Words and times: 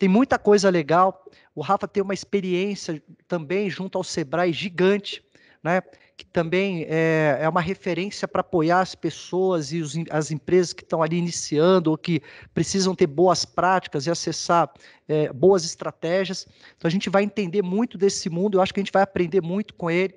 tem 0.00 0.08
muita 0.08 0.38
coisa 0.38 0.70
legal. 0.70 1.26
O 1.54 1.60
Rafa 1.60 1.86
tem 1.86 2.02
uma 2.02 2.14
experiência 2.14 3.02
também 3.28 3.68
junto 3.68 3.98
ao 3.98 4.02
Sebrae 4.02 4.50
gigante, 4.50 5.22
né? 5.62 5.82
Que 6.16 6.24
também 6.24 6.86
é, 6.88 7.38
é 7.42 7.46
uma 7.46 7.60
referência 7.60 8.26
para 8.26 8.40
apoiar 8.40 8.80
as 8.80 8.94
pessoas 8.94 9.72
e 9.72 9.82
os, 9.82 9.94
as 10.10 10.30
empresas 10.30 10.72
que 10.72 10.82
estão 10.82 11.02
ali 11.02 11.18
iniciando 11.18 11.90
ou 11.90 11.98
que 11.98 12.22
precisam 12.54 12.94
ter 12.94 13.06
boas 13.06 13.44
práticas 13.44 14.06
e 14.06 14.10
acessar 14.10 14.72
é, 15.06 15.30
boas 15.34 15.66
estratégias. 15.66 16.48
Então 16.78 16.88
a 16.88 16.90
gente 16.90 17.10
vai 17.10 17.22
entender 17.22 17.60
muito 17.60 17.98
desse 17.98 18.30
mundo, 18.30 18.56
eu 18.56 18.62
acho 18.62 18.72
que 18.72 18.80
a 18.80 18.82
gente 18.82 18.92
vai 18.92 19.02
aprender 19.02 19.42
muito 19.42 19.74
com 19.74 19.90
ele. 19.90 20.14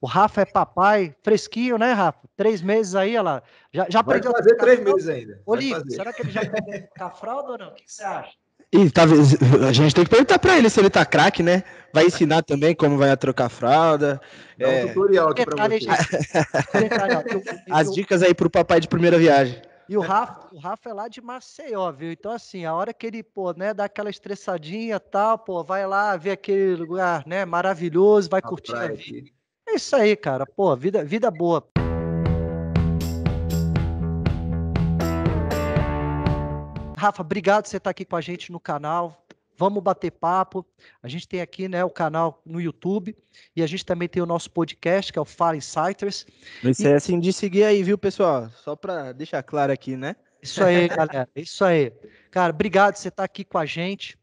O 0.00 0.06
Rafa 0.06 0.42
é 0.42 0.44
papai, 0.44 1.12
fresquinho, 1.24 1.76
né, 1.76 1.92
Rafa? 1.92 2.20
Três 2.36 2.62
meses 2.62 2.94
aí, 2.94 3.16
olha 3.16 3.22
lá. 3.22 3.42
Já, 3.72 3.86
já 3.90 4.02
vai 4.02 4.18
aprendeu 4.18 4.36
fazer 4.36 4.54
três 4.58 4.80
meses 4.80 5.08
ainda. 5.08 5.42
Olívio, 5.44 5.90
será 5.90 6.12
que 6.12 6.22
ele 6.22 6.30
já 6.30 6.42
aprendeu 6.46 6.88
a 7.00 7.10
fralda 7.10 7.52
ou 7.52 7.58
não? 7.58 7.68
O 7.70 7.74
que 7.74 7.82
você 7.84 8.04
acha? 8.04 8.43
E 8.74 8.90
tá, 8.90 9.04
a 9.04 9.72
gente 9.72 9.94
tem 9.94 10.02
que 10.02 10.10
perguntar 10.10 10.36
para 10.36 10.58
ele 10.58 10.68
se 10.68 10.80
ele 10.80 10.90
tá 10.90 11.06
craque, 11.06 11.44
né? 11.44 11.62
Vai 11.92 12.06
ensinar 12.06 12.42
também 12.42 12.74
como 12.74 12.98
vai 12.98 13.08
a 13.08 13.16
trocar 13.16 13.48
fralda. 13.48 14.20
Dá 14.58 14.68
é... 14.68 14.84
um 14.84 14.88
tutorial 14.88 15.28
aqui 15.28 15.44
para 15.44 15.68
você. 15.68 15.86
As 17.70 17.94
dicas 17.94 18.20
aí 18.20 18.34
pro 18.34 18.50
papai 18.50 18.80
de 18.80 18.88
primeira 18.88 19.16
viagem. 19.16 19.62
E 19.88 19.96
o 19.96 20.00
Rafa, 20.00 20.48
o 20.50 20.58
Rafa 20.58 20.90
é 20.90 20.92
lá 20.92 21.06
de 21.06 21.20
Maceió, 21.20 21.92
viu? 21.92 22.10
Então, 22.10 22.32
assim, 22.32 22.64
a 22.64 22.74
hora 22.74 22.92
que 22.92 23.06
ele, 23.06 23.22
pô, 23.22 23.52
né, 23.52 23.72
dá 23.72 23.84
aquela 23.84 24.10
estressadinha 24.10 24.98
tal, 24.98 25.38
pô, 25.38 25.62
vai 25.62 25.86
lá 25.86 26.16
ver 26.16 26.32
aquele 26.32 26.74
lugar, 26.74 27.22
né, 27.26 27.44
maravilhoso, 27.44 28.28
vai 28.28 28.40
a 28.42 28.48
curtir 28.48 28.74
a 28.74 28.88
vida. 28.88 29.30
É 29.68 29.74
isso 29.74 29.94
aí, 29.94 30.16
cara. 30.16 30.44
Pô, 30.46 30.74
vida, 30.74 31.04
vida 31.04 31.30
boa. 31.30 31.64
Rafa, 37.04 37.20
obrigado 37.20 37.64
por 37.64 37.68
você 37.68 37.76
estar 37.76 37.90
aqui 37.90 38.02
com 38.02 38.16
a 38.16 38.20
gente 38.22 38.50
no 38.50 38.58
canal. 38.58 39.26
Vamos 39.58 39.82
bater 39.82 40.10
papo. 40.10 40.64
A 41.02 41.06
gente 41.06 41.28
tem 41.28 41.42
aqui 41.42 41.68
né, 41.68 41.84
o 41.84 41.90
canal 41.90 42.40
no 42.46 42.58
YouTube 42.58 43.14
e 43.54 43.62
a 43.62 43.66
gente 43.66 43.84
também 43.84 44.08
tem 44.08 44.22
o 44.22 44.26
nosso 44.26 44.50
podcast, 44.50 45.12
que 45.12 45.18
é 45.18 45.22
o 45.22 45.26
Fala 45.26 45.54
Insiders. 45.54 46.26
Não 46.62 46.70
esquece 46.70 47.14
e... 47.14 47.20
de 47.20 47.30
seguir 47.30 47.64
aí, 47.64 47.82
viu, 47.82 47.98
pessoal? 47.98 48.48
Só 48.52 48.74
para 48.74 49.12
deixar 49.12 49.42
claro 49.42 49.70
aqui, 49.70 49.98
né? 49.98 50.16
Isso 50.42 50.64
aí, 50.64 50.88
galera. 50.88 51.28
Isso 51.36 51.62
aí. 51.62 51.92
Cara, 52.30 52.54
obrigado 52.54 52.94
por 52.94 53.00
você 53.00 53.08
estar 53.08 53.24
aqui 53.24 53.44
com 53.44 53.58
a 53.58 53.66
gente. 53.66 54.18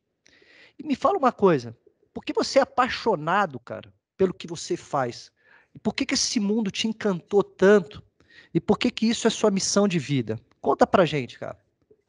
E 0.80 0.84
me 0.84 0.96
fala 0.96 1.20
uma 1.20 1.32
coisa. 1.32 1.78
Por 2.12 2.26
que 2.26 2.34
você 2.34 2.58
é 2.58 2.64
apaixonado, 2.64 3.60
cara, 3.60 3.94
pelo 4.18 4.34
que 4.34 4.48
você 4.48 4.76
faz? 4.76 5.32
E 5.76 5.78
por 5.78 5.94
que, 5.94 6.04
que 6.04 6.16
esse 6.16 6.40
mundo 6.40 6.72
te 6.72 6.88
encantou 6.88 7.44
tanto? 7.44 8.02
E 8.52 8.60
por 8.60 8.80
que, 8.80 8.90
que 8.90 9.06
isso 9.06 9.28
é 9.28 9.30
sua 9.30 9.52
missão 9.52 9.88
de 9.88 10.00
vida? 10.00 10.40
Conta 10.60 10.88
pra 10.88 11.06
gente, 11.06 11.38
cara. 11.38 11.62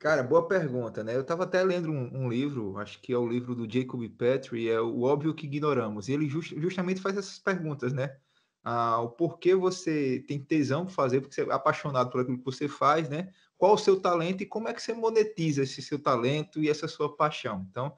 Cara, 0.03 0.20
boa 0.20 0.48
pergunta, 0.48 1.05
né? 1.05 1.14
Eu 1.14 1.20
estava 1.20 1.45
até 1.45 1.62
lendo 1.62 1.89
um, 1.89 2.25
um, 2.25 2.28
livro, 2.28 2.77
acho 2.77 3.00
que 3.00 3.12
é 3.12 3.17
o 3.17 3.28
livro 3.28 3.55
do 3.55 3.72
Jacob 3.72 4.05
Petrie, 4.08 4.69
é 4.69 4.81
o 4.81 5.03
óbvio 5.03 5.33
que 5.33 5.47
ignoramos. 5.47 6.08
E 6.08 6.12
ele 6.12 6.28
just, 6.28 6.53
justamente 6.56 7.00
faz 7.00 7.17
essas 7.17 7.39
perguntas, 7.39 7.92
né? 7.92 8.17
Ah, 8.64 9.00
o 9.00 9.11
porquê 9.11 9.55
você 9.55 10.25
tem 10.27 10.42
tesão 10.42 10.86
por 10.86 10.92
fazer, 10.92 11.20
porque 11.20 11.36
você 11.36 11.42
é 11.42 11.53
apaixonado 11.53 12.11
por 12.11 12.20
aquilo 12.20 12.36
que 12.36 12.45
você 12.45 12.67
faz, 12.67 13.08
né? 13.08 13.33
Qual 13.56 13.75
o 13.75 13.78
seu 13.78 14.00
talento 14.00 14.42
e 14.42 14.47
como 14.47 14.67
é 14.67 14.75
que 14.75 14.83
você 14.83 14.92
monetiza 14.92 15.62
esse 15.62 15.80
seu 15.80 16.00
talento 16.00 16.61
e 16.61 16.69
essa 16.69 16.89
sua 16.89 17.17
paixão. 17.17 17.64
Então, 17.70 17.95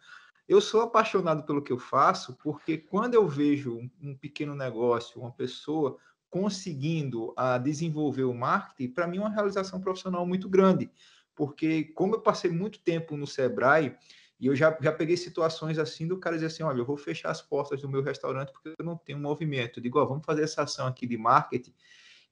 eu 0.47 0.61
sou 0.61 0.83
apaixonado 0.83 1.47
pelo 1.47 1.63
que 1.63 1.73
eu 1.73 1.79
faço, 1.79 2.37
porque 2.43 2.77
quando 2.77 3.15
eu 3.15 3.27
vejo 3.27 3.79
um, 3.79 3.91
um 4.03 4.15
pequeno 4.15 4.55
negócio, 4.55 5.23
uma 5.23 5.33
pessoa 5.33 5.97
conseguindo 6.29 7.33
a 7.35 7.57
desenvolver 7.57 8.25
o 8.25 8.35
marketing, 8.35 8.93
para 8.93 9.07
mim 9.07 9.17
é 9.17 9.21
uma 9.21 9.31
realização 9.31 9.81
profissional 9.81 10.27
muito 10.27 10.51
grande 10.51 10.91
porque 11.35 11.85
como 11.95 12.15
eu 12.17 12.21
passei 12.21 12.51
muito 12.51 12.79
tempo 12.81 13.17
no 13.17 13.27
Sebrae, 13.27 13.97
e 14.41 14.47
eu 14.47 14.57
já, 14.57 14.77
já 14.81 14.93
peguei 14.93 15.17
situações 15.17 15.79
assim 15.79 16.07
do 16.07 16.19
cara 16.19 16.37
dizer 16.37 16.47
assim, 16.47 16.63
olha, 16.63 16.79
eu 16.79 16.85
vou 16.85 16.97
fechar 16.97 17.31
as 17.31 17.41
portas 17.41 17.81
do 17.81 17.89
meu 17.89 18.03
restaurante 18.03 18.53
porque 18.53 18.75
eu 18.79 18.85
não 18.85 18.97
tenho 18.97 19.19
movimento. 19.19 19.79
Eu 19.79 19.83
digo, 19.83 19.99
ó, 19.99 20.05
vamos 20.05 20.25
fazer 20.25 20.43
essa 20.43 20.63
ação 20.63 20.87
aqui 20.87 21.07
de 21.07 21.17
marketing. 21.17 21.75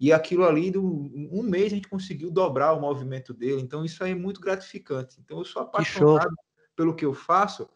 E 0.00 0.12
aquilo 0.12 0.44
ali, 0.44 0.70
do, 0.70 0.82
um 0.84 1.42
mês 1.42 1.72
a 1.72 1.76
gente 1.76 1.88
conseguiu 1.88 2.30
dobrar 2.30 2.72
o 2.72 2.80
movimento 2.80 3.32
dele. 3.32 3.60
Então, 3.60 3.84
isso 3.84 4.02
aí 4.02 4.10
é 4.10 4.14
muito 4.16 4.40
gratificante. 4.40 5.16
Então, 5.20 5.38
eu 5.38 5.44
sou 5.44 5.62
apaixonado 5.62 6.28
que 6.28 6.74
pelo 6.74 6.94
que 6.94 7.04
eu 7.04 7.14
faço, 7.14 7.68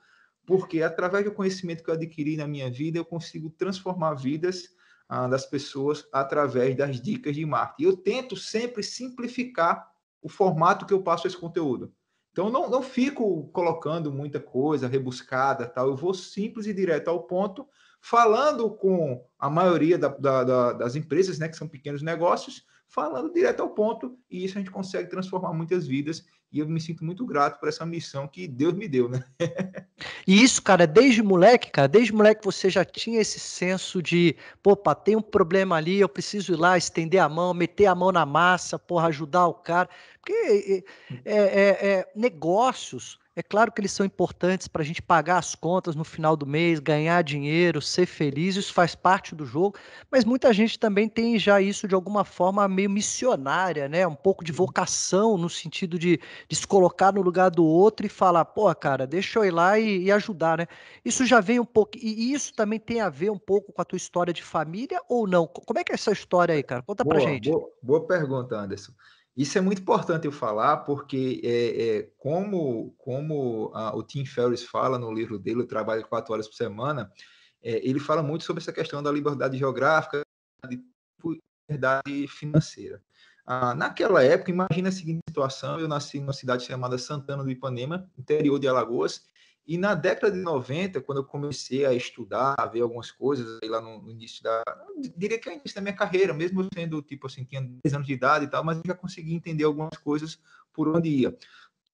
porque 0.45 0.83
através 0.83 1.25
do 1.25 1.33
conhecimento 1.33 1.85
que 1.85 1.91
eu 1.91 1.95
adquiri 1.95 2.37
na 2.37 2.49
minha 2.49 2.71
vida, 2.71 2.99
eu 2.99 3.05
consigo 3.05 3.49
transformar 3.51 4.15
vidas 4.15 4.71
ah, 5.09 5.29
das 5.29 5.47
pessoas 5.47 6.07
através 6.13 6.77
das 6.77 7.01
dicas 7.01 7.35
de 7.35 7.47
marketing. 7.47 7.89
Eu 7.89 7.97
tento 7.97 8.37
sempre 8.37 8.83
simplificar 8.83 9.89
o 10.23 10.29
formato 10.29 10.87
que 10.87 10.93
eu 10.93 11.03
passo 11.03 11.27
esse 11.27 11.37
conteúdo. 11.37 11.93
Então, 12.33 12.51
não, 12.51 12.69
não 12.69 12.83
fico 12.83 13.49
colocando 13.49 14.13
muita 14.13 14.39
coisa 14.39 14.87
rebuscada, 14.87 15.67
tal. 15.67 15.89
Eu 15.89 15.97
vou 15.97 16.13
simples 16.13 16.67
e 16.67 16.75
direto 16.75 17.09
ao 17.09 17.23
ponto, 17.23 17.67
falando 18.01 18.71
com 18.71 19.25
a 19.39 19.49
maioria 19.49 19.97
da, 19.97 20.09
da, 20.09 20.45
da, 20.45 20.73
das 20.75 20.97
empresas, 20.97 21.39
né, 21.39 21.49
que 21.49 21.57
são 21.57 21.67
pequenos 21.67 22.03
negócios, 22.03 22.65
falando 22.89 23.33
direto 23.33 23.61
ao 23.61 23.71
ponto, 23.71 24.19
e 24.31 24.45
isso 24.45 24.59
a 24.59 24.61
gente 24.61 24.71
consegue 24.71 25.09
transformar 25.09 25.53
muitas 25.53 25.87
vidas, 25.87 26.25
e 26.53 26.61
eu 26.61 26.69
me 26.69 26.81
sinto 26.81 27.05
muito 27.05 27.27
grato 27.27 27.59
por 27.59 27.69
essa 27.69 27.85
missão 27.85 28.27
que 28.29 28.47
Deus 28.47 28.73
me 28.73 28.89
deu, 28.89 29.09
né? 29.09 29.25
e 30.27 30.43
isso, 30.43 30.63
cara, 30.63 30.87
desde 30.87 31.23
moleque, 31.23 31.71
cara, 31.71 31.89
desde 31.89 32.13
moleque 32.13 32.45
você 32.45 32.71
já 32.71 32.85
tinha 32.85 33.21
esse 33.21 33.39
senso 33.39 34.03
de, 34.03 34.37
pô, 34.63 34.77
tem 34.77 35.17
um 35.17 35.23
problema 35.23 35.77
ali, 35.77 35.99
eu 35.99 36.09
preciso 36.09 36.53
ir 36.53 36.57
lá, 36.57 36.79
estender 36.79 37.21
a 37.21 37.29
mão, 37.29 37.53
meter 37.53 37.87
a 37.87 37.95
mão 37.95 38.13
na 38.13 38.25
massa, 38.25 38.79
porra, 38.79 39.09
ajudar 39.09 39.47
o 39.47 39.55
cara, 39.55 39.89
porque 40.21 40.85
é, 41.25 41.35
é, 41.35 41.89
é 41.89 42.13
negócios 42.15 43.19
é 43.37 43.43
claro 43.43 43.71
que 43.71 43.83
eles 43.83 43.93
são 43.93 44.07
importantes 44.07 44.67
para 44.67 44.81
a 44.81 44.85
gente 44.85 45.03
pagar 45.03 45.37
as 45.37 45.55
contas 45.55 45.95
no 45.95 46.05
final 46.05 46.35
do 46.35 46.47
mês, 46.47 46.81
ganhar 46.81 47.23
dinheiro, 47.23 47.83
ser 47.83 48.07
feliz, 48.07 48.57
isso 48.57 48.73
faz 48.73 48.95
parte 48.95 49.35
do 49.35 49.45
jogo, 49.45 49.77
mas 50.11 50.25
muita 50.25 50.55
gente 50.55 50.79
também 50.79 51.07
tem 51.07 51.39
já 51.39 51.61
isso 51.61 51.87
de 51.87 51.95
alguma 51.95 52.25
forma 52.25 52.67
meio 52.67 52.89
missionária, 52.89 53.91
né? 53.91 54.07
Um 54.07 54.15
pouco 54.15 54.43
de 54.43 54.53
vocação 54.53 55.37
no 55.37 55.51
sentido 55.51 55.99
de, 55.99 56.19
de 56.49 56.57
se 56.57 56.67
colocar 56.67 57.13
no 57.13 57.21
lugar 57.21 57.51
do 57.51 57.63
outro 57.63 58.07
e 58.07 58.09
falar, 58.09 58.47
pô, 58.47 58.75
cara, 58.75 59.07
deixa 59.07 59.39
eu 59.39 59.45
ir 59.45 59.51
lá 59.51 59.79
e, 59.79 60.05
e 60.05 60.13
ajudar, 60.13 60.57
né? 60.57 60.67
Isso 61.05 61.27
já 61.27 61.39
vem 61.39 61.61
um 61.61 61.65
pouco, 61.65 61.99
e 61.99 62.33
isso 62.33 62.55
também 62.55 62.81
tem 62.81 63.03
a 63.03 63.11
ver 63.11 63.31
um 63.31 63.39
pouco 63.39 63.71
com 63.71 63.83
a 63.83 63.85
tua 63.85 63.99
história 63.99 64.33
de 64.33 64.43
família 64.43 64.99
ou 65.11 65.27
não? 65.27 65.47
Como 65.47 65.79
é 65.79 65.85
que 65.85 65.93
é 65.93 65.95
essa 65.95 66.11
história 66.11 66.55
aí, 66.55 66.63
cara? 66.63 66.81
Conta 66.81 67.05
boa, 67.05 67.17
pra 67.17 67.25
gente. 67.25 67.51
Boa, 67.51 67.71
boa 67.83 68.07
pergunta, 68.07 68.57
Anderson. 68.57 68.93
Isso 69.37 69.59
é 69.59 69.61
muito 69.61 69.83
importante 69.83 70.25
eu 70.25 70.33
falar, 70.33 70.79
porque 70.79 71.43
é, 71.45 71.99
é 71.99 72.03
como, 72.17 72.95
como 72.97 73.71
a, 73.75 73.95
o 73.95 74.03
Tim 74.03 74.25
Ferriss 74.25 74.65
fala 74.65 74.99
no 74.99 75.13
livro 75.13 75.39
dele, 75.39 75.61
o 75.61 75.67
Trabalho 75.67 76.07
Quatro 76.07 76.33
Horas 76.33 76.49
por 76.49 76.55
Semana, 76.55 77.13
é, 77.63 77.87
ele 77.87 78.01
fala 78.01 78.23
muito 78.23 78.45
sobre 78.45 78.63
essa 78.63 78.73
questão 78.73 79.03
da 79.03 79.13
liberdade 79.13 79.59
geográfica 79.59 80.23
e 80.71 80.81
liberdade 81.69 82.27
financeira. 82.29 83.03
Ah, 83.45 83.75
naquela 83.75 84.25
época, 84.25 84.51
imagina 84.51 84.89
a 84.89 84.93
seguinte 84.93 85.21
situação: 85.29 85.79
eu 85.79 85.87
nasci 85.87 86.19
numa 86.19 86.33
cidade 86.33 86.65
chamada 86.65 86.97
Santana 86.97 87.45
do 87.45 87.51
Ipanema, 87.51 88.11
interior 88.19 88.59
de 88.59 88.67
Alagoas, 88.67 89.27
e 89.67 89.77
na 89.77 89.95
década 89.95 90.33
de 90.33 90.39
90, 90.39 91.01
quando 91.01 91.19
eu 91.19 91.25
comecei 91.25 91.85
a 91.85 91.93
estudar, 91.93 92.55
a 92.57 92.67
ver 92.67 92.83
algumas 92.83 93.11
coisas 93.11 93.59
aí 93.63 93.69
lá 93.69 93.81
no, 93.81 94.01
no 94.01 94.11
início 94.11 94.43
da. 94.43 94.63
diria 95.17 95.39
que 95.39 95.49
é 95.49 95.53
o 95.53 95.55
início 95.57 95.75
da 95.75 95.81
minha 95.81 95.95
carreira, 95.95 96.33
mesmo 96.33 96.67
sendo 96.73 97.03
tipo 97.03 97.27
assim, 97.27 97.45
tinha 97.45 97.63
10 97.83 97.95
anos 97.95 98.07
de 98.07 98.13
idade 98.13 98.45
e 98.45 98.49
tal, 98.49 98.63
mas 98.63 98.79
eu 98.79 98.85
já 98.87 98.95
consegui 98.95 99.35
entender 99.35 99.65
algumas 99.65 99.97
coisas 99.99 100.39
por 100.73 100.89
onde 100.89 101.09
ia. 101.09 101.37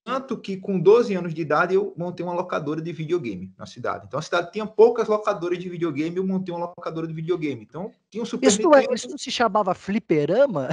Tanto 0.04 0.36
que 0.36 0.56
com 0.56 0.80
12 0.80 1.14
anos 1.14 1.32
de 1.32 1.40
idade 1.40 1.74
eu 1.74 1.94
montei 1.96 2.26
uma 2.26 2.34
locadora 2.34 2.82
de 2.82 2.92
videogame 2.92 3.54
na 3.56 3.66
cidade. 3.66 4.04
Então 4.06 4.18
a 4.18 4.22
cidade 4.22 4.50
tinha 4.50 4.66
poucas 4.66 5.06
locadoras 5.06 5.58
de 5.58 5.68
videogame, 5.68 6.16
eu 6.16 6.26
montei 6.26 6.52
uma 6.52 6.66
locadora 6.66 7.06
de 7.06 7.14
videogame. 7.14 7.62
Então 7.62 7.92
tinha 8.10 8.20
um 8.20 8.26
Super 8.26 8.48
isso, 8.48 8.62
não, 8.62 8.74
é, 8.74 8.84
isso 8.92 9.16
se 9.16 9.30
chamava 9.30 9.74
fliperama? 9.74 10.68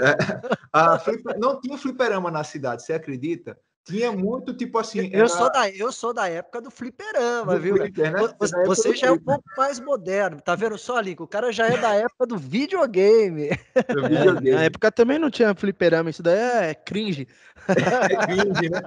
É, 0.00 0.98
fliper... 1.04 1.38
Não 1.38 1.60
tinha 1.60 1.76
fliperama 1.76 2.30
na 2.30 2.42
cidade, 2.42 2.82
você 2.82 2.94
acredita? 2.94 3.58
Tinha 3.84 4.12
muito, 4.12 4.54
tipo 4.54 4.78
assim. 4.78 5.10
Eu, 5.12 5.20
era... 5.20 5.28
sou 5.28 5.50
da, 5.50 5.68
eu 5.70 5.90
sou 5.90 6.14
da 6.14 6.28
época 6.28 6.60
do 6.60 6.70
fliperama, 6.70 7.54
do 7.54 7.60
viu? 7.60 7.76
Né? 7.76 7.90
Você, 8.38 8.64
você 8.64 8.94
já 8.94 9.08
é 9.08 9.10
um 9.10 9.18
pouco 9.18 9.42
mais 9.56 9.80
moderno, 9.80 10.40
tá 10.40 10.54
vendo 10.54 10.78
só, 10.78 11.00
Link? 11.00 11.20
O 11.20 11.26
cara 11.26 11.50
já 11.50 11.66
é 11.66 11.76
da 11.76 11.92
época 11.92 12.26
do 12.26 12.38
videogame. 12.38 13.48
Do 13.92 14.08
videogame. 14.08 14.50
É, 14.50 14.54
na 14.54 14.62
época 14.64 14.92
também 14.92 15.18
não 15.18 15.30
tinha 15.30 15.52
fliperama, 15.52 16.10
isso 16.10 16.22
daí 16.22 16.70
é 16.70 16.74
cringe. 16.74 17.26
É 17.68 18.26
cringe, 18.26 18.70
né? 18.70 18.82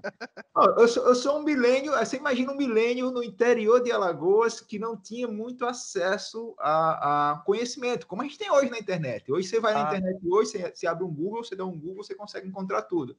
eu, 0.78 0.88
sou, 0.88 1.08
eu 1.08 1.16
sou 1.16 1.40
um 1.40 1.44
milênio, 1.44 1.94
você 1.94 2.18
imagina 2.18 2.52
um 2.52 2.58
milênio 2.58 3.10
no 3.10 3.24
interior 3.24 3.82
de 3.82 3.92
Alagoas 3.92 4.60
que 4.60 4.78
não 4.78 4.98
tinha 4.98 5.30
muito 5.30 5.66
acesso 5.66 6.54
a, 6.60 7.32
a 7.32 7.38
conhecimento, 7.40 8.06
como 8.06 8.22
a 8.22 8.26
gente 8.26 8.38
tem 8.38 8.52
hoje 8.52 8.70
na 8.70 8.78
internet. 8.78 9.32
Hoje 9.32 9.48
você 9.48 9.62
vai 9.62 9.74
ah. 9.74 9.84
na 9.84 9.88
internet, 9.88 10.20
hoje 10.28 10.52
você, 10.52 10.72
você 10.74 10.88
abre 10.88 11.06
um 11.06 11.14
Google, 11.14 11.44
você 11.44 11.56
dá 11.56 11.66
um 11.66 11.78
Google, 11.78 12.04
você 12.04 12.16
consegue 12.16 12.48
encontrar 12.48 12.82
tudo. 12.82 13.16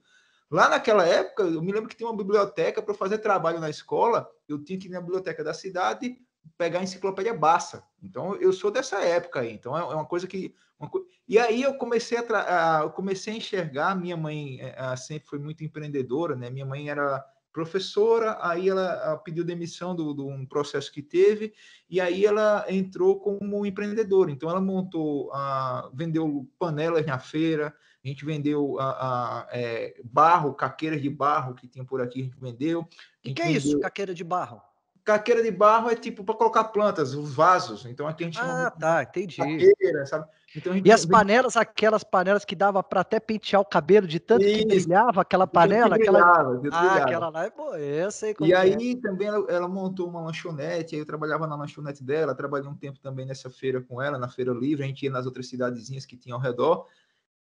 Lá 0.50 0.68
naquela 0.68 1.04
época, 1.06 1.42
eu 1.42 1.60
me 1.60 1.72
lembro 1.72 1.88
que 1.88 1.96
tinha 1.96 2.08
uma 2.08 2.16
biblioteca 2.16 2.80
para 2.80 2.94
fazer 2.94 3.18
trabalho 3.18 3.58
na 3.58 3.68
escola. 3.68 4.28
Eu 4.48 4.62
tinha 4.62 4.78
que 4.78 4.86
ir 4.86 4.90
na 4.90 5.00
biblioteca 5.00 5.42
da 5.42 5.52
cidade 5.52 6.16
pegar 6.56 6.80
a 6.80 6.82
enciclopédia 6.82 7.34
Bassa. 7.34 7.82
Então, 8.02 8.36
eu 8.36 8.52
sou 8.52 8.70
dessa 8.70 9.02
época 9.02 9.40
aí. 9.40 9.52
Então, 9.52 9.76
é, 9.76 9.80
é 9.80 9.94
uma 9.94 10.06
coisa 10.06 10.26
que. 10.26 10.54
Uma 10.78 10.88
co... 10.88 11.04
E 11.28 11.38
aí 11.38 11.62
eu 11.62 11.74
comecei 11.74 12.18
a, 12.18 12.80
eu 12.82 12.90
comecei 12.90 13.34
a 13.34 13.36
enxergar. 13.36 13.96
Minha 13.96 14.16
mãe 14.16 14.60
a, 14.76 14.92
é, 14.92 14.96
sempre 14.96 15.28
foi 15.28 15.38
muito 15.38 15.64
empreendedora, 15.64 16.36
né? 16.36 16.48
Minha 16.48 16.66
mãe 16.66 16.88
era 16.88 17.24
professora, 17.56 18.36
aí 18.42 18.68
ela 18.68 19.16
pediu 19.24 19.42
demissão 19.42 19.96
de 19.96 20.04
do, 20.04 20.12
do, 20.12 20.28
um 20.28 20.44
processo 20.44 20.92
que 20.92 21.00
teve, 21.00 21.54
e 21.88 21.98
aí 21.98 22.26
ela 22.26 22.66
entrou 22.68 23.18
como 23.18 23.64
empreendedora. 23.64 24.30
Então, 24.30 24.50
ela 24.50 24.60
montou, 24.60 25.32
a, 25.32 25.90
vendeu 25.94 26.46
panelas 26.58 27.06
na 27.06 27.18
feira, 27.18 27.74
a 28.06 28.12
gente 28.12 28.24
vendeu 28.24 28.78
a, 28.78 28.86
a 28.88 29.46
é, 29.50 29.94
barro, 30.04 30.54
caqueiras 30.54 31.02
de 31.02 31.10
barro 31.10 31.54
que 31.54 31.66
tinha 31.66 31.84
por 31.84 32.00
aqui, 32.00 32.20
a 32.20 32.24
gente 32.24 32.40
vendeu. 32.40 32.80
O 32.80 32.86
que, 33.22 33.34
que 33.34 33.42
é 33.42 33.46
vendeu... 33.46 33.58
isso, 33.58 33.80
caqueira 33.80 34.14
de 34.14 34.22
barro? 34.22 34.62
Caqueira 35.04 35.42
de 35.42 35.50
barro 35.50 35.88
é 35.88 35.94
tipo 35.94 36.24
para 36.24 36.34
colocar 36.34 36.64
plantas, 36.64 37.14
os 37.14 37.34
vasos. 37.34 37.86
Então 37.86 38.08
aqui 38.08 38.24
a 38.24 38.26
gente 38.26 38.40
Ah, 38.40 38.72
tá, 38.76 39.02
entendi. 39.02 39.36
Caqueira, 39.36 40.06
sabe? 40.06 40.26
Então, 40.54 40.74
e 40.76 40.90
as 40.90 41.04
panelas, 41.04 41.56
aquelas 41.56 42.02
panelas 42.02 42.44
que 42.44 42.56
dava 42.56 42.82
para 42.82 43.02
até 43.02 43.20
pentear 43.20 43.60
o 43.60 43.64
cabelo 43.64 44.06
de 44.06 44.18
tanto 44.18 44.44
Isso. 44.44 44.58
que 44.58 44.64
brilhava 44.66 45.20
aquela 45.20 45.46
panela, 45.46 45.96
brilhava, 45.96 46.56
aquela 46.56 46.72
Ah, 46.72 46.96
aquela 46.96 47.28
lá 47.28 47.44
é 47.44 47.50
boa, 47.50 47.78
eu 47.78 48.10
sei 48.10 48.34
como 48.34 48.48
E 48.48 48.52
é. 48.52 48.56
aí 48.56 48.96
também 48.96 49.28
ela, 49.28 49.44
ela, 49.48 49.68
montou 49.68 50.08
uma 50.08 50.22
lanchonete, 50.22 50.94
aí 50.94 51.00
eu 51.00 51.06
trabalhava 51.06 51.46
na 51.46 51.56
lanchonete 51.56 52.02
dela, 52.02 52.34
trabalhei 52.34 52.68
um 52.68 52.74
tempo 52.74 52.98
também 53.00 53.26
nessa 53.26 53.50
feira 53.50 53.82
com 53.82 54.00
ela, 54.00 54.16
na 54.16 54.28
feira 54.28 54.52
livre, 54.52 54.84
a 54.84 54.86
gente 54.86 55.02
ia 55.04 55.10
nas 55.10 55.26
outras 55.26 55.48
cidadezinhas 55.48 56.06
que 56.06 56.16
tinham 56.16 56.38
ao 56.38 56.42
redor. 56.42 56.86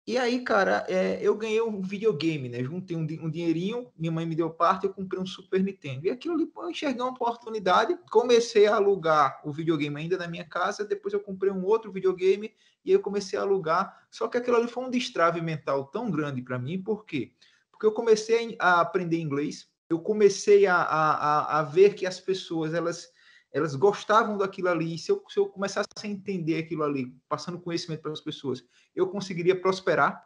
E 0.10 0.18
aí, 0.18 0.40
cara, 0.40 0.88
é, 0.90 1.20
eu 1.22 1.36
ganhei 1.36 1.62
um 1.62 1.84
videogame, 1.84 2.50
né? 2.50 2.64
Juntei 2.64 2.98
um, 2.98 3.02
um, 3.02 3.30
dinheirinho, 3.30 3.92
minha 3.96 4.12
mãe 4.12 4.26
me 4.26 4.34
deu 4.34 4.50
parte, 4.50 4.88
eu 4.88 4.92
comprei 4.92 5.22
um 5.22 5.26
Super 5.28 5.64
Nintendo. 5.64 6.08
E 6.08 6.10
aquilo 6.10 6.34
ali, 6.34 6.52
eu 6.52 6.68
enxerguei 6.72 7.00
uma 7.00 7.12
oportunidade, 7.12 7.96
comecei 8.10 8.66
a 8.66 8.78
alugar 8.78 9.40
o 9.46 9.52
videogame 9.52 9.96
ainda 10.02 10.18
na 10.18 10.28
minha 10.28 10.44
casa, 10.44 10.84
depois 10.84 11.14
eu 11.14 11.20
comprei 11.20 11.52
um 11.52 11.64
outro 11.64 11.92
videogame 11.92 12.52
e 12.84 12.90
aí 12.90 12.96
eu 12.96 13.02
comecei 13.02 13.38
a 13.38 13.44
alugar. 13.44 14.08
Só 14.10 14.28
que 14.28 14.36
aquilo 14.36 14.58
ali 14.58 14.68
foi 14.68 14.84
um 14.84 14.90
destrave 14.90 15.42
mental 15.42 15.86
tão 15.86 16.10
grande 16.10 16.42
para 16.42 16.58
mim, 16.58 16.82
por 16.82 17.06
quê? 17.06 17.32
Porque 17.70 17.86
eu 17.86 17.92
comecei 17.92 18.56
a 18.58 18.82
aprender 18.82 19.20
inglês, 19.20 19.70
eu 19.88 20.00
comecei 20.00 20.66
a, 20.66 20.76
a, 20.76 21.60
a 21.60 21.62
ver 21.62 21.94
que 21.94 22.08
as 22.08 22.20
pessoas, 22.20 22.74
elas 22.74 23.12
elas 23.52 23.76
gostavam 23.76 24.38
daquilo 24.38 24.70
ali. 24.70 24.98
Se 24.98 25.12
eu, 25.12 25.24
se 25.28 25.40
eu 25.40 25.48
começasse 25.48 25.88
a 26.02 26.08
entender 26.08 26.58
aquilo 26.58 26.84
ali, 26.84 27.14
passando 27.28 27.60
conhecimento 27.60 28.02
para 28.02 28.12
as 28.12 28.22
pessoas, 28.22 28.64
eu 28.96 29.08
conseguiria 29.08 29.60
prosperar. 29.60 30.24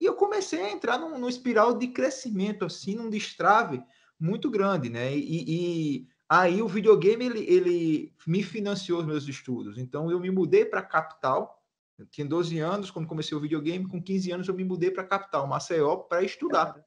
E 0.00 0.04
eu 0.04 0.14
comecei 0.14 0.62
a 0.62 0.70
entrar 0.70 0.98
num, 0.98 1.18
num 1.18 1.28
espiral 1.28 1.76
de 1.76 1.88
crescimento, 1.88 2.64
assim, 2.64 2.94
num 2.94 3.10
destrave 3.10 3.82
muito 4.18 4.50
grande, 4.50 4.88
né? 4.88 5.14
E, 5.14 5.44
e 5.46 6.08
aí 6.28 6.62
o 6.62 6.68
videogame, 6.68 7.26
ele, 7.26 7.40
ele 7.40 8.14
me 8.26 8.42
financiou 8.42 9.00
os 9.00 9.06
meus 9.06 9.28
estudos. 9.28 9.76
Então, 9.76 10.10
eu 10.10 10.20
me 10.20 10.30
mudei 10.30 10.64
para 10.64 10.80
a 10.80 10.84
capital. 10.84 11.62
Eu 11.98 12.06
tinha 12.06 12.26
12 12.26 12.58
anos 12.58 12.90
quando 12.90 13.08
comecei 13.08 13.36
o 13.36 13.40
videogame. 13.40 13.86
Com 13.86 14.02
15 14.02 14.32
anos, 14.32 14.48
eu 14.48 14.54
me 14.54 14.64
mudei 14.64 14.90
para 14.90 15.02
a 15.02 15.06
capital, 15.06 15.46
Maceió, 15.46 15.96
para 15.96 16.22
estudar. 16.22 16.82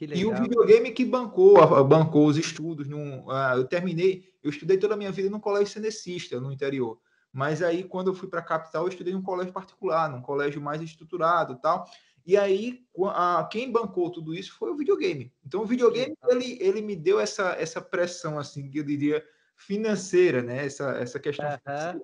E 0.00 0.24
o 0.24 0.34
videogame 0.34 0.90
que 0.90 1.04
bancou, 1.04 1.84
bancou 1.84 2.26
os 2.26 2.36
estudos. 2.36 2.88
Num, 2.88 3.26
uh, 3.26 3.56
eu 3.56 3.64
terminei, 3.64 4.24
eu 4.42 4.50
estudei 4.50 4.78
toda 4.78 4.94
a 4.94 4.96
minha 4.96 5.12
vida 5.12 5.28
num 5.28 5.38
colégio 5.38 5.72
cenecista 5.72 6.40
no 6.40 6.50
interior. 6.50 6.98
Mas 7.32 7.62
aí, 7.62 7.84
quando 7.84 8.08
eu 8.08 8.14
fui 8.14 8.28
para 8.28 8.40
a 8.40 8.44
capital, 8.44 8.84
eu 8.84 8.88
estudei 8.88 9.12
num 9.12 9.22
colégio 9.22 9.52
particular, 9.52 10.10
num 10.10 10.20
colégio 10.20 10.60
mais 10.60 10.80
estruturado 10.82 11.58
tal. 11.60 11.86
E 12.26 12.36
aí, 12.36 12.80
a, 13.14 13.48
quem 13.50 13.70
bancou 13.70 14.10
tudo 14.10 14.34
isso 14.34 14.54
foi 14.54 14.70
o 14.70 14.76
videogame. 14.76 15.32
Então, 15.44 15.62
o 15.62 15.66
videogame, 15.66 16.14
ele, 16.28 16.58
ele 16.60 16.80
me 16.80 16.96
deu 16.96 17.20
essa, 17.20 17.52
essa 17.58 17.80
pressão, 17.80 18.38
assim, 18.38 18.68
que 18.68 18.78
eu 18.78 18.84
diria, 18.84 19.24
financeira, 19.56 20.42
né? 20.42 20.66
Essa, 20.66 20.90
essa 20.92 21.18
questão 21.18 21.46
uhum. 21.46 22.00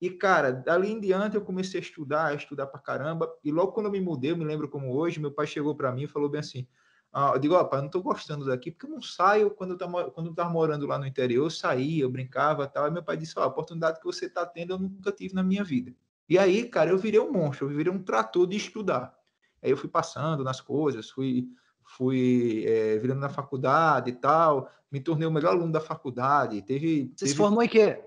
E, 0.00 0.10
cara, 0.10 0.52
dali 0.52 0.90
em 0.90 1.00
diante 1.00 1.36
eu 1.36 1.40
comecei 1.40 1.80
a 1.80 1.82
estudar, 1.82 2.26
a 2.26 2.34
estudar 2.34 2.66
para 2.66 2.80
caramba. 2.80 3.32
E 3.42 3.50
logo 3.50 3.72
quando 3.72 3.86
eu 3.86 3.92
me 3.92 4.00
mudei, 4.00 4.32
eu 4.32 4.36
me 4.36 4.44
lembro 4.44 4.68
como 4.68 4.94
hoje, 4.94 5.20
meu 5.20 5.32
pai 5.32 5.46
chegou 5.46 5.74
para 5.74 5.92
mim 5.92 6.02
e 6.02 6.08
falou 6.08 6.28
bem 6.28 6.40
assim: 6.40 6.66
ah, 7.16 7.30
eu 7.32 7.38
digo, 7.38 7.54
ó, 7.54 7.62
pai, 7.62 7.78
eu 7.78 7.84
não 7.84 7.88
tô 7.88 8.02
gostando 8.02 8.44
daqui, 8.44 8.72
porque 8.72 8.86
eu 8.86 8.90
não 8.90 9.00
saio, 9.00 9.48
quando 9.48 9.70
eu 9.70 9.78
tava, 9.78 10.10
quando 10.10 10.26
eu 10.26 10.34
tava 10.34 10.50
morando 10.50 10.84
lá 10.84 10.98
no 10.98 11.06
interior, 11.06 11.44
eu 11.44 11.50
saía, 11.50 12.02
eu 12.02 12.10
brincava 12.10 12.66
tal, 12.66 12.88
e 12.88 12.90
meu 12.90 13.04
pai 13.04 13.16
disse, 13.16 13.38
ó, 13.38 13.44
a 13.44 13.46
oportunidade 13.46 14.00
que 14.00 14.04
você 14.04 14.28
tá 14.28 14.44
tendo 14.44 14.72
eu 14.72 14.78
nunca 14.80 15.12
tive 15.12 15.32
na 15.32 15.42
minha 15.44 15.62
vida. 15.62 15.94
E 16.28 16.36
aí, 16.36 16.68
cara, 16.68 16.90
eu 16.90 16.98
virei 16.98 17.20
um 17.20 17.30
monstro, 17.30 17.70
eu 17.70 17.76
virei 17.76 17.92
um 17.92 18.02
trator 18.02 18.48
de 18.48 18.56
estudar. 18.56 19.16
Aí 19.62 19.70
eu 19.70 19.76
fui 19.76 19.88
passando 19.88 20.42
nas 20.42 20.60
coisas, 20.60 21.08
fui, 21.08 21.46
fui 21.84 22.64
é, 22.66 22.98
virando 22.98 23.20
na 23.20 23.28
faculdade 23.28 24.10
e 24.10 24.14
tal, 24.14 24.68
me 24.90 24.98
tornei 24.98 25.28
o 25.28 25.30
melhor 25.30 25.52
aluno 25.52 25.70
da 25.70 25.80
faculdade. 25.80 26.62
Teve, 26.62 27.12
Você 27.14 27.26
teve 27.26 27.30
se 27.30 27.36
formou 27.36 27.62
em 27.62 27.68
quê? 27.68 28.02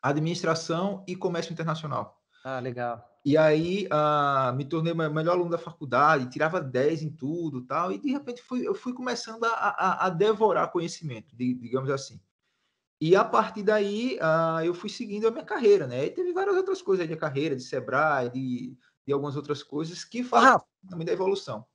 Administração 0.00 1.02
e 1.08 1.16
Comércio 1.16 1.52
Internacional. 1.52 2.22
Ah, 2.44 2.60
legal. 2.60 3.15
E 3.26 3.36
aí 3.36 3.88
uh, 3.88 4.54
me 4.54 4.64
tornei 4.64 4.92
o 4.92 4.96
melhor 4.96 5.32
aluno 5.32 5.50
da 5.50 5.58
faculdade, 5.58 6.30
tirava 6.30 6.60
10 6.60 7.02
em 7.02 7.10
tudo 7.10 7.66
tal, 7.66 7.90
e 7.90 7.98
de 7.98 8.08
repente 8.12 8.40
fui, 8.40 8.64
eu 8.64 8.72
fui 8.72 8.92
começando 8.92 9.42
a, 9.42 9.48
a, 9.48 10.06
a 10.06 10.10
devorar 10.10 10.70
conhecimento, 10.70 11.34
digamos 11.34 11.90
assim. 11.90 12.20
E 13.00 13.16
a 13.16 13.24
partir 13.24 13.64
daí 13.64 14.16
uh, 14.18 14.64
eu 14.64 14.72
fui 14.72 14.88
seguindo 14.88 15.26
a 15.26 15.32
minha 15.32 15.44
carreira, 15.44 15.88
né? 15.88 16.06
E 16.06 16.10
teve 16.10 16.32
várias 16.32 16.56
outras 16.56 16.80
coisas 16.80 17.08
de 17.08 17.16
carreira, 17.16 17.56
de 17.56 17.64
Sebrae, 17.64 18.30
de, 18.30 18.78
de 19.04 19.12
algumas 19.12 19.34
outras 19.34 19.60
coisas 19.60 20.04
que 20.04 20.22
falam 20.22 20.62
também 20.88 21.04
da 21.04 21.12
evolução. 21.12 21.66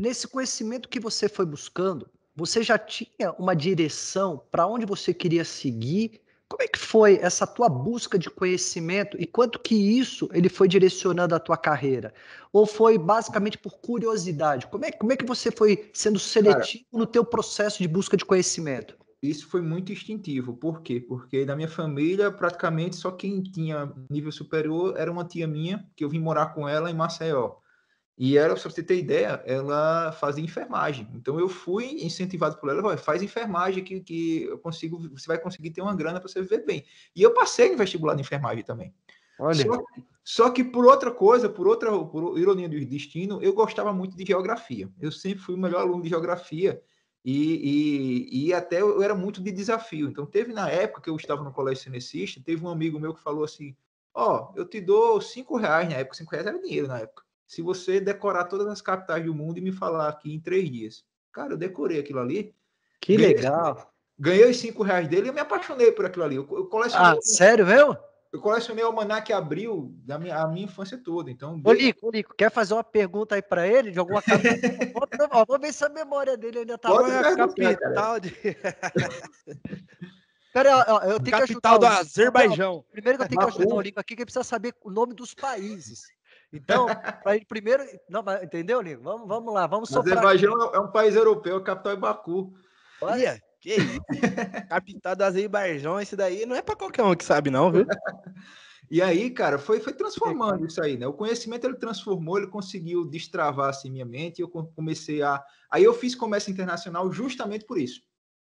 Nesse 0.00 0.26
conhecimento 0.26 0.88
que 0.88 0.98
você 0.98 1.28
foi 1.28 1.44
buscando, 1.44 2.10
você 2.34 2.62
já 2.62 2.78
tinha 2.78 3.30
uma 3.38 3.54
direção 3.54 4.42
para 4.50 4.66
onde 4.66 4.86
você 4.86 5.12
queria 5.12 5.44
seguir 5.44 6.23
como 6.48 6.62
é 6.62 6.68
que 6.68 6.78
foi 6.78 7.18
essa 7.20 7.46
tua 7.46 7.68
busca 7.68 8.18
de 8.18 8.30
conhecimento 8.30 9.20
e 9.20 9.26
quanto 9.26 9.58
que 9.58 9.74
isso 9.74 10.28
ele 10.32 10.48
foi 10.48 10.68
direcionando 10.68 11.34
a 11.34 11.40
tua 11.40 11.56
carreira? 11.56 12.12
Ou 12.52 12.66
foi 12.66 12.98
basicamente 12.98 13.58
por 13.58 13.78
curiosidade? 13.78 14.66
Como 14.66 14.84
é, 14.84 14.92
como 14.92 15.12
é 15.12 15.16
que 15.16 15.24
você 15.24 15.50
foi 15.50 15.90
sendo 15.92 16.18
seletivo 16.18 16.84
Cara, 16.90 17.00
no 17.00 17.06
teu 17.06 17.24
processo 17.24 17.82
de 17.82 17.88
busca 17.88 18.16
de 18.16 18.24
conhecimento? 18.24 18.96
Isso 19.22 19.48
foi 19.48 19.62
muito 19.62 19.90
instintivo. 19.90 20.54
Por 20.54 20.82
quê? 20.82 21.00
Porque 21.00 21.46
na 21.46 21.56
minha 21.56 21.68
família, 21.68 22.30
praticamente 22.30 22.96
só 22.96 23.10
quem 23.10 23.42
tinha 23.42 23.90
nível 24.10 24.30
superior 24.30 24.94
era 24.98 25.10
uma 25.10 25.24
tia 25.24 25.46
minha, 25.46 25.88
que 25.96 26.04
eu 26.04 26.10
vim 26.10 26.20
morar 26.20 26.54
com 26.54 26.68
ela 26.68 26.90
em 26.90 26.94
Maceió. 26.94 27.56
E 28.16 28.38
ela, 28.38 28.56
se 28.56 28.64
você 28.64 28.82
ter 28.82 28.96
ideia, 28.96 29.42
ela 29.44 30.12
fazia 30.12 30.44
enfermagem. 30.44 31.08
Então 31.14 31.38
eu 31.40 31.48
fui 31.48 32.04
incentivado 32.04 32.56
por 32.58 32.70
ela, 32.70 32.96
faz 32.96 33.22
enfermagem 33.22 33.82
que, 33.82 34.00
que 34.00 34.44
eu 34.44 34.58
consigo, 34.58 34.98
você 35.08 35.26
vai 35.26 35.38
conseguir 35.38 35.70
ter 35.70 35.82
uma 35.82 35.94
grana 35.96 36.20
para 36.20 36.28
você 36.28 36.40
viver 36.40 36.64
bem. 36.64 36.84
E 37.14 37.22
eu 37.22 37.34
passei 37.34 37.72
no 37.72 37.76
vestibular 37.76 38.14
de 38.14 38.20
enfermagem 38.20 38.62
também. 38.62 38.94
Olha. 39.38 39.64
Só, 39.64 39.84
só, 40.22 40.50
que 40.50 40.62
por 40.62 40.86
outra 40.86 41.10
coisa, 41.10 41.48
por 41.48 41.66
outra 41.66 41.90
por 41.90 42.38
ironia 42.38 42.68
do 42.68 42.84
destino, 42.86 43.42
eu 43.42 43.52
gostava 43.52 43.92
muito 43.92 44.16
de 44.16 44.24
geografia. 44.24 44.88
Eu 45.00 45.10
sempre 45.10 45.40
fui 45.40 45.56
o 45.56 45.58
melhor 45.58 45.80
aluno 45.80 46.04
de 46.04 46.08
geografia 46.08 46.80
e, 47.24 48.28
e, 48.30 48.46
e 48.46 48.54
até 48.54 48.80
eu 48.80 49.02
era 49.02 49.14
muito 49.16 49.42
de 49.42 49.50
desafio. 49.50 50.08
Então 50.08 50.24
teve 50.24 50.52
na 50.52 50.70
época 50.70 51.00
que 51.00 51.10
eu 51.10 51.16
estava 51.16 51.42
no 51.42 51.52
colégio 51.52 51.82
cenecista, 51.82 52.40
teve 52.40 52.64
um 52.64 52.68
amigo 52.68 53.00
meu 53.00 53.12
que 53.12 53.20
falou 53.20 53.42
assim, 53.42 53.74
ó, 54.14 54.52
oh, 54.54 54.56
eu 54.56 54.64
te 54.64 54.80
dou 54.80 55.20
cinco 55.20 55.56
reais 55.56 55.88
na 55.88 55.96
época, 55.96 56.16
cinco 56.16 56.30
reais 56.30 56.46
era 56.46 56.62
dinheiro 56.62 56.86
na 56.86 57.00
época 57.00 57.23
se 57.46 57.62
você 57.62 58.00
decorar 58.00 58.44
todas 58.44 58.66
as 58.68 58.80
capitais 58.80 59.24
do 59.24 59.34
mundo 59.34 59.58
e 59.58 59.60
me 59.60 59.72
falar 59.72 60.08
aqui 60.08 60.34
em 60.34 60.40
três 60.40 60.70
dias. 60.70 61.04
Cara, 61.32 61.52
eu 61.52 61.58
decorei 61.58 61.98
aquilo 61.98 62.20
ali. 62.20 62.54
Que 63.00 63.16
ganhei, 63.16 63.34
legal. 63.34 63.92
Ganhei 64.18 64.48
os 64.48 64.56
cinco 64.56 64.82
reais 64.82 65.08
dele 65.08 65.26
e 65.26 65.28
eu 65.30 65.34
me 65.34 65.40
apaixonei 65.40 65.92
por 65.92 66.06
aquilo 66.06 66.24
ali. 66.24 66.36
Eu, 66.36 66.48
eu 66.50 66.66
colecionei. 66.66 67.18
Ah, 67.18 67.20
sério, 67.20 67.66
viu? 67.66 67.96
Eu 68.32 68.40
colecionei 68.40 68.82
o 68.82 68.88
Almanac 68.88 69.32
Abril 69.32 69.94
da 70.04 70.18
minha, 70.18 70.36
a 70.36 70.48
minha 70.48 70.64
infância 70.64 70.98
toda. 70.98 71.30
Então, 71.30 71.60
Ô, 71.64 71.72
Lico, 71.72 72.10
Lico, 72.10 72.34
quer 72.34 72.50
fazer 72.50 72.74
uma 72.74 72.82
pergunta 72.82 73.36
aí 73.36 73.42
para 73.42 73.64
ele 73.64 73.92
de 73.92 73.98
alguma 74.00 74.20
Vamos 74.20 75.60
ver 75.62 75.72
se 75.72 75.84
a 75.84 75.88
memória 75.88 76.36
dele 76.36 76.58
ainda 76.58 76.76
tá 76.76 76.88
Qual 76.88 77.06
é 77.06 77.16
a 77.16 77.36
capital 77.36 78.18
de. 78.18 78.34
Pera, 80.52 80.84
ó, 80.88 80.98
eu 81.02 81.20
tenho 81.20 81.36
capital 81.36 81.46
que 81.46 81.52
ajudar 81.52 81.78
do 81.78 81.86
Azerbaijão. 81.86 82.84
Primeiro 82.90 83.18
que 83.18 83.24
eu 83.24 83.28
tenho 83.28 83.40
que 83.40 83.46
ajudar 83.46 83.74
o 83.74 83.80
Lico 83.80 84.00
aqui, 84.00 84.16
que 84.16 84.22
ele 84.22 84.26
precisa 84.26 84.42
saber 84.42 84.74
o 84.82 84.90
nome 84.90 85.14
dos 85.14 85.32
países. 85.32 86.02
Então, 86.54 86.86
para 87.24 87.36
ele 87.36 87.44
primeiro. 87.44 87.82
Não, 88.08 88.24
entendeu, 88.42 88.80
Nico? 88.80 89.02
Vamos, 89.02 89.26
vamos 89.26 89.52
lá, 89.52 89.66
vamos 89.66 89.88
soprar. 89.88 90.18
Azerbaijão 90.18 90.72
é 90.72 90.78
um 90.78 90.90
país 90.90 91.16
europeu, 91.16 91.56
a 91.56 91.62
capital 91.62 91.92
é 91.92 91.96
Baku. 91.96 92.54
Olha, 93.00 93.40
que 93.60 93.74
isso? 93.74 94.00
capital 94.70 95.16
do 95.16 95.24
Azerbaijão, 95.24 96.00
esse 96.00 96.14
daí 96.14 96.46
não 96.46 96.54
é 96.54 96.62
para 96.62 96.76
qualquer 96.76 97.02
um 97.02 97.14
que 97.14 97.24
sabe, 97.24 97.50
não, 97.50 97.70
viu? 97.70 97.84
E 98.90 99.00
aí, 99.00 99.30
cara, 99.30 99.58
foi, 99.58 99.80
foi 99.80 99.94
transformando 99.94 100.66
isso 100.66 100.80
aí, 100.80 100.98
né? 100.98 101.06
O 101.06 101.12
conhecimento 101.14 101.66
ele 101.66 101.74
transformou, 101.74 102.36
ele 102.36 102.48
conseguiu 102.48 103.06
destravar 103.06 103.70
assim 103.70 103.90
minha 103.90 104.04
mente. 104.04 104.42
Eu 104.42 104.48
comecei 104.48 105.22
a. 105.22 105.42
Aí 105.70 105.82
eu 105.82 105.94
fiz 105.94 106.14
comércio 106.14 106.52
internacional 106.52 107.10
justamente 107.10 107.64
por 107.64 107.78
isso, 107.78 108.02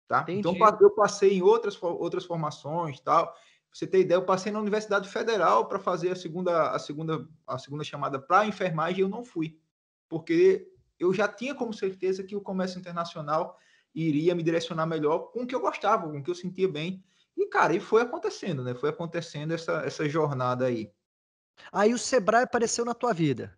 tá? 0.08 0.26
Então, 0.28 0.50
Entendi. 0.50 0.64
Então 0.64 0.78
eu 0.80 0.90
passei 0.90 1.38
em 1.38 1.42
outras, 1.42 1.80
outras 1.80 2.24
formações, 2.24 2.98
tal 2.98 3.32
você 3.76 3.86
ter 3.86 4.00
ideia, 4.00 4.16
eu 4.16 4.24
passei 4.24 4.50
na 4.50 4.58
Universidade 4.58 5.06
Federal 5.06 5.68
para 5.68 5.78
fazer 5.78 6.10
a 6.10 6.16
segunda, 6.16 6.70
a 6.70 6.78
segunda, 6.78 7.28
a 7.46 7.58
segunda 7.58 7.84
chamada 7.84 8.18
para 8.18 8.46
enfermagem 8.46 9.00
e 9.00 9.02
eu 9.02 9.08
não 9.08 9.22
fui, 9.22 9.60
porque 10.08 10.66
eu 10.98 11.12
já 11.12 11.28
tinha 11.28 11.54
como 11.54 11.74
certeza 11.74 12.24
que 12.24 12.34
o 12.34 12.40
comércio 12.40 12.78
internacional 12.78 13.58
iria 13.94 14.34
me 14.34 14.42
direcionar 14.42 14.86
melhor 14.86 15.30
com 15.30 15.42
o 15.42 15.46
que 15.46 15.54
eu 15.54 15.60
gostava, 15.60 16.08
com 16.10 16.18
o 16.18 16.22
que 16.22 16.30
eu 16.30 16.34
sentia 16.34 16.66
bem. 16.66 17.04
E, 17.36 17.46
cara, 17.48 17.74
e 17.74 17.80
foi 17.80 18.00
acontecendo, 18.00 18.64
né? 18.64 18.74
Foi 18.74 18.88
acontecendo 18.88 19.52
essa, 19.52 19.82
essa 19.84 20.08
jornada 20.08 20.64
aí. 20.64 20.90
Aí 21.70 21.92
o 21.92 21.98
Sebrae 21.98 22.44
apareceu 22.44 22.82
na 22.82 22.94
tua 22.94 23.12
vida. 23.12 23.54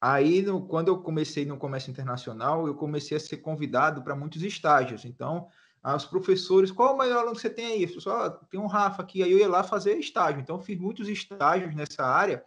Aí, 0.00 0.42
no, 0.42 0.64
quando 0.64 0.88
eu 0.88 1.02
comecei 1.02 1.44
no 1.44 1.58
comércio 1.58 1.90
internacional, 1.90 2.68
eu 2.68 2.76
comecei 2.76 3.16
a 3.16 3.20
ser 3.20 3.38
convidado 3.38 4.00
para 4.04 4.14
muitos 4.14 4.42
estágios. 4.42 5.04
Então, 5.04 5.48
os 5.94 6.04
professores, 6.04 6.72
qual 6.72 6.94
o 6.94 6.98
melhor 6.98 7.18
aluno 7.18 7.36
que 7.36 7.42
você 7.42 7.50
tem 7.50 7.66
aí? 7.66 8.00
Só 8.00 8.30
tem 8.30 8.58
um 8.58 8.66
Rafa 8.66 9.02
aqui, 9.02 9.22
aí 9.22 9.30
eu 9.30 9.38
ia 9.38 9.48
lá 9.48 9.62
fazer 9.62 9.96
estágio. 9.98 10.40
Então, 10.40 10.60
fiz 10.60 10.78
muitos 10.78 11.08
estágios 11.08 11.74
nessa 11.76 12.04
área. 12.04 12.44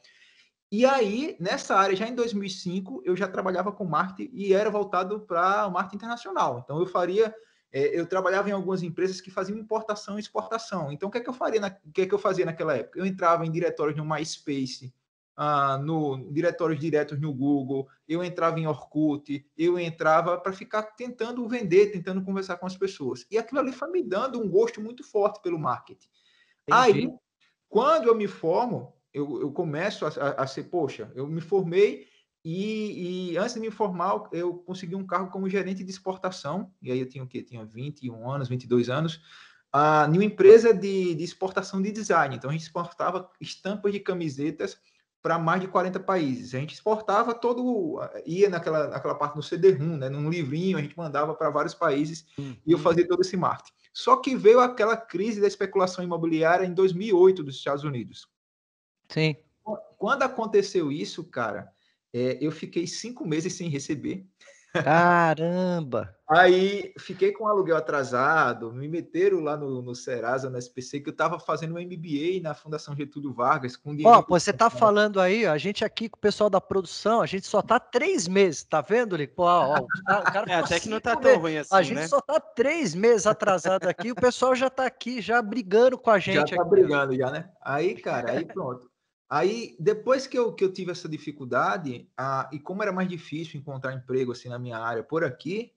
E 0.71 0.85
aí, 0.85 1.37
nessa 1.39 1.75
área, 1.75 1.95
já 1.95 2.07
em 2.07 2.13
2005, 2.13 3.01
eu 3.05 3.15
já 3.15 3.27
trabalhava 3.27 3.71
com 3.71 3.85
marketing 3.85 4.29
e 4.33 4.53
era 4.53 4.69
voltado 4.69 5.21
para 5.21 5.65
o 5.65 5.71
marketing 5.71 5.95
internacional. 5.95 6.59
Então, 6.63 6.79
eu 6.79 6.85
faria, 6.85 7.33
é, 7.71 7.97
eu 7.97 8.05
trabalhava 8.05 8.49
em 8.49 8.51
algumas 8.51 8.83
empresas 8.83 9.21
que 9.21 9.31
faziam 9.31 9.57
importação 9.57 10.17
e 10.17 10.19
exportação. 10.19 10.91
Então, 10.91 11.07
o 11.07 11.11
que 11.11 11.19
é 11.19 11.21
que 11.21 11.29
eu 11.29 11.33
faria, 11.33 11.61
na, 11.61 11.67
o 11.85 11.91
que 11.93 12.01
é 12.01 12.05
que 12.05 12.13
eu 12.13 12.19
fazia 12.19 12.45
naquela 12.45 12.75
época? 12.75 12.99
Eu 12.99 13.05
entrava 13.05 13.45
em 13.45 13.51
diretórios 13.51 13.95
no 13.95 14.05
MySpace, 14.05 14.93
ah, 15.41 15.77
no 15.77 16.29
diretórios 16.33 16.77
diretos 16.77 17.17
no 17.17 17.33
Google, 17.33 17.87
eu 18.05 18.21
entrava 18.21 18.59
em 18.59 18.67
Orkut, 18.67 19.45
eu 19.57 19.79
entrava 19.79 20.37
para 20.37 20.51
ficar 20.51 20.83
tentando 20.83 21.47
vender, 21.47 21.93
tentando 21.93 22.21
conversar 22.21 22.57
com 22.57 22.65
as 22.65 22.75
pessoas. 22.75 23.25
E 23.31 23.37
aquilo 23.37 23.61
ali 23.61 23.71
foi 23.71 23.89
me 23.89 24.03
dando 24.03 24.37
um 24.37 24.49
gosto 24.49 24.81
muito 24.81 25.01
forte 25.01 25.41
pelo 25.41 25.57
marketing. 25.57 26.09
Entendi. 26.67 27.07
Aí, 27.07 27.13
quando 27.69 28.09
eu 28.09 28.15
me 28.15 28.27
formo, 28.27 28.93
eu, 29.13 29.39
eu 29.39 29.49
começo 29.53 30.05
a, 30.05 30.09
a, 30.09 30.43
a, 30.43 30.47
ser, 30.47 30.65
poxa, 30.65 31.09
eu 31.15 31.25
me 31.25 31.39
formei 31.39 32.05
e, 32.43 33.31
e, 33.31 33.37
antes 33.37 33.53
de 33.53 33.61
me 33.61 33.71
formar, 33.71 34.27
eu 34.33 34.55
consegui 34.55 34.95
um 34.97 35.07
cargo 35.07 35.31
como 35.31 35.49
gerente 35.49 35.85
de 35.85 35.89
exportação, 35.89 36.69
e 36.81 36.91
aí 36.91 36.99
eu 36.99 37.07
tinha 37.07 37.23
o 37.23 37.27
quê? 37.27 37.41
Tinha 37.41 37.63
21 37.63 38.29
anos, 38.29 38.49
22 38.49 38.89
anos, 38.89 39.21
uh, 39.73 40.13
em 40.13 40.17
uma 40.17 40.25
empresa 40.25 40.73
de, 40.73 41.15
de 41.15 41.23
exportação 41.23 41.81
de 41.81 41.93
design. 41.93 42.35
Então, 42.35 42.49
a 42.49 42.53
gente 42.53 42.63
exportava 42.63 43.31
estampas 43.39 43.93
de 43.93 44.01
camisetas 44.01 44.77
para 45.21 45.37
mais 45.37 45.61
de 45.61 45.67
40 45.67 45.99
países. 45.99 46.55
A 46.55 46.59
gente 46.59 46.73
exportava 46.73 47.33
todo, 47.33 47.99
ia 48.25 48.49
naquela, 48.49 48.87
naquela 48.87 49.15
parte 49.15 49.35
do 49.35 49.43
CD-ROM, 49.43 49.97
né, 49.97 50.09
num 50.09 50.29
livrinho, 50.29 50.77
a 50.77 50.81
gente 50.81 50.97
mandava 50.97 51.33
para 51.33 51.49
vários 51.49 51.73
países 51.73 52.25
uhum. 52.37 52.55
e 52.65 52.71
eu 52.71 52.77
uhum. 52.77 52.83
fazia 52.83 53.07
todo 53.07 53.21
esse 53.21 53.35
marketing. 53.35 53.73
Só 53.93 54.15
que 54.17 54.35
veio 54.35 54.59
aquela 54.59 54.95
crise 54.95 55.41
da 55.41 55.47
especulação 55.47 56.03
imobiliária 56.03 56.65
em 56.65 56.73
2008 56.73 57.43
dos 57.43 57.55
Estados 57.55 57.83
Unidos. 57.83 58.27
Sim. 59.09 59.35
Quando 59.97 60.23
aconteceu 60.23 60.91
isso, 60.91 61.23
cara, 61.23 61.71
é, 62.13 62.37
eu 62.39 62.51
fiquei 62.51 62.87
cinco 62.87 63.27
meses 63.27 63.53
sem 63.53 63.69
receber. 63.69 64.25
Caramba! 64.71 66.15
Aí 66.29 66.93
fiquei 66.99 67.31
com 67.31 67.45
o 67.45 67.47
aluguel 67.47 67.75
atrasado, 67.75 68.71
me 68.71 68.87
meteram 68.87 69.39
lá 69.39 69.57
no, 69.57 69.81
no 69.81 69.95
Serasa, 69.95 70.47
no 70.47 70.59
SPC, 70.59 70.99
que 70.99 71.09
eu 71.09 71.11
estava 71.11 71.39
fazendo 71.39 71.75
um 71.75 71.81
MBA 71.81 72.39
na 72.43 72.53
Fundação 72.53 72.95
Getúlio 72.95 73.33
Vargas. 73.33 73.75
Com 73.75 73.97
Ó, 74.05 74.23
você 74.29 74.53
tá 74.53 74.69
falando 74.69 75.19
aí, 75.19 75.47
a 75.47 75.57
gente 75.57 75.83
aqui 75.83 76.07
com 76.07 76.17
o 76.17 76.21
pessoal 76.21 76.47
da 76.47 76.61
produção, 76.61 77.19
a 77.19 77.25
gente 77.25 77.47
só 77.47 77.63
tá 77.63 77.79
três 77.79 78.27
meses, 78.27 78.63
tá 78.63 78.79
vendo, 78.79 79.15
Lico? 79.15 79.41
Ó, 79.41 79.73
ó, 79.73 79.79
o 79.79 80.23
cara 80.23 80.45
é, 80.51 80.53
até 80.53 80.79
que 80.79 80.87
não 80.87 81.01
tá 81.01 81.15
tão 81.15 81.39
ruim 81.39 81.57
assim, 81.57 81.73
A 81.73 81.81
gente 81.81 81.95
né? 81.95 82.07
só 82.07 82.21
tá 82.21 82.39
três 82.39 82.93
meses 82.93 83.25
atrasado 83.25 83.87
aqui, 83.87 84.11
o 84.11 84.15
pessoal 84.15 84.53
já 84.53 84.69
tá 84.69 84.85
aqui, 84.85 85.21
já 85.21 85.41
brigando 85.41 85.97
com 85.97 86.11
a 86.11 86.19
gente. 86.19 86.51
Já 86.51 86.57
tá 86.57 86.61
aqui. 86.61 86.69
brigando 86.69 87.15
já, 87.15 87.31
né? 87.31 87.49
Aí, 87.59 87.95
cara, 87.95 88.33
aí 88.33 88.45
pronto. 88.45 88.87
Aí, 89.27 89.75
depois 89.79 90.27
que 90.27 90.37
eu, 90.37 90.53
que 90.53 90.63
eu 90.63 90.71
tive 90.71 90.91
essa 90.91 91.09
dificuldade, 91.09 92.07
ah, 92.15 92.47
e 92.53 92.59
como 92.59 92.83
era 92.83 92.91
mais 92.91 93.09
difícil 93.09 93.59
encontrar 93.59 93.93
emprego 93.93 94.31
assim 94.31 94.49
na 94.49 94.59
minha 94.59 94.77
área 94.77 95.03
por 95.03 95.23
aqui, 95.23 95.71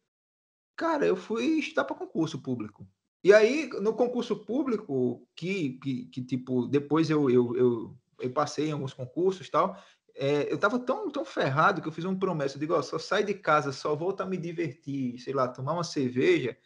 cara, 0.77 1.07
eu 1.07 1.17
fui 1.17 1.59
estudar 1.59 1.85
para 1.85 1.97
concurso 1.97 2.41
público. 2.41 2.87
E 3.25 3.33
aí, 3.33 3.69
no 3.81 3.95
concurso 3.95 4.45
público, 4.45 5.27
que, 5.37 5.79
que, 5.81 6.07
que 6.07 6.25
tipo, 6.25 6.67
depois 6.67 7.09
eu, 7.09 7.31
eu, 7.31 7.57
eu, 7.57 7.97
eu, 8.21 8.33
passei 8.33 8.69
em 8.69 8.73
alguns 8.73 8.93
concursos 8.93 9.49
tal, 9.49 9.77
é, 10.15 10.53
eu 10.53 10.59
tava 10.59 10.79
tão, 10.79 11.09
tão 11.11 11.25
ferrado 11.25 11.81
que 11.81 11.89
eu 11.89 11.93
fiz 11.93 12.05
uma 12.05 12.19
promessa, 12.19 12.57
eu 12.57 12.61
digo, 12.61 12.75
ó, 12.75 12.83
só 12.83 12.99
sai 12.99 13.23
de 13.25 13.35
casa, 13.35 13.73
só 13.73 13.95
volto 13.95 14.23
a 14.23 14.27
me 14.27 14.37
divertir, 14.37 15.19
sei 15.21 15.33
lá, 15.33 15.47
tomar 15.47 15.73
uma 15.75 15.85
cerveja, 15.85 16.57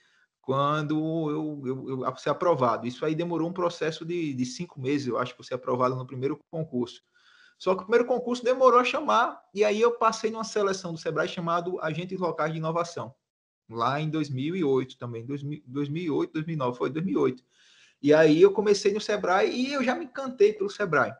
quando 0.40 0.94
eu, 1.30 1.62
eu, 1.66 2.04
eu 2.04 2.16
ser 2.16 2.30
aprovado. 2.30 2.86
Isso 2.86 3.04
aí 3.04 3.14
demorou 3.14 3.48
um 3.48 3.52
processo 3.52 4.04
de, 4.04 4.32
de 4.32 4.46
cinco 4.46 4.80
meses, 4.80 5.08
eu 5.08 5.18
acho, 5.18 5.34
para 5.34 5.44
ser 5.44 5.54
aprovado 5.54 5.94
no 5.94 6.06
primeiro 6.06 6.38
concurso. 6.50 7.02
Só 7.58 7.74
que 7.74 7.82
o 7.82 7.84
primeiro 7.84 8.06
concurso 8.06 8.44
demorou 8.44 8.78
a 8.78 8.84
chamar, 8.84 9.42
e 9.52 9.64
aí 9.64 9.80
eu 9.80 9.98
passei 9.98 10.30
numa 10.30 10.44
seleção 10.44 10.92
do 10.92 10.98
Sebrae 10.98 11.28
chamado 11.28 11.80
Agentes 11.80 12.18
Locais 12.18 12.52
de 12.52 12.58
Inovação, 12.58 13.14
lá 13.68 14.00
em 14.00 14.08
2008 14.08 14.98
também, 14.98 15.24
2008, 15.26 16.32
2009, 16.32 16.78
foi 16.78 16.90
2008. 16.90 17.42
E 18.02 18.12
aí 18.14 18.40
eu 18.40 18.52
comecei 18.52 18.92
no 18.92 19.00
Sebrae 19.00 19.50
e 19.50 19.72
eu 19.72 19.82
já 19.82 19.94
me 19.94 20.04
encantei 20.04 20.52
pelo 20.52 20.70
Sebrae. 20.70 21.12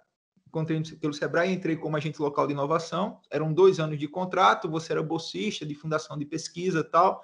Encontrei 0.47 0.81
pelo 1.01 1.13
Sebrae, 1.13 1.53
entrei 1.53 1.77
como 1.77 1.97
agente 1.97 2.21
local 2.21 2.47
de 2.47 2.53
inovação, 2.53 3.21
eram 3.31 3.53
dois 3.53 3.81
anos 3.81 3.99
de 3.99 4.09
contrato, 4.09 4.71
você 4.71 4.93
era 4.93 5.03
bolsista 5.03 5.67
de 5.67 5.75
fundação 5.75 6.17
de 6.17 6.25
pesquisa 6.25 6.85
tal, 6.85 7.23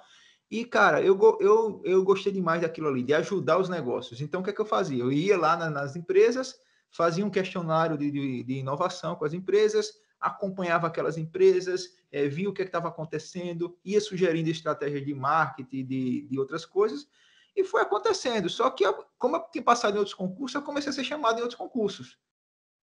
e, 0.53 0.63
cara, 0.63 1.01
eu, 1.01 1.17
eu, 1.41 1.81
eu 1.83 2.03
gostei 2.03 2.31
demais 2.31 2.61
daquilo 2.61 2.87
ali, 2.87 3.01
de 3.01 3.11
ajudar 3.15 3.57
os 3.57 3.69
negócios. 3.69 4.21
Então, 4.21 4.39
o 4.39 4.43
que 4.43 4.51
é 4.51 4.53
que 4.53 4.61
eu 4.61 4.65
fazia? 4.67 5.01
Eu 5.01 5.11
ia 5.11 5.35
lá 5.35 5.57
na, 5.57 5.67
nas 5.67 5.95
empresas, 5.95 6.55
fazia 6.91 7.25
um 7.25 7.29
questionário 7.31 7.97
de, 7.97 8.11
de, 8.11 8.43
de, 8.43 8.53
inovação 8.59 9.15
com 9.15 9.25
as 9.25 9.33
empresas, 9.33 9.93
acompanhava 10.23 10.87
aquelas 10.87 11.17
empresas, 11.17 11.89
é, 12.11 12.27
via 12.27 12.49
o 12.49 12.53
que 12.53 12.61
é 12.61 12.65
estava 12.65 12.87
acontecendo, 12.87 13.77
ia 13.83 13.99
sugerindo 13.99 14.49
estratégias 14.49 15.05
de 15.05 15.13
marketing, 15.13 15.85
de, 15.85 16.27
de 16.27 16.39
outras 16.39 16.65
coisas, 16.65 17.07
e 17.55 17.63
foi 17.63 17.81
acontecendo. 17.81 18.49
Só 18.49 18.69
que, 18.69 18.85
eu, 18.85 19.05
como 19.17 19.35
eu 19.35 19.43
tinha 19.51 19.63
passado 19.63 19.95
em 19.95 19.99
outros 19.99 20.15
concursos, 20.15 20.55
eu 20.55 20.61
comecei 20.61 20.89
a 20.89 20.93
ser 20.93 21.03
chamado 21.03 21.39
em 21.39 21.41
outros 21.41 21.57
concursos. 21.57 22.17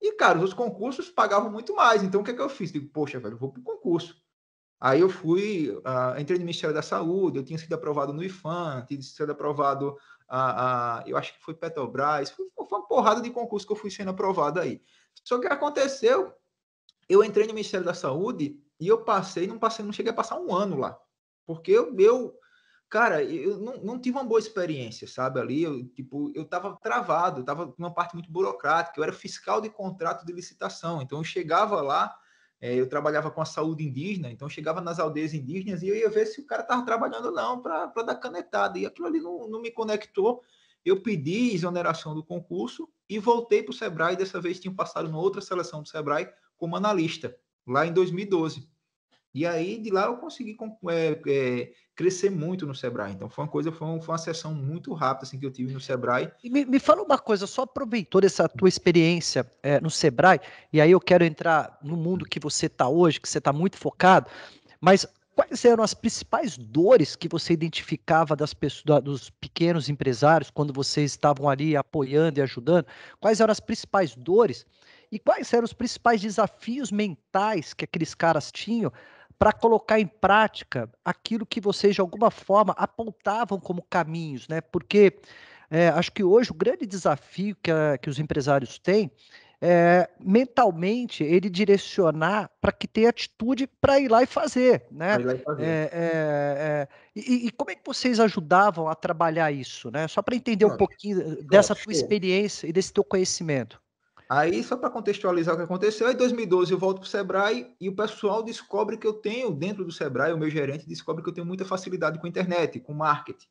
E, 0.01 0.13
cara, 0.13 0.39
os 0.39 0.55
concursos 0.55 1.11
pagavam 1.11 1.51
muito 1.51 1.75
mais. 1.75 2.03
Então, 2.03 2.21
o 2.21 2.25
que 2.25 2.31
é 2.31 2.35
que 2.35 2.41
eu 2.41 2.49
fiz? 2.49 2.73
Digo, 2.73 2.89
poxa, 2.89 3.19
velho, 3.19 3.37
vou 3.37 3.53
para 3.53 3.61
o 3.61 3.65
concurso. 3.65 4.17
Aí 4.81 5.01
eu 5.01 5.11
fui, 5.11 5.71
uh, 5.71 6.19
entrei 6.19 6.39
no 6.39 6.45
Ministério 6.45 6.75
da 6.75 6.81
Saúde, 6.81 7.39
eu 7.39 7.45
tinha 7.45 7.59
sido 7.59 7.75
aprovado 7.75 8.15
no 8.15 8.25
IFAM, 8.25 8.83
tinha 8.87 9.01
sido 9.03 9.31
aprovado, 9.31 9.91
uh, 9.91 9.93
uh, 9.93 11.03
eu 11.07 11.19
acho 11.19 11.35
que 11.35 11.45
foi 11.45 11.53
Petrobras, 11.53 12.31
foi, 12.31 12.47
foi, 12.57 12.67
uma 12.67 12.89
porrada 12.89 13.21
de 13.21 13.29
concurso 13.29 13.67
que 13.67 13.73
eu 13.75 13.77
fui 13.77 13.91
sendo 13.91 14.11
aprovado 14.11 14.59
aí. 14.59 14.81
Só 15.23 15.39
que 15.39 15.47
aconteceu, 15.47 16.33
eu 17.11 17.25
entrei 17.25 17.47
no 17.47 17.53
Ministério 17.53 17.85
da 17.85 17.93
Saúde 17.93 18.59
e 18.79 18.87
eu 18.87 19.05
passei, 19.05 19.49
não 19.49 19.59
passei, 19.59 19.85
não 19.85 19.93
cheguei 19.93 20.13
a 20.13 20.15
passar 20.15 20.39
um 20.39 20.55
ano 20.55 20.79
lá, 20.79 20.97
porque 21.45 21.73
eu, 21.73 21.95
eu 21.99 22.39
cara, 22.89 23.23
eu 23.25 23.59
não, 23.59 23.77
não 23.79 24.01
tive 24.01 24.17
uma 24.17 24.25
boa 24.25 24.39
experiência, 24.39 25.09
sabe, 25.09 25.41
ali, 25.41 25.63
eu, 25.65 25.85
tipo, 25.89 26.31
eu 26.35 26.45
tava 26.45 26.79
travado, 26.81 27.41
eu 27.41 27.45
tava 27.45 27.75
numa 27.77 27.93
parte 27.93 28.15
muito 28.15 28.31
burocrática, 28.31 28.99
eu 28.99 29.05
era 29.05 29.13
fiscal 29.13 29.61
de 29.61 29.69
contrato 29.69 30.25
de 30.25 30.33
licitação, 30.33 31.03
então 31.03 31.19
eu 31.19 31.25
chegava 31.25 31.81
lá, 31.83 32.17
é, 32.61 32.75
eu 32.75 32.89
trabalhava 32.89 33.31
com 33.31 33.41
a 33.41 33.45
saúde 33.45 33.85
indígena, 33.85 34.31
então 34.31 34.49
chegava 34.49 34.81
nas 34.81 35.01
aldeias 35.01 35.35
indígenas 35.35 35.83
e 35.83 35.89
eu 35.89 35.97
ia 35.97 36.11
ver 36.11 36.27
se 36.27 36.41
o 36.41 36.47
cara 36.47 36.63
estava 36.63 36.85
trabalhando 36.85 37.27
ou 37.27 37.33
não 37.33 37.61
para 37.61 37.87
dar 37.87 38.17
canetada. 38.17 38.79
E 38.79 38.85
aquilo 38.85 39.07
ali 39.07 39.19
não, 39.19 39.49
não 39.49 39.63
me 39.63 39.71
conectou. 39.71 40.43
Eu 40.85 41.03
pedi 41.03 41.55
exoneração 41.55 42.15
do 42.15 42.23
concurso 42.23 42.87
e 43.09 43.19
voltei 43.19 43.63
para 43.63 43.71
o 43.71 43.75
Sebrae. 43.75 44.15
Dessa 44.15 44.39
vez 44.39 44.61
tinha 44.61 44.75
passado 44.75 45.09
numa 45.09 45.21
outra 45.23 45.41
seleção 45.41 45.83
do 45.83 45.89
Sebrae 45.89 46.29
como 46.61 46.77
analista, 46.77 47.35
lá 47.67 47.87
em 47.87 47.93
2012. 47.93 48.69
E 49.33 49.47
aí, 49.47 49.79
de 49.79 49.91
lá, 49.91 50.07
eu 50.07 50.17
consegui 50.17 50.57
é, 50.91 51.21
é, 51.29 51.73
crescer 51.95 52.31
muito 52.31 52.67
no 52.67 52.75
Sebrae. 52.75 53.13
Então, 53.13 53.31
foi 53.31 53.45
uma 53.45 53.51
coisa, 53.51 53.73
foi 53.73 53.87
uma, 53.87 54.01
foi 54.01 54.13
uma 54.13 54.19
sessão 54.19 54.53
muito 54.53 54.93
rápida 54.93 55.27
assim, 55.27 55.39
que 55.39 55.47
eu 55.47 55.53
tive 55.53 55.73
no 55.73 55.81
Sebrae. 55.81 56.31
Me, 56.45 56.65
me 56.67 56.79
fala 56.79 57.03
uma 57.03 57.19
coisa, 57.19 57.47
só 57.47 57.63
aproveitou 57.63 58.21
essa 58.25 58.49
tua 58.49 58.69
experiência 58.69 59.51
é, 59.63 59.81
no 59.81 59.89
Sebrae, 59.89 60.41
e 60.73 60.81
aí 60.81 60.91
eu 60.91 61.01
quero 61.01 61.25
entrar 61.25 61.79
no 61.83 61.97
mundo 61.97 62.27
que 62.27 62.41
você 62.41 62.67
está 62.67 62.89
hoje, 62.89 63.21
que 63.21 63.29
você 63.29 63.39
está 63.39 63.53
muito 63.53 63.79
focado, 63.79 64.29
mas 64.81 65.07
quais 65.37 65.65
eram 65.65 65.83
as 65.83 65.95
principais 65.95 66.59
dores 66.59 67.17
que 67.17 67.29
você 67.29 67.53
identificava 67.53 68.35
das 68.37 68.53
pessoas, 68.53 69.03
dos 69.03 69.31
pequenos 69.31 69.89
empresários, 69.89 70.51
quando 70.51 70.73
vocês 70.73 71.13
estavam 71.13 71.49
ali 71.49 71.77
apoiando 71.77 72.41
e 72.41 72.43
ajudando? 72.43 72.87
Quais 73.21 73.41
eram 73.41 73.53
as 73.53 73.61
principais 73.61 74.15
dores? 74.15 74.67
E 75.11 75.19
quais 75.19 75.53
eram 75.53 75.65
os 75.65 75.73
principais 75.73 76.21
desafios 76.21 76.93
mentais 76.93 77.75
que 77.75 77.85
aqueles 77.85 78.15
caras 78.15 78.53
tinham 78.53 78.93
para 79.39 79.53
colocar 79.53 79.99
em 79.99 80.07
prática 80.07 80.89
aquilo 81.05 81.47
que 81.47 81.61
vocês 81.61 81.95
de 81.95 82.01
alguma 82.01 82.31
forma 82.31 82.75
apontavam 82.77 83.59
como 83.59 83.83
caminhos, 83.83 84.47
né? 84.47 84.61
Porque 84.61 85.19
é, 85.71 85.89
acho 85.89 86.13
que 86.13 86.23
hoje 86.23 86.51
o 86.51 86.55
grande 86.55 86.85
desafio 86.85 87.57
que, 87.63 87.71
a, 87.71 87.97
que 87.97 88.11
os 88.11 88.19
empresários 88.19 88.79
têm 88.79 89.11
é, 89.63 90.09
mentalmente 90.19 91.23
ele 91.23 91.51
direcionar 91.51 92.51
para 92.61 92.73
que 92.73 92.89
tenha 92.89 93.11
atitude 93.11 93.67
para 93.67 94.01
ir 94.01 94.09
lá 94.09 94.23
e 94.23 94.27
fazer, 94.27 94.87
né? 94.91 95.19
Fazer. 95.45 95.65
É, 95.65 95.91
é, 95.93 96.89
e, 97.15 97.47
e, 97.47 97.51
como 97.51 97.71
é 97.71 97.75
que 97.75 97.83
vocês 97.85 98.19
ajudavam 98.19 98.89
a 98.89 98.95
trabalhar 98.95 99.53
isso, 99.53 99.91
né? 99.91 100.09
Só 100.09 100.23
para 100.23 100.35
entender 100.35 100.65
um 100.65 100.77
pouquinho 100.77 101.45
dessa 101.45 101.75
tua 101.75 101.93
experiência 101.93 102.67
e 102.67 102.73
desse 102.73 102.93
teu 102.93 103.05
conhecimento. 103.05 103.81
Aí, 104.33 104.63
só 104.63 104.77
para 104.77 104.89
contextualizar 104.89 105.57
o 105.57 105.59
que 105.59 105.65
aconteceu, 105.65 106.09
em 106.09 106.15
2012 106.15 106.71
eu 106.71 106.79
volto 106.79 106.99
para 106.99 107.07
o 107.07 107.09
Sebrae 107.09 107.75
e 107.81 107.89
o 107.89 107.97
pessoal 107.97 108.45
descobre 108.45 108.97
que 108.97 109.05
eu 109.05 109.13
tenho, 109.13 109.51
dentro 109.51 109.85
do 109.85 109.91
Sebrae, 109.91 110.33
o 110.33 110.39
meu 110.39 110.49
gerente 110.49 110.87
descobre 110.87 111.21
que 111.21 111.29
eu 111.29 111.35
tenho 111.35 111.45
muita 111.45 111.65
facilidade 111.65 112.21
com 112.21 112.29
internet, 112.29 112.79
com 112.79 112.95
marketing. 112.95 113.49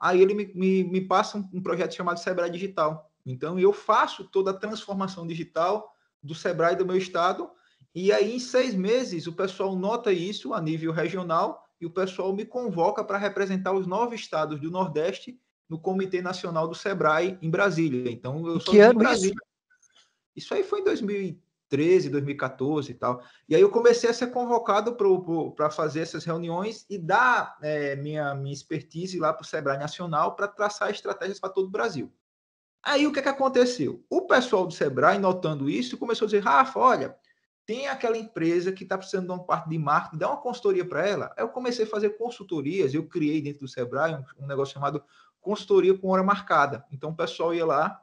Aí 0.00 0.22
ele 0.22 0.32
me, 0.32 0.50
me, 0.54 0.84
me 0.84 1.00
passa 1.02 1.36
um, 1.36 1.46
um, 1.52 1.62
projeto 1.62 1.94
chamado 1.94 2.20
Sebrae 2.20 2.50
Digital. 2.50 3.12
Então, 3.26 3.58
eu 3.58 3.70
faço 3.70 4.24
toda 4.24 4.52
a 4.52 4.54
transformação 4.54 5.26
digital 5.26 5.92
do 6.22 6.34
Sebrae 6.34 6.74
do 6.74 6.86
meu 6.86 6.96
estado 6.96 7.50
E 7.94 8.10
aí, 8.10 8.34
em 8.34 8.40
seis 8.40 8.74
meses, 8.74 9.26
o 9.26 9.34
pessoal 9.34 9.76
nota 9.76 10.10
isso 10.10 10.54
a 10.54 10.60
nível 10.62 10.90
regional 10.90 11.62
e 11.78 11.84
o 11.84 11.90
pessoal 11.90 12.32
me 12.32 12.46
convoca 12.46 13.04
para 13.04 13.18
representar 13.18 13.74
os 13.74 13.86
nove 13.86 14.16
estados 14.16 14.58
do 14.58 14.70
Nordeste 14.70 15.38
no 15.68 15.78
Comitê 15.78 16.22
Nacional 16.22 16.66
do 16.66 16.74
Sebrae 16.74 17.36
em 17.42 17.50
Brasília. 17.50 18.10
Então, 18.10 18.46
eu 18.46 18.58
sou 18.58 18.72
que 18.72 18.80
ano 18.80 19.00
Brasília. 19.00 19.36
Isso? 20.38 20.54
aí 20.54 20.62
foi 20.62 20.80
em 20.80 20.84
2013, 20.84 22.08
2014 22.08 22.90
e 22.90 22.94
tal. 22.94 23.22
E 23.48 23.54
aí 23.54 23.60
eu 23.60 23.70
comecei 23.70 24.08
a 24.08 24.14
ser 24.14 24.28
convocado 24.28 24.96
para 25.54 25.70
fazer 25.70 26.00
essas 26.00 26.24
reuniões 26.24 26.86
e 26.88 26.98
dar 26.98 27.56
é, 27.62 27.96
minha, 27.96 28.34
minha 28.34 28.54
expertise 28.54 29.18
lá 29.18 29.32
para 29.32 29.44
o 29.44 29.46
Sebrae 29.46 29.78
Nacional 29.78 30.34
para 30.34 30.48
traçar 30.48 30.90
estratégias 30.90 31.38
para 31.38 31.50
todo 31.50 31.66
o 31.66 31.70
Brasil. 31.70 32.12
Aí 32.82 33.06
o 33.06 33.12
que, 33.12 33.20
que 33.20 33.28
aconteceu? 33.28 34.04
O 34.08 34.22
pessoal 34.22 34.66
do 34.66 34.72
Sebrae, 34.72 35.18
notando 35.18 35.68
isso, 35.68 35.98
começou 35.98 36.26
a 36.26 36.28
dizer: 36.28 36.42
Rafa, 36.42 36.78
olha, 36.78 37.16
tem 37.66 37.86
aquela 37.86 38.16
empresa 38.16 38.72
que 38.72 38.82
está 38.82 38.96
precisando 38.96 39.26
de 39.26 39.32
uma 39.32 39.44
parte 39.44 39.68
de 39.68 39.78
marketing, 39.78 40.16
dá 40.16 40.28
uma 40.28 40.40
consultoria 40.40 40.86
para 40.88 41.06
ela. 41.06 41.34
Eu 41.36 41.50
comecei 41.50 41.84
a 41.84 41.88
fazer 41.88 42.16
consultorias, 42.16 42.94
eu 42.94 43.06
criei 43.06 43.42
dentro 43.42 43.60
do 43.60 43.68
Sebrae 43.68 44.14
um, 44.14 44.44
um, 44.44 44.46
negócio 44.46 44.72
chamado 44.72 45.04
consultoria 45.38 45.96
com 45.96 46.08
hora 46.08 46.22
marcada. 46.22 46.82
Então 46.90 47.10
o 47.10 47.14
pessoal 47.14 47.52
ia 47.52 47.66
lá, 47.66 48.00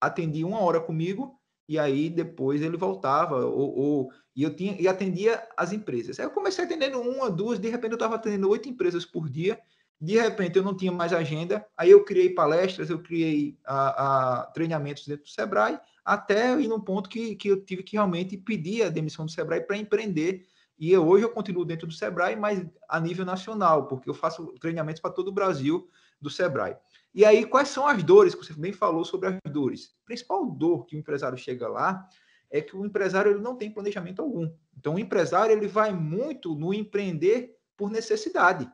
atendia 0.00 0.46
uma 0.46 0.60
hora 0.60 0.80
comigo, 0.80 1.39
e 1.70 1.78
aí 1.78 2.10
depois 2.10 2.62
ele 2.62 2.76
voltava, 2.76 3.46
ou, 3.46 3.78
ou 3.78 4.12
e 4.34 4.42
eu 4.42 4.52
tinha 4.56 4.74
e 4.80 4.88
atendia 4.88 5.40
as 5.56 5.72
empresas. 5.72 6.18
Aí 6.18 6.26
eu 6.26 6.30
comecei 6.32 6.64
atendendo 6.64 7.00
uma, 7.00 7.30
duas, 7.30 7.60
de 7.60 7.68
repente 7.68 7.92
eu 7.92 7.96
estava 7.96 8.16
atendendo 8.16 8.50
oito 8.50 8.68
empresas 8.68 9.04
por 9.04 9.30
dia, 9.30 9.56
de 10.00 10.20
repente 10.20 10.58
eu 10.58 10.64
não 10.64 10.76
tinha 10.76 10.90
mais 10.90 11.12
agenda, 11.12 11.64
aí 11.76 11.92
eu 11.92 12.04
criei 12.04 12.30
palestras, 12.30 12.90
eu 12.90 13.00
criei 13.00 13.56
a, 13.64 14.40
a 14.40 14.46
treinamentos 14.46 15.06
dentro 15.06 15.22
do 15.22 15.30
Sebrae, 15.30 15.78
até 16.04 16.60
ir 16.60 16.66
num 16.66 16.80
ponto 16.80 17.08
que, 17.08 17.36
que 17.36 17.46
eu 17.46 17.64
tive 17.64 17.84
que 17.84 17.92
realmente 17.92 18.36
pedir 18.36 18.82
a 18.82 18.88
demissão 18.88 19.24
do 19.24 19.30
Sebrae 19.30 19.60
para 19.60 19.76
empreender. 19.76 20.44
E 20.76 20.90
eu, 20.90 21.06
hoje 21.06 21.24
eu 21.24 21.30
continuo 21.30 21.64
dentro 21.64 21.86
do 21.86 21.92
Sebrae, 21.92 22.34
mas 22.34 22.66
a 22.88 22.98
nível 22.98 23.24
nacional, 23.24 23.86
porque 23.86 24.10
eu 24.10 24.14
faço 24.14 24.46
treinamentos 24.60 25.00
para 25.00 25.12
todo 25.12 25.28
o 25.28 25.32
Brasil 25.32 25.88
do 26.20 26.30
Sebrae. 26.30 26.76
E 27.12 27.24
aí, 27.24 27.44
quais 27.44 27.68
são 27.68 27.86
as 27.86 28.02
dores 28.02 28.34
que 28.34 28.44
você 28.44 28.52
bem 28.52 28.72
falou 28.72 29.04
sobre 29.04 29.28
as 29.28 29.52
dores? 29.52 29.94
A 30.02 30.06
principal 30.06 30.46
dor 30.46 30.86
que 30.86 30.96
o 30.96 30.98
empresário 30.98 31.36
chega 31.36 31.68
lá 31.68 32.06
é 32.50 32.60
que 32.60 32.76
o 32.76 32.84
empresário 32.84 33.32
ele 33.32 33.40
não 33.40 33.56
tem 33.56 33.72
planejamento 33.72 34.22
algum. 34.22 34.50
Então, 34.76 34.94
o 34.94 34.98
empresário 34.98 35.52
ele 35.52 35.66
vai 35.66 35.92
muito 35.92 36.54
no 36.54 36.72
empreender 36.72 37.56
por 37.76 37.90
necessidade. 37.90 38.70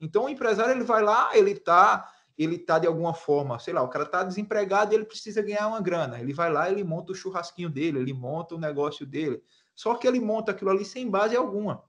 Então, 0.00 0.24
o 0.24 0.28
empresário 0.28 0.72
ele 0.72 0.84
vai 0.84 1.02
lá, 1.02 1.30
ele 1.36 1.52
está 1.52 2.12
ele 2.38 2.56
tá 2.56 2.78
de 2.78 2.86
alguma 2.86 3.12
forma, 3.12 3.58
sei 3.58 3.74
lá, 3.74 3.82
o 3.82 3.88
cara 3.88 4.04
está 4.04 4.22
desempregado 4.22 4.94
ele 4.94 5.04
precisa 5.04 5.42
ganhar 5.42 5.66
uma 5.66 5.80
grana. 5.80 6.20
Ele 6.20 6.32
vai 6.32 6.52
lá, 6.52 6.70
ele 6.70 6.84
monta 6.84 7.10
o 7.10 7.14
churrasquinho 7.14 7.68
dele, 7.68 7.98
ele 7.98 8.12
monta 8.12 8.54
o 8.54 8.60
negócio 8.60 9.04
dele. 9.04 9.42
Só 9.74 9.96
que 9.96 10.06
ele 10.06 10.20
monta 10.20 10.52
aquilo 10.52 10.70
ali 10.70 10.84
sem 10.84 11.10
base 11.10 11.36
alguma. 11.36 11.82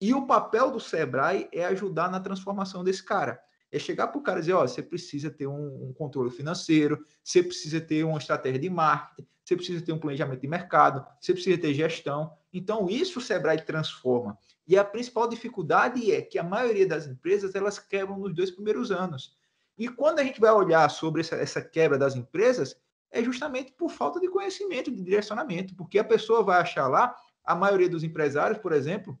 E 0.00 0.12
o 0.12 0.26
papel 0.26 0.72
do 0.72 0.80
Sebrae 0.80 1.48
é 1.52 1.64
ajudar 1.66 2.10
na 2.10 2.18
transformação 2.18 2.82
desse 2.82 3.04
cara. 3.04 3.40
É 3.72 3.78
chegar 3.78 4.08
para 4.08 4.18
o 4.18 4.22
cara 4.22 4.38
e 4.38 4.42
dizer, 4.42 4.52
ó, 4.52 4.66
você 4.66 4.82
precisa 4.82 5.30
ter 5.30 5.46
um, 5.46 5.88
um, 5.88 5.92
controle 5.92 6.30
financeiro, 6.30 7.04
você 7.24 7.42
precisa 7.42 7.80
ter 7.80 8.04
uma 8.04 8.18
estratégia 8.18 8.60
de 8.60 8.68
marketing, 8.68 9.26
você 9.42 9.56
precisa 9.56 9.84
ter 9.84 9.92
um 9.92 9.98
planejamento 9.98 10.40
de 10.40 10.46
mercado, 10.46 11.04
você 11.18 11.32
precisa 11.32 11.58
ter 11.58 11.72
gestão. 11.72 12.32
Então, 12.52 12.88
isso 12.88 13.18
o 13.18 13.22
Sebrae 13.22 13.60
transforma. 13.62 14.38
E 14.68 14.76
a 14.76 14.84
principal 14.84 15.28
dificuldade 15.28 16.12
é 16.12 16.20
que 16.20 16.38
a 16.38 16.44
maioria 16.44 16.86
das 16.86 17.06
empresas, 17.06 17.54
elas 17.54 17.78
quebram 17.78 18.18
nos 18.18 18.34
dois 18.34 18.50
primeiros 18.50 18.92
anos. 18.92 19.34
E 19.76 19.88
quando 19.88 20.18
a 20.18 20.24
gente 20.24 20.38
vai 20.38 20.52
olhar 20.52 20.88
sobre 20.90 21.22
essa, 21.22 21.36
essa 21.36 21.62
quebra 21.62 21.98
das 21.98 22.14
empresas, 22.14 22.76
é 23.10 23.22
justamente 23.22 23.72
por 23.72 23.90
falta 23.90 24.20
de 24.20 24.28
conhecimento, 24.28 24.90
de 24.90 25.02
direcionamento, 25.02 25.74
porque 25.74 25.98
a 25.98 26.04
pessoa 26.04 26.42
vai 26.42 26.60
achar 26.60 26.88
lá, 26.88 27.14
a 27.44 27.54
maioria 27.54 27.88
dos 27.88 28.04
empresários, 28.04 28.58
por 28.58 28.72
exemplo, 28.72 29.18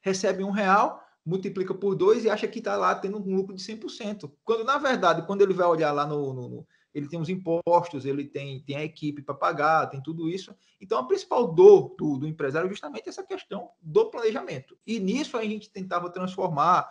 recebe 0.00 0.42
um 0.42 0.50
real, 0.50 1.01
multiplica 1.24 1.74
por 1.74 1.94
dois 1.94 2.24
e 2.24 2.30
acha 2.30 2.48
que 2.48 2.58
está 2.58 2.76
lá 2.76 2.94
tendo 2.94 3.18
um 3.18 3.36
lucro 3.36 3.54
de 3.54 3.62
100%. 3.62 4.30
Quando, 4.44 4.64
na 4.64 4.78
verdade, 4.78 5.26
quando 5.26 5.42
ele 5.42 5.54
vai 5.54 5.66
olhar 5.66 5.92
lá 5.92 6.06
no, 6.06 6.32
no, 6.32 6.48
no 6.48 6.66
ele 6.94 7.08
tem 7.08 7.18
os 7.18 7.28
impostos, 7.28 8.04
ele 8.04 8.24
tem, 8.24 8.60
tem 8.60 8.76
a 8.76 8.84
equipe 8.84 9.22
para 9.22 9.34
pagar, 9.34 9.88
tem 9.88 10.02
tudo 10.02 10.28
isso. 10.28 10.54
Então, 10.80 10.98
a 10.98 11.06
principal 11.06 11.52
dor 11.52 11.94
do, 11.96 12.18
do 12.18 12.26
empresário 12.26 12.66
é 12.66 12.70
justamente 12.70 13.08
essa 13.08 13.22
questão 13.22 13.70
do 13.80 14.10
planejamento. 14.10 14.76
E 14.86 15.00
nisso 15.00 15.38
a 15.38 15.42
gente 15.42 15.70
tentava 15.70 16.10
transformar 16.10 16.86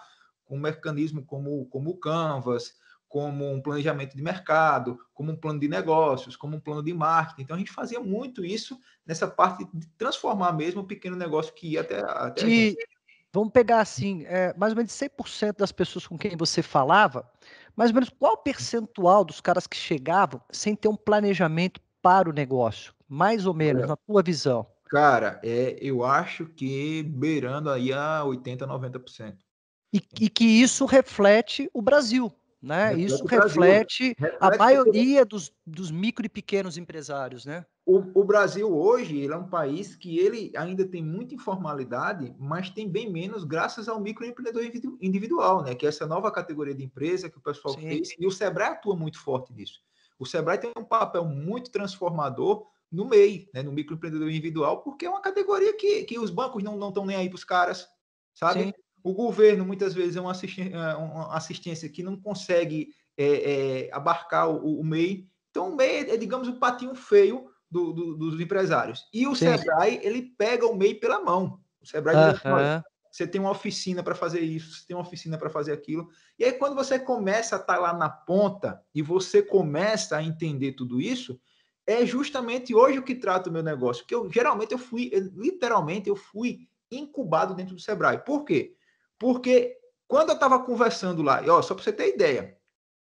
um 0.49 0.60
mecanismo 0.60 1.23
como, 1.23 1.65
como 1.67 1.91
o 1.91 1.97
Canvas, 1.97 2.73
como 3.08 3.51
um 3.51 3.62
planejamento 3.62 4.15
de 4.15 4.23
mercado, 4.23 4.97
como 5.13 5.34
um 5.34 5.36
plano 5.36 5.60
de 5.60 5.67
negócios, 5.67 6.36
como 6.36 6.56
um 6.56 6.60
plano 6.60 6.82
de 6.82 6.93
marketing. 6.93 7.41
Então 7.41 7.56
a 7.56 7.60
gente 7.60 7.71
fazia 7.71 7.99
muito 7.99 8.43
isso 8.43 8.79
nessa 9.06 9.27
parte 9.27 9.67
de 9.73 9.86
transformar 9.97 10.53
mesmo 10.53 10.82
o 10.82 10.88
pequeno 10.88 11.15
negócio 11.15 11.53
que 11.53 11.73
ia 11.73 11.82
até, 11.82 11.99
até 11.99 12.45
de, 12.45 12.77
Vamos 13.34 13.54
pegar 13.54 13.80
assim, 13.80 14.26
é, 14.26 14.54
mais 14.58 14.74
ou 14.74 14.78
menos 14.78 14.91
100% 14.91 15.58
das 15.58 15.72
pessoas 15.72 16.06
com 16.06 16.17
quem 16.17 16.36
você 16.36 16.62
falava, 16.62 17.30
mais 17.76 17.89
ou 17.89 17.96
menos 17.96 18.10
qual 18.10 18.38
percentual 18.38 19.24
dos 19.24 19.39
caras 19.39 19.65
que 19.65 19.78
chegavam 19.78 20.41
sem 20.52 20.76
ter 20.76 20.89
um 20.89 20.96
planejamento 20.96 21.80
para 22.02 22.30
o 22.30 22.34
negócio? 22.34 22.94
Mais 23.08 23.46
ou 23.46 23.54
menos, 23.54 23.88
na 23.88 23.96
tua 23.96 24.22
visão. 24.22 24.67
Cara, 24.86 25.39
é, 25.44 25.78
eu 25.80 26.04
acho 26.04 26.46
que 26.48 27.04
beirando 27.04 27.70
aí 27.70 27.94
a 27.94 28.22
80%, 28.26 28.67
90%. 28.67 29.38
E, 29.94 30.02
e 30.20 30.30
que 30.30 30.44
isso 30.44 30.86
reflete 30.86 31.70
o 31.74 31.82
Brasil, 31.82 32.34
né? 32.62 32.89
Reflete 32.89 33.06
isso 33.06 33.26
reflete, 33.26 34.15
reflete, 34.17 34.38
a 34.39 34.58
maioria 34.58 35.26
dos, 35.26 35.52
dos 35.65 35.89
micro 35.89 36.26
e 36.26 36.30
pequenos 36.30 36.78
empresários, 36.78 37.45
né? 37.45 37.65
O, 37.84 38.21
o, 38.21 38.24
Brasil 38.24 38.71
hoje 38.71 39.17
ele 39.17 39.34
é 39.34 39.38
um 39.38 39.50
país 39.50 39.95
que 39.95 40.19
ele 40.19 40.52
ainda 40.56 40.86
tem 40.86 41.04
muita 41.04 41.34
informalidade, 41.34 42.36
mas 42.38 42.69
tem 42.69 42.88
bem 42.88 43.12
menos 43.12 43.43
graças 43.43 43.89
ao 43.89 44.00
microempreendedor 44.00 44.63
individual, 45.02 45.63
né? 45.63 45.74
Que 45.74 45.88
é 45.88 45.89
essa 45.89 46.06
nova 46.06 46.32
categoria 46.32 46.76
de 46.76 46.84
empresa 46.84 47.30
que 47.30 47.38
o 47.38 47.41
pessoal 47.41 47.74
Sim. 47.74 47.82
fez 47.82 48.10
e 48.19 48.28
o 48.28 48.32
Sebrae 48.32 48.69
atua 48.69 48.95
muito 48.95 49.19
forte 49.19 49.52
nisso. 49.52 49.80
O 50.19 50.26
Sebrae 50.26 50.60
tem 50.60 50.71
um 50.78 50.84
papel 50.84 51.26
muito 51.26 51.71
transformador 51.71 52.67
no 52.91 53.06
MEI, 53.06 53.50
né? 53.52 53.63
No 53.63 53.71
microempreendedor 53.71 54.30
individual, 54.30 54.84
porque 54.84 55.08
é 55.08 55.10
uma 55.10 55.21
categoria 55.21 55.76
que, 55.76 56.04
que 56.04 56.19
os 56.19 56.30
bancos 56.30 56.62
não 56.62 56.88
estão 56.88 57.06
nem 57.06 57.17
aí 57.17 57.28
para 57.28 57.36
os 57.36 57.43
caras, 57.43 57.88
sabe? 58.36 58.65
Sim. 58.65 58.74
O 59.03 59.13
governo, 59.13 59.65
muitas 59.65 59.93
vezes, 59.93 60.15
é 60.15 60.21
uma, 60.21 60.33
é 60.33 60.95
uma 60.95 61.35
assistência 61.35 61.89
que 61.89 62.03
não 62.03 62.15
consegue 62.15 62.89
é, 63.17 63.25
é, 63.87 63.89
abarcar 63.93 64.49
o, 64.49 64.79
o, 64.79 64.83
MEI. 64.83 65.27
Então, 65.49 65.71
o 65.71 65.75
MEI 65.75 66.11
é, 66.11 66.17
digamos, 66.17 66.47
o 66.47 66.59
patinho 66.59 66.95
feio 66.95 67.49
do, 67.69 67.93
do, 67.93 68.15
dos 68.15 68.39
empresários. 68.39 69.07
E 69.13 69.27
o 69.27 69.35
Sim. 69.35 69.57
Sebrae, 69.57 69.99
ele 70.03 70.33
pega 70.37 70.65
o 70.65 70.75
MEI 70.75 70.95
pela 70.95 71.21
mão. 71.21 71.59
O 71.81 71.85
Sebrae 71.85 72.15
uh 72.15 72.19
-huh. 72.19 72.77
diz, 72.77 72.83
você 73.11 73.27
tem 73.27 73.41
uma 73.41 73.51
oficina 73.51 74.01
para 74.01 74.15
fazer 74.15 74.39
isso, 74.39 74.73
você 74.73 74.87
tem 74.87 74.95
uma 74.95 75.03
oficina 75.03 75.37
para 75.37 75.49
fazer 75.49 75.73
aquilo. 75.73 76.09
E 76.39 76.45
aí, 76.45 76.53
quando 76.53 76.75
você 76.75 76.97
começa 76.97 77.57
a 77.57 77.59
estar 77.59 77.75
tá 77.75 77.79
lá 77.79 77.93
na 77.93 78.09
ponta 78.09 78.81
e 78.95 79.01
você 79.01 79.41
começa 79.41 80.15
a 80.15 80.23
entender 80.23 80.73
tudo 80.73 81.01
isso, 81.01 81.39
é 81.85 82.05
justamente 82.05 82.73
hoje 82.73 82.99
o 82.99 83.03
que 83.03 83.15
trata 83.15 83.49
o 83.49 83.53
meu 83.53 83.61
negócio. 83.61 84.05
Que 84.05 84.15
eu 84.15 84.31
geralmente 84.31 84.71
eu 84.71 84.77
fui, 84.77 85.11
literalmente, 85.35 86.07
eu 86.07 86.15
fui 86.15 86.67
incubado 86.89 87.53
dentro 87.53 87.75
do 87.75 87.81
Sebrae. 87.81 88.19
Por 88.19 88.45
quê? 88.45 88.75
Porque 89.21 89.77
quando 90.07 90.29
eu 90.29 90.34
estava 90.34 90.57
conversando 90.63 91.21
lá, 91.21 91.43
e 91.43 91.49
ó, 91.49 91.62
só 91.62 91.75
para 91.75 91.84
você 91.84 91.93
ter 91.93 92.15
ideia, 92.15 92.57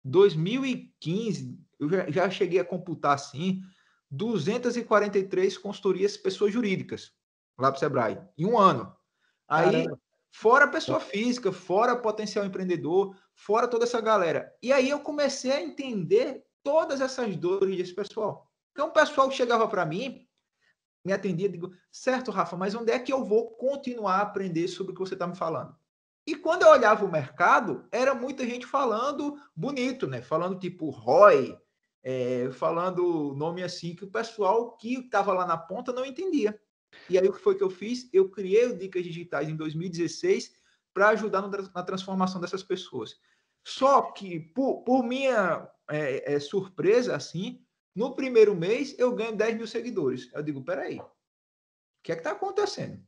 2015, 0.06 1.60
eu 1.78 1.89
já, 1.89 2.10
já 2.10 2.30
cheguei 2.30 2.62
a 2.62 2.65
computar 2.65 3.13
assim, 3.13 3.62
243 4.10 5.58
consultorias 5.58 6.15
pessoas 6.15 6.54
jurídicas 6.54 7.12
lá 7.60 7.70
para 7.70 7.76
o 7.76 7.80
Sebrae, 7.80 8.22
em 8.38 8.46
um 8.46 8.58
ano. 8.58 8.96
Aí, 9.50 9.84
Caramba. 9.84 10.00
fora 10.32 10.70
pessoa 10.70 11.02
física, 11.02 11.52
fora 11.52 11.93
potencial 11.93 12.46
empreendedor, 12.46 13.13
fora 13.36 13.67
toda 13.67 13.84
essa 13.84 14.00
galera. 14.00 14.50
E 14.63 14.72
aí 14.72 14.89
eu 14.89 15.02
comecei 15.02 15.52
a 15.52 15.62
entender 15.62 16.46
todas 16.63 17.02
essas 17.02 17.36
dores 17.36 17.76
desse 17.76 17.93
pessoal. 17.93 18.50
Então, 18.72 18.88
o 18.88 18.93
pessoal 18.93 19.30
chegava 19.30 19.67
para 19.67 19.86
mim, 19.86 20.26
me 21.04 21.12
atendia, 21.12 21.50
digo, 21.50 21.74
certo, 21.91 22.32
Rafa, 22.32 22.56
mas 22.56 22.74
onde 22.76 22.93
é 22.93 22.98
que 22.98 23.12
eu 23.12 23.26
vou 23.26 23.52
continuar 23.58 24.20
a 24.20 24.22
aprender 24.22 24.70
sobre 24.70 24.93
o 24.93 24.96
que 24.96 25.02
você 25.02 25.13
está 25.13 25.28
me 25.28 25.36
falando? 25.36 25.76
E 26.28 26.36
quando 26.36 26.63
eu 26.63 26.70
olhava 26.70 27.06
o 27.06 27.12
mercado, 27.12 27.88
era 27.90 28.13
muita 28.13 28.46
gente 28.46 28.66
falando 28.66 29.42
bonito, 29.56 30.06
né? 30.06 30.22
Falando 30.22 30.60
tipo 30.60 30.90
ROI, 30.90 31.58
é, 32.04 32.52
falando 32.52 33.34
nome 33.34 33.63
assim 33.63 33.96
que 33.96 34.04
o 34.04 34.12
pessoal 34.12 34.76
que 34.76 34.96
estava 34.96 35.32
lá 35.32 35.46
na 35.46 35.58
ponta 35.58 35.94
não 35.94 36.06
entendia. 36.06 36.60
E 37.10 37.18
aí 37.18 37.26
o 37.26 37.32
que 37.32 37.40
foi 37.40 37.56
que 37.56 37.63
eu 37.63 37.70
fiz? 37.70 38.10
Eu 38.12 38.30
criei 38.30 38.66
o 38.66 38.78
Dicas 38.78 39.06
Digitais 39.06 39.48
em 39.48 39.56
2016 39.56 40.52
para 40.94 41.10
ajudar 41.10 41.42
no, 41.42 41.50
na 41.50 41.84
transformação 41.84 42.42
dessas 42.42 42.62
pessoas. 42.62 43.16
Só 43.66 44.02
que, 44.12 44.40
por, 44.40 44.84
por 44.84 45.04
minha 45.04 45.70
é, 45.90 46.34
é, 46.34 46.40
surpresa, 46.42 47.16
assim, 47.16 47.62
no 47.96 48.16
primeiro 48.16 48.54
mês 48.54 48.94
eu 49.00 49.16
ganho 49.16 49.36
10 49.36 49.56
mil 49.56 49.68
seguidores. 49.68 50.30
Eu 50.34 50.44
digo, 50.44 50.62
peraí, 50.62 51.00
o 51.00 51.06
que 52.04 52.12
é 52.12 52.16
que 52.16 52.22
está 52.22 52.32
acontecendo? 52.32 53.02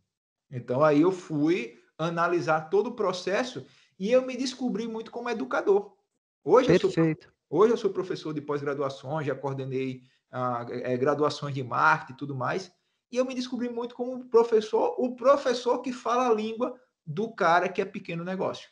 Então 0.50 0.82
aí 0.84 1.02
eu 1.02 1.12
fui 1.12 1.79
analisar 2.00 2.70
todo 2.70 2.88
o 2.88 2.96
processo 2.96 3.66
e 4.00 4.10
eu 4.10 4.26
me 4.26 4.38
descobri 4.38 4.88
muito 4.88 5.12
como 5.12 5.30
educador. 5.30 5.94
Hoje 6.44 6.68
Perfeito. 6.68 7.26
Eu 7.26 7.32
sou, 7.52 7.60
hoje 7.60 7.74
eu 7.74 7.78
sou 7.78 7.90
professor 7.92 8.34
de 8.34 8.42
pós-graduação, 8.42 9.22
já 9.22 9.36
coordenei 9.36 10.04
ah, 10.32 10.66
é, 10.70 10.96
graduações 10.96 11.54
de 11.54 11.64
marketing 11.64 12.14
e 12.14 12.18
tudo 12.18 12.34
mais. 12.34 12.72
e 13.12 13.18
eu 13.18 13.26
me 13.26 13.36
descobri 13.36 13.68
muito 13.70 13.96
como 13.96 14.30
professor, 14.30 14.96
o 14.98 15.16
professor 15.16 15.82
que 15.82 15.92
fala 15.92 16.30
a 16.30 16.34
língua 16.34 16.80
do 17.06 17.34
cara 17.34 17.68
que 17.68 17.82
é 17.82 17.86
pequeno 17.86 18.24
negócio. 18.24 18.70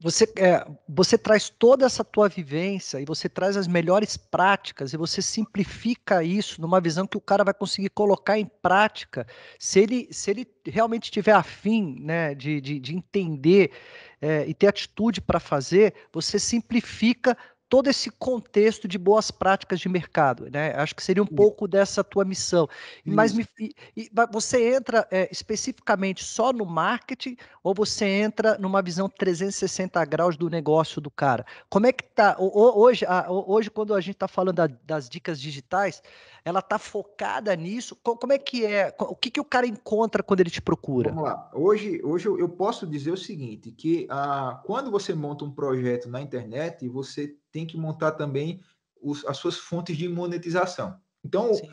Você, 0.00 0.30
é, 0.36 0.66
você 0.86 1.16
traz 1.16 1.48
toda 1.48 1.86
essa 1.86 2.04
tua 2.04 2.28
vivência 2.28 3.00
e 3.00 3.04
você 3.04 3.28
traz 3.28 3.56
as 3.56 3.66
melhores 3.66 4.16
práticas 4.16 4.92
e 4.92 4.96
você 4.96 5.22
simplifica 5.22 6.22
isso 6.22 6.60
numa 6.60 6.80
visão 6.80 7.06
que 7.06 7.16
o 7.16 7.20
cara 7.20 7.42
vai 7.42 7.54
conseguir 7.54 7.88
colocar 7.90 8.38
em 8.38 8.44
prática 8.44 9.26
se 9.58 9.80
ele, 9.80 10.08
se 10.10 10.30
ele 10.30 10.46
realmente 10.66 11.10
tiver 11.10 11.32
afim 11.32 11.96
né, 12.00 12.34
de, 12.34 12.60
de, 12.60 12.78
de 12.78 12.94
entender 12.94 13.72
é, 14.20 14.46
e 14.46 14.52
ter 14.52 14.66
atitude 14.66 15.20
para 15.20 15.40
fazer, 15.40 15.94
você 16.12 16.38
simplifica 16.38 17.36
todo 17.68 17.88
esse 17.88 18.10
contexto 18.10 18.88
de 18.88 18.96
boas 18.96 19.30
práticas 19.30 19.78
de 19.78 19.88
mercado, 19.88 20.48
né? 20.50 20.72
Acho 20.74 20.94
que 20.94 21.02
seria 21.02 21.22
um 21.22 21.26
pouco 21.26 21.68
dessa 21.68 22.02
tua 22.02 22.24
missão. 22.24 22.68
Mas 23.04 23.32
me, 23.32 23.46
e, 23.60 23.74
e, 23.94 24.10
você 24.32 24.74
entra 24.74 25.06
é, 25.10 25.28
especificamente 25.30 26.24
só 26.24 26.52
no 26.52 26.64
marketing 26.64 27.36
ou 27.62 27.74
você 27.74 28.06
entra 28.06 28.56
numa 28.58 28.80
visão 28.80 29.08
360 29.08 30.02
graus 30.06 30.36
do 30.36 30.48
negócio 30.48 31.00
do 31.00 31.10
cara? 31.10 31.44
Como 31.68 31.86
é 31.86 31.92
que 31.92 32.04
tá 32.04 32.36
hoje? 32.38 33.04
Hoje, 33.28 33.70
quando 33.70 33.94
a 33.94 34.00
gente 34.00 34.14
está 34.14 34.28
falando 34.28 34.56
da, 34.56 34.66
das 34.84 35.08
dicas 35.08 35.38
digitais, 35.38 36.02
ela 36.44 36.60
está 36.60 36.78
focada 36.78 37.54
nisso. 37.54 37.94
Como 37.96 38.32
é 38.32 38.38
que 38.38 38.64
é? 38.64 38.94
O 38.98 39.14
que, 39.14 39.30
que 39.30 39.40
o 39.40 39.44
cara 39.44 39.66
encontra 39.66 40.22
quando 40.22 40.40
ele 40.40 40.50
te 40.50 40.62
procura? 40.62 41.10
Vamos 41.10 41.24
lá. 41.24 41.50
Hoje, 41.52 42.00
hoje 42.02 42.26
eu 42.28 42.48
posso 42.48 42.86
dizer 42.86 43.10
o 43.10 43.16
seguinte, 43.16 43.70
que 43.70 44.06
ah, 44.08 44.62
quando 44.64 44.90
você 44.90 45.14
monta 45.14 45.44
um 45.44 45.50
projeto 45.50 46.08
na 46.08 46.22
internet, 46.22 46.88
você 46.88 47.36
tem 47.58 47.66
que 47.66 47.76
montar 47.76 48.12
também 48.12 48.60
os, 49.02 49.24
as 49.26 49.36
suas 49.36 49.56
fontes 49.56 49.96
de 49.96 50.08
monetização. 50.08 50.96
Então, 51.24 51.52
Sim. 51.54 51.68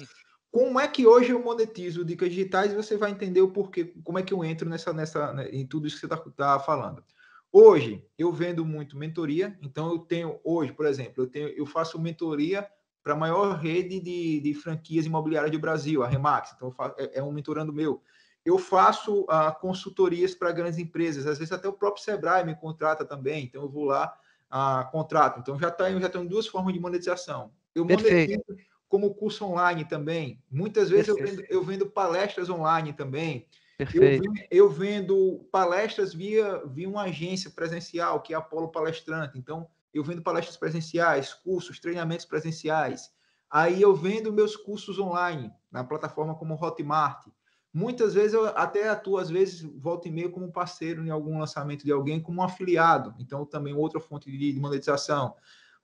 como 0.51 0.79
é 0.79 0.87
que 0.87 1.05
hoje 1.05 1.29
eu 1.29 1.43
monetizo 1.43 2.03
dicas 2.03 2.29
digitais? 2.29 2.73
Você 2.73 2.97
vai 2.97 3.11
entender 3.11 3.41
o 3.41 3.51
porquê, 3.51 3.93
como 4.03 4.17
é 4.17 4.23
que 4.23 4.33
eu 4.33 4.43
entro 4.43 4.67
nessa, 4.67 4.91
nessa, 4.91 5.31
né, 5.31 5.47
em 5.49 5.67
tudo 5.67 5.85
isso 5.85 5.97
que 5.97 6.07
você 6.07 6.13
está 6.13 6.17
tá 6.31 6.59
falando. 6.59 7.03
Hoje, 7.51 8.03
eu 8.17 8.33
vendo 8.33 8.65
muito 8.65 8.97
mentoria, 8.97 9.57
então 9.61 9.91
eu 9.91 9.99
tenho, 9.99 10.39
hoje, 10.43 10.73
por 10.73 10.87
exemplo, 10.87 11.23
eu, 11.23 11.27
tenho, 11.27 11.49
eu 11.49 11.67
faço 11.67 12.01
mentoria 12.01 12.67
para 13.03 13.13
a 13.13 13.17
maior 13.17 13.55
rede 13.55 13.99
de, 13.99 14.39
de, 14.41 14.53
franquias 14.55 15.05
imobiliárias 15.05 15.51
do 15.51 15.59
Brasil, 15.59 16.01
a 16.01 16.07
Remax. 16.07 16.53
Então, 16.55 16.71
faço, 16.71 16.95
é, 16.97 17.19
é, 17.19 17.23
um 17.23 17.31
mentorando 17.31 17.71
meu. 17.71 18.01
Eu 18.43 18.57
faço 18.57 19.21
uh, 19.21 19.53
consultorias 19.61 20.33
para 20.33 20.51
grandes 20.51 20.79
empresas, 20.79 21.27
às 21.27 21.37
vezes 21.37 21.51
até 21.51 21.67
o 21.67 21.73
próprio 21.73 22.03
Sebrae 22.03 22.43
me 22.43 22.55
contrata 22.55 23.05
também, 23.05 23.45
então 23.45 23.61
eu 23.61 23.69
vou 23.69 23.85
lá, 23.85 24.13
uh, 24.55 24.89
contrato. 24.89 25.39
Então, 25.39 25.59
já, 25.59 25.69
tá, 25.69 25.91
já 25.99 26.09
tenho 26.09 26.27
duas 26.27 26.47
formas 26.47 26.73
de 26.73 26.79
monetização. 26.79 27.51
Eu 27.73 27.83
monetizo 27.83 28.41
como 28.87 29.13
curso 29.13 29.43
online 29.45 29.83
também. 29.83 30.41
Muitas 30.49 30.89
vezes 30.89 31.09
eu 31.09 31.15
vendo, 31.15 31.43
eu 31.49 31.63
vendo, 31.63 31.85
palestras 31.87 32.49
online 32.49 32.93
também. 32.93 33.45
Eu 33.77 33.85
vendo, 33.87 34.33
eu 34.49 34.69
vendo, 34.69 35.47
palestras 35.51 36.13
via, 36.13 36.63
via 36.65 36.87
uma 36.87 37.03
agência 37.03 37.49
presencial, 37.49 38.21
que 38.21 38.33
é 38.33 38.37
a 38.37 38.39
Apolo 38.39 38.69
Palestrante. 38.69 39.37
Então, 39.37 39.67
eu 39.93 40.01
vendo 40.01 40.21
palestras 40.21 40.55
presenciais, 40.55 41.33
cursos, 41.33 41.79
treinamentos 41.79 42.25
presenciais. 42.25 43.11
Aí 43.51 43.81
eu 43.81 43.93
vendo 43.93 44.31
meus 44.31 44.55
cursos 44.55 44.97
online 44.97 45.51
na 45.69 45.83
plataforma 45.83 46.35
como 46.35 46.55
Hotmart. 46.55 47.27
Muitas 47.75 48.13
vezes 48.13 48.33
eu 48.33 48.45
até 48.47 48.87
atuo, 48.87 49.17
às 49.17 49.29
vezes, 49.29 49.61
volta 49.61 50.07
e 50.07 50.11
meia 50.11 50.29
como 50.29 50.49
parceiro 50.49 51.05
em 51.05 51.09
algum 51.09 51.37
lançamento 51.37 51.83
de 51.83 51.91
alguém, 51.91 52.21
como 52.21 52.39
um 52.39 52.43
afiliado. 52.43 53.13
Então, 53.19 53.45
também 53.45 53.73
outra 53.73 53.99
fonte 53.99 54.31
de 54.31 54.57
monetização. 54.57 55.35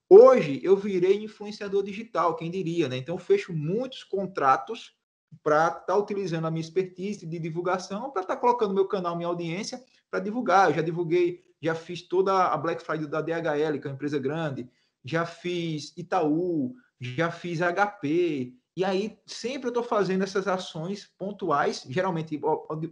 Hoje, 0.08 0.62
eu 0.63 0.77
virei 0.77 1.21
influenciador 1.21 1.84
digital, 1.84 2.38
quem 2.38 2.49
diria, 2.49 2.88
né? 2.88 2.95
Então, 2.95 3.15
eu 3.15 3.19
fecho 3.19 3.51
muitos 3.51 4.06
contratos 4.06 4.95
para 5.43 5.67
estar 5.67 5.80
tá 5.82 5.97
utilizando 5.97 6.47
a 6.47 6.51
minha 6.51 6.62
expertise 6.62 7.25
de 7.25 7.38
divulgação, 7.38 8.10
para 8.10 8.21
estar 8.21 8.36
tá 8.36 8.39
colocando 8.39 8.73
meu 8.73 8.88
canal, 8.88 9.17
minha 9.17 9.27
audiência, 9.27 9.84
para 10.10 10.21
divulgar. 10.21 10.69
Eu 10.69 10.75
já 10.75 10.82
divulguei 10.82 11.43
já 11.62 11.75
fiz 11.75 12.01
toda 12.01 12.47
a 12.47 12.58
Black 12.58 12.82
Friday 12.82 13.08
da 13.08 13.21
DHL, 13.21 13.80
que 13.80 13.88
é 13.88 13.91
uma 13.91 13.95
empresa 13.95 14.17
grande, 14.17 14.67
já 15.04 15.25
fiz 15.25 15.93
Itaú, 15.95 16.73
já 16.99 17.30
fiz 17.30 17.60
HP, 17.60 18.56
e 18.76 18.86
aí 18.86 19.20
sempre 19.26 19.68
eu 19.68 19.72
estou 19.72 19.84
fazendo 19.84 20.24
essas 20.24 20.48
ações 20.48 21.12
pontuais, 21.18 21.86
geralmente 21.90 22.40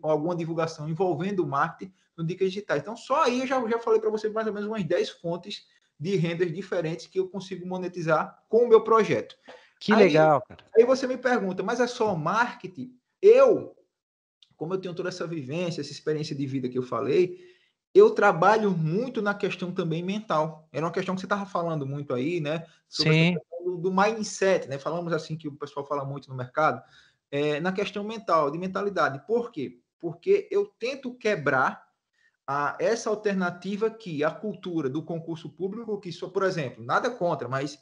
alguma 0.02 0.36
divulgação 0.36 0.90
envolvendo 0.90 1.44
o 1.44 1.48
marketing 1.48 1.94
no 2.18 2.26
Dicas 2.26 2.50
Digitais. 2.50 2.82
Então, 2.82 2.98
só 2.98 3.24
aí 3.24 3.40
eu 3.40 3.48
já, 3.48 3.66
já 3.68 3.80
falei 3.80 4.00
para 4.00 4.10
você 4.10 4.30
mais 4.30 4.46
ou 4.48 4.54
menos 4.54 4.68
umas 4.68 4.84
10 4.84 5.10
fontes 5.10 5.66
de 5.98 6.16
rendas 6.18 6.52
diferentes 6.52 7.08
que 7.08 7.20
eu 7.20 7.30
consigo 7.30 7.66
monetizar 7.66 8.44
com 8.50 8.66
o 8.66 8.68
meu 8.68 8.84
projeto. 8.84 9.36
Que 9.80 9.94
aí, 9.94 10.00
legal, 10.00 10.42
cara. 10.42 10.64
Aí 10.76 10.84
você 10.84 11.08
me 11.08 11.18
pergunta, 11.18 11.64
mas 11.64 11.80
é 11.80 11.88
só 11.88 12.14
marketing? 12.14 12.94
Eu, 13.22 13.76
como 14.58 14.74
eu 14.74 14.82
tenho 14.82 14.94
toda 14.94 15.08
essa 15.08 15.26
vivência, 15.26 15.80
essa 15.80 15.92
experiência 15.92 16.36
de 16.36 16.46
vida 16.46 16.68
que 16.68 16.78
eu 16.78 16.84
falei, 16.84 17.40
eu 17.94 18.12
trabalho 18.12 18.72
muito 18.72 19.22
na 19.22 19.34
questão 19.34 19.72
também 19.74 20.04
mental. 20.04 20.68
Era 20.72 20.86
uma 20.86 20.92
questão 20.92 21.16
que 21.16 21.22
você 21.22 21.26
estava 21.26 21.46
falando 21.46 21.86
muito 21.86 22.14
aí, 22.14 22.40
né? 22.40 22.66
Sobre 22.88 23.14
Sim. 23.14 23.38
Do, 23.78 23.92
mindset, 23.92 24.68
né? 24.68 24.78
Falamos 24.78 25.14
assim 25.14 25.38
que 25.38 25.48
o 25.48 25.56
pessoal 25.56 25.86
fala 25.86 26.06
muito 26.06 26.30
no 26.30 26.36
mercado, 26.36 26.82
é, 27.32 27.60
na 27.60 27.72
questão 27.72 28.04
mental, 28.04 28.50
de 28.52 28.58
mentalidade. 28.58 29.26
Por 29.28 29.52
quê? 29.52 29.80
Porque 30.00 30.48
eu 30.52 30.66
tento 30.80 31.14
quebrar 31.16 31.88
a, 32.48 32.76
essa 32.80 33.10
alternativa 33.10 33.90
que 33.90 34.24
a 34.24 34.32
cultura 34.32 34.90
do 34.90 35.04
concurso 35.04 35.50
público, 35.50 36.00
que 36.00 36.12
só, 36.12 36.28
por 36.30 36.44
exemplo, 36.44 36.84
nada 36.84 37.12
contra, 37.12 37.48
mas 37.48 37.78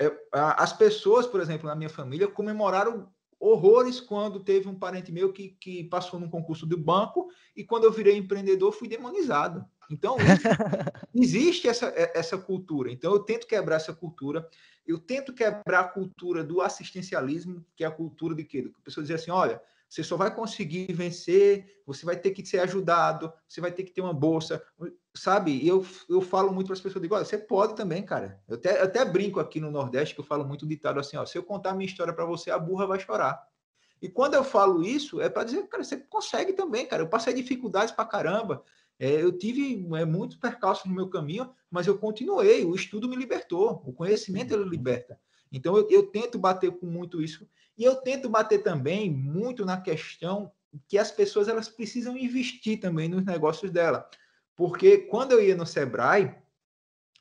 é, 0.00 0.10
a, 0.32 0.62
as 0.62 0.72
pessoas, 0.72 1.26
por 1.26 1.40
exemplo, 1.40 1.68
na 1.68 1.74
minha 1.74 1.90
família, 1.90 2.28
comemoraram 2.28 3.10
horrores 3.40 4.00
quando 4.00 4.44
teve 4.44 4.68
um 4.68 4.78
parente 4.78 5.10
meu 5.10 5.32
que, 5.32 5.56
que 5.60 5.84
passou 5.84 6.20
num 6.20 6.28
concurso 6.28 6.66
do 6.66 6.76
banco 6.76 7.28
e 7.56 7.64
quando 7.64 7.84
eu 7.84 7.92
virei 7.92 8.16
empreendedor 8.16 8.72
fui 8.72 8.86
demonizado. 8.86 9.64
Então, 9.90 10.16
existe 11.14 11.68
essa, 11.68 11.88
é, 11.88 12.12
essa 12.14 12.38
cultura. 12.38 12.90
Então, 12.92 13.12
eu 13.12 13.20
tento 13.20 13.46
quebrar 13.46 13.76
essa 13.76 13.92
cultura. 13.92 14.48
Eu 14.86 14.98
tento 14.98 15.32
quebrar 15.32 15.80
a 15.80 15.88
cultura 15.88 16.44
do 16.44 16.60
assistencialismo, 16.60 17.64
que 17.74 17.84
é 17.84 17.86
a 17.86 17.90
cultura 17.90 18.34
de 18.34 18.44
quê? 18.44 18.70
A 18.78 18.82
pessoa 18.82 19.02
dizer 19.02 19.14
assim, 19.14 19.30
olha, 19.30 19.60
você 19.88 20.04
só 20.04 20.16
vai 20.16 20.32
conseguir 20.32 20.92
vencer, 20.92 21.82
você 21.84 22.06
vai 22.06 22.16
ter 22.16 22.30
que 22.30 22.46
ser 22.46 22.60
ajudado, 22.60 23.32
você 23.48 23.60
vai 23.60 23.72
ter 23.72 23.82
que 23.82 23.90
ter 23.90 24.00
uma 24.00 24.14
bolsa, 24.14 24.62
sabe? 25.14 25.66
Eu, 25.66 25.84
eu 26.08 26.20
falo 26.20 26.52
muito 26.52 26.68
para 26.68 26.74
as 26.74 26.80
pessoas, 26.80 27.02
digo, 27.02 27.16
olha, 27.16 27.24
você 27.24 27.36
pode 27.36 27.74
também, 27.74 28.04
cara. 28.04 28.40
Eu 28.46 28.54
até, 28.54 28.80
eu 28.80 28.84
até 28.84 29.04
brinco 29.04 29.40
aqui 29.40 29.58
no 29.60 29.70
Nordeste, 29.70 30.14
que 30.14 30.20
eu 30.20 30.24
falo 30.24 30.44
muito 30.44 30.64
ditado 30.64 31.00
assim, 31.00 31.16
ó, 31.16 31.26
se 31.26 31.36
eu 31.36 31.42
contar 31.42 31.74
minha 31.74 31.88
história 31.88 32.12
para 32.12 32.24
você, 32.24 32.52
a 32.52 32.58
burra 32.58 32.86
vai 32.86 33.00
chorar. 33.00 33.44
E 34.00 34.08
quando 34.08 34.34
eu 34.34 34.44
falo 34.44 34.82
isso, 34.82 35.20
é 35.20 35.28
para 35.28 35.44
dizer, 35.44 35.66
cara, 35.68 35.84
você 35.84 35.96
consegue 35.96 36.52
também, 36.54 36.86
cara. 36.86 37.02
Eu 37.02 37.08
passei 37.08 37.34
dificuldades 37.34 37.92
para 37.92 38.06
caramba. 38.06 38.64
É, 39.00 39.10
eu 39.10 39.32
tive 39.32 39.82
é, 39.96 40.04
muitos 40.04 40.36
percalços 40.36 40.84
no 40.84 40.94
meu 40.94 41.08
caminho, 41.08 41.50
mas 41.70 41.86
eu 41.86 41.96
continuei. 41.96 42.66
O 42.66 42.74
estudo 42.74 43.08
me 43.08 43.16
libertou, 43.16 43.82
o 43.86 43.94
conhecimento 43.94 44.52
ele 44.52 44.68
liberta. 44.68 45.18
Então 45.50 45.74
eu, 45.74 45.88
eu 45.90 46.06
tento 46.08 46.38
bater 46.38 46.70
com 46.70 46.84
muito 46.84 47.22
isso 47.22 47.48
e 47.78 47.82
eu 47.82 47.96
tento 47.96 48.28
bater 48.28 48.62
também 48.62 49.10
muito 49.10 49.64
na 49.64 49.80
questão 49.80 50.52
que 50.86 50.98
as 50.98 51.10
pessoas 51.10 51.48
elas 51.48 51.66
precisam 51.66 52.16
investir 52.16 52.78
também 52.78 53.08
nos 53.08 53.24
negócios 53.24 53.70
dela. 53.70 54.06
Porque 54.54 54.98
quando 54.98 55.32
eu 55.32 55.42
ia 55.42 55.56
no 55.56 55.64
Sebrae, 55.64 56.34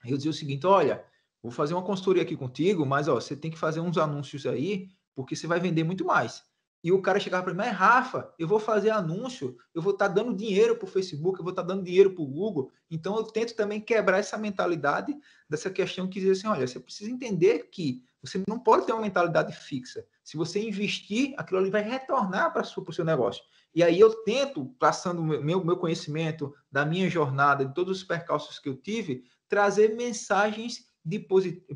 eu 0.05 0.17
dizia 0.17 0.31
o 0.31 0.33
seguinte: 0.33 0.67
olha, 0.67 1.05
vou 1.41 1.49
fazer 1.49 1.73
uma 1.75 1.83
consultoria 1.83 2.23
aqui 2.23 2.35
contigo, 2.35 2.85
mas 2.85 3.07
ó, 3.07 3.15
você 3.15 3.37
tem 3.37 3.49
que 3.49 3.57
fazer 3.57 3.79
uns 3.79 3.97
anúncios 3.97 4.45
aí, 4.45 4.89
porque 5.15 5.33
você 5.33 5.47
vai 5.47 5.61
vender 5.61 5.85
muito 5.85 6.03
mais. 6.03 6.43
E 6.83 6.91
o 6.91 7.01
cara 7.01 7.19
chegava 7.19 7.43
para 7.43 7.53
mim, 7.53 7.57
mas 7.57 7.75
Rafa, 7.75 8.33
eu 8.39 8.47
vou 8.47 8.59
fazer 8.59 8.89
anúncio, 8.89 9.57
eu 9.73 9.81
vou 9.81 9.93
estar 9.93 10.07
tá 10.07 10.13
dando 10.13 10.33
dinheiro 10.33 10.77
para 10.77 10.85
o 10.85 10.91
Facebook, 10.91 11.37
eu 11.37 11.43
vou 11.43 11.51
estar 11.51 11.63
tá 11.63 11.67
dando 11.67 11.83
dinheiro 11.83 12.11
para 12.11 12.23
o 12.23 12.27
Google. 12.27 12.71
Então 12.89 13.17
eu 13.17 13.23
tento 13.23 13.55
também 13.55 13.81
quebrar 13.81 14.19
essa 14.19 14.37
mentalidade 14.37 15.15
dessa 15.49 15.69
questão 15.69 16.07
que 16.07 16.21
diz 16.21 16.39
assim: 16.39 16.47
olha, 16.47 16.65
você 16.65 16.79
precisa 16.79 17.11
entender 17.11 17.69
que 17.69 18.03
você 18.21 18.41
não 18.47 18.59
pode 18.59 18.85
ter 18.85 18.93
uma 18.93 19.01
mentalidade 19.01 19.55
fixa. 19.55 20.05
Se 20.23 20.37
você 20.37 20.61
investir, 20.61 21.33
aquilo 21.37 21.59
ali 21.59 21.69
vai 21.69 21.81
retornar 21.81 22.51
para 22.53 22.61
o 22.61 22.93
seu 22.93 23.05
negócio. 23.05 23.43
E 23.73 23.83
aí 23.83 23.99
eu 23.99 24.23
tento, 24.23 24.65
passando 24.79 25.21
meu, 25.23 25.63
meu 25.63 25.77
conhecimento 25.77 26.53
da 26.71 26.85
minha 26.85 27.09
jornada, 27.09 27.65
de 27.65 27.73
todos 27.73 27.99
os 27.99 28.03
percalços 28.03 28.59
que 28.59 28.67
eu 28.67 28.75
tive, 28.75 29.23
trazer 29.47 29.95
mensagens 29.95 30.89
de 31.03 31.19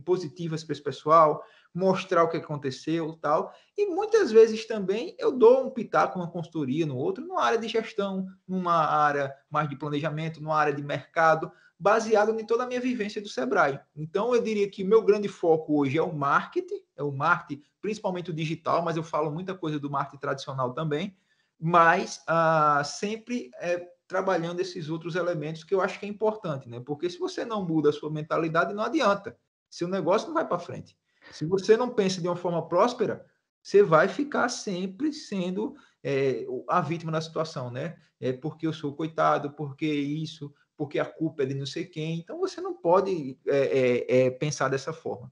positivas 0.06 0.64
para 0.64 0.74
esse 0.74 0.82
pessoal, 0.82 1.44
mostrar 1.74 2.24
o 2.24 2.30
que 2.30 2.38
aconteceu 2.38 3.14
tal. 3.22 3.54
E 3.78 3.88
muitas 3.88 4.32
vezes 4.32 4.66
também 4.68 5.16
eu 5.18 5.32
dou 5.32 5.66
um 5.66 5.70
pitaco, 5.72 6.20
uma 6.20 6.30
consultoria 6.30 6.86
no 6.86 6.96
outro, 6.96 7.26
numa 7.26 7.44
área 7.44 7.58
de 7.58 7.68
gestão, 7.68 8.28
numa 8.48 8.86
área 8.86 9.34
mais 9.50 9.68
de 9.68 9.76
planejamento, 9.76 10.42
numa 10.42 10.56
área 10.56 10.74
de 10.74 10.84
mercado, 10.84 11.52
baseado 11.80 12.40
em 12.40 12.46
toda 12.46 12.64
a 12.64 12.68
minha 12.68 12.80
vivência 12.80 13.22
do 13.22 13.28
Sebrae. 13.28 13.80
Então 13.96 14.34
eu 14.34 14.42
diria 14.42 14.70
que 14.70 14.84
meu 14.84 15.02
grande 15.02 15.28
foco 15.28 15.80
hoje 15.80 15.98
é 15.98 16.02
o 16.02 16.14
marketing, 16.14 16.82
é 16.96 17.04
o 17.04 17.12
marketing, 17.12 17.64
principalmente 17.82 18.30
o 18.30 18.34
digital, 18.34 18.82
mas 18.84 18.96
eu 18.96 19.04
falo 19.04 19.32
muita 19.32 19.56
coisa 19.56 19.80
do 19.80 19.90
marketing 19.90 20.22
tradicional 20.22 20.74
também, 20.74 21.18
mas 21.60 22.24
ah, 22.28 22.84
sempre 22.86 23.50
é, 23.60 23.88
trabalhando 24.08 24.60
esses 24.60 24.90
outros 24.90 25.16
elementos 25.16 25.64
que 25.64 25.74
eu 25.74 25.82
acho 25.82 26.00
que 26.00 26.06
é 26.06 26.10
importante, 26.10 26.70
né? 26.70 26.80
Porque 26.80 27.10
se 27.10 27.18
você 27.18 27.44
não 27.44 27.66
muda 27.66 27.90
a 27.90 27.94
sua 27.94 28.12
mentalidade, 28.12 28.74
não 28.74 28.84
adianta. 28.84 29.36
Seu 29.70 29.88
negócio 29.88 30.28
não 30.28 30.36
vai 30.36 30.48
para 30.48 30.60
frente. 30.60 30.96
Se 31.34 31.46
você 31.46 31.76
não 31.76 31.90
pensa 31.90 32.22
de 32.22 32.28
uma 32.28 32.36
forma 32.36 32.68
próspera, 32.68 33.26
você 33.62 33.82
vai 33.82 34.08
ficar 34.08 34.50
sempre 34.50 35.12
sendo 35.12 35.76
é, 36.04 36.46
a 36.70 36.82
vítima 36.82 37.12
da 37.12 37.22
situação, 37.22 37.72
né? 37.72 37.96
É 38.20 38.32
porque 38.32 38.68
eu 38.68 38.74
sou 38.74 38.94
coitado, 38.94 39.52
porque 39.52 39.86
isso, 39.86 40.54
porque 40.78 41.00
a 41.00 41.06
culpa 41.06 41.44
é 41.44 41.46
de 41.46 41.56
não 41.56 41.66
sei 41.66 41.86
quem. 41.86 42.20
Então 42.20 42.40
você 42.40 42.60
não 42.62 42.74
pode 42.74 43.38
é, 43.48 43.58
é, 43.58 44.26
é 44.26 44.32
pensar 44.32 44.70
dessa 44.70 44.92
forma. 44.94 45.32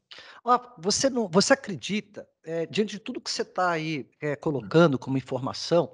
você 0.78 1.10
não, 1.10 1.28
você 1.28 1.54
acredita 1.54 2.28
é, 2.44 2.66
diante 2.66 2.92
de 2.92 3.00
tudo 3.00 3.22
que 3.22 3.30
você 3.30 3.42
está 3.42 3.70
aí 3.70 4.10
é, 4.20 4.36
colocando 4.36 4.98
como 4.98 5.18
informação? 5.18 5.92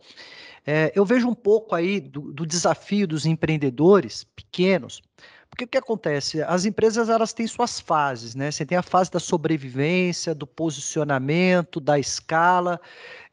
eu 0.93 1.05
vejo 1.05 1.29
um 1.29 1.33
pouco 1.33 1.73
aí 1.73 1.97
do, 2.01 2.33
do 2.33 2.45
desafio 2.45 3.07
dos 3.07 3.25
empreendedores 3.25 4.25
pequenos 4.25 5.01
porque 5.49 5.65
o 5.65 5.67
que 5.67 5.77
acontece? 5.77 6.41
As 6.43 6.65
empresas 6.65 7.09
elas 7.09 7.33
têm 7.33 7.47
suas 7.47 7.79
fases, 7.79 8.35
né? 8.35 8.51
Você 8.51 8.65
tem 8.65 8.77
a 8.77 8.83
fase 8.83 9.11
da 9.11 9.19
sobrevivência, 9.19 10.35
do 10.35 10.45
posicionamento, 10.45 11.79
da 11.79 11.97
escala. 11.97 12.79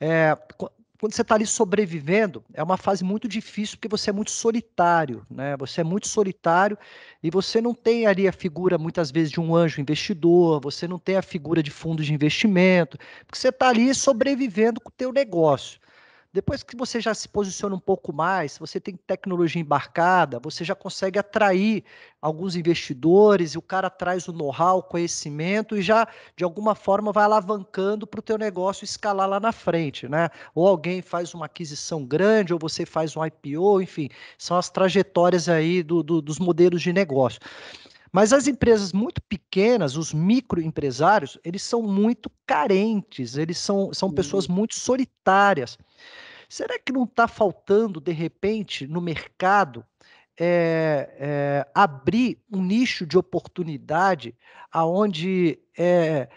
É, 0.00 0.36
quando 1.04 1.12
você 1.12 1.20
está 1.20 1.34
ali 1.34 1.46
sobrevivendo, 1.46 2.42
é 2.54 2.62
uma 2.62 2.78
fase 2.78 3.04
muito 3.04 3.28
difícil 3.28 3.76
porque 3.76 3.88
você 3.88 4.08
é 4.08 4.12
muito 4.12 4.30
solitário, 4.30 5.26
né? 5.30 5.54
Você 5.58 5.82
é 5.82 5.84
muito 5.84 6.08
solitário 6.08 6.78
e 7.22 7.30
você 7.30 7.60
não 7.60 7.74
tem 7.74 8.06
ali 8.06 8.26
a 8.26 8.32
figura, 8.32 8.78
muitas 8.78 9.10
vezes, 9.10 9.30
de 9.30 9.38
um 9.38 9.54
anjo 9.54 9.80
investidor, 9.80 10.60
você 10.62 10.88
não 10.88 10.98
tem 10.98 11.16
a 11.16 11.22
figura 11.22 11.62
de 11.62 11.70
fundos 11.70 12.06
de 12.06 12.14
investimento, 12.14 12.96
porque 13.26 13.38
você 13.38 13.48
está 13.48 13.68
ali 13.68 13.94
sobrevivendo 13.94 14.80
com 14.80 14.88
o 14.88 14.92
teu 14.96 15.12
negócio. 15.12 15.78
Depois 16.34 16.64
que 16.64 16.74
você 16.74 17.00
já 17.00 17.14
se 17.14 17.28
posiciona 17.28 17.76
um 17.76 17.78
pouco 17.78 18.12
mais, 18.12 18.58
você 18.58 18.80
tem 18.80 18.96
tecnologia 18.96 19.62
embarcada, 19.62 20.40
você 20.40 20.64
já 20.64 20.74
consegue 20.74 21.16
atrair 21.16 21.84
alguns 22.20 22.56
investidores 22.56 23.52
e 23.52 23.58
o 23.58 23.62
cara 23.62 23.88
traz 23.88 24.26
o 24.26 24.32
know-how, 24.32 24.78
o 24.78 24.82
conhecimento 24.82 25.76
e 25.76 25.80
já 25.80 26.08
de 26.36 26.42
alguma 26.42 26.74
forma 26.74 27.12
vai 27.12 27.22
alavancando 27.22 28.04
para 28.04 28.18
o 28.18 28.22
teu 28.22 28.36
negócio 28.36 28.84
escalar 28.84 29.28
lá 29.28 29.38
na 29.38 29.52
frente, 29.52 30.08
né? 30.08 30.28
Ou 30.56 30.66
alguém 30.66 31.00
faz 31.00 31.32
uma 31.34 31.46
aquisição 31.46 32.04
grande, 32.04 32.52
ou 32.52 32.58
você 32.58 32.84
faz 32.84 33.16
um 33.16 33.24
IPO, 33.24 33.80
enfim, 33.80 34.08
são 34.36 34.56
as 34.56 34.68
trajetórias 34.68 35.48
aí 35.48 35.84
do, 35.84 36.02
do, 36.02 36.20
dos 36.20 36.40
modelos 36.40 36.82
de 36.82 36.92
negócio. 36.92 37.38
Mas 38.14 38.32
as 38.32 38.48
empresas 38.48 38.92
muito 38.92 39.20
pequenas, 39.22 39.96
os 39.96 40.12
microempresários, 40.12 41.38
eles 41.44 41.62
são 41.62 41.82
muito 41.82 42.30
carentes, 42.44 43.36
eles 43.36 43.58
são, 43.58 43.94
são 43.94 44.08
pessoas 44.08 44.46
muito 44.46 44.74
solitárias. 44.76 45.76
Será 46.48 46.78
que 46.78 46.92
não 46.92 47.04
está 47.04 47.26
faltando, 47.26 48.00
de 48.00 48.12
repente, 48.12 48.86
no 48.86 49.00
mercado, 49.00 49.84
é, 50.38 51.14
é, 51.18 51.66
abrir 51.74 52.38
um 52.52 52.62
nicho 52.62 53.06
de 53.06 53.16
oportunidade 53.16 54.34
aonde 54.72 55.60
é, 55.78 56.28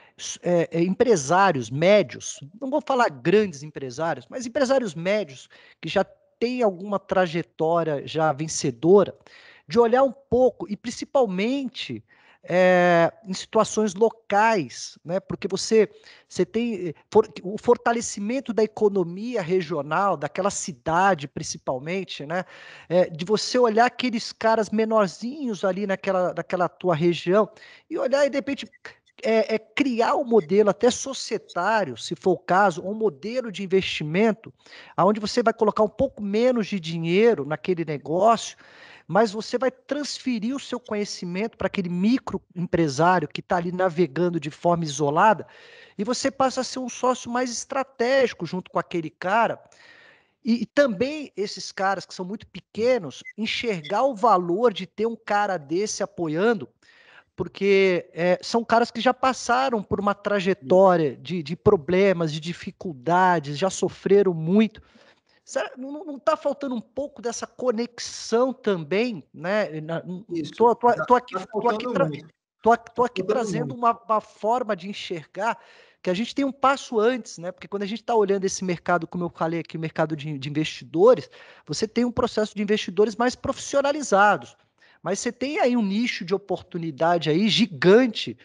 empresários 0.74 1.72
médios, 1.72 2.39
não 2.62 2.70
vou 2.70 2.82
falar 2.82 3.10
grandes 3.10 3.63
empresários, 3.63 4.28
mas 4.30 4.46
empresários 4.46 4.93
médios 4.93 5.50
que 5.82 5.89
já 5.89 6.04
têm 6.39 6.62
alguma 6.62 7.00
trajetória 7.00 8.06
já 8.06 8.32
vencedora, 8.32 9.17
de 9.67 9.80
olhar 9.80 10.04
um 10.04 10.13
pouco 10.30 10.67
e 10.70 10.78
principalmente 10.78 12.04
é, 12.49 13.12
em 13.25 13.33
situações 13.33 13.93
locais, 13.93 14.97
né? 15.03 15.19
porque 15.19 15.47
você, 15.49 15.89
você 16.29 16.45
tem 16.45 16.93
for, 17.12 17.29
o 17.43 17.57
fortalecimento 17.57 18.53
da 18.53 18.63
economia 18.63 19.41
regional, 19.41 20.15
daquela 20.15 20.49
cidade 20.49 21.27
principalmente, 21.27 22.25
né? 22.25 22.45
É, 22.88 23.10
de 23.10 23.25
você 23.25 23.60
olhar 23.60 23.86
aqueles 23.86 24.31
caras 24.31 24.69
menorzinhos 24.69 25.65
ali 25.65 25.86
naquela, 25.86 26.33
naquela 26.33 26.69
tua 26.69 26.95
região 26.95 27.49
e 27.89 27.97
olhar 27.97 28.25
e 28.25 28.29
de 28.29 28.38
repente 28.38 28.69
é, 29.23 29.55
é, 29.55 29.60
criar 29.60 30.15
um 30.15 30.23
modelo 30.23 30.69
até 30.69 30.89
societário, 30.89 31.97
se 31.97 32.15
for 32.15 32.31
o 32.31 32.38
caso, 32.38 32.81
um 32.81 32.93
modelo 32.93 33.51
de 33.51 33.63
investimento, 33.63 34.53
onde 34.97 35.19
você 35.19 35.43
vai 35.43 35.53
colocar 35.53 35.83
um 35.83 35.89
pouco 35.89 36.21
menos 36.21 36.67
de 36.67 36.79
dinheiro 36.79 37.45
naquele 37.45 37.83
negócio 37.83 38.55
mas 39.08 39.32
você 39.32 39.58
vai 39.58 39.72
transferir 39.72 40.54
o 40.54 40.60
seu 40.60 40.80
conhecimento 40.80 41.58
para 41.58 41.67
aquele 41.67 41.88
microempresário 41.88 43.28
que 43.28 43.39
está 43.39 43.56
ali 43.56 43.72
navegando 43.72 44.39
de 44.39 44.52
forma 44.52 44.84
isolada 44.84 45.48
e 45.98 46.04
você 46.04 46.30
passa 46.30 46.62
a 46.62 46.63
ser 46.63 46.80
um 46.80 46.89
sócio 46.89 47.32
mais 47.32 47.50
estratégico 47.50 48.46
junto 48.46 48.70
com 48.70 48.78
aquele 48.78 49.10
cara. 49.10 49.60
E, 50.43 50.62
e, 50.62 50.65
também 50.65 51.32
esses 51.36 51.72
caras 51.72 52.06
que 52.06 52.13
são 52.13 52.24
muito 52.24 52.46
pequenos, 52.48 53.24
enxergar 53.38 54.04
o 54.04 54.15
valor 54.15 54.72
de 54.72 54.86
ter 54.86 55.06
um 55.06 55.15
cara 55.15 55.58
desse 55.58 56.04
apoiando, 56.04 56.70
porque 57.36 58.10
é, 58.13 58.39
são 58.41 58.63
caras 58.63 58.89
que 58.89 59.02
já 59.02 59.13
passaram 59.13 59.84
por 59.84 60.00
uma 60.00 60.13
trajetória 60.13 61.17
de, 61.17 61.43
de 61.43 61.56
problemas, 61.56 62.32
de 62.32 62.39
dificuldades, 62.39 63.58
já 63.58 63.70
sofreram 63.70 64.34
muito. 64.34 64.82
Será, 65.47 65.71
não 65.77 66.17
está 66.17 66.36
faltando 66.36 66.75
um 66.75 66.81
pouco 66.81 67.21
dessa 67.21 67.47
conexão 67.47 68.51
também, 68.51 69.23
né? 69.33 69.69
Estou 70.33 70.71
aqui, 70.71 70.88
tá, 70.88 70.93
tá 70.93 71.05
tô 71.05 71.15
aqui, 71.15 71.93
tra 71.93 72.10
tô, 72.62 72.77
tô 72.77 73.03
aqui 73.05 73.23
tá 73.23 73.29
trazendo 73.29 73.73
uma, 73.73 73.97
uma, 73.97 74.19
forma 74.19 74.75
de 74.75 74.89
enxergar 74.89 75.57
que 76.01 76.10
a 76.10 76.13
gente 76.13 76.36
tem 76.36 76.43
um 76.43 76.51
passo 76.51 76.99
antes, 76.99 77.38
né? 77.38 77.49
Porque 77.49 77.65
quando 77.65 77.83
a 77.83 77.86
gente 77.86 78.01
está 78.01 78.13
olhando 78.13 78.43
esse 78.43 78.62
mercado, 78.65 79.07
como 79.07 79.23
eu 79.23 79.29
falei 79.29 79.62
aqui, 79.62 79.77
o 79.77 79.79
mercado 79.79 80.17
de, 80.17 80.38
de 80.38 80.49
investidores, 80.49 81.29
você 81.65 81.88
tem 81.88 82.03
um 82.03 82.12
processo 82.12 82.53
de 82.53 82.62
investidores 82.62 83.15
mais 83.15 83.33
profissionalizados. 83.33 84.57
Mas 85.01 85.19
você 85.19 85.31
tem 85.31 85.60
aí 85.60 85.77
um 85.77 85.81
nicho 85.81 86.25
de 86.25 86.36
oportunidade 86.36 87.29
aí 87.29 87.47
gigante 87.47 88.38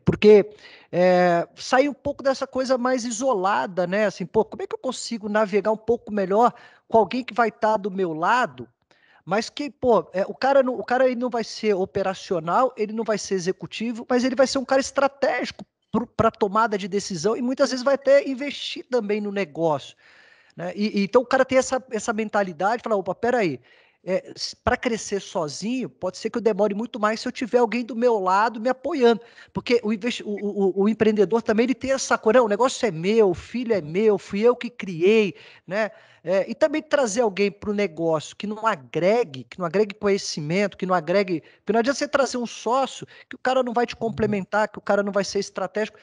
porque 0.00 0.48
é, 0.90 1.46
sair 1.56 1.88
um 1.88 1.94
pouco 1.94 2.22
dessa 2.22 2.46
coisa 2.46 2.78
mais 2.78 3.04
isolada, 3.04 3.86
né? 3.86 4.06
Assim, 4.06 4.24
pô, 4.26 4.44
como 4.44 4.62
é 4.62 4.66
que 4.66 4.74
eu 4.74 4.78
consigo 4.78 5.28
navegar 5.28 5.72
um 5.72 5.76
pouco 5.76 6.12
melhor 6.12 6.52
com 6.88 6.98
alguém 6.98 7.24
que 7.24 7.34
vai 7.34 7.48
estar 7.48 7.72
tá 7.72 7.76
do 7.76 7.90
meu 7.90 8.12
lado, 8.12 8.68
mas 9.24 9.50
que, 9.50 9.70
pô, 9.70 10.08
é, 10.12 10.24
o 10.26 10.34
cara, 10.34 10.62
não, 10.62 10.78
o 10.78 10.84
cara 10.84 11.06
ele 11.06 11.16
não 11.16 11.28
vai 11.28 11.42
ser 11.42 11.74
operacional, 11.74 12.72
ele 12.76 12.92
não 12.92 13.04
vai 13.04 13.18
ser 13.18 13.34
executivo, 13.34 14.06
mas 14.08 14.22
ele 14.24 14.36
vai 14.36 14.46
ser 14.46 14.58
um 14.58 14.64
cara 14.64 14.80
estratégico 14.80 15.64
para 16.16 16.30
tomada 16.30 16.76
de 16.76 16.86
decisão 16.88 17.36
e 17.36 17.42
muitas 17.42 17.70
vezes 17.70 17.84
vai 17.84 17.94
até 17.94 18.28
investir 18.28 18.86
também 18.88 19.20
no 19.20 19.32
negócio. 19.32 19.96
Né? 20.56 20.72
E, 20.74 21.00
e, 21.00 21.04
então 21.04 21.22
o 21.22 21.26
cara 21.26 21.44
tem 21.44 21.58
essa, 21.58 21.82
essa 21.90 22.12
mentalidade, 22.12 22.82
fala, 22.82 22.96
opa, 22.96 23.14
peraí, 23.14 23.60
é, 24.08 24.32
para 24.62 24.76
crescer 24.76 25.20
sozinho, 25.20 25.88
pode 25.90 26.16
ser 26.16 26.30
que 26.30 26.38
eu 26.38 26.42
demore 26.42 26.76
muito 26.76 27.00
mais 27.00 27.18
se 27.18 27.26
eu 27.26 27.32
tiver 27.32 27.58
alguém 27.58 27.84
do 27.84 27.96
meu 27.96 28.20
lado 28.20 28.60
me 28.60 28.68
apoiando. 28.68 29.20
Porque 29.52 29.80
o, 29.82 29.90
o, 29.90 30.80
o, 30.80 30.82
o 30.84 30.88
empreendedor 30.88 31.42
também 31.42 31.64
ele 31.64 31.74
tem 31.74 31.90
essa 31.90 32.16
coisa, 32.16 32.40
o 32.40 32.46
negócio 32.46 32.86
é 32.86 32.92
meu, 32.92 33.30
o 33.30 33.34
filho 33.34 33.74
é 33.74 33.80
meu, 33.80 34.16
fui 34.16 34.40
eu 34.42 34.54
que 34.54 34.70
criei, 34.70 35.34
né? 35.66 35.90
É, 36.22 36.48
e 36.48 36.54
também 36.54 36.82
trazer 36.82 37.22
alguém 37.22 37.50
para 37.50 37.70
o 37.70 37.74
negócio 37.74 38.36
que 38.36 38.46
não 38.46 38.64
agregue, 38.64 39.44
que 39.44 39.58
não 39.58 39.66
agregue 39.66 39.94
conhecimento, 39.94 40.76
que 40.76 40.86
não 40.86 40.94
agregue. 40.94 41.42
Porque 41.58 41.72
não 41.72 41.80
adianta 41.80 41.98
você 41.98 42.06
trazer 42.06 42.38
um 42.38 42.46
sócio 42.46 43.06
que 43.28 43.34
o 43.34 43.38
cara 43.38 43.60
não 43.64 43.72
vai 43.72 43.86
te 43.86 43.96
complementar, 43.96 44.68
que 44.68 44.78
o 44.78 44.82
cara 44.82 45.02
não 45.02 45.12
vai 45.12 45.24
ser 45.24 45.40
estratégico. 45.40 45.98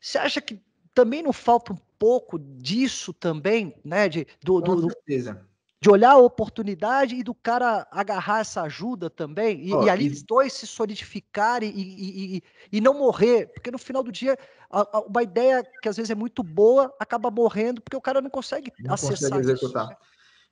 Você 0.00 0.16
acha 0.16 0.40
que 0.40 0.60
também 0.94 1.22
não 1.22 1.32
falta 1.32 1.72
um 1.72 1.78
pouco 1.98 2.38
disso 2.38 3.12
também, 3.12 3.74
né? 3.84 4.08
De, 4.08 4.26
do, 4.42 4.60
Com 4.60 4.76
do, 4.76 4.82
certeza 4.82 5.51
de 5.82 5.90
olhar 5.90 6.12
a 6.12 6.16
oportunidade 6.16 7.16
e 7.16 7.24
do 7.24 7.34
cara 7.34 7.88
agarrar 7.90 8.38
essa 8.38 8.62
ajuda 8.62 9.10
também, 9.10 9.66
e, 9.66 9.74
oh, 9.74 9.82
e 9.82 9.90
ali 9.90 10.08
os 10.08 10.22
dois 10.22 10.52
se 10.52 10.64
solidificarem 10.64 11.72
e, 11.74 12.36
e, 12.36 12.42
e, 12.70 12.80
não 12.80 12.94
morrer, 12.94 13.48
porque 13.52 13.68
no 13.68 13.78
final 13.78 14.00
do 14.00 14.12
dia, 14.12 14.38
a, 14.70 14.98
a, 14.98 15.00
uma 15.00 15.24
ideia 15.24 15.60
que 15.82 15.88
às 15.88 15.96
vezes 15.96 16.08
é 16.08 16.14
muito 16.14 16.40
boa 16.44 16.94
acaba 17.00 17.32
morrendo 17.32 17.82
porque 17.82 17.96
o 17.96 18.00
cara 18.00 18.20
não 18.20 18.30
consegue 18.30 18.72
não 18.78 18.94
acessar 18.94 19.30
consegue 19.30 19.50
executar. 19.50 19.86
Isso. 19.86 19.96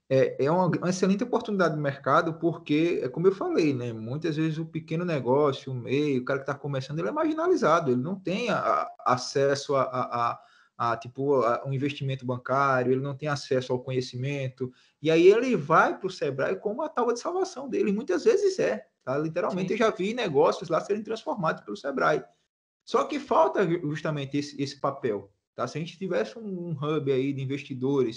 É, 0.08 0.46
é 0.46 0.50
uma, 0.50 0.66
uma, 0.66 0.90
excelente 0.90 1.22
oportunidade 1.22 1.76
de 1.76 1.80
mercado, 1.80 2.34
porque, 2.34 3.00
é 3.00 3.08
como 3.08 3.28
eu 3.28 3.32
falei, 3.32 3.72
né? 3.72 3.92
Muitas 3.92 4.34
vezes 4.34 4.58
o 4.58 4.66
pequeno 4.66 5.04
negócio, 5.04 5.70
o 5.70 5.76
meio, 5.76 6.22
o 6.22 6.24
cara 6.24 6.40
que 6.40 6.50
está 6.50 6.54
começando, 6.56 6.98
ele 6.98 7.08
é 7.08 7.12
marginalizado, 7.12 7.92
ele 7.92 8.02
não 8.02 8.16
tem 8.16 8.50
a, 8.50 8.88
acesso 9.06 9.76
a, 9.76 9.84
a 9.84 10.40
a, 10.82 10.96
tipo 10.96 11.42
a, 11.42 11.62
um 11.66 11.74
investimento 11.74 12.24
bancário, 12.24 12.90
ele 12.90 13.02
não 13.02 13.14
tem 13.14 13.28
acesso 13.28 13.70
ao 13.70 13.80
conhecimento, 13.80 14.72
e 15.02 15.10
aí 15.10 15.26
ele 15.26 15.54
vai 15.54 15.98
para 15.98 16.06
o 16.06 16.10
Sebrae 16.10 16.56
como 16.56 16.80
a 16.80 16.88
tábua 16.88 17.12
de 17.12 17.20
salvação 17.20 17.68
dele. 17.68 17.92
Muitas 17.92 18.24
vezes 18.24 18.58
é, 18.58 18.86
tá? 19.04 19.18
Literalmente 19.18 19.68
Sim. 19.68 19.74
eu 19.74 19.78
já 19.78 19.90
vi 19.90 20.14
negócios 20.14 20.70
lá 20.70 20.80
serem 20.80 21.02
transformados 21.02 21.62
pelo 21.62 21.76
Sebrae. 21.76 22.24
Só 22.82 23.04
que 23.04 23.20
falta 23.20 23.68
justamente 23.82 24.38
esse, 24.38 24.60
esse 24.60 24.80
papel, 24.80 25.30
tá? 25.54 25.68
Se 25.68 25.76
a 25.76 25.82
gente 25.82 25.98
tivesse 25.98 26.38
um, 26.38 26.70
um 26.70 26.70
hub 26.70 27.12
aí 27.12 27.34
de 27.34 27.42
investidores 27.42 28.16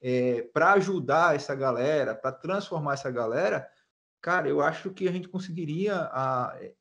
é, 0.00 0.42
para 0.52 0.74
ajudar 0.74 1.34
essa 1.34 1.52
galera, 1.52 2.14
para 2.14 2.30
transformar 2.30 2.94
essa 2.94 3.10
galera, 3.10 3.68
cara, 4.20 4.48
eu 4.48 4.60
acho 4.60 4.92
que 4.92 5.08
a 5.08 5.12
gente 5.12 5.26
conseguiria 5.26 5.96
a, 6.12 6.56
é, 6.60 6.72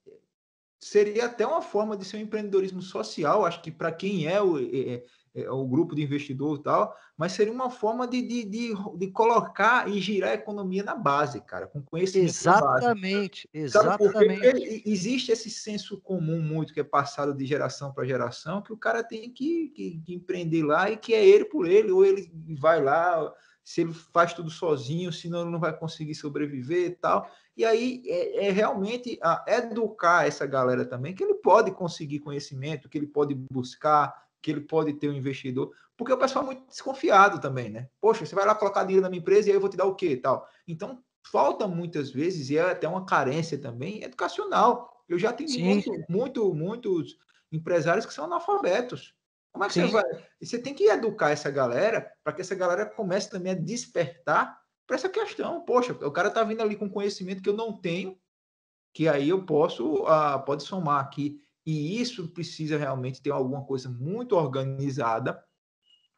seria 0.84 1.26
até 1.26 1.48
uma 1.48 1.62
forma 1.62 1.96
de 1.96 2.04
ser 2.04 2.17
um 2.17 2.22
empreendedorismo 2.22 2.82
social. 2.82 3.46
Acho 3.46 3.62
que 3.62 3.72
para 3.72 3.91
quem 3.91 4.28
é 4.28 4.41
o, 4.41 4.60
é, 4.60 5.04
é, 5.36 5.50
o 5.50 5.65
grupo 5.65 5.96
de 5.96 6.04
investidor 6.04 6.60
e 6.60 6.63
tal, 6.63 6.96
mas 7.17 7.32
seria 7.32 7.52
uma 7.52 7.69
forma 7.69 8.08
de, 8.08 8.22
de, 8.22 8.43
de, 8.43 8.74
de, 8.98 9.08
colocar 9.08 9.89
e 9.89 10.00
girar 10.00 10.32
a 10.32 10.36
economia 10.36 10.84
na 10.84 10.96
base, 10.96 11.41
cara, 11.41 11.67
com 11.67 11.82
conhecimento 11.82 12.30
Exatamente, 12.30 13.50
exatamente. 13.54 14.12
Porque 14.12 14.84
existe 14.86 15.32
esse 15.32 15.50
senso 15.50 16.00
comum 16.02 16.39
muito 16.39 16.74
que 16.74 16.80
é 16.80 16.84
passado 16.84 17.34
de 17.34 17.46
geração 17.46 17.91
para 17.91 18.06
geração, 18.06 18.62
que 18.62 18.72
o 18.72 18.78
cara 18.78 19.04
tem 19.04 19.32
que, 19.32 19.69
que, 19.69 20.02
que, 20.06 20.13
empreender 20.13 20.63
lá 20.63 20.89
e 20.89 20.98
que 20.98 21.13
é 21.13 21.26
ele 21.26 21.46
por 21.46 21.67
ele, 21.67 21.91
ou 21.91 22.06
ele 22.06 22.32
vai 22.60 22.82
lá, 22.84 23.34
se 23.63 23.82
ele 23.82 23.93
faz 23.93 24.34
tudo 24.34 24.50
sozinho, 24.50 25.12
senão 25.12 25.41
ele 25.41 25.52
não 25.52 25.60
vai 25.60 25.76
conseguir 25.76 26.15
sobreviver 26.15 26.86
e 26.88 26.96
tal. 26.96 27.30
E 27.56 27.63
aí 27.63 28.04
é, 28.06 28.48
é 28.48 28.52
realmente 28.52 29.17
a, 29.22 29.46
educar 29.48 30.28
essa 30.28 30.46
galera 30.46 30.86
também, 30.86 31.15
que 31.15 31.24
ele 31.24 31.36
pode 31.36 31.72
conseguir 31.72 32.19
conhecimento, 32.19 32.89
que 32.89 32.98
ele 32.98 33.08
pode 33.08 33.34
buscar, 33.34 34.13
que 34.43 34.51
ele 34.51 34.62
pode 34.62 34.93
ter 34.93 35.10
um 35.10 35.13
investidor, 35.13 35.71
porque 35.95 36.12
o 36.12 36.17
pessoal 36.17 36.43
é 36.43 36.47
muito 36.47 36.67
desconfiado 36.67 37.39
também, 37.39 37.69
né? 37.69 37.88
Poxa, 38.01 38.25
você 38.25 38.36
vai 38.36 38.45
lá 38.45 38.53
colocar 38.53 38.84
dinheiro 38.84 39.01
na 39.01 39.10
minha 39.10 39.21
empresa 39.21 39.47
e 39.47 39.51
aí 39.51 39.56
eu 39.56 39.62
vou 39.62 39.69
te 39.69 39.77
dar 39.77 39.86
o 39.86 39.95
quê 39.95 40.10
e 40.10 40.17
tal. 40.17 40.45
Então, 40.67 41.01
falta 41.32 41.65
muitas 41.65 42.12
vezes, 42.12 42.49
e 42.49 42.58
é 42.58 42.71
até 42.71 42.86
uma 42.88 43.06
carência 43.06 43.58
também, 43.58 44.03
educacional. 44.03 45.01
Eu 45.08 45.17
já 45.17 45.32
tenho 45.32 45.49
muito, 45.62 45.91
muito, 46.10 46.53
muitos 46.53 47.17
empresários 47.49 48.06
que 48.06 48.13
são 48.13 48.25
analfabetos. 48.25 49.15
Como 49.53 49.63
é 49.63 49.67
que 49.67 49.75
Sim. 49.75 49.86
você 49.86 49.93
vai? 49.93 50.03
Você 50.41 50.60
tem 50.60 50.73
que 50.73 50.89
educar 50.89 51.29
essa 51.29 51.49
galera 51.49 52.12
para 52.21 52.34
que 52.34 52.41
essa 52.41 52.56
galera 52.56 52.86
comece 52.86 53.29
também 53.29 53.53
a 53.53 53.56
despertar 53.56 54.60
para 54.86 54.97
essa 54.97 55.08
questão. 55.08 55.62
Poxa, 55.62 55.93
o 55.93 56.12
cara 56.12 56.27
está 56.27 56.43
vindo 56.43 56.62
ali 56.62 56.75
com 56.75 56.89
conhecimento 56.89 57.41
que 57.41 57.49
eu 57.49 57.56
não 57.56 57.71
tenho, 57.71 58.19
que 58.93 59.08
aí 59.08 59.29
eu 59.29 59.45
posso, 59.45 60.03
uh, 60.03 60.43
pode 60.45 60.63
somar 60.63 60.99
aqui 60.99 61.39
e 61.65 62.02
isso 62.02 62.28
precisa 62.30 62.78
realmente 62.78 63.21
ter 63.21 63.32
alguma 63.32 63.63
coisa 63.65 63.89
muito 63.89 64.36
organizada 64.36 65.43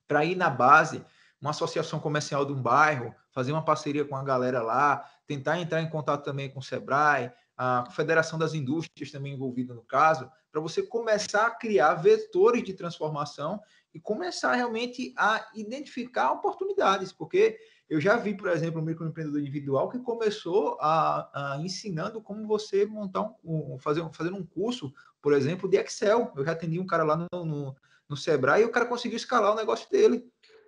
para 0.07 0.25
ir 0.25 0.35
na 0.35 0.49
base, 0.49 1.03
uma 1.39 1.51
associação 1.51 1.99
comercial 1.99 2.45
de 2.45 2.53
um 2.53 2.61
bairro, 2.61 3.13
fazer 3.31 3.51
uma 3.51 3.65
parceria 3.65 4.05
com 4.05 4.15
a 4.15 4.23
galera 4.23 4.61
lá, 4.61 5.05
tentar 5.27 5.59
entrar 5.59 5.81
em 5.81 5.89
contato 5.89 6.23
também 6.23 6.49
com 6.49 6.59
o 6.59 6.63
Sebrae, 6.63 7.31
a 7.57 7.89
Federação 7.91 8.37
das 8.37 8.53
Indústrias 8.53 9.11
também 9.11 9.33
envolvida 9.33 9.73
no 9.73 9.83
caso, 9.83 10.29
para 10.51 10.61
você 10.61 10.83
começar 10.83 11.47
a 11.47 11.51
criar 11.51 11.95
vetores 11.95 12.63
de 12.63 12.73
transformação 12.73 13.61
e 13.93 13.99
começar 13.99 14.53
realmente 14.53 15.13
a 15.17 15.47
identificar 15.55 16.31
oportunidades, 16.31 17.13
porque 17.13 17.57
eu 17.89 18.01
já 18.01 18.17
vi, 18.17 18.35
por 18.35 18.49
exemplo, 18.49 18.81
um 18.81 18.85
microempreendedor 18.85 19.39
individual 19.39 19.89
que 19.89 19.99
começou 19.99 20.77
a, 20.81 21.53
a 21.55 21.61
ensinando 21.61 22.21
como 22.21 22.47
você 22.47 22.85
montar 22.85 23.31
um, 23.43 23.77
fazer, 23.79 24.07
fazer 24.11 24.33
um 24.33 24.43
curso 24.43 24.91
por 25.25 25.33
exemplo, 25.33 25.67
de 25.67 25.77
Excel. 25.77 26.31
Eu 26.35 26.45
já 26.45 26.51
atendi 26.51 26.79
um 26.79 26.85
cara 26.85 27.03
lá 27.03 27.17
no, 27.17 27.43
no, 27.43 27.75
no 28.07 28.15
Sebrae 28.15 28.61
e 28.61 28.65
o 28.65 28.69
cara 28.69 28.85
conseguiu 28.85 29.17
escalar 29.17 29.53
o 29.53 29.55
negócio 29.55 29.89
dele. 29.89 30.23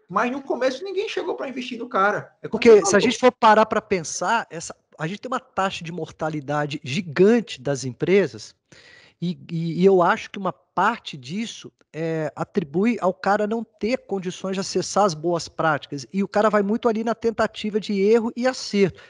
Mas 0.10 0.32
no 0.32 0.42
começo 0.42 0.84
ninguém 0.84 1.08
chegou 1.08 1.36
para 1.36 1.48
investir 1.48 1.78
no 1.78 1.88
cara. 1.88 2.36
É 2.42 2.48
Porque 2.48 2.84
se 2.84 2.96
a 2.96 3.00
gente 3.00 3.20
for 3.20 3.32
parar 3.32 3.68
para 3.68 3.80
pensar, 3.80 4.48
essa, 4.50 4.76
a 4.98 5.06
gente 5.06 5.22
tem 5.22 5.30
uma 5.30 5.40
taxa 5.40 5.84
de 5.84 5.92
mortalidade 5.92 6.82
gigante 6.84 7.62
das 7.62 7.84
empresas, 7.84 8.56
e, 9.22 9.38
e, 9.52 9.82
e 9.84 9.86
eu 9.86 10.02
acho 10.02 10.32
que 10.32 10.40
uma 10.40 10.52
parte 10.78 11.18
disso 11.18 11.74
é, 11.92 12.32
atribui 12.36 13.00
ao 13.02 13.12
cara 13.12 13.48
não 13.48 13.64
ter 13.64 13.98
condições 14.06 14.54
de 14.54 14.60
acessar 14.60 15.06
as 15.06 15.16
boas 15.16 15.48
práticas. 15.48 16.06
E 16.14 16.22
o 16.22 16.28
cara 16.28 16.52
vai 16.52 16.62
muito 16.62 16.88
ali 16.88 17.04
na 17.04 17.16
tentativa 17.16 17.80
de 17.80 18.00
erro 18.00 18.32
e 18.38 18.46
acerto. 18.46 19.02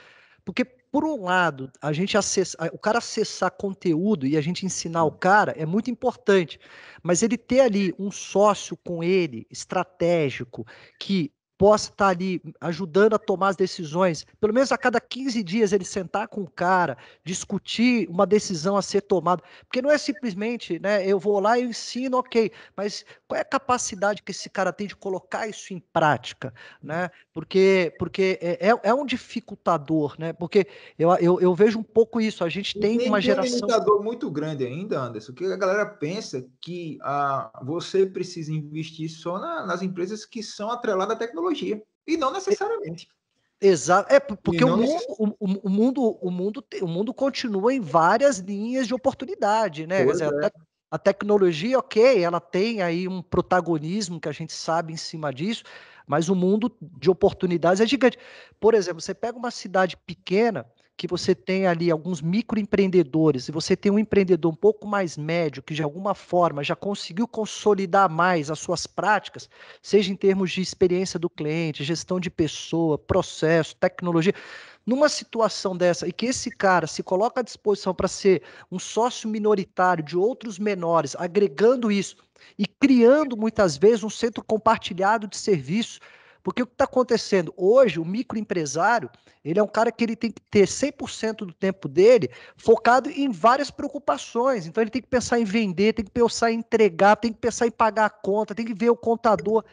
Porque 0.45 0.63
por 0.63 1.03
um 1.03 1.25
lado, 1.25 1.69
a 1.81 1.91
gente 1.91 2.17
acessar, 2.17 2.69
o 2.71 2.77
cara 2.77 2.99
acessar 2.99 3.51
conteúdo 3.51 4.25
e 4.25 4.37
a 4.37 4.41
gente 4.41 4.65
ensinar 4.65 5.03
o 5.03 5.11
cara 5.11 5.51
é 5.57 5.65
muito 5.65 5.91
importante, 5.91 6.57
mas 7.03 7.21
ele 7.21 7.37
ter 7.37 7.59
ali 7.59 7.93
um 7.99 8.09
sócio 8.09 8.77
com 8.77 9.03
ele, 9.03 9.45
estratégico, 9.51 10.65
que 10.97 11.33
possa 11.57 11.89
estar 11.89 12.05
tá 12.05 12.11
ali 12.11 12.41
ajudando 12.61 13.15
a 13.15 13.19
tomar 13.19 13.49
as 13.49 13.55
decisões, 13.55 14.25
pelo 14.39 14.53
menos 14.53 14.71
a 14.71 14.77
cada 14.77 15.01
15 15.01 15.43
dias 15.43 15.73
ele 15.73 15.85
sentar 15.85 16.27
com 16.27 16.41
o 16.41 16.49
cara, 16.49 16.97
discutir 17.23 18.07
uma 18.09 18.25
decisão 18.25 18.77
a 18.77 18.81
ser 18.81 19.01
tomada, 19.01 19.41
porque 19.63 19.81
não 19.81 19.91
é 19.91 19.97
simplesmente, 19.97 20.79
né, 20.79 21.05
eu 21.05 21.19
vou 21.19 21.39
lá 21.39 21.57
e 21.57 21.63
ensino, 21.63 22.17
ok, 22.17 22.51
mas 22.75 23.03
qual 23.27 23.37
é 23.37 23.41
a 23.41 23.45
capacidade 23.45 24.23
que 24.23 24.31
esse 24.31 24.49
cara 24.49 24.71
tem 24.71 24.87
de 24.87 24.95
colocar 24.95 25.47
isso 25.47 25.73
em 25.73 25.79
prática, 25.79 26.53
né, 26.81 27.09
porque, 27.33 27.93
porque 27.99 28.39
é, 28.41 28.69
é, 28.69 28.79
é 28.83 28.93
um 28.93 29.05
dificultador, 29.05 30.15
né, 30.17 30.33
porque 30.33 30.67
eu, 30.97 31.11
eu, 31.15 31.41
eu, 31.41 31.53
vejo 31.53 31.79
um 31.79 31.83
pouco 31.83 32.21
isso, 32.21 32.43
a 32.43 32.49
gente 32.49 32.79
tem, 32.79 32.97
tem 32.97 33.07
uma 33.07 33.19
geração... 33.19 33.51
um 33.51 33.55
limitador 33.55 34.03
muito 34.03 34.31
grande 34.31 34.65
ainda, 34.65 34.99
Anderson, 34.99 35.33
que 35.33 35.45
a 35.45 35.57
galera 35.57 35.85
pensa 35.85 36.47
que 36.61 36.97
ah, 37.01 37.51
você 37.63 38.05
precisa 38.05 38.51
investir 38.51 39.09
só 39.09 39.37
na, 39.39 39.65
nas 39.65 39.81
empresas 39.81 40.25
que 40.25 40.41
são 40.41 40.71
atreladas 40.71 41.15
à 41.15 41.19
tecnologia. 41.19 41.81
E 42.07 42.15
não 42.15 42.31
necessariamente. 42.31 43.09
Exato. 43.59 44.13
É 44.13 44.19
porque 44.19 44.63
o 44.63 44.77
mundo, 44.77 45.01
o, 45.09 45.35
o, 45.39 45.69
mundo, 45.69 46.17
o, 46.21 46.31
mundo, 46.31 46.65
o 46.81 46.87
mundo 46.87 47.13
continua 47.13 47.73
em 47.73 47.81
várias 47.81 48.37
linhas 48.37 48.87
de 48.87 48.93
oportunidade, 48.93 49.87
né? 49.87 50.05
Dizer, 50.05 50.31
é. 50.31 50.45
a, 50.45 50.51
a 50.89 50.97
tecnologia, 50.97 51.79
ok, 51.79 52.23
ela 52.23 52.39
tem 52.39 52.81
aí 52.81 53.07
um 53.07 53.21
protagonismo 53.21 54.19
que 54.19 54.29
a 54.29 54.31
gente 54.31 54.53
sabe 54.53 54.93
em 54.93 54.97
cima 54.97 55.33
disso, 55.33 55.63
mas 56.05 56.29
o 56.29 56.35
mundo 56.35 56.71
de 56.81 57.09
oportunidades 57.09 57.81
é 57.81 57.85
gigante. 57.85 58.17
Por 58.59 58.73
exemplo, 58.73 59.01
você 59.01 59.13
pega 59.13 59.37
uma 59.37 59.51
cidade 59.51 59.97
pequena, 59.97 60.65
que 60.97 61.07
você 61.07 61.35
tem 61.35 61.67
ali 61.67 61.91
alguns 61.91 62.21
microempreendedores 62.21 63.47
e 63.47 63.51
você 63.51 63.75
tem 63.75 63.91
um 63.91 63.99
empreendedor 63.99 64.51
um 64.51 64.55
pouco 64.55 64.87
mais 64.87 65.15
médio 65.15 65.61
que 65.61 65.75
de 65.75 65.83
alguma 65.83 66.15
forma 66.15 66.63
já 66.63 66.75
conseguiu 66.75 67.27
consolidar 67.27 68.09
mais 68.09 68.49
as 68.49 68.57
suas 68.57 68.87
práticas, 68.87 69.47
seja 69.79 70.11
em 70.11 70.15
termos 70.15 70.51
de 70.51 70.59
experiência 70.59 71.19
do 71.19 71.29
cliente, 71.29 71.83
gestão 71.83 72.19
de 72.19 72.31
pessoa, 72.31 72.97
processo, 72.97 73.75
tecnologia, 73.75 74.33
numa 74.87 75.09
situação 75.09 75.75
dessa 75.75 76.07
e 76.07 76.13
que 76.13 76.27
esse 76.27 76.49
cara 76.49 76.87
se 76.87 77.03
coloca 77.03 77.41
à 77.41 77.43
disposição 77.43 77.93
para 77.93 78.07
ser 78.07 78.41
um 78.71 78.79
sócio 78.79 79.29
minoritário 79.29 80.03
de 80.03 80.17
outros 80.17 80.57
menores, 80.57 81.15
agregando 81.19 81.91
isso 81.91 82.15
e 82.57 82.65
criando 82.65 83.35
muitas 83.35 83.75
vezes 83.75 84.03
um 84.03 84.09
centro 84.09 84.43
compartilhado 84.43 85.27
de 85.27 85.37
serviços 85.37 85.99
porque 86.47 86.63
o 86.63 86.65
que 86.65 86.75
está 86.75 86.85
acontecendo 86.85 87.53
hoje, 87.57 87.99
o 87.99 88.05
microempresário, 88.05 89.09
ele 89.43 89.59
é 89.59 89.61
um 89.63 89.67
cara 89.67 89.91
que 89.91 90.01
ele 90.01 90.15
tem 90.15 90.31
que 90.31 90.41
ter 90.43 90.65
100% 90.65 91.39
do 91.39 91.51
tempo 91.51 91.89
dele 91.89 92.29
focado 92.55 93.09
em 93.09 93.29
várias 93.29 93.69
preocupações. 93.69 94.65
Então 94.65 94.81
ele 94.81 94.89
tem 94.89 95.01
que 95.01 95.09
pensar 95.09 95.41
em 95.41 95.43
vender, 95.43 95.91
tem 95.91 96.05
que 96.05 96.11
pensar 96.11 96.49
em 96.49 96.59
entregar, 96.59 97.17
tem 97.17 97.33
que 97.33 97.39
pensar 97.39 97.67
em 97.67 97.71
pagar 97.71 98.05
a 98.05 98.09
conta, 98.09 98.55
tem 98.55 98.65
que 98.65 98.73
ver 98.73 98.89
o 98.89 98.95
contador. 98.95 99.65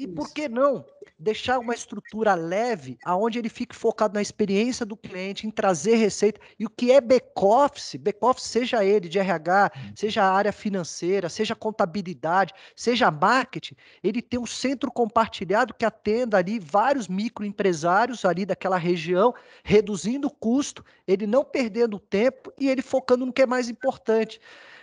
E 0.00 0.04
Isso. 0.04 0.14
por 0.14 0.32
que 0.32 0.48
não 0.48 0.82
deixar 1.18 1.58
uma 1.58 1.74
estrutura 1.74 2.34
leve, 2.34 2.98
aonde 3.04 3.38
ele 3.38 3.50
fique 3.50 3.76
focado 3.76 4.14
na 4.14 4.22
experiência 4.22 4.86
do 4.86 4.96
cliente, 4.96 5.46
em 5.46 5.50
trazer 5.50 5.96
receita 5.96 6.40
e 6.58 6.64
o 6.64 6.70
que 6.70 6.90
é 6.90 6.98
back-office, 6.98 7.96
back-office 7.96 8.44
seja 8.44 8.82
ele 8.82 9.06
de 9.06 9.18
RH, 9.18 9.70
hum. 9.76 9.92
seja 9.94 10.22
a 10.22 10.32
área 10.32 10.50
financeira, 10.50 11.28
seja 11.28 11.54
contabilidade, 11.54 12.54
seja 12.74 13.10
marketing, 13.10 13.74
ele 14.02 14.22
tem 14.22 14.40
um 14.40 14.46
centro 14.46 14.90
compartilhado 14.90 15.74
que 15.74 15.84
atenda 15.84 16.38
ali 16.38 16.58
vários 16.58 17.06
microempresários 17.06 18.24
ali 18.24 18.46
daquela 18.46 18.78
região, 18.78 19.34
reduzindo 19.62 20.28
o 20.28 20.34
custo, 20.34 20.82
ele 21.06 21.26
não 21.26 21.44
perdendo 21.44 21.98
tempo 21.98 22.50
e 22.58 22.70
ele 22.70 22.80
focando 22.80 23.26
no 23.26 23.32
que 23.32 23.42
é 23.42 23.46
mais 23.46 23.68
importante. 23.68 24.40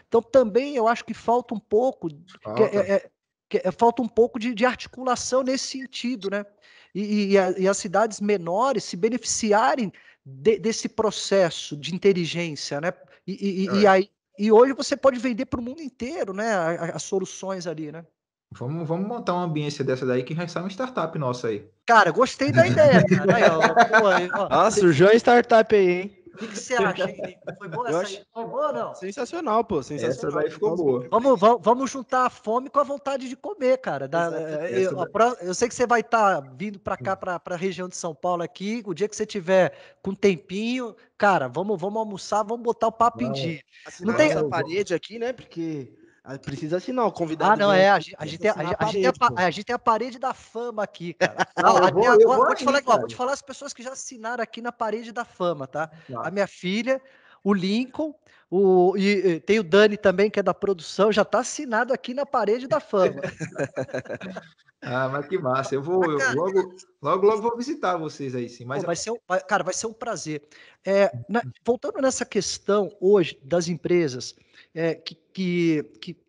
Então, 0.07 0.21
também 0.21 0.75
eu 0.75 0.87
acho 0.87 1.03
que 1.03 1.13
falta 1.13 1.53
um 1.53 1.59
pouco. 1.59 2.07
É, 2.71 2.93
é, 2.93 3.09
que, 3.49 3.61
é, 3.63 3.71
falta 3.71 4.01
um 4.01 4.07
pouco 4.07 4.39
de, 4.39 4.53
de, 4.53 4.65
articulação 4.65 5.43
nesse 5.43 5.79
sentido, 5.79 6.29
né? 6.29 6.45
E, 6.93 7.31
e, 7.31 7.37
a, 7.37 7.51
e 7.51 7.67
as 7.67 7.77
cidades 7.77 8.19
menores 8.19 8.83
se 8.83 8.97
beneficiarem 8.97 9.91
de, 10.25 10.57
desse 10.59 10.89
processo 10.89 11.77
de 11.77 11.93
inteligência, 11.93 12.81
né? 12.81 12.93
E, 13.25 13.67
é. 13.69 13.75
e, 13.75 13.87
aí, 13.87 14.09
e 14.37 14.51
hoje 14.51 14.73
você 14.73 14.95
pode 14.95 15.19
vender 15.19 15.45
para 15.45 15.59
o 15.59 15.63
mundo 15.63 15.81
inteiro, 15.81 16.33
né? 16.33 16.55
As 16.93 17.03
soluções 17.03 17.67
ali, 17.67 17.91
né? 17.91 18.05
Vamos, 18.51 18.87
vamos 18.87 19.07
montar 19.07 19.33
uma 19.33 19.43
ambiência 19.43 19.83
dessa 19.83 20.05
daí 20.05 20.23
que 20.23 20.33
já 20.33 20.47
sai 20.47 20.63
uma 20.63 20.69
startup 20.69 21.17
nossa 21.19 21.49
aí. 21.49 21.67
Cara, 21.85 22.11
gostei 22.11 22.51
da 22.51 22.65
ideia, 22.67 23.03
cara. 23.05 23.35
Aí, 23.35 23.43
ó, 23.43 23.99
pô, 23.99 24.07
aí, 24.07 24.29
ó. 24.33 24.47
Ah, 24.49 24.71
surgiu 24.71 25.07
uma 25.07 25.15
startup 25.15 25.75
aí, 25.75 25.89
hein? 25.89 26.17
O 26.37 26.39
que, 26.39 26.47
que 26.49 26.59
você 26.59 26.75
acha, 26.75 27.09
hein? 27.09 27.35
Foi 27.57 27.67
boa 27.67 27.89
essa 27.89 28.01
aí? 28.01 28.21
Foi 28.31 28.45
boa 28.45 28.67
ou 28.67 28.73
não? 28.73 28.93
Sensacional, 28.93 29.63
pô. 29.63 29.81
Sensacional. 29.81 30.29
Essa 30.29 30.39
daí 30.39 30.51
ficou 30.51 30.75
boa. 30.75 31.07
Vamos, 31.09 31.39
vamos, 31.39 31.61
vamos 31.63 31.89
juntar 31.89 32.27
a 32.27 32.29
fome 32.29 32.69
com 32.69 32.79
a 32.79 32.83
vontade 32.83 33.27
de 33.27 33.35
comer, 33.35 33.79
cara. 33.79 34.07
Da, 34.07 34.29
eu, 34.69 34.91
eu, 35.41 35.53
sei 35.55 35.67
que 35.67 35.73
você 35.73 35.87
vai 35.87 36.01
estar 36.01 36.43
tá 36.43 36.49
vindo 36.55 36.79
para 36.79 36.95
cá, 36.95 37.15
para 37.15 37.41
a 37.43 37.55
região 37.55 37.89
de 37.89 37.97
São 37.97 38.13
Paulo 38.13 38.43
aqui. 38.43 38.83
O 38.85 38.93
dia 38.93 39.07
que 39.07 39.15
você 39.15 39.25
tiver 39.25 39.73
com 40.03 40.13
tempinho, 40.13 40.95
cara, 41.17 41.47
vamos, 41.47 41.81
vamos 41.81 41.97
almoçar, 41.97 42.43
vamos 42.43 42.63
botar 42.63 42.85
o 42.85 42.91
papo 42.91 43.23
não, 43.23 43.31
em 43.31 43.33
dia. 43.33 43.61
Não 44.01 44.13
tem 44.13 44.29
essa 44.29 44.47
parede 44.47 44.93
aqui, 44.93 45.17
né? 45.17 45.33
Porque 45.33 45.91
precisa 46.41 46.77
assinar 46.77 47.05
o 47.05 47.11
convidado. 47.11 47.53
Ah, 47.53 47.55
não, 47.55 47.71
é. 47.71 47.89
A 47.89 47.99
gente, 47.99 48.15
a, 48.17 48.25
gente 48.25 48.39
tem, 48.39 48.51
a, 48.51 48.53
a, 48.53 48.57
a, 48.57 48.85
gente 48.91 49.01
tem 49.01 49.07
a, 49.07 49.45
a, 49.45 49.51
gente 49.51 49.65
tem 49.65 49.75
a 49.75 49.79
parede 49.79 50.19
da 50.19 50.33
fama 50.33 50.83
aqui, 50.83 51.13
cara. 51.19 51.47
Não, 51.55 51.77
eu 51.77 51.93
vou, 51.93 52.03
eu 52.03 52.27
vou, 52.27 52.35
vou, 52.45 52.55
te 52.55 52.65
falar, 52.65 52.81
ó, 52.85 52.97
vou 52.97 53.07
te 53.07 53.15
falar 53.15 53.33
as 53.33 53.41
pessoas 53.41 53.73
que 53.73 53.81
já 53.81 53.93
assinaram 53.93 54.43
aqui 54.43 54.61
na 54.61 54.71
parede 54.71 55.11
da 55.11 55.23
fama, 55.23 55.67
tá? 55.67 55.89
A 56.23 56.29
minha 56.29 56.47
filha, 56.47 57.01
o 57.43 57.53
Lincoln, 57.53 58.13
o, 58.49 58.95
e, 58.97 59.35
e, 59.35 59.39
tem 59.39 59.59
o 59.59 59.63
Dani 59.63 59.95
também, 59.95 60.29
que 60.29 60.39
é 60.39 60.43
da 60.43 60.53
produção, 60.53 61.11
já 61.11 61.21
está 61.21 61.39
assinado 61.39 61.93
aqui 61.93 62.13
na 62.13 62.25
parede 62.25 62.67
da 62.67 62.79
fama. 62.79 63.21
ah, 64.81 65.09
mas 65.09 65.27
que 65.27 65.37
massa. 65.37 65.75
Eu 65.75 65.81
vou 65.81 66.03
eu 66.03 66.35
logo, 66.35 66.75
logo, 67.01 67.25
logo 67.25 67.41
vou 67.41 67.57
visitar 67.57 67.97
vocês 67.97 68.35
aí, 68.35 68.47
sim. 68.47 68.65
Mas 68.65 68.81
Pô, 68.81 68.87
vai 68.87 68.95
ser 68.95 69.11
um, 69.11 69.17
cara, 69.47 69.63
vai 69.63 69.73
ser 69.73 69.87
um 69.87 69.93
prazer. 69.93 70.43
É, 70.85 71.11
na, 71.27 71.41
voltando 71.65 71.99
nessa 72.01 72.25
questão 72.25 72.95
hoje 72.99 73.39
das 73.43 73.67
empresas 73.67 74.35
é, 74.73 74.95
que, 74.95 75.15
que, 75.33 75.83
que 75.99 76.27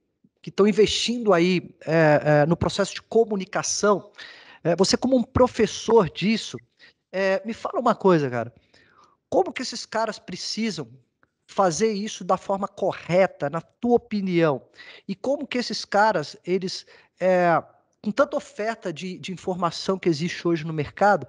que 0.49 0.51
estão 0.51 0.67
investindo 0.67 1.33
aí 1.35 1.75
é, 1.85 2.23
é, 2.25 2.47
no 2.47 2.57
processo 2.57 2.95
de 2.95 3.03
comunicação. 3.03 4.11
É, 4.63 4.75
você, 4.77 4.97
como 4.97 5.17
um 5.17 5.23
professor 5.23 6.09
disso, 6.09 6.57
é, 7.13 7.43
me 7.45 7.53
fala 7.53 7.81
uma 7.81 7.95
coisa, 7.95 8.31
cara. 8.31 8.53
Como 9.29 9.53
que 9.53 9.63
esses 9.63 9.85
caras 9.85 10.19
precisam 10.19 10.89
fazer 11.47 11.93
isso 11.93 12.25
da 12.25 12.37
forma 12.37 12.67
correta, 12.67 13.51
na 13.51 13.61
tua 13.61 13.97
opinião? 13.97 14.63
E 15.07 15.15
como 15.15 15.47
que 15.47 15.59
esses 15.59 15.85
caras, 15.85 16.37
eles, 16.47 16.87
é, 17.21 17.63
com 18.09 18.13
tanta 18.13 18.39
oferta 18.39 18.91
de, 18.91 19.19
de, 19.19 19.33
informação 19.33 19.99
que 19.99 20.09
existe 20.09 20.49
hoje 20.49 20.65
no 20.65 20.73
mercado, 20.73 21.29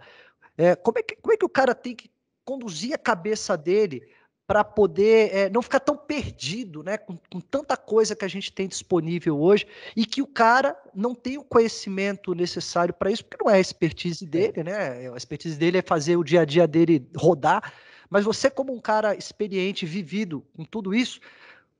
é, 0.58 0.78
como, 0.78 0.98
é 0.98 1.04
que, 1.04 1.18
como 1.18 1.34
é 1.34 1.38
que 1.38 1.44
o 1.44 1.50
cara 1.50 1.76
tem 1.76 1.94
que 1.94 2.10
conduzir 2.46 2.94
a 2.94 2.98
cabeça 2.98 3.58
dele 3.58 4.08
para 4.48 4.64
poder 4.64 5.36
é, 5.36 5.50
não 5.50 5.62
ficar 5.62 5.82
tão 5.82 5.98
perdido, 5.98 6.82
né, 6.82 6.98
com, 6.98 7.20
com, 7.30 7.42
tanta 7.42 7.76
coisa 7.76 8.16
que 8.16 8.24
a 8.24 8.30
gente 8.30 8.52
tem 8.52 8.66
disponível 8.66 9.38
hoje 9.38 9.68
e 9.94 10.06
que 10.06 10.22
o 10.22 10.28
cara 10.28 10.74
não 10.96 11.14
tem 11.14 11.38
o 11.38 11.44
conhecimento 11.44 12.34
necessário 12.34 12.94
para 12.94 13.12
isso, 13.12 13.26
porque 13.26 13.44
não 13.44 13.52
é 13.52 13.58
a 13.58 13.60
expertise 13.60 14.24
é. 14.24 14.28
dele, 14.28 14.64
né? 14.64 15.10
A 15.10 15.18
expertise 15.18 15.58
dele 15.58 15.80
é 15.80 15.84
fazer 15.84 16.16
o 16.16 16.24
dia 16.24 16.42
a 16.42 16.46
dia 16.46 16.66
dele 16.66 17.06
rodar. 17.16 17.74
Mas 18.10 18.24
você, 18.24 18.50
como 18.50 18.74
um 18.74 18.80
cara 18.80 19.14
experiente, 19.16 19.86
vivido 19.86 20.44
com 20.56 20.64
tudo 20.64 20.96
isso, 20.96 21.20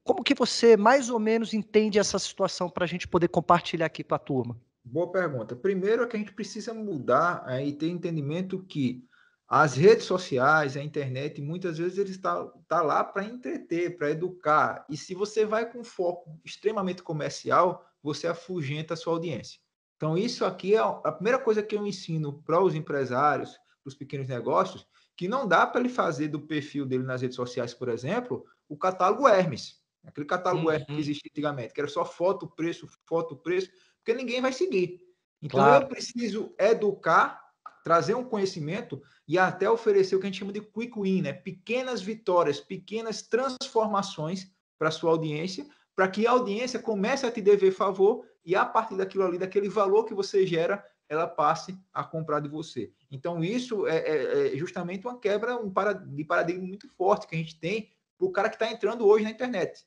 como 0.04 0.24
que 0.24 0.36
você 0.36 0.76
mais 0.76 1.10
ou 1.10 1.20
menos 1.20 1.54
entende 1.54 1.98
essa 1.98 2.20
situação 2.20 2.70
para 2.70 2.84
a 2.84 2.88
gente 2.88 3.08
poder 3.08 3.30
compartilhar 3.30 3.86
aqui 3.86 4.04
com 4.04 4.14
a 4.14 4.20
turma? 4.20 4.56
Boa 4.84 5.12
pergunta. 5.12 5.56
Primeiro 5.56 6.04
é 6.04 6.08
que 6.08 6.16
a 6.16 6.20
gente 6.20 6.34
precisa 6.34 6.74
mudar 6.74 7.44
é, 7.48 7.66
e 7.66 7.74
ter 7.74 7.88
entendimento 7.88 8.64
que 8.64 9.06
as 9.48 9.76
redes 9.76 10.06
sociais, 10.06 10.78
a 10.78 10.84
internet, 10.84 11.42
muitas 11.42 11.80
vezes 11.80 11.98
ele 11.98 12.12
está, 12.12 12.48
está 12.62 12.84
lá 12.84 13.04
para 13.04 13.24
entreter, 13.24 13.98
para 13.98 14.12
educar. 14.12 14.86
E 14.88 14.96
se 14.96 15.16
você 15.16 15.44
vai 15.44 15.72
com 15.72 15.84
foco 15.84 16.40
extremamente 16.46 17.02
comercial, 17.02 17.84
você 18.02 18.28
afugenta 18.28 18.94
a 18.94 18.98
sua 18.98 19.14
audiência. 19.14 19.60
Então, 19.98 20.18
isso 20.18 20.46
aqui 20.46 20.76
é 20.76 20.80
a 20.80 21.12
primeira 21.12 21.40
coisa 21.40 21.64
que 21.64 21.76
eu 21.76 21.86
ensino 21.86 22.42
para 22.44 22.62
os 22.62 22.76
empresários, 22.76 23.52
para 23.84 23.90
os 23.90 23.96
pequenos 23.96 24.28
negócios, 24.28 24.88
que 25.18 25.28
não 25.28 25.48
dá 25.48 25.68
para 25.68 25.82
ele 25.82 25.90
fazer 25.90 26.30
do 26.30 26.40
perfil 26.40 26.86
dele 26.86 27.04
nas 27.04 27.22
redes 27.22 27.36
sociais, 27.36 27.74
por 27.74 27.90
exemplo, 27.90 28.46
o 28.70 28.78
catálogo 28.78 29.28
Hermes. 29.28 29.82
Aquele 30.06 30.26
catálogo 30.26 30.68
uhum. 30.68 30.72
Hermes 30.72 30.88
que 30.88 31.00
existia 31.00 31.30
antigamente, 31.30 31.74
que 31.74 31.82
era 31.82 31.90
só 31.90 32.06
foto, 32.06 32.48
preço, 32.48 32.88
foto, 33.06 33.36
preço, 33.36 33.70
porque 34.10 34.14
ninguém 34.14 34.42
vai 34.42 34.52
seguir. 34.52 35.02
Então, 35.42 35.60
claro. 35.60 35.84
eu 35.84 35.88
preciso 35.88 36.54
educar 36.58 37.40
trazer 37.84 38.16
um 38.16 38.24
conhecimento 38.24 39.02
e 39.28 39.38
até 39.38 39.70
oferecer 39.70 40.16
o 40.16 40.20
que 40.20 40.26
a 40.26 40.30
gente 40.30 40.40
chama 40.40 40.52
de 40.52 40.62
quick 40.62 41.00
win, 41.00 41.22
né? 41.22 41.34
pequenas 41.34 42.02
vitórias, 42.02 42.60
pequenas 42.60 43.22
transformações 43.22 44.52
para 44.78 44.92
sua 44.92 45.12
audiência, 45.12 45.66
para 45.96 46.08
que 46.08 46.28
a 46.28 46.32
audiência 46.32 46.80
comece 46.80 47.26
a 47.26 47.32
te 47.32 47.42
dever 47.42 47.72
favor 47.72 48.26
e 48.44 48.56
a 48.56 48.66
partir 48.66 48.98
daquilo 48.98 49.26
ali, 49.26 49.38
daquele 49.38 49.70
valor 49.70 50.06
que 50.06 50.14
você 50.14 50.46
gera, 50.46 50.84
ela 51.08 51.28
passe 51.28 51.78
a 51.94 52.04
comprar 52.04 52.40
de 52.40 52.50
você. 52.50 52.92
Então, 53.12 53.44
isso 53.44 53.88
é, 53.88 53.98
é, 53.98 54.54
é 54.54 54.58
justamente 54.58 55.06
uma 55.06 55.20
quebra 55.20 55.56
um 55.56 55.72
de 56.08 56.24
paradigma 56.24 56.66
muito 56.66 56.88
forte 56.90 57.28
que 57.28 57.36
a 57.36 57.40
gente 57.40 57.60
tem 57.60 57.90
para 58.18 58.28
o 58.28 58.32
cara 58.32 58.50
que 58.50 58.56
está 58.56 58.72
entrando 58.72 59.08
hoje 59.08 59.24
na 59.24 59.32
internet. 59.32 59.86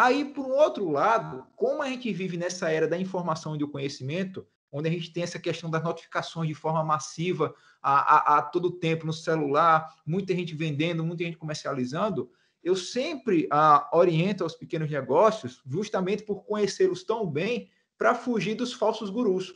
Aí, 0.00 0.26
por 0.26 0.48
outro 0.48 0.88
lado, 0.88 1.44
como 1.56 1.82
a 1.82 1.88
gente 1.88 2.12
vive 2.12 2.36
nessa 2.36 2.70
era 2.70 2.86
da 2.86 2.96
informação 2.96 3.56
e 3.56 3.58
do 3.58 3.66
conhecimento, 3.66 4.46
onde 4.70 4.88
a 4.88 4.92
gente 4.92 5.12
tem 5.12 5.24
essa 5.24 5.40
questão 5.40 5.68
das 5.68 5.82
notificações 5.82 6.46
de 6.46 6.54
forma 6.54 6.84
massiva 6.84 7.52
a, 7.82 8.34
a, 8.34 8.38
a 8.38 8.42
todo 8.42 8.78
tempo 8.78 9.04
no 9.04 9.12
celular, 9.12 9.92
muita 10.06 10.32
gente 10.36 10.54
vendendo, 10.54 11.02
muita 11.02 11.24
gente 11.24 11.36
comercializando, 11.36 12.30
eu 12.62 12.76
sempre 12.76 13.48
a, 13.50 13.90
oriento 13.92 14.44
aos 14.44 14.54
pequenos 14.54 14.88
negócios, 14.88 15.60
justamente 15.66 16.22
por 16.22 16.44
conhecê-los 16.44 17.02
tão 17.02 17.28
bem, 17.28 17.68
para 17.98 18.14
fugir 18.14 18.54
dos 18.54 18.72
falsos 18.72 19.10
gurus. 19.10 19.52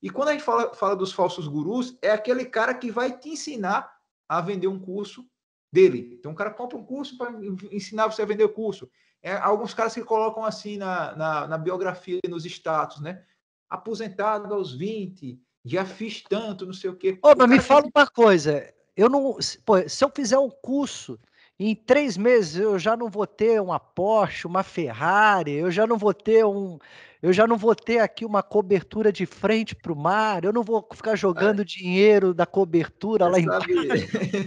E 0.00 0.08
quando 0.08 0.30
a 0.30 0.32
gente 0.32 0.44
fala, 0.44 0.72
fala 0.72 0.96
dos 0.96 1.12
falsos 1.12 1.46
gurus, 1.46 1.94
é 2.00 2.10
aquele 2.10 2.46
cara 2.46 2.72
que 2.72 2.90
vai 2.90 3.18
te 3.18 3.28
ensinar 3.28 3.92
a 4.26 4.40
vender 4.40 4.68
um 4.68 4.80
curso 4.80 5.28
dele. 5.70 6.16
Então, 6.18 6.32
o 6.32 6.34
cara 6.34 6.50
compra 6.50 6.78
um 6.78 6.86
curso 6.86 7.18
para 7.18 7.34
ensinar 7.70 8.06
você 8.06 8.22
a 8.22 8.26
vender 8.26 8.44
o 8.44 8.48
curso. 8.48 8.90
É, 9.22 9.32
alguns 9.32 9.74
caras 9.74 9.94
que 9.94 10.04
colocam 10.04 10.44
assim 10.44 10.76
na, 10.76 11.14
na, 11.16 11.48
na 11.48 11.58
biografia, 11.58 12.20
nos 12.28 12.44
status, 12.44 13.00
né? 13.00 13.22
aposentado 13.68 14.52
aos 14.52 14.72
20, 14.72 15.38
já 15.64 15.84
fiz 15.84 16.22
tanto, 16.22 16.64
não 16.64 16.72
sei 16.72 16.90
o 16.90 16.96
quê. 16.96 17.18
Ô, 17.22 17.34
mas 17.36 17.48
me 17.48 17.60
fala 17.60 17.86
uma 17.94 18.06
coisa, 18.06 18.72
eu 18.96 19.08
não, 19.08 19.36
pô, 19.64 19.88
se 19.88 20.04
eu 20.04 20.10
fizer 20.14 20.38
um 20.38 20.50
curso 20.50 21.18
em 21.58 21.74
três 21.74 22.16
meses 22.16 22.56
eu 22.56 22.78
já 22.78 22.96
não 22.96 23.10
vou 23.10 23.26
ter 23.26 23.60
uma 23.60 23.78
Porsche, 23.78 24.46
uma 24.46 24.62
Ferrari, 24.62 25.52
eu 25.52 25.70
já 25.70 25.86
não 25.86 25.98
vou 25.98 26.14
ter 26.14 26.44
um, 26.44 26.78
eu 27.20 27.32
já 27.32 27.46
não 27.46 27.56
vou 27.56 27.74
ter 27.74 27.98
aqui 27.98 28.24
uma 28.24 28.42
cobertura 28.42 29.12
de 29.12 29.26
frente 29.26 29.74
para 29.74 29.92
o 29.92 29.96
mar, 29.96 30.44
eu 30.44 30.52
não 30.52 30.62
vou 30.62 30.86
ficar 30.92 31.16
jogando 31.16 31.62
é. 31.62 31.64
dinheiro 31.64 32.32
da 32.32 32.46
cobertura 32.46 33.26
lá 33.28 33.40
embaixo. 33.40 33.68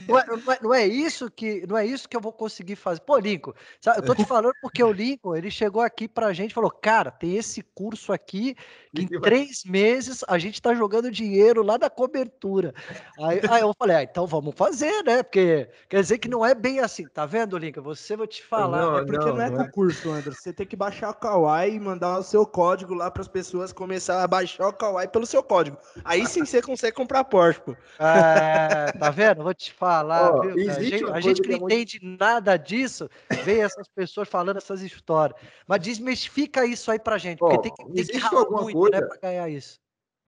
Não 0.08 0.18
é, 0.18 0.26
não, 0.26 0.54
é, 0.54 0.60
não 0.62 0.74
é, 0.74 0.88
isso 0.88 1.30
que 1.30 1.66
não 1.68 1.78
é 1.78 1.86
isso 1.86 2.08
que 2.08 2.16
eu 2.16 2.22
vou 2.22 2.32
conseguir 2.32 2.76
fazer. 2.76 3.02
Pô, 3.02 3.18
Lincoln, 3.18 3.54
sabe, 3.80 4.00
eu 4.00 4.04
tô 4.04 4.16
te 4.16 4.26
falando 4.26 4.54
porque 4.62 4.84
o 4.84 4.92
Lincoln 4.92 5.36
ele 5.36 5.50
chegou 5.50 5.82
aqui 5.82 6.08
para 6.08 6.28
a 6.28 6.34
gente 6.34 6.52
e 6.52 6.54
falou, 6.54 6.72
cara, 6.72 7.12
tem 7.12 7.36
esse 7.36 7.62
curso 7.62 8.12
aqui 8.12 8.56
que 8.94 9.04
em 9.04 9.08
três 9.08 9.64
meses 9.64 10.24
a 10.28 10.38
gente 10.38 10.56
está 10.56 10.74
jogando 10.74 11.12
dinheiro 11.12 11.64
lá 11.64 11.78
da 11.78 11.90
cobertura. 11.90 12.74
Aí, 13.20 13.42
aí 13.50 13.62
eu 13.62 13.74
falei, 13.78 13.98
ah, 13.98 14.04
então 14.04 14.26
vamos 14.26 14.56
fazer, 14.56 15.04
né? 15.04 15.24
Porque 15.24 15.70
quer 15.90 16.02
dizer 16.02 16.18
que 16.18 16.28
não 16.28 16.46
é 16.46 16.54
bem 16.54 16.80
assim, 16.80 17.06
tá 17.06 17.26
vendo, 17.26 17.58
Lincoln? 17.58 17.84
Você 17.84 18.16
vou 18.16 18.28
te 18.28 18.44
falar. 18.44 18.82
Não, 18.82 18.98
é 18.98 19.06
porque 19.06 19.26
não, 19.26 19.36
não 19.36 19.42
é, 19.42 19.48
é 19.48 19.52
concurso, 19.52 20.10
André. 20.10 20.32
Você 20.32 20.54
tem 20.54 20.66
que 20.66 20.76
baixar 20.76 21.10
o 21.10 21.16
Kawaii 21.16 21.76
e 21.76 21.80
mandar 21.80 22.20
o 22.20 22.24
seu 22.24 22.46
código 22.46 22.61
código 22.62 22.94
lá 22.94 23.10
para 23.10 23.24
as 23.24 23.28
pessoas 23.28 23.74
começar 23.74 24.22
a 24.22 24.28
baixar 24.28 24.68
o 24.68 24.74
Kawaii 24.74 25.08
pelo 25.08 25.26
seu 25.26 25.42
código. 25.42 25.78
Aí 26.06 26.28
sim 26.28 26.46
você 26.46 26.62
consegue 26.62 26.96
comprar 26.96 27.24
Porsche, 27.24 27.60
pô. 27.60 27.76
É, 28.00 28.92
tá 28.92 29.10
vendo? 29.10 29.42
Vou 29.42 29.54
te 29.54 29.74
falar, 29.74 30.32
oh, 30.32 30.42
viu, 30.42 30.70
a 30.70 30.84
gente, 30.84 31.06
a 31.06 31.20
gente 31.20 31.42
que 31.42 31.48
não 31.48 31.56
é 31.56 31.74
entende 31.74 32.00
muito... 32.04 32.20
nada 32.20 32.58
disso, 32.58 33.10
vê 33.44 33.60
essas 33.62 33.88
pessoas 33.88 34.30
falando 34.30 34.58
essas 34.58 34.84
histórias. 34.84 35.40
Mas 35.68 35.82
desmistifica 35.82 36.64
isso 36.64 36.92
aí 36.92 37.00
pra 37.00 37.18
gente, 37.18 37.40
porque 37.40 37.56
oh, 37.56 37.62
tem 37.62 37.74
que, 37.74 37.94
tem 37.94 38.06
que 38.06 38.18
ralar 38.18 38.48
muito, 38.48 38.68
né, 38.68 38.74
coisa... 38.74 39.02
né, 39.02 39.08
para 39.08 39.18
ganhar 39.18 39.50
isso. 39.50 39.80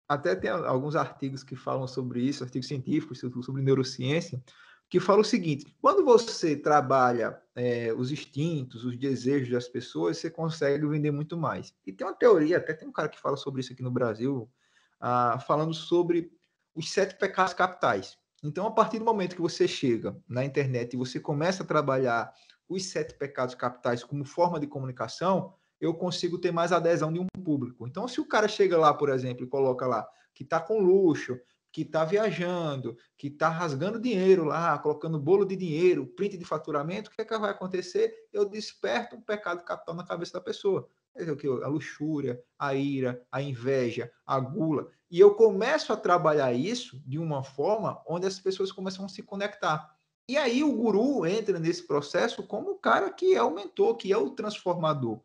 Até 0.10 0.36
tem 0.36 0.50
alguns 0.50 0.98
artigos 0.98 1.44
que 1.44 1.56
falam 1.56 1.88
sobre 1.88 2.20
isso, 2.20 2.44
artigos 2.44 2.68
científicos 2.68 3.20
sobre 3.20 3.62
neurociência, 3.62 4.42
que 4.90 5.00
fala 5.00 5.22
o 5.22 5.26
seguinte: 5.26 5.66
quando 5.82 6.04
você 6.04 6.56
trabalha 6.56 7.40
é, 7.56 7.94
os 7.94 8.12
instintos, 8.12 8.86
os 8.86 8.98
desejos 8.98 9.50
das 9.50 9.68
pessoas, 9.68 10.18
você 10.18 10.30
consegue 10.30 10.86
vender 10.88 11.12
muito 11.12 11.38
mais. 11.38 11.74
E 11.86 11.92
tem 11.92 12.06
uma 12.06 12.14
teoria, 12.14 12.58
até 12.58 12.74
tem 12.74 12.88
um 12.88 12.94
cara 12.94 13.10
que 13.10 13.20
fala 13.20 13.38
sobre 13.38 13.62
isso 13.62 13.74
aqui 13.74 13.84
no 13.84 13.92
Brasil, 13.92 14.50
ah, 15.00 15.40
falando 15.46 15.74
sobre 15.74 16.32
os 16.76 16.92
sete 16.92 17.16
pecados 17.16 17.54
capitais. 17.54 18.18
Então, 18.44 18.68
a 18.68 18.72
partir 18.72 19.00
do 19.00 19.06
momento 19.06 19.36
que 19.36 19.42
você 19.42 19.68
chega 19.68 20.16
na 20.28 20.46
internet 20.46 20.94
e 20.94 20.98
você 20.98 21.20
começa 21.20 21.64
a 21.64 21.66
trabalhar 21.66 22.32
os 22.70 22.86
sete 22.86 23.16
pecados 23.16 23.56
capitais 23.56 24.04
como 24.04 24.24
forma 24.24 24.60
de 24.60 24.68
comunicação, 24.68 25.56
eu 25.80 25.94
consigo 25.94 26.38
ter 26.38 26.52
mais 26.52 26.72
adesão 26.72 27.12
de 27.12 27.20
um 27.20 27.28
público. 27.44 27.88
Então, 27.88 28.08
se 28.08 28.22
o 28.22 28.26
cara 28.26 28.48
chega 28.48 28.78
lá, 28.78 28.94
por 28.94 29.10
exemplo, 29.10 29.44
e 29.44 29.50
coloca 29.50 29.86
lá 29.88 30.08
que 30.34 30.44
está 30.44 30.60
com 30.60 30.80
luxo, 30.80 31.40
que 31.78 31.84
está 31.84 32.04
viajando, 32.04 32.98
que 33.16 33.28
está 33.28 33.50
rasgando 33.50 34.02
dinheiro 34.02 34.44
lá, 34.44 34.80
colocando 34.80 35.20
bolo 35.20 35.46
de 35.46 35.56
dinheiro, 35.56 36.08
print 36.08 36.36
de 36.36 36.44
faturamento, 36.44 37.12
o 37.12 37.14
que 37.14 37.22
é 37.22 37.24
que 37.24 37.38
vai 37.38 37.52
acontecer? 37.52 38.12
Eu 38.34 38.50
desperto 38.50 39.16
um 39.16 39.22
pecado 39.22 39.64
capital 39.64 39.94
na 39.94 40.04
cabeça 40.04 40.34
da 40.34 40.42
pessoa. 40.42 40.90
A 41.64 41.68
luxúria, 41.68 42.42
a 42.58 42.74
ira, 42.74 43.24
a 43.32 43.44
inveja, 43.44 44.12
a 44.26 44.40
gula. 44.40 44.90
E 45.12 45.20
eu 45.20 45.36
começo 45.36 45.94
a 45.94 45.98
trabalhar 45.98 46.52
isso 46.52 47.00
de 47.06 47.20
uma 47.20 47.44
forma 47.44 48.02
onde 48.08 48.26
as 48.26 48.40
pessoas 48.40 48.72
começam 48.72 49.06
a 49.06 49.10
se 49.10 49.22
conectar. 49.22 49.96
E 50.28 50.36
aí 50.36 50.64
o 50.64 50.74
guru 50.74 51.28
entra 51.28 51.60
nesse 51.60 51.86
processo 51.86 52.42
como 52.42 52.72
o 52.72 52.80
cara 52.80 53.12
que 53.12 53.36
é 53.36 53.44
o 53.44 53.54
mentor, 53.54 53.98
que 53.98 54.12
é 54.12 54.18
o 54.18 54.32
transformador. 54.32 55.22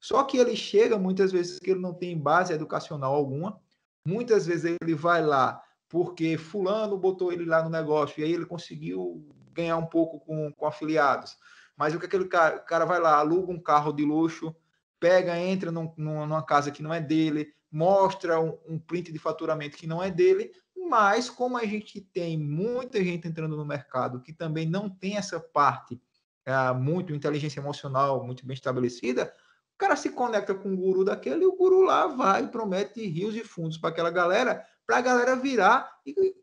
Só 0.00 0.24
que 0.24 0.38
ele 0.38 0.56
chega 0.56 0.98
muitas 0.98 1.30
vezes 1.30 1.60
que 1.60 1.70
ele 1.70 1.80
não 1.80 1.94
tem 1.94 2.18
base 2.18 2.52
educacional 2.52 3.14
alguma. 3.14 3.62
Muitas 4.04 4.44
vezes 4.44 4.76
ele 4.82 4.94
vai 4.96 5.24
lá 5.24 5.62
porque 5.94 6.36
fulano 6.36 6.98
botou 6.98 7.32
ele 7.32 7.44
lá 7.44 7.62
no 7.62 7.70
negócio 7.70 8.20
e 8.20 8.24
aí 8.24 8.32
ele 8.32 8.44
conseguiu 8.44 9.24
ganhar 9.52 9.76
um 9.76 9.86
pouco 9.86 10.18
com, 10.18 10.52
com 10.52 10.66
afiliados. 10.66 11.36
Mas 11.76 11.94
o 11.94 12.00
que 12.00 12.06
aquele 12.06 12.24
cara, 12.24 12.58
cara 12.58 12.84
vai 12.84 12.98
lá, 12.98 13.16
aluga 13.16 13.52
um 13.52 13.62
carro 13.62 13.92
de 13.92 14.04
luxo, 14.04 14.52
pega, 14.98 15.38
entra 15.38 15.70
num, 15.70 15.94
numa 15.96 16.44
casa 16.44 16.72
que 16.72 16.82
não 16.82 16.92
é 16.92 17.00
dele, 17.00 17.54
mostra 17.70 18.40
um, 18.40 18.58
um 18.68 18.76
print 18.76 19.12
de 19.12 19.20
faturamento 19.20 19.76
que 19.76 19.86
não 19.86 20.02
é 20.02 20.10
dele, 20.10 20.50
mas 20.76 21.30
como 21.30 21.56
a 21.56 21.64
gente 21.64 22.00
tem 22.00 22.36
muita 22.36 22.98
gente 22.98 23.28
entrando 23.28 23.56
no 23.56 23.64
mercado 23.64 24.20
que 24.20 24.32
também 24.32 24.66
não 24.68 24.90
tem 24.90 25.16
essa 25.16 25.38
parte 25.38 26.02
é, 26.44 26.72
muito 26.72 27.14
inteligência 27.14 27.60
emocional 27.60 28.24
muito 28.24 28.44
bem 28.44 28.54
estabelecida, 28.54 29.32
o 29.74 29.78
cara 29.78 29.94
se 29.94 30.10
conecta 30.10 30.56
com 30.56 30.74
o 30.74 30.76
guru 30.76 31.04
daquele 31.04 31.44
e 31.44 31.46
o 31.46 31.56
guru 31.56 31.82
lá 31.82 32.08
vai 32.08 32.42
e 32.42 32.48
promete 32.48 33.06
rios 33.06 33.36
e 33.36 33.44
fundos 33.44 33.78
para 33.78 33.90
aquela 33.90 34.10
galera, 34.10 34.66
para 34.86 34.98
a 34.98 35.00
galera 35.00 35.36
virar 35.36 35.90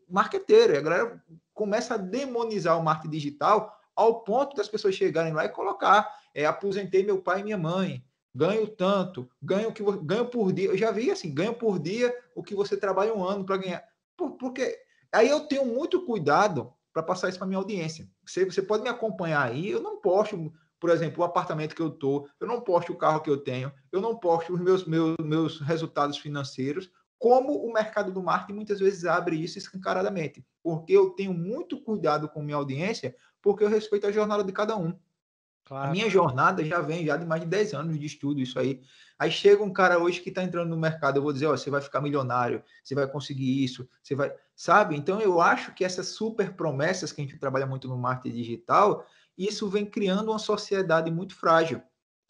marqueteiro. 0.08 0.74
E 0.74 0.76
a 0.76 0.80
galera 0.80 1.22
começa 1.54 1.94
a 1.94 1.98
demonizar 1.98 2.78
o 2.78 2.82
marketing 2.82 3.10
digital 3.10 3.78
ao 3.94 4.22
ponto 4.22 4.56
das 4.56 4.68
pessoas 4.68 4.94
chegarem 4.94 5.32
lá 5.32 5.44
e 5.44 5.50
colocar: 5.50 6.08
é, 6.34 6.44
aposentei 6.44 7.04
meu 7.04 7.20
pai 7.20 7.40
e 7.40 7.44
minha 7.44 7.58
mãe, 7.58 8.04
ganho 8.34 8.66
tanto, 8.66 9.28
ganho 9.40 9.72
que 9.72 9.82
ganho 10.02 10.26
por 10.26 10.52
dia. 10.52 10.68
Eu 10.68 10.78
já 10.78 10.90
vi 10.90 11.10
assim, 11.10 11.32
ganho 11.32 11.54
por 11.54 11.78
dia 11.78 12.14
o 12.34 12.42
que 12.42 12.54
você 12.54 12.76
trabalha 12.76 13.14
um 13.14 13.24
ano 13.24 13.44
para 13.44 13.56
ganhar. 13.56 13.84
Por, 14.16 14.32
porque 14.32 14.78
aí 15.12 15.28
eu 15.28 15.40
tenho 15.40 15.64
muito 15.64 16.04
cuidado 16.04 16.72
para 16.92 17.02
passar 17.02 17.28
isso 17.28 17.38
para 17.38 17.46
minha 17.46 17.58
audiência. 17.58 18.08
Você, 18.26 18.44
você 18.44 18.60
pode 18.60 18.82
me 18.82 18.88
acompanhar 18.88 19.42
aí, 19.42 19.70
eu 19.70 19.80
não 19.80 20.00
posto 20.00 20.52
por 20.82 20.90
exemplo, 20.90 21.22
o 21.22 21.24
apartamento 21.24 21.76
que 21.76 21.80
eu 21.80 21.90
estou, 21.90 22.28
eu 22.40 22.46
não 22.48 22.60
posto 22.60 22.92
o 22.92 22.96
carro 22.96 23.20
que 23.20 23.30
eu 23.30 23.36
tenho, 23.36 23.72
eu 23.92 24.00
não 24.00 24.16
posto 24.16 24.52
os 24.52 24.60
meus, 24.60 24.84
meus, 24.84 25.14
meus 25.22 25.60
resultados 25.60 26.18
financeiros, 26.18 26.90
como 27.22 27.64
o 27.64 27.72
mercado 27.72 28.10
do 28.10 28.20
marketing 28.20 28.54
muitas 28.54 28.80
vezes 28.80 29.04
abre 29.04 29.36
isso 29.36 29.56
escancaradamente, 29.56 30.44
porque 30.60 30.92
eu 30.92 31.10
tenho 31.10 31.32
muito 31.32 31.80
cuidado 31.80 32.28
com 32.28 32.42
minha 32.42 32.56
audiência, 32.56 33.14
porque 33.40 33.62
eu 33.62 33.68
respeito 33.68 34.08
a 34.08 34.10
jornada 34.10 34.42
de 34.42 34.50
cada 34.50 34.76
um. 34.76 34.98
Claro. 35.64 35.88
A 35.88 35.92
minha 35.92 36.10
jornada 36.10 36.64
já 36.64 36.80
vem 36.80 37.06
já 37.06 37.16
de 37.16 37.24
mais 37.24 37.40
de 37.40 37.46
10 37.46 37.74
anos 37.74 37.96
de 37.96 38.06
estudo, 38.06 38.40
isso 38.40 38.58
aí. 38.58 38.82
Aí 39.16 39.30
chega 39.30 39.62
um 39.62 39.72
cara 39.72 40.00
hoje 40.00 40.20
que 40.20 40.30
está 40.30 40.42
entrando 40.42 40.70
no 40.70 40.76
mercado, 40.76 41.18
eu 41.18 41.22
vou 41.22 41.32
dizer, 41.32 41.46
ó, 41.46 41.52
você 41.52 41.70
vai 41.70 41.80
ficar 41.80 42.00
milionário, 42.00 42.60
você 42.82 42.92
vai 42.92 43.06
conseguir 43.06 43.62
isso, 43.62 43.88
você 44.02 44.16
vai, 44.16 44.34
sabe? 44.56 44.96
Então 44.96 45.20
eu 45.20 45.40
acho 45.40 45.72
que 45.74 45.84
essas 45.84 46.08
super 46.08 46.56
promessas 46.56 47.12
que 47.12 47.20
a 47.20 47.24
gente 47.24 47.38
trabalha 47.38 47.68
muito 47.68 47.86
no 47.86 47.96
marketing 47.96 48.34
digital, 48.34 49.06
isso 49.38 49.68
vem 49.68 49.86
criando 49.86 50.32
uma 50.32 50.40
sociedade 50.40 51.08
muito 51.08 51.36
frágil. 51.36 51.80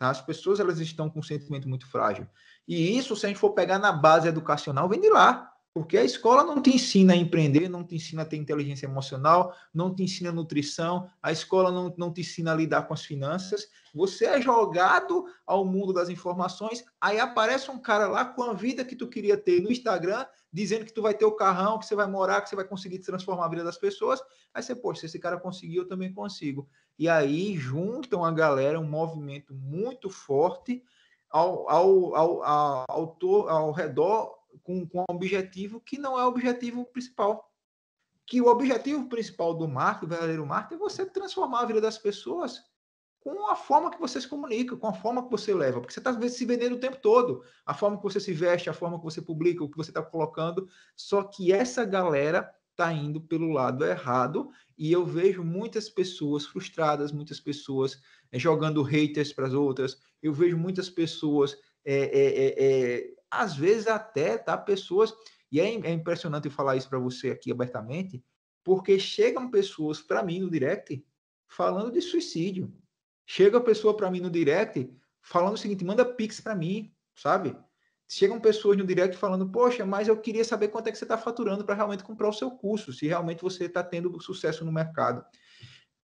Tá? 0.02 0.10
As 0.10 0.20
pessoas 0.20 0.58
elas 0.58 0.80
estão 0.80 1.08
com 1.08 1.20
um 1.20 1.22
sentimento 1.22 1.68
muito 1.68 1.86
frágil. 1.86 2.26
E 2.66 2.98
isso, 2.98 3.14
se 3.14 3.24
a 3.24 3.28
gente 3.28 3.38
for 3.38 3.50
pegar 3.50 3.78
na 3.78 3.92
base 3.92 4.26
educacional, 4.26 4.88
vem 4.88 5.00
de 5.00 5.08
lá. 5.08 5.48
Porque 5.72 5.96
a 5.96 6.02
escola 6.02 6.42
não 6.42 6.60
te 6.60 6.74
ensina 6.74 7.12
a 7.12 7.16
empreender, 7.16 7.68
não 7.68 7.84
te 7.84 7.94
ensina 7.94 8.22
a 8.22 8.24
ter 8.24 8.36
inteligência 8.36 8.84
emocional, 8.84 9.54
não 9.72 9.94
te 9.94 10.02
ensina 10.02 10.32
nutrição, 10.32 11.08
a 11.22 11.30
escola 11.30 11.70
não, 11.70 11.94
não 11.96 12.12
te 12.12 12.20
ensina 12.20 12.50
a 12.50 12.56
lidar 12.56 12.82
com 12.88 12.92
as 12.92 13.04
finanças. 13.04 13.68
Você 13.94 14.26
é 14.26 14.42
jogado 14.42 15.24
ao 15.46 15.64
mundo 15.64 15.92
das 15.92 16.08
informações, 16.08 16.84
aí 17.00 17.20
aparece 17.20 17.70
um 17.70 17.78
cara 17.78 18.08
lá 18.08 18.24
com 18.24 18.42
a 18.42 18.52
vida 18.52 18.84
que 18.84 18.96
tu 18.96 19.06
queria 19.06 19.36
ter 19.36 19.62
no 19.62 19.70
Instagram, 19.70 20.26
dizendo 20.52 20.84
que 20.84 20.92
tu 20.92 21.00
vai 21.00 21.14
ter 21.14 21.26
o 21.26 21.36
carrão, 21.36 21.78
que 21.78 21.86
você 21.86 21.94
vai 21.94 22.08
morar, 22.08 22.40
que 22.40 22.48
você 22.48 22.56
vai 22.56 22.64
conseguir 22.64 22.98
transformar 22.98 23.46
a 23.46 23.48
vida 23.48 23.62
das 23.62 23.78
pessoas. 23.78 24.20
Aí 24.52 24.62
você, 24.62 24.74
poxa, 24.74 25.02
se 25.02 25.06
esse 25.06 25.18
cara 25.20 25.38
conseguiu, 25.38 25.84
eu 25.84 25.88
também 25.88 26.12
consigo. 26.12 26.68
E 26.98 27.08
aí 27.08 27.56
juntam 27.56 28.24
a 28.24 28.30
galera, 28.30 28.78
um 28.78 28.88
movimento 28.88 29.54
muito 29.54 30.10
forte 30.10 30.84
ao, 31.30 31.68
ao, 31.68 32.14
ao, 32.14 32.42
ao, 32.42 32.84
ao, 32.88 33.48
ao 33.48 33.72
redor 33.72 34.38
com, 34.62 34.86
com 34.86 35.00
um 35.00 35.04
objetivo 35.14 35.80
que 35.80 35.98
não 35.98 36.18
é 36.18 36.24
o 36.24 36.28
objetivo 36.28 36.84
principal. 36.84 37.50
Que 38.26 38.40
o 38.40 38.46
objetivo 38.46 39.08
principal 39.08 39.54
do 39.54 39.66
marketing, 39.66 40.06
o 40.06 40.08
verdadeiro 40.08 40.46
marketing, 40.46 40.74
é 40.74 40.78
você 40.78 41.06
transformar 41.06 41.60
a 41.60 41.66
vida 41.66 41.80
das 41.80 41.98
pessoas 41.98 42.62
com 43.22 43.48
a 43.48 43.54
forma 43.54 43.90
que 43.90 44.00
você 44.00 44.20
se 44.20 44.26
comunica, 44.26 44.76
com 44.76 44.86
a 44.88 44.92
forma 44.92 45.22
que 45.22 45.30
você 45.30 45.54
leva, 45.54 45.80
porque 45.80 45.94
você 45.94 46.00
está 46.00 46.12
se 46.28 46.44
vendendo 46.44 46.74
o 46.74 46.80
tempo 46.80 46.96
todo, 46.96 47.44
a 47.64 47.72
forma 47.72 47.96
que 47.96 48.02
você 48.02 48.18
se 48.18 48.32
veste, 48.32 48.68
a 48.68 48.72
forma 48.72 48.98
que 48.98 49.04
você 49.04 49.22
publica, 49.22 49.62
o 49.62 49.70
que 49.70 49.76
você 49.76 49.90
está 49.90 50.02
colocando, 50.02 50.68
só 50.96 51.22
que 51.22 51.52
essa 51.52 51.84
galera 51.84 52.52
está 52.72 52.92
indo 52.92 53.20
pelo 53.20 53.52
lado 53.52 53.84
errado 53.84 54.50
e 54.76 54.90
eu 54.90 55.06
vejo 55.06 55.44
muitas 55.44 55.88
pessoas 55.88 56.44
frustradas, 56.44 57.12
muitas 57.12 57.38
pessoas 57.38 58.00
é, 58.32 58.38
jogando 58.38 58.82
haters 58.82 59.32
para 59.32 59.46
as 59.46 59.54
outras, 59.54 59.98
eu 60.22 60.32
vejo 60.32 60.56
muitas 60.56 60.90
pessoas, 60.90 61.56
é, 61.84 62.56
é, 62.58 63.14
às 63.30 63.54
vezes 63.56 63.86
até, 63.86 64.36
tá, 64.36 64.56
pessoas, 64.56 65.14
e 65.50 65.60
é, 65.60 65.66
é 65.66 65.92
impressionante 65.92 66.50
falar 66.50 66.76
isso 66.76 66.88
para 66.88 66.98
você 66.98 67.30
aqui 67.30 67.52
abertamente, 67.52 68.24
porque 68.64 68.98
chegam 68.98 69.50
pessoas 69.50 70.00
para 70.00 70.22
mim 70.22 70.40
no 70.40 70.50
direct 70.50 71.04
falando 71.46 71.92
de 71.92 72.00
suicídio. 72.00 72.72
Chega 73.26 73.58
a 73.58 73.62
pessoa 73.62 73.96
para 73.96 74.10
mim 74.10 74.20
no 74.20 74.30
direct 74.30 74.90
falando 75.20 75.54
o 75.54 75.58
seguinte: 75.58 75.84
manda 75.84 76.04
pix 76.04 76.40
para 76.40 76.54
mim, 76.54 76.94
sabe? 77.14 77.56
Chegam 78.14 78.38
pessoas 78.38 78.76
no 78.76 78.86
direct 78.86 79.16
falando, 79.16 79.48
poxa, 79.48 79.86
mas 79.86 80.06
eu 80.06 80.14
queria 80.18 80.44
saber 80.44 80.68
quanto 80.68 80.86
é 80.86 80.92
que 80.92 80.98
você 80.98 81.04
está 81.06 81.16
faturando 81.16 81.64
para 81.64 81.74
realmente 81.74 82.04
comprar 82.04 82.28
o 82.28 82.32
seu 82.32 82.50
curso, 82.50 82.92
se 82.92 83.06
realmente 83.06 83.40
você 83.40 83.64
está 83.64 83.82
tendo 83.82 84.20
sucesso 84.20 84.66
no 84.66 84.70
mercado. 84.70 85.24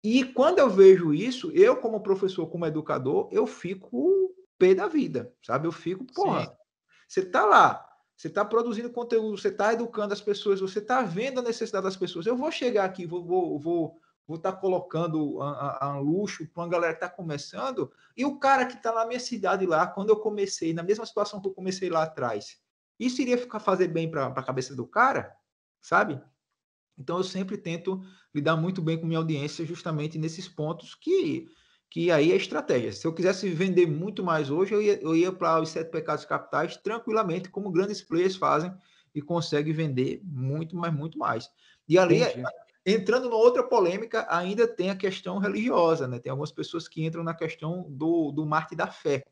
E 0.04 0.22
quando 0.22 0.60
eu 0.60 0.70
vejo 0.70 1.12
isso, 1.12 1.50
eu, 1.50 1.76
como 1.78 2.00
professor, 2.04 2.46
como 2.46 2.64
educador, 2.64 3.28
eu 3.32 3.44
fico 3.44 4.32
pé 4.56 4.72
da 4.72 4.86
vida, 4.86 5.34
sabe? 5.44 5.66
Eu 5.66 5.72
fico, 5.72 6.06
porra, 6.14 6.44
Sim. 6.44 6.50
você 7.08 7.20
está 7.22 7.44
lá, 7.44 7.84
você 8.16 8.28
está 8.28 8.44
produzindo 8.44 8.88
conteúdo, 8.88 9.36
você 9.36 9.48
está 9.48 9.72
educando 9.72 10.12
as 10.12 10.20
pessoas, 10.20 10.60
você 10.60 10.78
está 10.78 11.02
vendo 11.02 11.40
a 11.40 11.42
necessidade 11.42 11.86
das 11.86 11.96
pessoas. 11.96 12.24
Eu 12.24 12.36
vou 12.36 12.52
chegar 12.52 12.84
aqui, 12.84 13.04
vou, 13.04 13.24
vou, 13.24 13.58
vou 13.58 14.00
vou 14.26 14.36
estar 14.36 14.52
tá 14.52 14.58
colocando 14.58 15.40
a, 15.40 15.50
a, 15.50 15.86
a 15.86 15.98
luxo 15.98 16.46
para 16.48 16.62
uma 16.62 16.68
galera 16.68 16.94
que 16.94 17.04
está 17.04 17.08
começando, 17.08 17.92
e 18.16 18.24
o 18.24 18.38
cara 18.38 18.66
que 18.66 18.74
está 18.74 18.92
na 18.92 19.06
minha 19.06 19.20
cidade 19.20 19.66
lá, 19.66 19.86
quando 19.86 20.10
eu 20.10 20.16
comecei, 20.16 20.72
na 20.72 20.82
mesma 20.82 21.06
situação 21.06 21.40
que 21.40 21.48
eu 21.48 21.54
comecei 21.54 21.88
lá 21.88 22.02
atrás, 22.02 22.58
isso 22.98 23.20
iria 23.22 23.38
ficar 23.38 23.60
fazer 23.60 23.88
bem 23.88 24.10
para 24.10 24.26
a 24.26 24.42
cabeça 24.42 24.74
do 24.74 24.86
cara, 24.86 25.34
sabe? 25.80 26.20
Então 26.98 27.18
eu 27.18 27.24
sempre 27.24 27.58
tento 27.58 28.02
lidar 28.34 28.56
muito 28.56 28.80
bem 28.80 28.98
com 28.98 29.06
minha 29.06 29.18
audiência 29.18 29.66
justamente 29.66 30.18
nesses 30.18 30.48
pontos 30.48 30.94
que 30.94 31.46
que 31.88 32.10
aí 32.10 32.32
é 32.32 32.36
estratégia. 32.36 32.92
Se 32.92 33.06
eu 33.06 33.14
quisesse 33.14 33.48
vender 33.48 33.86
muito 33.86 34.22
mais 34.24 34.50
hoje, 34.50 34.74
eu 34.74 34.82
ia, 34.82 35.00
eu 35.00 35.14
ia 35.14 35.32
para 35.32 35.60
os 35.60 35.68
sete 35.68 35.90
pecados 35.90 36.24
capitais 36.24 36.76
tranquilamente, 36.76 37.48
como 37.48 37.70
grandes 37.70 38.02
players 38.02 38.36
fazem 38.36 38.72
e 39.14 39.22
conseguem 39.22 39.72
vender 39.72 40.20
muito, 40.24 40.76
mas 40.76 40.92
muito 40.92 41.16
mais. 41.16 41.48
E 41.88 41.96
ali, 41.96 42.20
Entendi. 42.20 42.42
Entrando 42.88 43.24
numa 43.24 43.36
outra 43.36 43.64
polêmica, 43.64 44.24
ainda 44.30 44.64
tem 44.64 44.90
a 44.90 44.96
questão 44.96 45.38
religiosa, 45.38 46.06
né? 46.06 46.20
Tem 46.20 46.30
algumas 46.30 46.52
pessoas 46.52 46.86
que 46.86 47.04
entram 47.04 47.24
na 47.24 47.34
questão 47.34 47.84
do, 47.90 48.30
do 48.30 48.46
Marte 48.46 48.76
da 48.76 48.86
fé, 48.86 49.24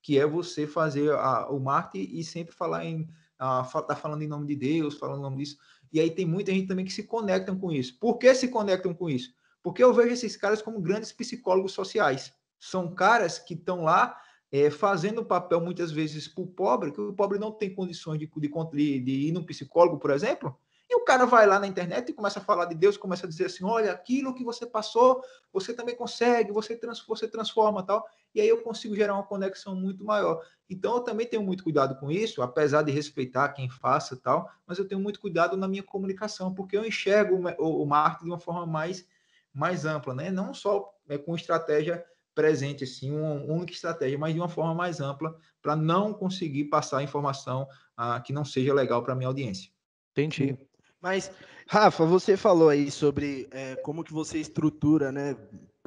que 0.00 0.16
é 0.16 0.24
você 0.24 0.64
fazer 0.64 1.12
a, 1.14 1.50
o 1.50 1.58
Marte 1.58 1.98
e 1.98 2.22
sempre 2.22 2.54
falar 2.54 2.84
em. 2.84 3.08
Tá 3.36 3.96
falando 3.96 4.22
em 4.22 4.28
nome 4.28 4.46
de 4.46 4.54
Deus, 4.54 4.96
falando 4.96 5.18
em 5.18 5.22
nome 5.22 5.38
disso. 5.38 5.58
E 5.92 5.98
aí 5.98 6.10
tem 6.10 6.24
muita 6.24 6.52
gente 6.52 6.68
também 6.68 6.84
que 6.84 6.92
se 6.92 7.02
conectam 7.02 7.58
com 7.58 7.72
isso. 7.72 7.98
Por 7.98 8.16
que 8.16 8.32
se 8.32 8.46
conectam 8.46 8.94
com 8.94 9.10
isso? 9.10 9.34
Porque 9.60 9.82
eu 9.82 9.92
vejo 9.92 10.12
esses 10.12 10.36
caras 10.36 10.62
como 10.62 10.80
grandes 10.80 11.10
psicólogos 11.10 11.72
sociais. 11.72 12.32
São 12.60 12.94
caras 12.94 13.40
que 13.40 13.54
estão 13.54 13.82
lá 13.82 14.16
é, 14.52 14.70
fazendo 14.70 15.24
papel 15.24 15.60
muitas 15.60 15.90
vezes 15.90 16.28
para 16.28 16.44
o 16.44 16.46
pobre, 16.46 16.92
que 16.92 17.00
o 17.00 17.12
pobre 17.12 17.40
não 17.40 17.50
tem 17.50 17.74
condições 17.74 18.20
de, 18.20 18.26
de, 18.26 19.00
de 19.00 19.12
ir 19.12 19.32
num 19.32 19.42
psicólogo, 19.42 19.98
por 19.98 20.10
exemplo, 20.10 20.56
o 21.00 21.04
cara 21.04 21.26
vai 21.26 21.46
lá 21.46 21.58
na 21.58 21.66
internet 21.66 22.08
e 22.08 22.12
começa 22.12 22.38
a 22.38 22.42
falar 22.42 22.66
de 22.66 22.74
Deus, 22.74 22.96
começa 22.96 23.26
a 23.26 23.28
dizer 23.28 23.46
assim: 23.46 23.64
olha, 23.64 23.92
aquilo 23.92 24.34
que 24.34 24.44
você 24.44 24.66
passou, 24.66 25.22
você 25.52 25.72
também 25.72 25.96
consegue, 25.96 26.52
você, 26.52 26.76
trans, 26.76 27.04
você 27.06 27.26
transforma 27.26 27.82
tal. 27.84 28.06
E 28.34 28.40
aí 28.40 28.48
eu 28.48 28.62
consigo 28.62 28.94
gerar 28.94 29.14
uma 29.14 29.22
conexão 29.22 29.74
muito 29.74 30.04
maior. 30.04 30.44
Então 30.68 30.96
eu 30.96 31.00
também 31.00 31.26
tenho 31.26 31.42
muito 31.42 31.64
cuidado 31.64 31.98
com 31.98 32.10
isso, 32.10 32.42
apesar 32.42 32.82
de 32.82 32.92
respeitar 32.92 33.48
quem 33.50 33.68
faça 33.68 34.16
tal, 34.16 34.48
mas 34.66 34.78
eu 34.78 34.86
tenho 34.86 35.00
muito 35.00 35.20
cuidado 35.20 35.56
na 35.56 35.66
minha 35.66 35.82
comunicação, 35.82 36.54
porque 36.54 36.76
eu 36.76 36.84
enxergo 36.84 37.40
o, 37.58 37.82
o 37.82 37.86
marketing 37.86 38.24
de 38.24 38.30
uma 38.30 38.38
forma 38.38 38.66
mais, 38.66 39.06
mais 39.52 39.84
ampla, 39.84 40.14
né? 40.14 40.30
Não 40.30 40.54
só 40.54 40.92
é, 41.08 41.18
com 41.18 41.34
estratégia 41.34 42.04
presente, 42.34 42.84
assim, 42.84 43.10
uma 43.10 43.32
única 43.52 43.72
estratégia, 43.72 44.16
mas 44.16 44.32
de 44.32 44.40
uma 44.40 44.48
forma 44.48 44.74
mais 44.74 45.00
ampla, 45.00 45.36
para 45.60 45.74
não 45.74 46.14
conseguir 46.14 46.64
passar 46.66 47.02
informação 47.02 47.66
ah, 47.96 48.20
que 48.20 48.32
não 48.32 48.44
seja 48.44 48.72
legal 48.72 49.02
para 49.02 49.14
minha 49.14 49.28
audiência. 49.28 49.70
Entendi. 50.12 50.56
Mas, 51.00 51.30
Rafa, 51.66 52.04
você 52.04 52.36
falou 52.36 52.68
aí 52.68 52.90
sobre 52.90 53.48
é, 53.50 53.76
como 53.76 54.04
que 54.04 54.12
você 54.12 54.38
estrutura, 54.38 55.10
né? 55.10 55.36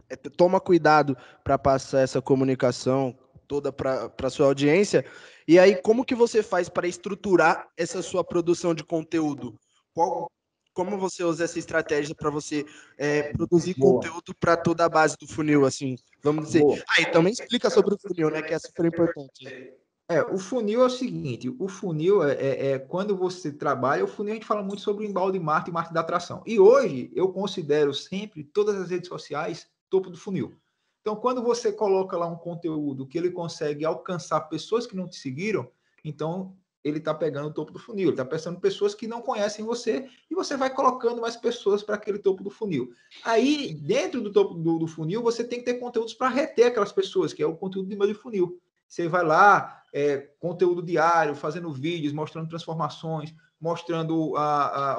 É, 0.09 0.16
toma 0.16 0.59
cuidado 0.59 1.16
para 1.43 1.57
passar 1.57 2.01
essa 2.01 2.22
comunicação 2.22 3.18
toda 3.47 3.72
para 3.72 4.30
sua 4.30 4.47
audiência. 4.47 5.05
E 5.47 5.59
aí, 5.59 5.76
como 5.82 6.05
que 6.05 6.16
você 6.16 6.41
faz 6.41 6.70
para 6.70 6.88
estruturar 6.88 7.70
essa 7.78 8.01
sua 8.01 8.24
produção 8.24 8.74
de 8.74 8.84
conteúdo? 8.84 9.59
Qual, 9.93 10.32
como 10.74 10.97
você 10.97 11.24
usa 11.24 11.43
essa 11.43 11.59
estratégia 11.59 12.16
para 12.16 12.30
você 12.30 12.66
é, 12.97 13.32
produzir 13.34 13.76
Boa. 13.76 13.95
conteúdo 13.95 14.34
para 14.39 14.57
toda 14.57 14.86
a 14.86 14.89
base 14.89 15.16
do 15.20 15.28
funil, 15.28 15.66
assim? 15.66 15.95
Vamos 16.24 16.47
dizer. 16.47 16.84
Ah, 16.89 17.01
e 17.01 17.11
também 17.11 17.34
explica 17.34 17.70
sobre 17.70 17.93
o 17.93 17.97
funil, 17.99 18.30
né? 18.30 18.41
Que 18.41 18.53
é 18.53 18.59
super 18.59 18.86
importante. 18.86 19.74
É, 20.09 20.21
o 20.21 20.37
funil 20.37 20.81
é 20.81 20.85
o 20.85 20.89
seguinte: 20.89 21.53
o 21.57 21.67
funil 21.67 22.23
é, 22.23 22.33
é, 22.33 22.71
é, 22.71 22.79
quando 22.79 23.15
você 23.15 23.51
trabalha, 23.51 24.03
o 24.03 24.07
funil 24.07 24.33
a 24.33 24.35
gente 24.35 24.45
fala 24.45 24.61
muito 24.61 24.81
sobre 24.81 25.05
o 25.05 25.09
embalde 25.09 25.39
de 25.39 25.43
marketing 25.43 25.71
e 25.71 25.73
marketing 25.73 25.93
da 25.93 26.01
atração. 26.01 26.43
E 26.45 26.59
hoje 26.59 27.11
eu 27.15 27.31
considero 27.31 27.93
sempre 27.93 28.43
todas 28.43 28.75
as 28.75 28.89
redes 28.89 29.07
sociais 29.07 29.67
topo 29.89 30.09
do 30.09 30.17
funil. 30.17 30.53
Então, 31.01 31.15
quando 31.15 31.43
você 31.43 31.71
coloca 31.71 32.17
lá 32.17 32.25
um 32.27 32.35
conteúdo 32.35 33.05
que 33.05 33.17
ele 33.17 33.29
consegue 33.29 33.85
alcançar 33.85 34.41
pessoas 34.41 34.87
que 34.87 34.95
não 34.95 35.07
te 35.07 35.17
seguiram, 35.17 35.69
então 36.03 36.55
ele 36.83 36.97
está 36.97 37.13
pegando 37.13 37.47
o 37.47 37.53
topo 37.53 37.71
do 37.71 37.79
funil, 37.79 38.05
ele 38.05 38.11
está 38.11 38.25
pensando 38.25 38.59
pessoas 38.59 38.93
que 38.93 39.07
não 39.07 39.21
conhecem 39.21 39.63
você 39.63 40.09
e 40.29 40.35
você 40.35 40.57
vai 40.57 40.73
colocando 40.73 41.21
mais 41.21 41.35
pessoas 41.37 41.81
para 41.81 41.95
aquele 41.95 42.19
topo 42.19 42.43
do 42.43 42.49
funil. 42.49 42.91
Aí, 43.23 43.73
dentro 43.73 44.21
do 44.21 44.31
topo 44.31 44.53
do, 44.53 44.79
do 44.79 44.87
funil, 44.87 45.21
você 45.21 45.43
tem 45.43 45.59
que 45.59 45.65
ter 45.65 45.75
conteúdos 45.75 46.13
para 46.13 46.27
reter 46.27 46.65
aquelas 46.65 46.91
pessoas, 46.91 47.33
que 47.33 47.41
é 47.41 47.45
o 47.45 47.55
conteúdo 47.55 47.89
de 47.89 47.95
meio 47.95 48.13
de 48.13 48.19
funil. 48.19 48.61
Você 48.93 49.07
vai 49.07 49.23
lá, 49.23 49.81
é, 49.91 50.19
conteúdo 50.39 50.83
diário, 50.83 51.33
fazendo 51.33 51.73
vídeos, 51.73 52.13
mostrando 52.13 52.47
transformações, 52.47 53.33
mostrando, 53.59 54.33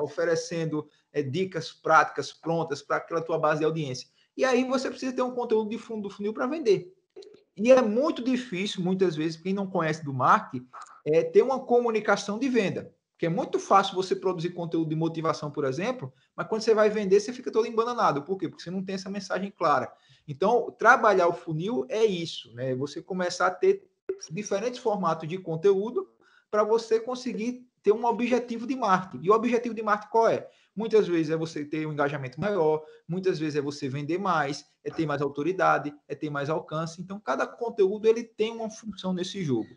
oferecendo 0.03 0.89
é, 1.13 1.23
dicas 1.23 1.71
práticas 1.71 2.33
prontas 2.33 2.83
para 2.83 2.97
aquela 2.97 3.23
tua 3.23 3.39
base 3.39 3.61
de 3.61 3.65
audiência. 3.65 4.09
E 4.37 4.45
aí 4.45 4.65
você 4.65 4.91
precisa 4.91 5.15
ter 5.15 5.23
um 5.23 5.31
conteúdo 5.31 5.71
de 5.71 5.79
fundo 5.79 6.09
do 6.09 6.11
funil 6.11 6.35
para 6.35 6.49
vender. 6.49 6.93
E 7.57 7.71
é 7.71 7.81
muito 7.81 8.21
difícil, 8.21 8.83
muitas 8.83 9.15
vezes, 9.15 9.41
quem 9.41 9.55
não 9.55 9.69
conhece 9.69 10.05
do 10.05 10.13
marketing, 10.13 10.67
é 11.07 11.23
ter 11.23 11.43
uma 11.43 11.61
comunicação 11.61 12.37
de 12.37 12.49
venda. 12.49 12.93
Porque 13.15 13.27
é 13.27 13.29
muito 13.29 13.61
fácil 13.61 13.95
você 13.95 14.17
produzir 14.17 14.51
conteúdo 14.51 14.89
de 14.89 14.97
motivação, 14.97 15.49
por 15.49 15.65
exemplo, 15.65 16.13
mas 16.35 16.49
quando 16.49 16.63
você 16.63 16.75
vai 16.75 16.91
vender, 16.91 17.21
você 17.21 17.33
fica 17.33 17.51
todo 17.51 17.67
embananado. 17.67 18.23
Por 18.23 18.37
quê? 18.37 18.49
Porque 18.49 18.63
você 18.63 18.73
não 18.73 18.85
tem 18.85 18.97
essa 18.97 19.09
mensagem 19.09 19.53
clara. 19.53 19.93
Então, 20.27 20.75
trabalhar 20.77 21.29
o 21.29 21.33
funil 21.33 21.87
é 21.89 22.05
isso, 22.05 22.53
né? 22.55 22.75
Você 22.75 23.01
começar 23.01 23.47
a 23.47 23.51
ter 23.51 23.89
diferentes 24.33 24.81
formatos 24.81 25.29
de 25.29 25.39
conteúdo 25.39 26.09
para 26.51 26.65
você 26.65 26.99
conseguir 26.99 27.65
ter 27.85 27.93
um 27.93 28.05
objetivo 28.05 28.67
de 28.67 28.75
marketing. 28.75 29.25
E 29.25 29.31
o 29.31 29.35
objetivo 29.35 29.75
de 29.75 29.83
marketing 29.83 30.11
qual 30.11 30.29
é? 30.29 30.49
Muitas 30.75 31.07
vezes 31.07 31.31
é 31.31 31.37
você 31.37 31.65
ter 31.65 31.87
um 31.87 31.93
engajamento 31.93 32.41
maior, 32.41 32.83
muitas 33.07 33.39
vezes 33.39 33.55
é 33.55 33.61
você 33.61 33.89
vender 33.89 34.19
mais, 34.19 34.65
é 34.83 34.91
ter 34.91 35.07
mais 35.07 35.23
autoridade, 35.23 35.95
é 36.09 36.17
ter 36.17 36.31
mais 36.31 36.51
alcance. 36.51 37.01
Então, 37.01 37.21
cada 37.21 37.47
conteúdo 37.47 38.09
ele 38.09 38.25
tem 38.25 38.51
uma 38.51 38.69
função 38.69 39.13
nesse 39.13 39.45
jogo. 39.45 39.69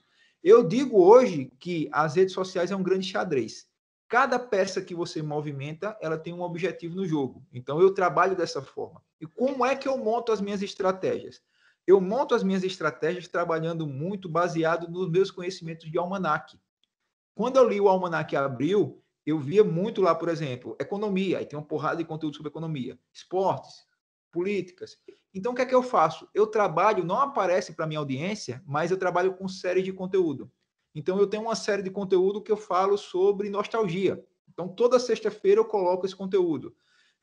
Eu 0.43 0.63
digo 0.63 1.01
hoje 1.01 1.51
que 1.59 1.89
as 1.91 2.15
redes 2.15 2.33
sociais 2.33 2.71
é 2.71 2.75
um 2.75 2.83
grande 2.83 3.07
xadrez. 3.07 3.67
Cada 4.07 4.39
peça 4.39 4.81
que 4.81 4.95
você 4.95 5.21
movimenta, 5.21 5.97
ela 6.01 6.17
tem 6.17 6.33
um 6.33 6.41
objetivo 6.41 6.95
no 6.95 7.05
jogo. 7.05 7.45
Então, 7.51 7.81
eu 7.81 7.93
trabalho 7.93 8.35
dessa 8.35 8.61
forma. 8.61 9.03
E 9.19 9.25
como 9.25 9.65
é 9.65 9.75
que 9.75 9.87
eu 9.87 9.97
monto 9.97 10.31
as 10.31 10.39
minhas 10.39 10.61
estratégias? 10.61 11.41
Eu 11.85 11.99
monto 11.99 12.35
as 12.35 12.43
minhas 12.43 12.63
estratégias 12.63 13.27
trabalhando 13.27 13.87
muito 13.87 14.29
baseado 14.29 14.89
nos 14.89 15.09
meus 15.09 15.31
conhecimentos 15.31 15.89
de 15.89 15.97
almanac. 15.97 16.59
Quando 17.33 17.57
eu 17.57 17.69
li 17.69 17.79
o 17.79 17.87
Almanac 17.87 18.35
Abril, 18.35 19.01
eu 19.25 19.39
via 19.39 19.63
muito 19.63 20.01
lá, 20.01 20.15
por 20.15 20.27
exemplo, 20.27 20.75
economia, 20.79 21.37
aí 21.37 21.45
tem 21.45 21.57
uma 21.57 21.65
porrada 21.65 21.97
de 21.97 22.05
conteúdo 22.05 22.35
sobre 22.35 22.49
economia, 22.49 22.97
esportes, 23.13 23.86
políticas. 24.37 24.97
Então, 25.33 25.51
o 25.51 25.55
que 25.55 25.63
é 25.63 25.65
que 25.65 25.73
eu 25.73 25.81
faço? 25.81 26.27
Eu 26.31 26.45
trabalho, 26.45 27.03
não 27.03 27.19
aparece 27.19 27.73
para 27.73 27.87
minha 27.87 27.99
audiência, 27.99 28.61
mas 28.67 28.91
eu 28.91 28.97
trabalho 28.97 29.33
com 29.33 29.47
série 29.47 29.81
de 29.81 29.91
conteúdo. 29.91 30.51
Então, 30.93 31.17
eu 31.17 31.25
tenho 31.25 31.43
uma 31.43 31.55
série 31.55 31.81
de 31.81 31.89
conteúdo 31.89 32.41
que 32.41 32.51
eu 32.51 32.57
falo 32.57 32.97
sobre 32.97 33.49
nostalgia. 33.49 34.23
Então, 34.47 34.67
toda 34.67 34.99
sexta-feira 34.99 35.59
eu 35.59 35.65
coloco 35.65 36.05
esse 36.05 36.15
conteúdo. 36.15 36.75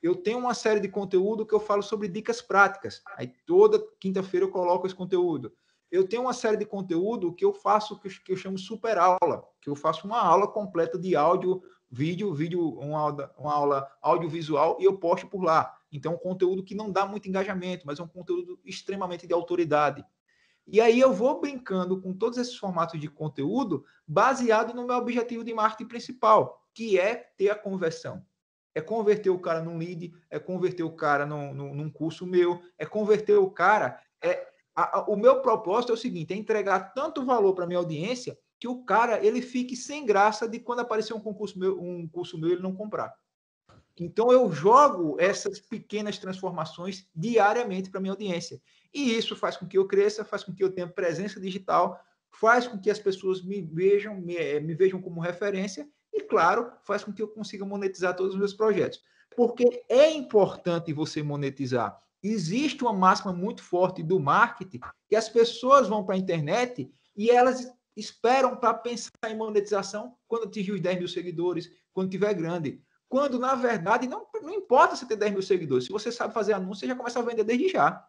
Eu 0.03 0.17
tenho 0.17 0.39
uma 0.39 0.55
série 0.55 0.81
de 0.81 0.89
conteúdo 0.89 1.47
que 1.47 1.55
eu 1.55 1.61
falo 1.61 1.83
sobre 1.83 2.09
dicas 2.09 2.43
práticas. 2.43 3.01
Aí, 3.17 3.33
toda 3.47 3.85
quinta-feira 4.01 4.47
eu 4.47 4.51
coloco 4.51 4.87
esse 4.87 4.95
conteúdo 4.95 5.53
eu 5.95 6.09
tenho 6.09 6.23
uma 6.23 6.33
série 6.33 6.57
de 6.57 6.67
conteúdo 6.67 7.33
que 7.33 7.45
eu 7.45 7.53
faço, 7.53 8.01
que 8.01 8.33
eu, 8.33 8.37
chamo 8.37 8.59
super 8.59 8.99
aula, 8.99 9.45
que 9.63 9.71
eu 9.71 9.77
faço 9.77 10.09
uma 10.09 10.21
aula 10.21 10.49
completa 10.49 10.99
de 10.99 11.15
áudio, 11.15 11.63
vídeo, 11.89 12.35
vídeo, 12.35 12.61
uma 12.81 13.13
uma 13.39 13.55
aula 13.55 13.89
audiovisual 14.03 14.77
e 14.81 14.85
eu 14.85 14.99
posto 14.99 15.29
por 15.29 15.45
lá. 15.45 15.73
Então, 15.97 16.13
é 16.13 16.15
um 16.17 16.19
conteúdo 16.19 16.65
que 16.65 16.75
não 16.75 16.91
dá 16.91 17.07
muito 17.07 17.29
engajamento, 17.29 17.87
mas 17.87 17.99
é 17.99 18.03
um 18.03 18.09
conteúdo 18.09 18.59
extremamente 18.65 19.27
de 19.27 19.33
autoridade. 19.33 20.05
E 20.67 20.81
aí 20.81 20.99
eu 20.99 21.13
vou 21.13 21.41
brincando 21.41 22.01
com 22.01 22.13
todos 22.13 22.39
esses 22.39 22.57
formatos 22.57 23.01
de 23.01 23.09
conteúdo 23.09 23.85
baseado 24.07 24.75
no 24.75 24.87
meu 24.87 24.97
objetivo 24.97 25.45
de 25.45 25.55
marketing 25.55 25.89
principal, 25.89 26.61
que 26.75 26.99
é 26.99 27.15
ter 27.37 27.51
a 27.51 27.55
conversão. 27.55 28.25
É 28.75 28.81
converter 28.81 29.31
o 29.31 29.39
cara 29.39 29.63
num 29.63 29.79
lead, 29.79 30.13
é 30.29 30.39
converter 30.39 30.83
o 30.83 30.91
cara 30.91 31.25
num, 31.25 31.55
num, 31.55 31.75
num 31.75 31.91
curso 31.91 32.27
meu, 32.27 32.61
é 32.77 32.85
converter 32.85 33.37
o 33.37 33.51
cara, 33.51 34.01
é 34.21 34.49
a, 34.75 34.99
a, 34.99 35.05
o 35.05 35.15
meu 35.15 35.41
propósito 35.41 35.93
é 35.93 35.95
o 35.95 35.99
seguinte: 35.99 36.33
é 36.33 36.37
entregar 36.37 36.93
tanto 36.93 37.25
valor 37.25 37.55
para 37.55 37.67
minha 37.67 37.79
audiência 37.79 38.37
que 38.59 38.67
o 38.67 38.83
cara 38.83 39.25
ele 39.25 39.41
fique 39.41 39.77
sem 39.77 40.05
graça 40.05 40.49
de 40.49 40.59
quando 40.59 40.81
aparecer 40.81 41.15
um 41.15 41.21
concurso 41.21 41.59
meu, 41.59 41.81
um 41.81 42.09
curso 42.09 42.37
meu 42.37 42.51
ele 42.51 42.63
não 42.63 42.75
comprar. 42.75 43.15
Então 43.99 44.33
eu 44.33 44.51
jogo 44.53 45.17
essas 45.21 45.61
pequenas 45.61 46.19
transformações 46.19 47.09
diariamente 47.15 47.91
para 47.91 48.01
minha 48.01 48.13
audiência. 48.13 48.61
E 48.93 49.17
isso 49.17 49.37
faz 49.37 49.57
com 49.57 49.67
que 49.67 49.79
eu 49.79 49.87
cresça, 49.87 50.25
faz 50.25 50.43
com 50.43 50.55
que 50.55 50.63
eu 50.63 50.73
tenha 50.73 50.89
presença 50.89 51.41
digital, 51.41 51.99
faz 52.31 52.67
com 52.67 52.79
que 52.79 52.91
as 52.91 52.99
pessoas 52.99 53.43
me 53.43 53.63
vejam, 53.63 54.21
me, 54.21 54.37
eh, 54.37 54.61
me 54.61 54.75
vejam 54.75 55.01
como 55.01 55.21
referência 55.21 55.89
e, 56.13 56.21
claro, 56.21 56.73
faz 56.85 57.05
com 57.05 57.13
que 57.13 57.23
eu 57.23 57.29
consiga 57.29 57.65
monetizar 57.65 58.17
todos 58.17 58.35
os 58.35 58.39
meus 58.39 58.55
projetos. 58.55 59.01
Porque 59.37 59.85
é 59.89 60.11
importante 60.11 60.93
você 60.93 61.23
monetizar 61.23 61.99
existe 62.25 62.83
uma 62.83 62.93
máxima 62.93 63.33
muito 63.33 63.63
forte 63.63 64.03
do 64.03 64.19
marketing 64.19 64.81
que 65.07 65.15
as 65.15 65.29
pessoas 65.29 65.89
vão 65.89 66.05
para 66.05 66.15
a 66.15 66.19
internet 66.19 66.91
e 67.15 67.31
elas 67.31 67.71
esperam 67.95 68.57
para 68.57 68.75
pensar 68.75 69.11
em 69.29 69.37
monetização 69.37 70.17
quando 70.27 70.47
atingir 70.47 70.73
os 70.73 70.81
10 70.81 70.99
mil 70.99 71.09
seguidores, 71.09 71.71
quando 71.93 72.11
tiver 72.11 72.33
grande. 72.35 72.83
Quando, 73.15 73.39
na 73.39 73.55
verdade, 73.55 74.09
não, 74.09 74.27
não 74.43 74.51
importa 74.51 74.97
se 74.97 75.07
ter 75.07 75.15
10 75.15 75.35
mil 75.35 75.43
seguidores. 75.43 75.85
Se 75.85 75.93
você 75.93 76.11
sabe 76.11 76.35
fazer 76.35 76.53
anúncio, 76.53 76.81
você 76.81 76.89
já 76.89 76.97
começa 76.97 77.21
a 77.21 77.23
vender 77.23 77.45
desde 77.45 77.69
já. 77.69 78.05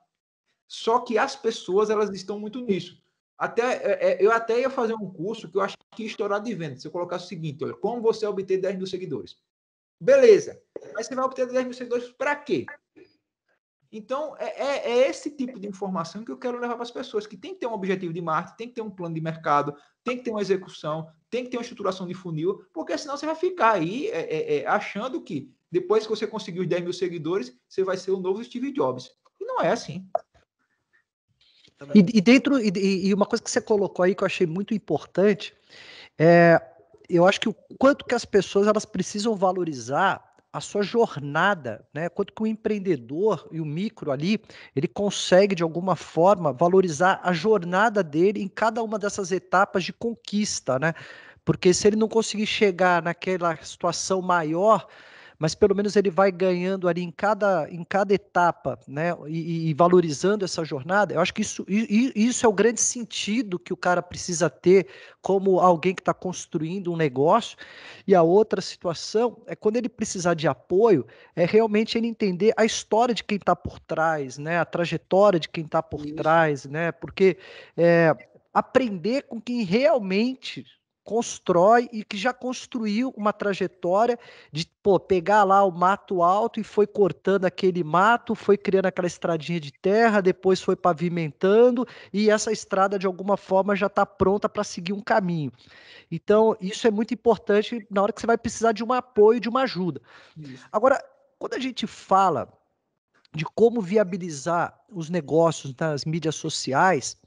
Só 0.67 0.97
que 0.97 1.15
as 1.15 1.35
pessoas, 1.35 1.91
elas 1.91 2.09
estão 2.09 2.39
muito 2.39 2.59
nisso. 2.59 2.99
Até, 3.37 3.61
é, 3.61 4.13
é, 4.13 4.25
eu 4.25 4.31
até 4.31 4.61
ia 4.61 4.69
fazer 4.71 4.95
um 4.95 5.07
curso 5.07 5.47
que 5.47 5.57
eu 5.57 5.61
acho 5.61 5.77
que 5.91 6.01
ia 6.01 6.07
estourar 6.07 6.41
de 6.41 6.55
venda. 6.55 6.77
Se 6.77 6.87
eu 6.87 6.91
colocasse 6.91 7.25
o 7.25 7.27
seguinte, 7.27 7.63
olha, 7.63 7.75
como 7.75 8.01
você 8.01 8.25
obter 8.25 8.57
10 8.57 8.77
mil 8.77 8.87
seguidores. 8.87 9.37
Beleza. 10.01 10.59
Mas 10.95 11.05
você 11.05 11.13
vai 11.13 11.23
obter 11.23 11.45
10 11.45 11.65
mil 11.65 11.73
seguidores 11.75 12.09
para 12.13 12.35
quê? 12.35 12.65
Então, 13.91 14.35
é, 14.39 14.47
é, 14.59 14.91
é, 14.91 15.07
esse 15.07 15.29
tipo 15.29 15.59
de 15.59 15.67
informação 15.67 16.25
que 16.25 16.31
eu 16.31 16.37
quero 16.39 16.57
levar 16.57 16.73
para 16.73 16.83
as 16.83 16.89
pessoas, 16.89 17.27
que 17.27 17.37
tem 17.37 17.53
que 17.53 17.59
ter 17.59 17.67
um 17.67 17.73
objetivo 17.73 18.11
de 18.11 18.21
marketing, 18.21 18.57
tem 18.57 18.67
que 18.69 18.73
ter 18.73 18.81
um 18.81 18.89
plano 18.89 19.13
de 19.13 19.21
mercado, 19.21 19.77
tem 20.05 20.17
que 20.17 20.23
ter 20.23 20.29
uma 20.29 20.41
execução, 20.41 21.09
tem 21.29 21.43
que 21.43 21.49
ter 21.49 21.57
uma 21.57 21.63
estruturação 21.63 22.07
de 22.07 22.13
funil, 22.13 22.63
porque 22.71 22.97
senão 22.97 23.17
você 23.17 23.25
vai 23.25 23.35
ficar 23.35 23.73
aí 23.73 24.07
é, 24.07 24.19
é, 24.19 24.57
é 24.59 24.67
achando 24.67 25.19
que 25.19 25.51
depois 25.69 26.03
que 26.03 26.09
você 26.09 26.25
conseguir 26.25 26.61
os 26.61 26.67
10 26.67 26.83
mil 26.83 26.93
seguidores, 26.93 27.53
você 27.67 27.83
vai 27.83 27.97
ser 27.97 28.11
o 28.11 28.19
novo 28.19 28.41
Steve 28.41 28.71
Jobs. 28.71 29.11
E 29.41 29.43
não 29.43 29.59
é 29.59 29.71
assim. 29.71 30.07
E, 31.93 31.99
e 32.17 32.21
dentro, 32.21 32.57
e, 32.57 33.07
e, 33.07 33.13
uma 33.13 33.25
coisa 33.25 33.43
que 33.43 33.51
você 33.51 33.59
colocou 33.59 34.05
aí 34.05 34.15
que 34.15 34.23
eu 34.23 34.27
achei 34.27 34.47
muito 34.47 34.73
importante, 34.73 35.53
é, 36.17 36.61
eu 37.09 37.27
acho 37.27 37.41
que 37.41 37.49
o 37.49 37.55
quanto 37.77 38.05
que 38.05 38.15
as 38.15 38.23
pessoas 38.23 38.67
elas 38.67 38.85
precisam 38.85 39.35
valorizar 39.35 40.24
a 40.55 40.61
sua 40.61 40.83
jornada, 40.83 41.85
né? 41.93 42.07
Quanto 42.07 42.33
que 42.33 42.41
o 42.41 42.47
empreendedor 42.47 43.45
e 43.51 43.59
o 43.59 43.65
micro 43.65 44.09
ali, 44.09 44.39
ele 44.73 44.87
consegue 44.87 45.53
de 45.53 45.61
alguma 45.61 45.97
forma 45.97 46.53
valorizar 46.53 47.19
a 47.23 47.33
jornada 47.33 48.01
dele 48.01 48.41
em 48.41 48.47
cada 48.47 48.81
uma 48.81 48.97
dessas 48.97 49.33
etapas 49.33 49.83
de 49.83 49.91
conquista, 49.91 50.79
né? 50.79 50.93
Porque 51.43 51.73
se 51.73 51.85
ele 51.89 51.97
não 51.97 52.07
conseguir 52.07 52.45
chegar 52.47 53.03
naquela 53.03 53.57
situação 53.57 54.21
maior, 54.21 54.87
mas 55.37 55.53
pelo 55.53 55.75
menos 55.75 55.95
ele 55.95 56.09
vai 56.09 56.31
ganhando 56.31 56.87
ali 56.87 57.01
em 57.01 57.11
cada, 57.11 57.67
em 57.69 57.83
cada 57.83 58.13
etapa, 58.13 58.79
né? 58.87 59.15
E, 59.27 59.69
e 59.69 59.73
valorizando 59.73 60.45
essa 60.45 60.63
jornada. 60.63 61.13
Eu 61.13 61.21
acho 61.21 61.33
que 61.33 61.41
isso, 61.41 61.65
isso 61.67 62.45
é 62.45 62.49
o 62.49 62.53
grande 62.53 62.81
sentido 62.81 63.59
que 63.59 63.73
o 63.73 63.77
cara 63.77 64.01
precisa 64.01 64.49
ter 64.49 64.87
como 65.21 65.59
alguém 65.59 65.93
que 65.93 66.01
está 66.01 66.13
construindo 66.13 66.91
um 66.91 66.95
negócio. 66.95 67.57
E 68.07 68.15
a 68.15 68.21
outra 68.21 68.61
situação 68.61 69.41
é 69.47 69.55
quando 69.55 69.77
ele 69.77 69.89
precisar 69.89 70.33
de 70.33 70.47
apoio, 70.47 71.05
é 71.35 71.45
realmente 71.45 71.97
ele 71.97 72.07
entender 72.07 72.53
a 72.55 72.65
história 72.65 73.13
de 73.13 73.23
quem 73.23 73.37
está 73.37 73.55
por 73.55 73.79
trás, 73.79 74.37
né? 74.37 74.59
A 74.59 74.65
trajetória 74.65 75.39
de 75.39 75.49
quem 75.49 75.65
está 75.65 75.81
por 75.81 76.05
isso. 76.05 76.15
trás, 76.15 76.65
né? 76.65 76.91
Porque 76.91 77.37
é, 77.75 78.15
aprender 78.53 79.23
com 79.23 79.41
quem 79.41 79.63
realmente 79.63 80.65
constrói 81.05 81.87
e 81.93 82.03
que 82.03 82.17
já 82.17 82.33
construiu 82.33 83.13
uma 83.15 83.31
trajetória 83.31 84.17
de 84.51 84.67
pô, 84.81 84.99
pegar 84.99 85.43
lá 85.43 85.63
o 85.63 85.71
mato 85.71 86.23
alto 86.23 86.59
e 86.59 86.63
foi 86.63 86.87
cortando 86.87 87.45
aquele 87.45 87.83
mato, 87.83 88.33
foi 88.33 88.57
criando 88.57 88.87
aquela 88.87 89.07
estradinha 89.07 89.59
de 89.59 89.71
terra, 89.71 90.19
depois 90.19 90.61
foi 90.61 90.75
pavimentando 90.75 91.87
e 92.11 92.29
essa 92.29 92.51
estrada 92.51 92.97
de 92.97 93.05
alguma 93.05 93.37
forma 93.37 93.75
já 93.75 93.85
está 93.85 94.03
pronta 94.03 94.49
para 94.49 94.63
seguir 94.63 94.93
um 94.93 95.01
caminho. 95.01 95.51
Então, 96.11 96.57
isso 96.59 96.87
é 96.87 96.91
muito 96.91 97.13
importante 97.13 97.85
na 97.89 98.01
hora 98.01 98.11
que 98.11 98.19
você 98.19 98.27
vai 98.27 98.37
precisar 98.37 98.71
de 98.71 98.83
um 98.83 98.91
apoio, 98.91 99.39
de 99.39 99.47
uma 99.47 99.61
ajuda. 99.61 100.01
Isso. 100.35 100.65
Agora, 100.71 100.99
quando 101.37 101.53
a 101.53 101.59
gente 101.59 101.85
fala 101.85 102.51
de 103.31 103.45
como 103.45 103.81
viabilizar 103.81 104.79
os 104.89 105.09
negócios 105.09 105.75
nas 105.79 106.05
mídias 106.05 106.35
sociais, 106.35 107.17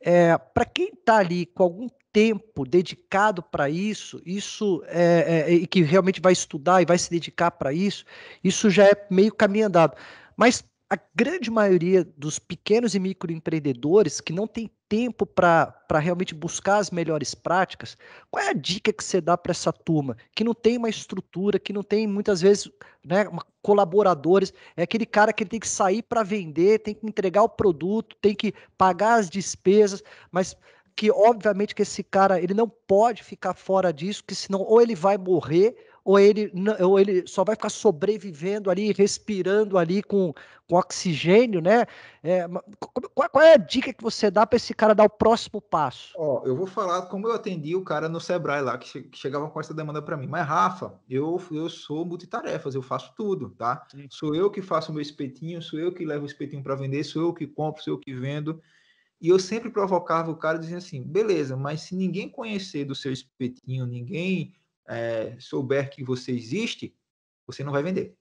é, 0.00 0.36
para 0.36 0.64
quem 0.64 0.88
está 0.88 1.18
ali 1.18 1.46
com 1.46 1.62
algum 1.62 1.88
tempo 2.12 2.64
dedicado 2.64 3.42
para 3.42 3.70
isso, 3.70 4.20
isso 4.24 4.82
é, 4.86 5.46
é, 5.48 5.52
e 5.52 5.66
que 5.66 5.82
realmente 5.82 6.20
vai 6.20 6.32
estudar 6.32 6.82
e 6.82 6.84
vai 6.84 6.98
se 6.98 7.10
dedicar 7.10 7.50
para 7.50 7.72
isso, 7.72 8.04
isso 8.44 8.68
já 8.68 8.84
é 8.84 9.06
meio 9.10 9.34
caminho 9.34 9.66
andado. 9.66 9.96
Mas 10.36 10.64
a 10.92 10.98
grande 11.14 11.50
maioria 11.50 12.04
dos 12.18 12.38
pequenos 12.38 12.94
e 12.94 12.98
microempreendedores 12.98 14.20
que 14.20 14.30
não 14.30 14.46
tem 14.46 14.70
tempo 14.90 15.24
para 15.24 15.74
realmente 15.98 16.34
buscar 16.34 16.76
as 16.76 16.90
melhores 16.90 17.34
práticas, 17.34 17.96
qual 18.30 18.44
é 18.44 18.50
a 18.50 18.52
dica 18.52 18.92
que 18.92 19.02
você 19.02 19.18
dá 19.18 19.38
para 19.38 19.52
essa 19.52 19.72
turma 19.72 20.18
que 20.36 20.44
não 20.44 20.52
tem 20.52 20.76
uma 20.76 20.90
estrutura, 20.90 21.58
que 21.58 21.72
não 21.72 21.82
tem 21.82 22.06
muitas 22.06 22.42
vezes 22.42 22.70
né, 23.02 23.24
colaboradores, 23.62 24.52
é 24.76 24.82
aquele 24.82 25.06
cara 25.06 25.32
que 25.32 25.46
tem 25.46 25.58
que 25.58 25.66
sair 25.66 26.02
para 26.02 26.22
vender, 26.22 26.80
tem 26.80 26.94
que 26.94 27.06
entregar 27.06 27.42
o 27.42 27.48
produto, 27.48 28.14
tem 28.20 28.34
que 28.34 28.52
pagar 28.76 29.14
as 29.14 29.30
despesas, 29.30 30.02
mas 30.30 30.54
que 30.94 31.10
obviamente 31.10 31.74
que 31.74 31.82
esse 31.82 32.02
cara 32.02 32.40
ele 32.40 32.54
não 32.54 32.68
pode 32.68 33.22
ficar 33.22 33.54
fora 33.54 33.92
disso, 33.92 34.24
que 34.24 34.34
senão 34.34 34.60
ou 34.60 34.80
ele 34.80 34.94
vai 34.94 35.16
morrer 35.16 35.76
ou 36.04 36.18
ele, 36.18 36.52
ou 36.80 36.98
ele 36.98 37.26
só 37.26 37.44
vai 37.44 37.54
ficar 37.54 37.68
sobrevivendo 37.68 38.70
ali, 38.70 38.92
respirando 38.92 39.78
ali 39.78 40.02
com, 40.02 40.34
com 40.68 40.76
oxigênio, 40.76 41.60
né? 41.60 41.86
É, 42.22 42.46
qual, 43.14 43.28
qual, 43.30 43.44
é 43.44 43.54
a 43.54 43.56
dica 43.56 43.92
que 43.92 44.02
você 44.02 44.30
dá 44.30 44.46
para 44.46 44.56
esse 44.56 44.74
cara 44.74 44.94
dar 44.94 45.04
o 45.04 45.10
próximo 45.10 45.60
passo? 45.60 46.12
Ó, 46.16 46.42
eu 46.44 46.56
vou 46.56 46.66
falar 46.66 47.02
como 47.02 47.28
eu 47.28 47.32
atendi 47.32 47.76
o 47.76 47.84
cara 47.84 48.08
no 48.08 48.20
Sebrae 48.20 48.62
lá, 48.62 48.76
que, 48.76 49.02
que 49.02 49.18
chegava 49.18 49.48
com 49.48 49.60
essa 49.60 49.72
demanda 49.72 50.02
para 50.02 50.16
mim. 50.16 50.26
Mas, 50.26 50.46
Rafa, 50.46 50.94
eu, 51.08 51.40
eu 51.52 51.68
sou 51.68 52.04
multitarefas, 52.04 52.74
eu 52.74 52.82
faço 52.82 53.12
tudo, 53.16 53.50
tá? 53.50 53.86
Sim. 53.90 54.06
Sou 54.10 54.34
eu 54.34 54.50
que 54.50 54.60
faço 54.60 54.90
o 54.90 54.94
meu 54.94 55.02
espetinho, 55.02 55.62
sou 55.62 55.78
eu 55.78 55.92
que 55.92 56.04
levo 56.04 56.24
o 56.24 56.26
espetinho 56.26 56.62
para 56.62 56.74
vender, 56.74 57.04
sou 57.04 57.22
eu 57.22 57.32
que 57.32 57.46
compro, 57.46 57.82
sou 57.82 57.94
eu 57.94 57.98
que 57.98 58.12
vendo. 58.12 58.60
E 59.22 59.28
eu 59.28 59.38
sempre 59.38 59.70
provocava 59.70 60.32
o 60.32 60.36
cara 60.36 60.58
dizendo 60.58 60.78
assim: 60.78 61.00
beleza, 61.00 61.56
mas 61.56 61.82
se 61.82 61.94
ninguém 61.94 62.28
conhecer 62.28 62.84
do 62.84 62.94
seu 62.94 63.12
espetinho, 63.12 63.86
ninguém 63.86 64.52
é, 64.88 65.36
souber 65.38 65.88
que 65.90 66.02
você 66.02 66.32
existe, 66.32 66.92
você 67.46 67.62
não 67.62 67.70
vai 67.70 67.84
vender. 67.84 68.16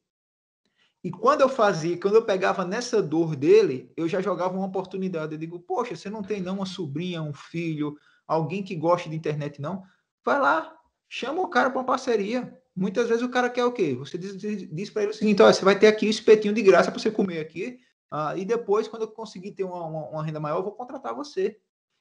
E 1.03 1.09
quando 1.09 1.41
eu 1.41 1.49
fazia, 1.49 1.99
quando 1.99 2.13
eu 2.13 2.23
pegava 2.23 2.63
nessa 2.63 3.01
dor 3.01 3.35
dele, 3.35 3.91
eu 3.97 4.07
já 4.07 4.21
jogava 4.21 4.55
uma 4.55 4.67
oportunidade. 4.67 5.33
Eu 5.33 5.39
digo, 5.39 5.59
poxa, 5.59 5.95
você 5.95 6.07
não 6.07 6.21
tem 6.21 6.39
não 6.39 6.57
uma 6.57 6.67
sobrinha, 6.67 7.23
um 7.23 7.33
filho, 7.33 7.97
alguém 8.27 8.61
que 8.61 8.75
goste 8.75 9.09
de 9.09 9.15
internet, 9.15 9.59
não? 9.59 9.83
Vai 10.23 10.39
lá, 10.39 10.77
chama 11.09 11.41
o 11.41 11.47
cara 11.47 11.71
para 11.71 11.79
uma 11.79 11.85
parceria. 11.85 12.55
Muitas 12.75 13.09
vezes 13.09 13.23
o 13.23 13.29
cara 13.29 13.49
quer 13.49 13.65
o 13.65 13.71
quê? 13.71 13.95
Você 13.95 14.19
diz, 14.19 14.37
diz, 14.37 14.69
diz 14.71 14.89
para 14.91 15.01
ele 15.01 15.11
o 15.11 15.15
seguinte: 15.15 15.41
olha, 15.41 15.51
você 15.51 15.65
vai 15.65 15.79
ter 15.79 15.87
aqui 15.87 16.05
o 16.05 16.11
espetinho 16.11 16.53
de 16.53 16.61
graça 16.61 16.91
para 16.91 16.99
você 16.99 17.09
comer 17.09 17.39
aqui, 17.39 17.79
uh, 18.12 18.38
e 18.38 18.45
depois, 18.45 18.88
quando 18.88 19.03
eu 19.03 19.07
conseguir 19.07 19.51
ter 19.51 19.64
uma, 19.64 19.86
uma, 19.86 20.09
uma 20.09 20.24
renda 20.24 20.39
maior, 20.39 20.57
eu 20.57 20.64
vou 20.64 20.74
contratar 20.74 21.16
você. 21.16 21.59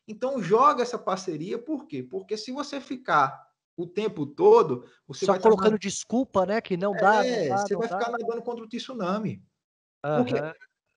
Então, 0.09 0.43
joga 0.43 0.83
essa 0.83 0.99
parceria, 0.99 1.59
por 1.59 1.87
quê? 1.87 2.03
Porque 2.03 2.37
se 2.37 2.51
você 2.51 2.81
ficar 2.81 3.49
o 3.77 3.87
tempo 3.87 4.27
todo, 4.27 4.85
você 5.07 5.25
Só 5.25 5.33
vai 5.33 5.41
colocando 5.41 5.79
desculpa, 5.79 6.45
né? 6.45 6.61
Que 6.61 6.77
não 6.77 6.93
dá. 6.93 7.25
É, 7.25 7.49
não 7.49 7.57
dá, 7.57 7.63
você 7.63 7.75
não 7.75 7.81
vai 7.81 7.89
dá. 7.89 7.99
ficar 7.99 8.13
nadando 8.13 8.43
contra 8.43 8.65
o 8.65 8.69
tsunami. 8.69 9.43
Uhum. 10.05 10.17
Porque, 10.17 10.35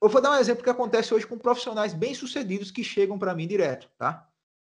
eu 0.03 0.09
vou 0.09 0.21
dar 0.21 0.31
um 0.31 0.39
exemplo 0.39 0.63
que 0.63 0.69
acontece 0.69 1.13
hoje 1.13 1.25
com 1.25 1.37
profissionais 1.37 1.93
bem-sucedidos 1.93 2.71
que 2.71 2.83
chegam 2.83 3.17
para 3.17 3.33
mim 3.33 3.47
direto, 3.47 3.89
tá? 3.97 4.27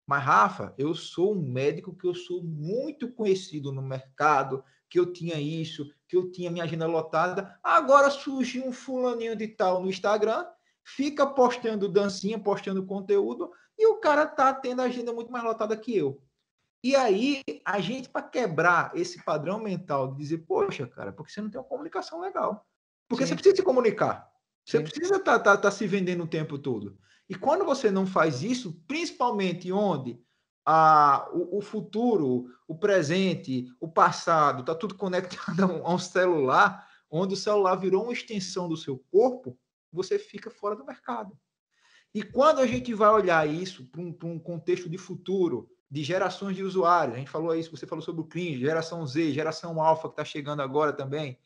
Mas, 0.05 0.23
Rafa, 0.23 0.73
eu 0.77 0.93
sou 0.93 1.33
um 1.33 1.41
médico 1.41 1.95
que 1.95 2.05
eu 2.05 2.13
sou 2.13 2.43
muito 2.43 3.09
conhecido 3.13 3.71
no 3.71 3.81
mercado, 3.81 4.61
que 4.91 4.99
eu 4.99 5.13
tinha 5.13 5.39
isso, 5.39 5.89
que 6.05 6.17
eu 6.17 6.29
tinha 6.29 6.51
minha 6.51 6.65
agenda 6.65 6.85
lotada. 6.85 7.57
Agora 7.63 8.11
surgiu 8.11 8.67
um 8.67 8.73
fulaninho 8.73 9.37
de 9.37 9.47
tal 9.47 9.81
no 9.81 9.89
Instagram, 9.89 10.45
fica 10.83 11.25
postando 11.25 11.87
dancinha, 11.87 12.37
postando 12.37 12.85
conteúdo, 12.85 13.49
e 13.79 13.87
o 13.87 13.95
cara 14.01 14.27
tá 14.27 14.53
tendo 14.53 14.81
a 14.81 14.85
agenda 14.85 15.13
muito 15.13 15.31
mais 15.31 15.45
lotada 15.45 15.77
que 15.77 15.95
eu. 15.95 16.21
E 16.83 16.93
aí, 16.93 17.41
a 17.63 17.79
gente, 17.79 18.09
para 18.09 18.27
quebrar 18.27 18.91
esse 18.93 19.23
padrão 19.23 19.59
mental 19.59 20.11
de 20.11 20.17
dizer, 20.17 20.39
poxa, 20.39 20.85
cara, 20.85 21.13
porque 21.13 21.31
você 21.31 21.41
não 21.41 21.49
tem 21.49 21.61
uma 21.61 21.67
comunicação 21.67 22.19
legal. 22.19 22.67
Porque 23.07 23.23
Sim. 23.23 23.29
você 23.29 23.35
precisa 23.35 23.55
se 23.55 23.63
comunicar. 23.63 24.29
Você 24.65 24.77
Sim. 24.77 24.83
precisa 24.83 25.15
estar 25.17 25.39
tá, 25.39 25.55
tá, 25.55 25.57
tá 25.57 25.71
se 25.71 25.87
vendendo 25.87 26.23
o 26.23 26.27
tempo 26.27 26.59
todo. 26.59 26.97
E 27.29 27.35
quando 27.35 27.63
você 27.63 27.89
não 27.89 28.05
faz 28.05 28.43
isso, 28.43 28.83
principalmente 28.87 29.71
onde 29.71 30.19
a, 30.73 31.29
o, 31.33 31.57
o 31.57 31.61
futuro, 31.61 32.49
o 32.65 32.73
presente, 32.73 33.65
o 33.77 33.89
passado, 33.89 34.61
está 34.61 34.73
tudo 34.73 34.95
conectado 34.95 35.59
a 35.63 35.67
um, 35.67 35.85
a 35.85 35.93
um 35.95 35.99
celular, 35.99 36.87
onde 37.09 37.33
o 37.33 37.37
celular 37.37 37.75
virou 37.75 38.03
uma 38.03 38.13
extensão 38.13 38.69
do 38.69 38.77
seu 38.77 38.97
corpo, 39.11 39.59
você 39.91 40.17
fica 40.17 40.49
fora 40.49 40.73
do 40.73 40.85
mercado. 40.85 41.37
E 42.13 42.23
quando 42.23 42.59
a 42.59 42.65
gente 42.65 42.93
vai 42.93 43.09
olhar 43.09 43.45
isso 43.49 43.85
para 43.87 43.99
um, 43.99 44.15
um, 44.23 44.39
contexto 44.39 44.89
de 44.89 44.97
futuro, 44.97 45.69
de 45.89 46.03
gerações 46.03 46.55
de 46.55 46.63
usuários. 46.63 47.15
A 47.15 47.19
gente 47.19 47.29
falou 47.29 47.53
isso, 47.53 47.69
você 47.69 47.85
falou 47.85 48.01
sobre 48.01 48.21
o 48.21 48.25
cringe, 48.25 48.61
geração 48.61 49.05
Z, 49.05 49.33
geração 49.33 49.81
alfa 49.81 50.07
que 50.07 50.13
está 50.13 50.23
chegando 50.23 50.61
agora 50.61 50.93
também. 50.93 51.37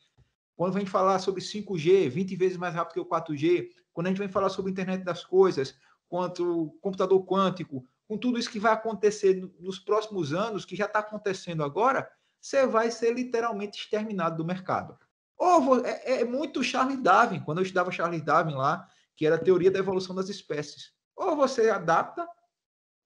Quando 0.54 0.76
a 0.76 0.78
gente 0.78 0.90
falar 0.90 1.18
sobre 1.18 1.42
5G, 1.42 2.08
20 2.08 2.36
vezes 2.36 2.56
mais 2.56 2.72
rápido 2.72 2.94
que 2.94 3.00
o 3.00 3.04
4G, 3.04 3.70
quando 3.92 4.06
a 4.06 4.10
gente 4.10 4.18
vem 4.18 4.28
falar 4.28 4.50
sobre 4.50 4.70
internet 4.70 5.02
das 5.02 5.24
coisas, 5.24 5.76
quanto 6.08 6.78
computador 6.80 7.24
quântico, 7.26 7.84
com 8.08 8.16
tudo 8.16 8.38
isso 8.38 8.50
que 8.50 8.60
vai 8.60 8.72
acontecer 8.72 9.34
nos 9.58 9.78
próximos 9.78 10.32
anos, 10.32 10.64
que 10.64 10.76
já 10.76 10.86
está 10.86 11.00
acontecendo 11.00 11.64
agora, 11.64 12.10
você 12.40 12.66
vai 12.66 12.90
ser 12.90 13.12
literalmente 13.12 13.80
exterminado 13.80 14.36
do 14.36 14.44
mercado. 14.44 14.96
Ou 15.36 15.84
é, 15.84 16.20
é 16.20 16.24
muito 16.24 16.62
Charles 16.62 17.02
Darwin, 17.02 17.40
quando 17.40 17.58
eu 17.58 17.62
estudava 17.62 17.90
Charles 17.90 18.22
Darwin 18.22 18.54
lá, 18.54 18.88
que 19.16 19.26
era 19.26 19.36
a 19.36 19.42
teoria 19.42 19.70
da 19.70 19.78
evolução 19.78 20.14
das 20.14 20.28
espécies. 20.28 20.92
Ou 21.16 21.34
você 21.34 21.68
adapta, 21.68 22.26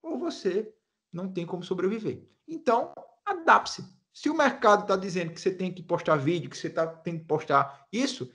ou 0.02 0.18
você 0.18 0.72
não 1.12 1.32
tem 1.32 1.46
como 1.46 1.62
sobreviver. 1.62 2.28
Então, 2.46 2.92
adapte-se. 3.24 3.84
Se 4.12 4.28
o 4.28 4.36
mercado 4.36 4.82
está 4.82 4.96
dizendo 4.96 5.32
que 5.32 5.40
você 5.40 5.50
tem 5.50 5.72
que 5.72 5.82
postar 5.82 6.16
vídeo, 6.16 6.50
que 6.50 6.58
você 6.58 6.68
tá, 6.68 6.86
tem 6.86 7.18
que 7.18 7.24
postar 7.24 7.86
isso, 7.92 8.30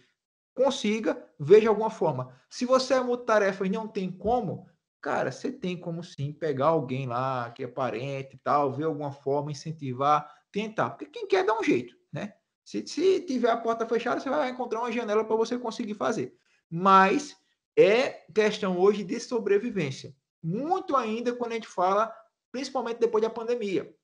consiga, 0.54 1.22
veja 1.38 1.70
alguma 1.70 1.90
forma. 1.90 2.34
Se 2.50 2.66
você 2.66 2.96
é 2.96 3.02
multitarefa 3.02 3.66
e 3.66 3.70
não 3.70 3.88
tem 3.88 4.10
como, 4.10 4.68
cara, 5.06 5.32
você 5.32 5.52
tem 5.52 5.78
como 5.78 6.04
sim 6.04 6.34
pegar 6.34 6.70
alguém 6.70 7.06
lá 7.06 7.52
que 7.52 7.64
é 7.64 7.68
parente 7.68 8.36
e 8.36 8.40
tal, 8.40 8.74
ver 8.74 8.86
alguma 8.86 9.12
forma, 9.12 9.52
incentivar, 9.52 10.28
tentar. 10.52 10.90
Porque 10.90 11.06
quem 11.06 11.28
quer 11.28 11.46
dá 11.46 11.56
um 11.60 11.64
jeito, 11.64 11.96
né? 12.12 12.34
Se, 12.64 12.88
se 12.88 13.22
tiver 13.22 13.52
a 13.52 13.58
porta 13.58 13.88
fechada, 13.88 14.20
você 14.20 14.28
vai 14.32 14.50
encontrar 14.50 14.80
uma 14.80 14.92
janela 14.92 15.24
para 15.24 15.36
você 15.36 15.60
conseguir 15.60 15.94
fazer. 15.94 16.36
Mas 16.68 17.38
é 17.78 18.26
questão 18.34 18.80
hoje 18.80 19.04
de 19.04 19.20
sobrevivência. 19.20 20.16
Muito 20.42 20.96
ainda 20.96 21.36
quando 21.36 21.52
a 21.52 21.56
gente 21.56 21.68
fala 21.68 22.12
principalmente 22.52 22.98
depois 22.98 23.22
da 23.22 23.30
pandemia. 23.30 23.96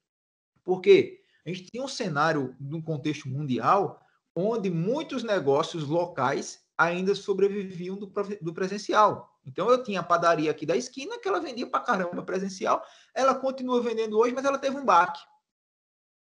Porque 0.64 1.20
a 1.44 1.50
gente 1.50 1.66
tinha 1.66 1.84
um 1.84 1.88
cenário 1.88 2.56
num 2.60 2.80
contexto 2.80 3.28
mundial 3.28 4.06
onde 4.36 4.70
muitos 4.70 5.24
negócios 5.24 5.88
locais 5.88 6.64
ainda 6.84 7.16
sobreviviam 7.16 7.98
do, 7.98 8.12
do 8.42 8.54
presencial. 8.54 9.38
Então 9.46 9.70
eu 9.70 9.82
tinha 9.84 10.00
a 10.00 10.04
padaria 10.04 10.52
aqui 10.52 10.66
da 10.66 10.76
esquina 10.76 11.20
que 11.20 11.28
ela 11.28 11.40
vendia 11.40 11.68
para 11.68 11.80
caramba 11.80 12.22
presencial, 12.24 12.84
ela 13.14 13.36
continua 13.36 13.82
vendendo 13.82 14.18
hoje, 14.18 14.34
mas 14.34 14.46
ela 14.46 14.58
teve 14.58 14.78
um 14.78 14.86
baque. 14.86 15.22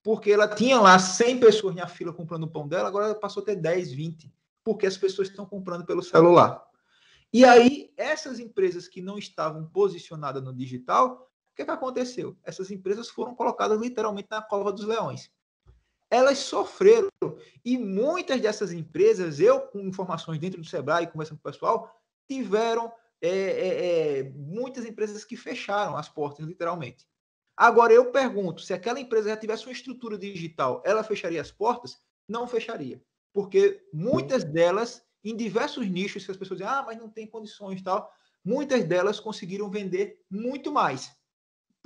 Porque 0.04 0.32
ela 0.32 0.48
tinha 0.48 0.80
lá 0.80 0.98
100 0.98 1.40
pessoas 1.40 1.76
na 1.76 1.88
fila 1.88 2.14
comprando 2.14 2.44
o 2.44 2.52
pão 2.52 2.68
dela, 2.68 2.88
agora 2.88 3.06
ela 3.06 3.16
passou 3.16 3.44
a 3.44 3.46
ter 3.46 3.56
10, 3.56 3.92
20, 3.92 4.34
porque 4.64 4.86
as 4.86 4.98
pessoas 4.98 5.28
estão 5.28 5.46
comprando 5.46 5.86
pelo 5.86 6.02
celular. 6.02 6.64
E 7.34 7.44
aí, 7.44 7.92
essas 7.98 8.40
empresas 8.40 8.88
que 8.88 9.02
não 9.02 9.18
estavam 9.18 9.66
posicionadas 9.66 10.42
no 10.42 10.54
digital, 10.54 11.28
que, 11.58 11.66
que 11.66 11.72
aconteceu? 11.72 12.38
Essas 12.44 12.70
empresas 12.70 13.10
foram 13.10 13.34
colocadas 13.34 13.82
literalmente 13.82 14.28
na 14.30 14.44
cova 14.44 14.72
dos 14.72 14.86
leões. 14.86 15.32
Elas 16.10 16.40
sofreram. 16.40 17.10
E 17.64 17.78
muitas 17.78 18.42
dessas 18.42 18.72
empresas, 18.72 19.40
eu 19.40 19.62
com 19.62 19.80
informações 19.80 20.40
dentro 20.40 20.62
do 20.62 20.68
Sebrae, 20.68 21.08
conversando 21.08 21.40
com 21.40 21.50
o 21.50 21.52
pessoal, 21.52 21.94
tiveram 22.28 22.92
é, 23.22 23.30
é, 23.30 24.20
é, 24.20 24.24
muitas 24.36 24.86
empresas 24.86 25.26
que 25.26 25.36
fecharam 25.36 25.98
as 25.98 26.08
portas, 26.08 26.46
literalmente. 26.46 27.06
Agora, 27.56 27.92
eu 27.92 28.12
pergunto, 28.12 28.62
se 28.62 28.74
aquela 28.74 29.00
empresa 29.00 29.30
já 29.30 29.38
tivesse 29.38 29.66
uma 29.66 29.72
estrutura 29.72 30.18
digital, 30.18 30.84
ela 30.86 31.04
fecharia 31.04 31.42
as 31.42 31.52
portas? 31.52 32.00
Não 32.28 32.48
fecharia. 32.48 33.02
Porque 33.34 33.84
muitas 33.92 34.44
delas, 34.44 35.04
em 35.24 35.36
diversos 35.36 35.88
nichos, 35.90 36.24
que 36.24 36.32
as 36.32 36.38
pessoas 36.38 36.60
dizem, 36.60 36.72
ah, 36.72 36.84
mas 36.86 36.98
não 36.98 37.10
tem 37.10 37.26
condições 37.26 37.82
e 37.82 37.84
tal, 37.84 38.12
muitas 38.46 38.84
delas 38.84 39.20
conseguiram 39.20 39.70
vender 39.72 40.24
muito 40.30 40.72
mais 40.72 41.17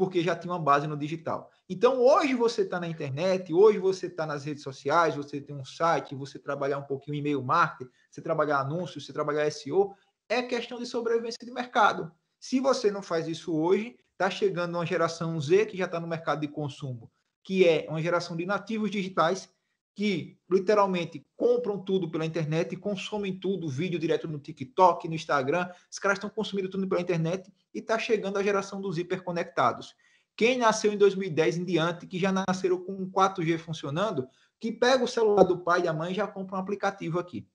porque 0.01 0.23
já 0.23 0.35
tinha 0.35 0.51
uma 0.51 0.59
base 0.59 0.87
no 0.87 0.97
digital. 0.97 1.51
Então, 1.69 2.01
hoje 2.01 2.33
você 2.33 2.63
está 2.63 2.79
na 2.79 2.87
internet, 2.87 3.53
hoje 3.53 3.77
você 3.77 4.07
está 4.07 4.25
nas 4.25 4.43
redes 4.43 4.63
sociais, 4.63 5.15
você 5.15 5.39
tem 5.39 5.55
um 5.55 5.63
site, 5.63 6.15
você 6.15 6.39
trabalhar 6.39 6.79
um 6.79 6.83
pouquinho 6.87 7.13
e-mail 7.13 7.43
marketing, 7.43 7.91
você 8.09 8.19
trabalhar 8.19 8.61
anúncios, 8.61 9.05
você 9.05 9.13
trabalhar 9.13 9.47
SEO, 9.51 9.93
é 10.27 10.41
questão 10.41 10.79
de 10.79 10.87
sobrevivência 10.87 11.37
de 11.45 11.51
mercado. 11.51 12.11
Se 12.39 12.59
você 12.59 12.89
não 12.89 13.03
faz 13.03 13.27
isso 13.27 13.55
hoje, 13.55 13.95
está 14.13 14.27
chegando 14.27 14.73
uma 14.73 14.87
geração 14.87 15.39
Z 15.39 15.67
que 15.67 15.77
já 15.77 15.85
está 15.85 15.99
no 15.99 16.07
mercado 16.07 16.41
de 16.41 16.47
consumo, 16.47 17.11
que 17.43 17.67
é 17.67 17.85
uma 17.87 18.01
geração 18.01 18.35
de 18.35 18.43
nativos 18.43 18.89
digitais 18.89 19.47
que 19.93 20.37
literalmente 20.49 21.25
compram 21.35 21.77
tudo 21.79 22.09
pela 22.09 22.25
internet, 22.25 22.75
consomem 22.75 23.37
tudo, 23.37 23.67
vídeo 23.67 23.99
direto 23.99 24.27
no 24.27 24.39
TikTok, 24.39 25.07
no 25.07 25.15
Instagram. 25.15 25.69
Os 25.89 25.99
caras 25.99 26.17
estão 26.17 26.29
consumindo 26.29 26.69
tudo 26.69 26.87
pela 26.87 27.01
internet 27.01 27.51
e 27.73 27.79
está 27.79 27.99
chegando 27.99 28.37
a 28.37 28.43
geração 28.43 28.79
dos 28.79 28.97
hiperconectados. 28.97 29.93
Quem 30.35 30.57
nasceu 30.57 30.93
em 30.93 30.97
2010 30.97 31.57
em 31.57 31.65
diante, 31.65 32.07
que 32.07 32.17
já 32.17 32.31
nasceram 32.31 32.79
com 32.83 33.09
4G 33.11 33.57
funcionando, 33.59 34.27
que 34.59 34.71
pega 34.71 35.03
o 35.03 35.07
celular 35.07 35.43
do 35.43 35.59
pai 35.59 35.81
e 35.81 35.83
da 35.83 35.93
mãe 35.93 36.11
e 36.11 36.15
já 36.15 36.27
compra 36.27 36.55
um 36.55 36.59
aplicativo 36.59 37.19
aqui. 37.19 37.47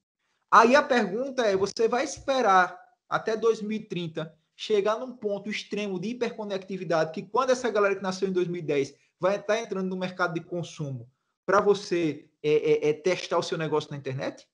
Aí 0.50 0.76
a 0.76 0.82
pergunta 0.82 1.42
é: 1.42 1.56
você 1.56 1.88
vai 1.88 2.04
esperar 2.04 2.78
até 3.08 3.36
2030 3.36 4.32
chegar 4.54 4.98
num 4.98 5.12
ponto 5.16 5.50
extremo 5.50 5.98
de 5.98 6.08
hiperconectividade, 6.08 7.12
que 7.12 7.22
quando 7.22 7.50
essa 7.50 7.70
galera 7.70 7.96
que 7.96 8.02
nasceu 8.02 8.28
em 8.28 8.32
2010 8.32 8.94
vai 9.18 9.36
estar 9.36 9.58
entrando 9.58 9.88
no 9.88 9.96
mercado 9.96 10.34
de 10.34 10.40
consumo 10.40 11.10
para 11.46 11.60
você 11.60 12.28
é, 12.42 12.88
é, 12.88 12.88
é, 12.90 12.92
testar 12.92 13.38
o 13.38 13.42
seu 13.42 13.56
negócio 13.56 13.90
na 13.90 13.96
internet? 13.96 14.46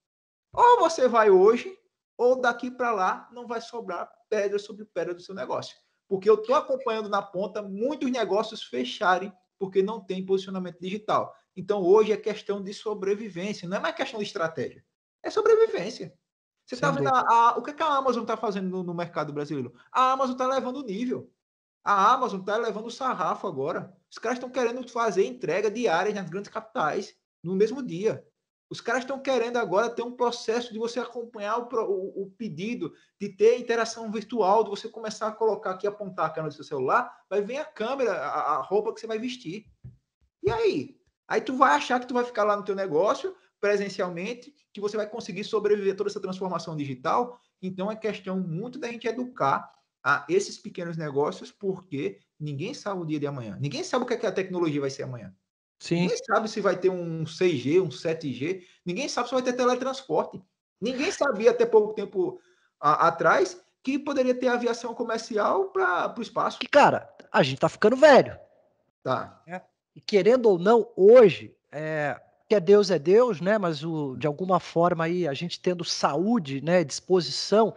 Ou 0.53 0.79
você 0.79 1.09
vai 1.09 1.31
hoje, 1.31 1.77
ou 2.17 2.41
daqui 2.41 2.71
para 2.71 2.93
lá 2.93 3.29
não 3.33 3.47
vai 3.47 3.61
sobrar 3.61 4.13
pedra 4.29 4.59
sobre 4.59 4.85
pedra 4.85 5.15
do 5.15 5.23
seu 5.23 5.35
negócio. 5.35 5.75
Porque 6.07 6.29
eu 6.29 6.35
estou 6.35 6.55
acompanhando 6.55 7.09
na 7.09 7.23
ponta 7.23 7.63
muitos 7.63 8.11
negócios 8.11 8.63
fecharem 8.63 9.33
porque 9.59 9.83
não 9.83 10.05
tem 10.05 10.25
posicionamento 10.25 10.79
digital. 10.79 11.35
Então 11.57 11.83
hoje 11.83 12.13
é 12.13 12.17
questão 12.17 12.63
de 12.63 12.75
sobrevivência, 12.75 13.69
não 13.69 13.79
é 13.79 13.81
mais 13.81 13.95
questão 13.95 14.19
de 14.19 14.27
estratégia, 14.27 14.85
é 15.23 15.31
sobrevivência. 15.31 16.15
Você 16.65 16.75
está 16.75 16.91
vendo 16.91 17.09
a, 17.09 17.21
a, 17.21 17.59
o 17.59 17.63
que, 17.63 17.71
é 17.71 17.75
que 17.75 17.83
a 17.83 17.97
Amazon 17.97 18.23
está 18.23 18.37
fazendo 18.37 18.69
no, 18.69 18.83
no, 18.83 18.95
mercado 18.95 19.33
brasileiro? 19.33 19.75
A 19.91 20.13
Amazon 20.13 20.33
está 20.33 20.47
levando 20.47 20.77
o 20.77 20.85
nível. 20.85 21.31
A 21.85 22.13
Amazon 22.13 22.41
está 22.41 22.57
levando 22.57 22.87
o 22.87 22.91
sarrafo 22.91 23.47
agora. 23.47 23.97
Os 24.11 24.19
caras 24.19 24.37
estão 24.39 24.51
querendo 24.51 24.87
fazer 24.89 25.25
entrega 25.25 25.71
diária 25.71 26.15
nas 26.15 26.29
grandes 26.31 26.51
capitais 26.51 27.15
no 27.43 27.55
mesmo 27.55 27.83
dia. 27.83 28.25
Os 28.71 28.81
caras 28.81 29.03
estão 29.03 29.19
querendo 29.19 29.59
agora 29.59 29.91
ter 29.91 30.03
um 30.03 30.17
processo 30.17 30.73
de 30.73 30.79
você 30.79 30.99
acompanhar 30.99 31.59
o, 31.59 31.69
o, 31.75 32.23
o, 32.23 32.31
pedido, 32.31 32.95
de 33.21 33.29
ter 33.29 33.59
interação 33.59 34.11
virtual, 34.11 34.65
de 34.65 34.71
você 34.71 34.89
começar 34.89 35.29
a 35.29 35.33
colocar 35.33 35.73
aqui, 35.73 35.87
apontar 35.87 36.27
a 36.27 36.31
câmera 36.31 36.49
do 36.49 36.55
seu 36.55 36.65
celular, 36.65 37.15
vai 37.29 37.43
vir 37.43 37.59
a 37.59 37.67
câmera, 37.67 38.13
a, 38.15 38.57
a 38.57 38.63
roupa 38.63 38.95
que 38.95 39.01
você 39.01 39.07
vai 39.07 39.19
vestir. 39.19 39.67
E 40.43 40.51
aí? 40.51 40.97
Aí 41.29 41.41
tu 41.41 41.55
vai 41.57 41.75
achar 41.75 42.01
que 42.01 42.07
tu 42.07 42.15
vai 42.15 42.25
ficar 42.25 42.45
lá 42.45 42.57
no 42.57 42.65
teu 42.65 42.75
negócio, 42.75 43.37
presencialmente, 43.61 44.55
que 44.73 44.81
você 44.81 44.97
vai 44.97 45.07
conseguir 45.07 45.45
sobreviver 45.45 45.95
toda 45.95 46.09
essa 46.09 46.21
transformação 46.21 46.75
digital. 46.75 47.39
Então 47.61 47.91
é 47.91 47.97
questão 47.97 48.41
muito 48.41 48.79
da 48.79 48.89
gente 48.89 49.07
educar 49.07 49.71
a 50.03 50.25
esses 50.29 50.59
pequenos 50.59 50.97
negócios, 50.97 51.51
porque 51.53 52.19
ninguém 52.39 52.75
sabe 52.75 53.01
o 53.01 53.07
dia 53.07 53.21
de 53.21 53.27
amanhã. 53.27 53.57
Ninguém 53.61 53.85
sabe 53.85 54.05
o 54.05 54.07
que, 54.07 54.15
é 54.15 54.17
que 54.17 54.27
a 54.27 54.33
tecnologia 54.33 54.81
vai 54.81 54.91
ser 54.91 55.05
amanhã. 55.05 55.33
Sim. 55.79 56.03
Ninguém 56.03 56.19
sabe 56.25 56.49
se 56.49 56.61
vai 56.61 56.77
ter 56.77 56.91
um 56.91 57.25
6G, 57.25 57.83
um 57.83 57.89
7G. 57.89 58.65
Ninguém 58.85 59.09
sabe 59.09 59.29
se 59.29 59.35
vai 59.35 59.43
ter 59.43 59.53
teletransporte. 59.53 60.43
Ninguém 60.81 61.11
sabia 61.11 61.51
até 61.51 61.65
pouco 61.67 61.95
tempo 61.95 62.41
a, 62.81 63.09
atrás 63.09 63.61
que 63.83 63.99
poderia 63.99 64.35
ter 64.35 64.49
aviação 64.49 64.95
comercial 64.95 65.71
para 65.71 66.15
o 66.17 66.23
espaço. 66.23 66.59
Que, 66.59 66.69
cara, 66.69 67.13
a 67.31 67.43
gente 67.43 67.59
tá 67.59 67.69
ficando 67.69 67.97
velho. 67.97 68.39
Tá. 69.03 69.43
É. 69.47 69.61
E 69.95 70.01
querendo 70.01 70.47
ou 70.47 70.59
não, 70.59 70.89
hoje, 70.97 71.55
é, 71.71 72.21
que 72.49 72.55
é 72.55 72.61
Deus 72.61 72.91
é 72.91 72.99
Deus, 72.99 73.41
né? 73.41 73.59
Mas 73.59 73.85
o, 73.85 74.17
de 74.17 74.27
alguma 74.27 74.61
forma 74.61 75.05
aí 75.05 75.27
a 75.27 75.35
gente 75.35 75.61
tendo 75.61 75.85
saúde, 75.85 76.61
né, 76.61 76.85
disposição, 76.85 77.75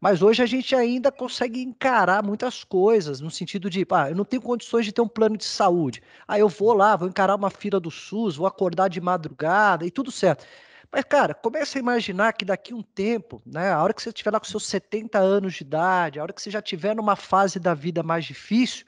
mas 0.00 0.22
hoje 0.22 0.42
a 0.42 0.46
gente 0.46 0.74
ainda 0.74 1.12
consegue 1.12 1.62
encarar 1.62 2.24
muitas 2.24 2.64
coisas 2.64 3.20
no 3.20 3.30
sentido 3.30 3.68
de, 3.68 3.86
ah, 3.90 4.10
eu 4.10 4.16
não 4.16 4.24
tenho 4.24 4.42
condições 4.42 4.86
de 4.86 4.92
ter 4.92 5.02
um 5.02 5.08
plano 5.08 5.36
de 5.36 5.44
saúde. 5.44 6.02
Ah, 6.26 6.38
eu 6.38 6.48
vou 6.48 6.72
lá, 6.72 6.96
vou 6.96 7.08
encarar 7.08 7.34
uma 7.36 7.50
fila 7.50 7.78
do 7.78 7.90
SUS, 7.90 8.36
vou 8.36 8.46
acordar 8.46 8.88
de 8.88 9.00
madrugada 9.00 9.84
e 9.86 9.90
tudo 9.90 10.10
certo. 10.10 10.46
Mas, 10.92 11.04
cara, 11.04 11.34
comece 11.34 11.78
a 11.78 11.80
imaginar 11.80 12.32
que 12.32 12.44
daqui 12.44 12.74
um 12.74 12.82
tempo, 12.82 13.40
né, 13.46 13.70
a 13.72 13.82
hora 13.82 13.94
que 13.94 14.02
você 14.02 14.08
estiver 14.08 14.32
lá 14.32 14.40
com 14.40 14.46
seus 14.46 14.66
70 14.66 15.18
anos 15.18 15.54
de 15.54 15.62
idade, 15.62 16.18
a 16.18 16.22
hora 16.22 16.32
que 16.32 16.42
você 16.42 16.50
já 16.50 16.58
estiver 16.58 16.96
numa 16.96 17.14
fase 17.14 17.60
da 17.60 17.74
vida 17.74 18.02
mais 18.02 18.24
difícil, 18.24 18.86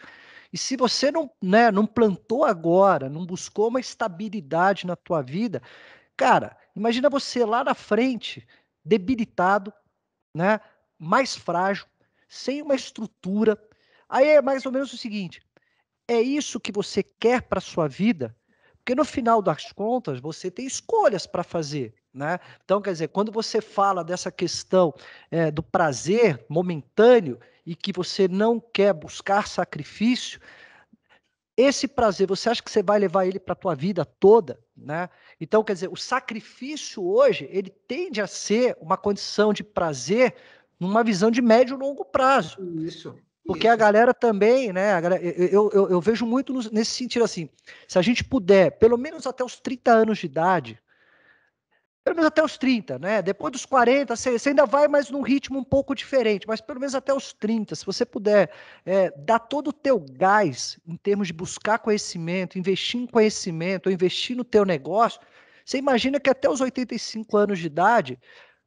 e 0.53 0.59
se 0.59 0.77
você 0.77 1.11
não, 1.11 1.31
né, 1.43 1.71
não 1.71 1.87
plantou 1.87 2.45
agora, 2.45 3.09
não 3.09 3.25
buscou 3.25 3.69
uma 3.69 3.81
estabilidade 3.81 4.87
na 4.87 4.97
tua 4.97 5.23
vida, 5.23 5.63
cara, 6.17 6.57
imagina 6.77 7.11
você 7.11 7.45
lá 7.45 7.65
na 7.65 7.75
frente, 7.75 8.47
debilitado, 8.85 9.73
né, 10.35 10.61
mais 11.03 11.35
frágil, 11.35 11.85
sem 12.29 12.63
uma 12.63 12.77
estrutura. 12.77 13.61
Aí 14.09 14.29
é 14.29 14.41
mais 14.41 14.65
ou 14.65 14.71
menos 14.71 14.93
o 14.93 14.97
seguinte: 14.97 15.43
é 16.07 16.21
isso 16.21 16.61
que 16.61 16.71
você 16.71 17.03
quer 17.03 17.43
para 17.43 17.61
sua 17.61 17.89
vida? 17.89 18.35
Porque 18.77 18.95
no 18.95 19.05
final 19.05 19.43
das 19.43 19.73
contas, 19.73 20.21
você 20.21 20.51
tem 20.51 20.65
escolhas 20.67 21.27
para 21.27 21.43
fazer. 21.43 21.95
Né? 22.13 22.39
Então, 22.65 22.81
quer 22.81 22.93
dizer, 22.93 23.09
quando 23.09 23.33
você 23.33 23.61
fala 23.61 24.05
dessa 24.05 24.31
questão 24.31 24.93
é, 25.31 25.51
do 25.51 25.63
prazer 25.63 26.45
momentâneo 26.49 27.39
e 27.65 27.75
que 27.75 27.93
você 27.93 28.29
não 28.29 28.61
quer 28.61 28.93
buscar 28.93 29.47
sacrifício, 29.47 30.41
esse 31.57 31.87
prazer, 31.87 32.27
você 32.27 32.49
acha 32.49 32.63
que 32.63 32.71
você 32.71 32.83
vai 32.83 32.99
levar 32.99 33.27
ele 33.27 33.39
para 33.39 33.53
a 33.53 33.57
tua 33.57 33.75
vida 33.75 34.05
toda, 34.05 34.59
né? 34.77 35.09
Então, 35.41 35.63
quer 35.63 35.75
dizer, 35.75 35.89
o 35.89 35.97
sacrifício 35.97 37.05
hoje, 37.05 37.47
ele 37.51 37.71
tende 37.71 38.21
a 38.21 38.27
ser 38.27 38.77
uma 38.81 38.97
condição 38.97 39.53
de 39.53 39.63
prazer 39.63 40.35
numa 40.83 41.05
visão 41.05 41.31
de 41.31 41.41
médio 41.41 41.77
e 41.77 41.79
longo 41.79 42.05
prazo. 42.05 42.59
Isso. 42.81 43.15
Porque 43.47 43.67
a 43.67 43.77
galera 43.77 44.13
também, 44.15 44.73
né? 44.73 45.01
Galera, 45.01 45.23
eu, 45.23 45.71
eu, 45.73 45.91
eu, 45.91 46.01
vejo 46.01 46.25
muito 46.25 46.53
nesse 46.73 46.93
sentido 46.93 47.25
assim: 47.25 47.49
se 47.89 47.99
a 47.99 48.03
gente 48.03 48.23
puder, 48.23 48.79
pelo 48.79 48.97
menos 48.97 49.27
até 49.27 49.45
os 49.45 49.59
30 49.59 49.91
anos 49.91 50.19
de 50.19 50.27
idade, 50.27 50.81
pelo 52.05 52.17
menos 52.17 52.29
até 52.29 52.43
os 52.43 52.57
30, 52.57 52.99
né? 52.99 53.23
Depois 53.23 53.53
dos 53.53 53.67
40, 53.67 54.15
você, 54.15 54.39
você 54.39 54.49
ainda 54.51 54.65
vai, 54.67 54.87
mas 54.87 55.11
num 55.11 55.23
ritmo 55.23 55.59
um 55.59 55.65
pouco 55.65 55.95
diferente, 55.95 56.47
mas 56.47 56.61
pelo 56.61 56.81
menos 56.81 56.95
até 56.95 57.13
os 57.13 57.33
30, 57.33 57.75
se 57.75 57.87
você 57.87 58.05
puder 58.05 58.51
é, 58.85 59.11
dar 59.19 59.39
todo 59.39 59.69
o 59.69 59.73
teu 59.73 59.99
gás 59.99 60.79
em 60.87 60.97
termos 60.97 61.29
de 61.29 61.33
buscar 61.33 61.79
conhecimento, 61.79 62.59
investir 62.59 63.01
em 63.01 63.07
conhecimento, 63.07 63.87
ou 63.87 63.93
investir 63.93 64.37
no 64.37 64.45
teu 64.45 64.65
negócio, 64.65 65.21
você 65.65 65.79
imagina 65.79 66.19
que 66.19 66.31
até 66.31 66.49
os 66.49 66.61
85 66.61 67.37
anos 67.37 67.59
de 67.59 67.67
idade, 67.67 68.19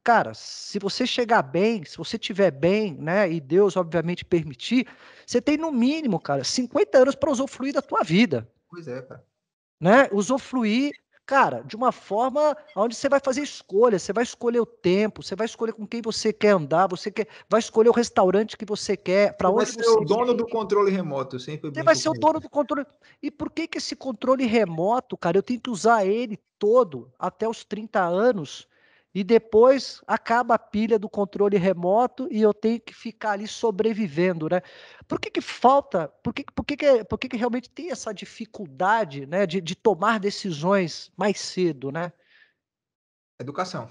cara, 0.06 0.34
se 0.34 0.78
você 0.78 1.04
chegar 1.04 1.42
bem, 1.42 1.84
se 1.84 1.98
você 1.98 2.16
tiver 2.16 2.52
bem, 2.52 2.94
né, 2.94 3.28
e 3.28 3.40
Deus 3.40 3.76
obviamente 3.76 4.24
permitir, 4.24 4.86
você 5.26 5.42
tem 5.42 5.56
no 5.56 5.72
mínimo, 5.72 6.20
cara, 6.20 6.44
50 6.44 6.98
anos 6.98 7.16
para 7.16 7.28
usufruir 7.28 7.74
da 7.74 7.82
tua 7.82 8.04
vida. 8.04 8.48
Pois 8.70 8.86
é, 8.86 9.02
cara. 9.02 9.24
Né? 9.80 10.08
Usufruir 10.12 10.92
cara, 11.26 11.60
de 11.64 11.74
uma 11.74 11.90
forma 11.90 12.56
onde 12.76 12.94
você 12.94 13.08
vai 13.08 13.18
fazer 13.18 13.42
escolha, 13.42 13.98
você 13.98 14.12
vai 14.12 14.22
escolher 14.22 14.60
o 14.60 14.64
tempo, 14.64 15.24
você 15.24 15.34
vai 15.34 15.44
escolher 15.44 15.72
com 15.72 15.84
quem 15.84 16.00
você 16.00 16.32
quer 16.32 16.50
andar, 16.50 16.86
você 16.86 17.10
quer, 17.10 17.26
vai 17.50 17.58
escolher 17.58 17.88
o 17.88 17.92
restaurante 17.92 18.56
que 18.56 18.64
você 18.64 18.96
quer, 18.96 19.36
para 19.36 19.50
onde 19.50 19.72
você 19.72 19.74
vai 19.74 19.84
ser 19.86 19.90
o 19.90 20.04
dono 20.04 20.34
do 20.34 20.46
controle 20.46 20.92
remoto, 20.92 21.40
sempre 21.40 21.68
Você 21.68 21.82
vai 21.82 21.96
ser 21.96 22.10
o 22.10 22.12
dono 22.12 22.38
do 22.38 22.48
controle. 22.48 22.86
E 23.20 23.28
por 23.28 23.50
que 23.50 23.66
que 23.66 23.78
esse 23.78 23.96
controle 23.96 24.46
remoto, 24.46 25.16
cara, 25.16 25.36
eu 25.36 25.42
tenho 25.42 25.60
que 25.60 25.68
usar 25.68 26.06
ele 26.06 26.38
todo 26.60 27.10
até 27.18 27.48
os 27.48 27.64
30 27.64 28.04
anos? 28.04 28.68
E 29.16 29.24
depois 29.24 30.02
acaba 30.06 30.56
a 30.56 30.58
pilha 30.58 30.98
do 30.98 31.08
controle 31.08 31.56
remoto 31.56 32.28
e 32.30 32.42
eu 32.42 32.52
tenho 32.52 32.78
que 32.78 32.92
ficar 32.92 33.30
ali 33.30 33.48
sobrevivendo, 33.48 34.46
né? 34.46 34.60
Por 35.08 35.18
que, 35.18 35.30
que 35.30 35.40
falta, 35.40 36.08
por 36.22 36.34
que, 36.34 36.44
por, 36.54 36.62
que, 36.66 36.76
que, 36.76 37.02
por 37.04 37.18
que, 37.18 37.30
que 37.30 37.36
realmente 37.38 37.70
tem 37.70 37.90
essa 37.90 38.12
dificuldade 38.12 39.24
né, 39.24 39.46
de, 39.46 39.58
de 39.62 39.74
tomar 39.74 40.20
decisões 40.20 41.10
mais 41.16 41.40
cedo, 41.40 41.90
né? 41.90 42.12
Educação. 43.40 43.90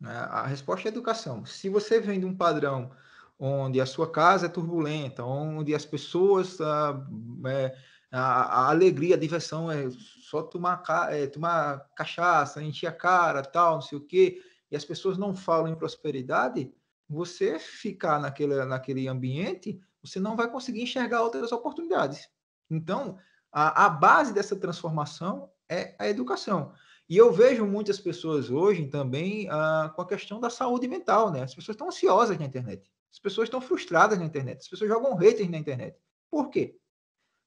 Né? 0.00 0.16
A 0.30 0.46
resposta 0.46 0.88
é 0.88 0.92
educação. 0.92 1.44
Se 1.44 1.68
você 1.68 2.00
vem 2.00 2.18
de 2.18 2.24
um 2.24 2.34
padrão 2.34 2.90
onde 3.38 3.82
a 3.82 3.84
sua 3.84 4.10
casa 4.10 4.46
é 4.46 4.48
turbulenta, 4.48 5.22
onde 5.22 5.74
as 5.74 5.84
pessoas, 5.84 6.58
a, 6.58 6.92
ah, 6.92 7.06
é, 7.50 7.76
a, 8.10 8.62
a 8.62 8.70
alegria, 8.70 9.14
a 9.14 9.18
diversão 9.18 9.70
é 9.70 9.90
só 9.90 10.42
tomar, 10.42 10.82
é, 11.10 11.26
tomar 11.26 11.80
cachaça, 11.94 12.62
encher 12.62 12.86
a 12.86 12.92
cara, 12.92 13.42
tal, 13.42 13.74
não 13.74 13.82
sei 13.82 13.98
o 13.98 14.06
quê, 14.06 14.40
e 14.74 14.76
as 14.76 14.84
pessoas 14.84 15.16
não 15.16 15.36
falam 15.36 15.68
em 15.68 15.76
prosperidade, 15.76 16.74
você 17.08 17.60
ficar 17.60 18.18
naquele, 18.18 18.64
naquele 18.64 19.06
ambiente, 19.06 19.80
você 20.02 20.18
não 20.18 20.34
vai 20.34 20.50
conseguir 20.50 20.82
enxergar 20.82 21.22
outras 21.22 21.52
oportunidades. 21.52 22.28
Então, 22.68 23.16
a, 23.52 23.84
a 23.86 23.88
base 23.88 24.34
dessa 24.34 24.56
transformação 24.56 25.48
é 25.68 25.94
a 25.96 26.08
educação. 26.08 26.72
E 27.08 27.16
eu 27.16 27.32
vejo 27.32 27.64
muitas 27.64 28.00
pessoas 28.00 28.50
hoje 28.50 28.88
também 28.88 29.48
ah, 29.48 29.92
com 29.94 30.02
a 30.02 30.08
questão 30.08 30.40
da 30.40 30.50
saúde 30.50 30.88
mental, 30.88 31.30
né? 31.30 31.44
As 31.44 31.54
pessoas 31.54 31.76
estão 31.76 31.86
ansiosas 31.86 32.36
na 32.36 32.44
internet. 32.44 32.90
As 33.12 33.20
pessoas 33.20 33.46
estão 33.46 33.60
frustradas 33.60 34.18
na 34.18 34.24
internet. 34.24 34.58
As 34.58 34.68
pessoas 34.68 34.90
jogam 34.90 35.14
haters 35.14 35.48
na 35.48 35.58
internet. 35.58 35.96
Por 36.28 36.50
quê? 36.50 36.76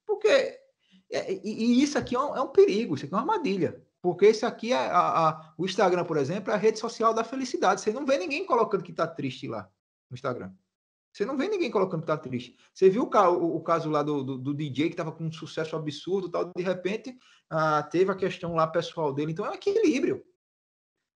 Porque 0.06 0.58
é, 1.12 1.34
e, 1.34 1.42
e, 1.44 1.84
isso 1.84 1.98
aqui 1.98 2.16
é 2.16 2.20
um, 2.20 2.38
é 2.38 2.42
um, 2.42 2.48
perigo, 2.48 2.96
isso 2.96 3.04
aqui 3.04 3.14
é 3.14 3.18
uma 3.18 3.24
armadilha. 3.24 3.86
Porque 4.08 4.30
isso 4.30 4.46
aqui 4.46 4.72
é 4.72 4.78
a, 4.78 5.28
a, 5.28 5.54
o 5.58 5.66
Instagram, 5.66 6.06
por 6.06 6.16
exemplo, 6.16 6.50
é 6.50 6.56
a 6.56 6.58
rede 6.58 6.80
social 6.80 7.14
da 7.14 7.26
felicidade. 7.26 7.82
Você 7.82 7.92
não 7.92 8.06
vê 8.06 8.18
ninguém 8.18 8.46
colocando 8.46 8.82
que 8.82 8.92
está 8.92 9.06
triste 9.06 9.50
lá 9.50 9.70
no 10.10 10.16
Instagram. 10.16 10.50
Você 11.12 11.26
não 11.26 11.36
vê 11.36 11.50
ninguém 11.50 11.70
colocando 11.70 12.00
que 12.00 12.06
está 12.06 12.18
triste. 12.18 12.56
Você 12.74 12.90
viu 12.90 13.04
o, 13.04 13.18
o, 13.18 13.56
o 13.58 13.62
caso 13.62 13.90
lá 13.90 14.02
do, 14.02 14.24
do, 14.24 14.38
do 14.38 14.54
DJ 14.54 14.86
que 14.86 14.94
estava 14.94 15.12
com 15.12 15.26
um 15.26 15.32
sucesso 15.32 15.76
absurdo, 15.76 16.30
tal, 16.30 16.54
de 16.56 16.64
repente 16.64 17.18
ah, 17.50 17.84
teve 17.84 18.10
a 18.10 18.16
questão 18.16 18.56
lá 18.56 18.66
pessoal 18.66 19.14
dele. 19.14 19.34
Então 19.34 19.46
é 19.46 19.50
um 19.50 19.56
equilíbrio. 19.56 20.24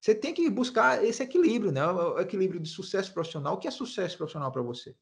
Você 0.02 0.14
tem 0.14 0.34
que 0.34 0.50
buscar 0.50 1.02
esse 1.02 1.24
equilíbrio, 1.24 1.72
né? 1.72 1.88
O 1.88 2.20
equilíbrio 2.20 2.60
de 2.60 2.68
sucesso 2.68 3.14
profissional. 3.14 3.54
O 3.54 3.58
que 3.58 3.70
é 3.70 3.72
sucesso 3.72 4.18
profissional 4.18 4.52
para 4.52 4.62
você? 4.62 4.94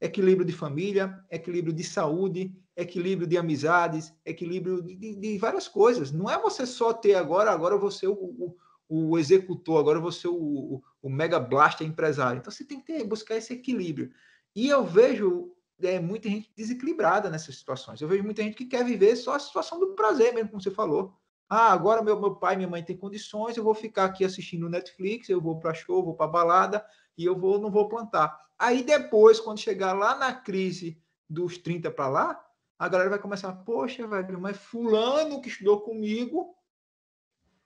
Equilíbrio 0.00 0.46
de 0.46 0.52
família, 0.52 1.18
equilíbrio 1.32 1.72
de 1.72 1.82
saúde, 1.82 2.54
equilíbrio 2.76 3.26
de 3.26 3.36
amizades, 3.38 4.12
equilíbrio 4.24 4.82
de, 4.82 4.94
de, 4.96 5.14
de, 5.14 5.38
várias 5.38 5.68
coisas. 5.68 6.10
Não 6.10 6.28
é 6.28 6.40
você 6.40 6.66
só 6.66 6.92
ter 6.92 7.14
agora, 7.14 7.50
agora 7.50 7.76
você 7.76 8.06
o, 8.06 8.12
o, 8.12 8.56
o 8.88 9.18
executor, 9.18 9.78
agora 9.78 10.00
vou 10.00 10.12
ser 10.12 10.28
o, 10.28 10.34
o, 10.34 10.82
o 11.02 11.08
mega 11.08 11.38
blaster 11.38 11.86
empresário. 11.86 12.38
Então 12.38 12.50
você 12.50 12.64
tem 12.64 12.80
que 12.80 12.86
ter, 12.86 13.04
buscar 13.04 13.36
esse 13.36 13.52
equilíbrio. 13.52 14.10
E 14.54 14.68
eu 14.68 14.84
vejo 14.84 15.52
é, 15.82 16.00
muita 16.00 16.28
gente 16.28 16.52
desequilibrada 16.56 17.30
nessas 17.30 17.56
situações. 17.56 18.00
Eu 18.00 18.08
vejo 18.08 18.24
muita 18.24 18.42
gente 18.42 18.56
que 18.56 18.66
quer 18.66 18.84
viver 18.84 19.16
só 19.16 19.34
a 19.34 19.40
situação 19.40 19.78
do 19.78 19.94
prazer 19.94 20.32
mesmo, 20.34 20.50
como 20.50 20.62
você 20.62 20.70
falou. 20.70 21.16
Ah, 21.48 21.72
agora 21.72 22.02
meu, 22.02 22.18
meu 22.18 22.34
pai 22.34 22.54
e 22.54 22.56
minha 22.56 22.68
mãe 22.68 22.82
têm 22.82 22.96
condições, 22.96 23.56
eu 23.56 23.62
vou 23.62 23.74
ficar 23.74 24.06
aqui 24.06 24.24
assistindo 24.24 24.68
Netflix, 24.68 25.28
eu 25.28 25.40
vou 25.40 25.58
para 25.60 25.74
show, 25.74 26.02
vou 26.02 26.14
para 26.14 26.26
balada 26.26 26.84
e 27.16 27.24
eu 27.24 27.38
vou 27.38 27.60
não 27.60 27.70
vou 27.70 27.88
plantar. 27.88 28.36
Aí 28.58 28.82
depois, 28.82 29.40
quando 29.40 29.58
chegar 29.58 29.92
lá 29.92 30.16
na 30.16 30.32
crise 30.32 31.00
dos 31.28 31.58
30 31.58 31.90
para 31.90 32.08
lá, 32.08 32.44
a 32.78 32.88
galera 32.88 33.10
vai 33.10 33.18
começar, 33.18 33.52
poxa, 33.52 34.06
velho, 34.06 34.40
mas 34.40 34.56
fulano 34.56 35.40
que 35.40 35.48
estudou 35.48 35.80
comigo, 35.80 36.54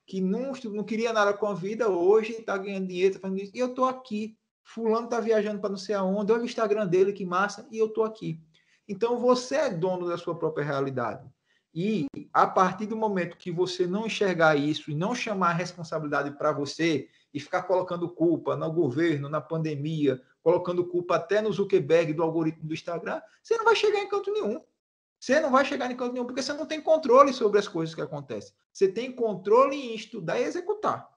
que 0.05 0.21
não, 0.21 0.51
não 0.65 0.83
queria 0.83 1.13
nada 1.13 1.33
com 1.33 1.47
a 1.47 1.53
vida, 1.53 1.89
hoje 1.89 2.33
está 2.33 2.57
ganhando 2.57 2.87
dinheiro, 2.87 3.15
tá 3.15 3.19
fazendo 3.21 3.41
isso, 3.41 3.51
e 3.55 3.59
eu 3.59 3.67
estou 3.67 3.85
aqui. 3.85 4.37
Fulano 4.63 5.05
está 5.05 5.19
viajando 5.19 5.59
para 5.59 5.69
não 5.69 5.77
sei 5.77 5.95
aonde, 5.95 6.31
olha 6.31 6.43
o 6.43 6.45
Instagram 6.45 6.87
dele, 6.87 7.13
que 7.13 7.25
massa, 7.25 7.67
e 7.71 7.77
eu 7.77 7.87
estou 7.87 8.03
aqui. 8.03 8.39
Então 8.87 9.19
você 9.19 9.55
é 9.55 9.69
dono 9.69 10.07
da 10.07 10.17
sua 10.17 10.37
própria 10.37 10.65
realidade. 10.65 11.27
E 11.73 12.07
a 12.33 12.47
partir 12.47 12.87
do 12.87 12.97
momento 12.97 13.37
que 13.37 13.51
você 13.51 13.85
não 13.85 14.07
enxergar 14.07 14.55
isso 14.55 14.89
e 14.89 14.95
não 14.95 15.13
chamar 15.13 15.51
a 15.51 15.53
responsabilidade 15.53 16.31
para 16.31 16.51
você 16.51 17.07
e 17.31 17.39
ficar 17.39 17.63
colocando 17.63 18.09
culpa 18.09 18.55
no 18.55 18.71
governo, 18.71 19.29
na 19.29 19.39
pandemia, 19.39 20.19
colocando 20.41 20.85
culpa 20.85 21.15
até 21.15 21.41
no 21.41 21.53
Zuckerberg 21.53 22.13
do 22.13 22.23
algoritmo 22.23 22.67
do 22.67 22.73
Instagram, 22.73 23.21
você 23.43 23.55
não 23.57 23.65
vai 23.65 23.75
chegar 23.75 23.99
em 23.99 24.09
canto 24.09 24.31
nenhum. 24.31 24.59
Você 25.19 25.39
não 25.39 25.51
vai 25.51 25.65
chegar 25.65 25.91
em 25.91 25.97
canto 25.97 26.13
nenhum 26.13 26.25
porque 26.25 26.41
você 26.41 26.53
não 26.53 26.65
tem 26.65 26.79
controle 26.79 27.33
sobre 27.33 27.59
as 27.59 27.67
coisas 27.67 27.93
que 27.93 28.01
acontecem. 28.01 28.53
Você 28.71 28.87
tem 28.87 29.11
controle 29.11 29.75
em 29.75 29.93
estudar 29.93 30.39
e 30.39 30.43
executar. 30.43 31.09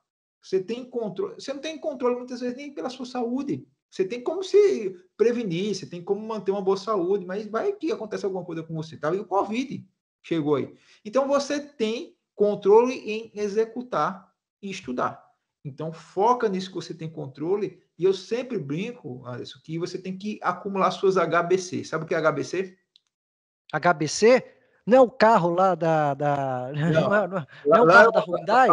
Você 0.42 0.60
tem 0.60 0.84
controle, 0.84 1.34
você 1.34 1.52
não 1.52 1.60
tem 1.60 1.78
controle 1.78 2.16
muitas 2.16 2.40
vezes 2.40 2.56
nem 2.56 2.74
pela 2.74 2.90
sua 2.90 3.06
saúde. 3.06 3.66
Você 3.88 4.04
tem 4.04 4.22
como 4.22 4.42
se 4.42 4.96
prevenir, 5.16 5.74
você 5.74 5.86
tem 5.86 6.02
como 6.02 6.26
manter 6.26 6.50
uma 6.50 6.62
boa 6.62 6.76
saúde, 6.76 7.24
mas 7.24 7.46
vai 7.46 7.72
que 7.72 7.92
acontece 7.92 8.24
alguma 8.24 8.44
coisa 8.44 8.62
com 8.62 8.74
você. 8.74 8.96
Tá? 8.96 9.14
E 9.14 9.20
o 9.20 9.26
Covid 9.26 9.86
chegou 10.22 10.56
aí. 10.56 10.74
Então 11.04 11.28
você 11.28 11.60
tem 11.60 12.16
controle 12.34 12.94
em 12.94 13.30
executar 13.34 14.32
e 14.60 14.70
estudar. 14.70 15.22
Então 15.64 15.92
foca 15.92 16.48
nisso 16.48 16.70
que 16.70 16.74
você 16.74 16.94
tem 16.94 17.08
controle. 17.08 17.80
E 17.96 18.04
eu 18.04 18.12
sempre 18.12 18.58
brinco, 18.58 19.24
Alisson, 19.26 19.60
que 19.62 19.78
você 19.78 19.96
tem 19.96 20.16
que 20.16 20.40
acumular 20.42 20.90
suas 20.90 21.16
HBC. 21.16 21.84
Sabe 21.84 22.04
o 22.04 22.08
que 22.08 22.14
é 22.14 22.18
HBC? 22.20 22.76
HBC? 23.72 24.44
Não 24.86 24.98
é 24.98 25.00
o 25.00 25.10
carro 25.10 25.54
lá 25.54 25.74
da. 25.74 26.14
da... 26.14 26.72
Não, 26.74 26.90
não, 27.08 27.14
é, 27.14 27.28
não, 27.28 27.38
é, 27.38 27.46
não 27.66 27.76
é 27.76 27.82
o 27.82 27.86
carro 27.86 28.12
da 28.12 28.20
Hyundai? 28.20 28.68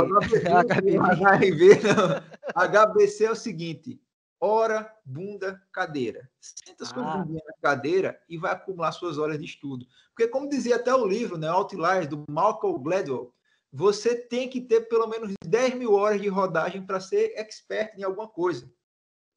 HBC, 0.66 1.80
HBC 2.56 3.26
é 3.26 3.32
o 3.32 3.36
seguinte: 3.36 4.02
hora, 4.40 4.92
bunda, 5.06 5.62
cadeira. 5.72 6.30
Senta 6.40 6.86
sua 6.86 7.14
ah. 7.14 7.18
bundinha 7.18 7.42
na 7.46 7.54
cadeira 7.62 8.20
e 8.28 8.38
vai 8.38 8.54
acumular 8.54 8.92
suas 8.92 9.18
horas 9.18 9.38
de 9.38 9.46
estudo. 9.46 9.86
Porque, 10.10 10.28
como 10.28 10.50
dizia 10.50 10.78
até 10.78 10.94
o 10.94 11.06
livro, 11.06 11.38
né, 11.38 11.48
Outliers, 11.48 12.08
do 12.08 12.26
Malcolm 12.30 12.82
Gladwell, 12.82 13.34
você 13.72 14.16
tem 14.16 14.50
que 14.50 14.62
ter 14.62 14.82
pelo 14.82 15.08
menos 15.08 15.34
10 15.46 15.76
mil 15.76 15.94
horas 15.94 16.20
de 16.20 16.28
rodagem 16.28 16.84
para 16.86 17.00
ser 17.00 17.34
expert 17.36 17.96
em 17.98 18.04
alguma 18.04 18.28
coisa. 18.28 18.72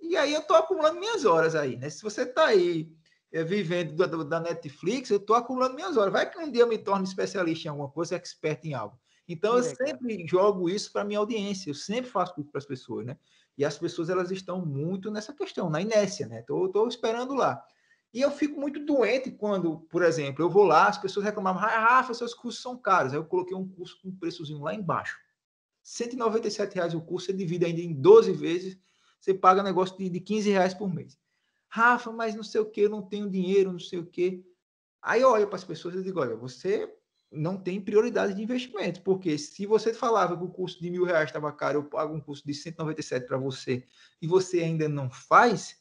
E 0.01 0.17
aí 0.17 0.33
eu 0.33 0.41
estou 0.41 0.57
acumulando 0.57 0.99
minhas 0.99 1.25
horas 1.25 1.55
aí, 1.55 1.77
né? 1.77 1.91
Se 1.91 2.03
você 2.03 2.23
está 2.23 2.47
aí 2.47 2.91
é, 2.91 3.02
vivendo 3.33 3.95
da, 3.95 4.07
da, 4.07 4.41
Netflix, 4.41 5.09
eu 5.09 5.17
estou 5.17 5.35
acumulando 5.35 5.75
minhas 5.75 5.97
horas. 5.97 6.13
Vai 6.13 6.31
que 6.31 6.39
um 6.39 6.51
dia 6.51 6.63
eu 6.63 6.69
me 6.69 6.77
torne 6.77 7.05
especialista 7.05 7.67
em 7.67 7.71
alguma 7.71 7.89
coisa, 7.89 8.15
expert 8.15 8.65
em 8.65 8.75
algo. 8.75 8.99
Então, 9.27 9.57
eu 9.57 9.63
sempre 9.63 10.27
jogo 10.27 10.69
isso 10.69 10.93
para 10.93 11.05
minha 11.05 11.19
audiência, 11.19 11.71
eu 11.71 11.75
sempre 11.75 12.11
faço 12.11 12.35
isso 12.39 12.51
para 12.51 12.59
as 12.59 12.67
pessoas, 12.67 13.07
né? 13.07 13.17
E 13.57 13.65
as 13.65 13.79
pessoas 13.79 14.11
elas 14.11 14.31
estão 14.31 14.65
muito 14.65 15.11
nessa 15.11 15.33
questão, 15.33 15.71
na 15.71 15.81
inércia, 15.81 16.27
né? 16.27 16.41
Estou 16.41 16.87
esperando 16.89 17.35
lá. 17.35 17.63
E 18.13 18.21
eu 18.21 18.31
fico 18.31 18.61
muito 18.61 18.85
doente 18.85 19.31
quando, 19.31 19.79
por 19.91 20.03
exemplo, 20.03 20.45
eu 20.45 20.51
vou 20.51 20.65
lá, 20.65 20.89
as 20.89 20.99
pessoas 20.99 21.25
reclamavam, 21.25 21.63
ah, 21.63 21.69
Rafa, 21.69 22.13
seus 22.13 22.35
cursos 22.35 22.61
são 22.63 22.77
caros. 22.77 23.13
Aí 23.13 23.19
eu 23.19 23.25
coloquei 23.25 23.57
um 23.57 23.67
curso 23.67 23.99
com 24.03 24.09
um 24.09 24.17
preçozinho 24.17 24.61
lá 24.61 24.75
embaixo. 24.75 25.19
197 25.83 26.75
reais 26.75 26.95
o 26.95 27.01
curso, 27.01 27.27
você 27.27 27.33
divide 27.33 27.65
ainda 27.65 27.81
em 27.81 27.95
12 27.95 28.33
vezes, 28.33 28.79
você 29.19 29.33
paga 29.33 29.63
negócio 29.63 29.97
de, 29.97 30.11
de 30.11 30.21
15 30.21 30.51
reais 30.51 30.75
por 30.75 30.93
mês. 30.93 31.19
Rafa, 31.75 32.13
mas 32.13 32.35
não 32.35 32.43
sei 32.43 32.61
o 32.61 32.67
que, 32.67 32.83
eu 32.83 32.91
não 32.91 33.01
tenho 33.01 33.31
dinheiro, 33.31 33.73
não 33.73 33.79
sei 33.79 33.99
o 33.99 34.05
que. 34.05 34.45
Aí 35.01 35.23
eu 35.23 35.31
olho 35.31 35.47
para 35.47 35.57
as 35.57 35.65
pessoas 35.65 35.95
e 35.95 36.03
digo, 36.03 36.21
olha, 36.21 36.37
você 36.37 36.95
não 37.31 37.57
tem 37.57 37.81
prioridade 37.81 38.35
de 38.35 38.43
investimento, 38.43 39.01
porque 39.01 39.39
se 39.39 39.65
você 39.65 39.95
falava 39.95 40.37
que 40.37 40.45
o 40.45 40.51
curso 40.51 40.79
de 40.83 40.91
mil 40.91 41.03
reais 41.03 41.31
estava 41.31 41.51
caro, 41.51 41.79
eu 41.79 41.85
pago 41.85 42.15
um 42.15 42.21
curso 42.21 42.47
de 42.47 42.53
197 42.53 43.27
para 43.27 43.39
você, 43.39 43.87
e 44.21 44.27
você 44.27 44.61
ainda 44.61 44.87
não 44.87 45.11
faz, 45.11 45.81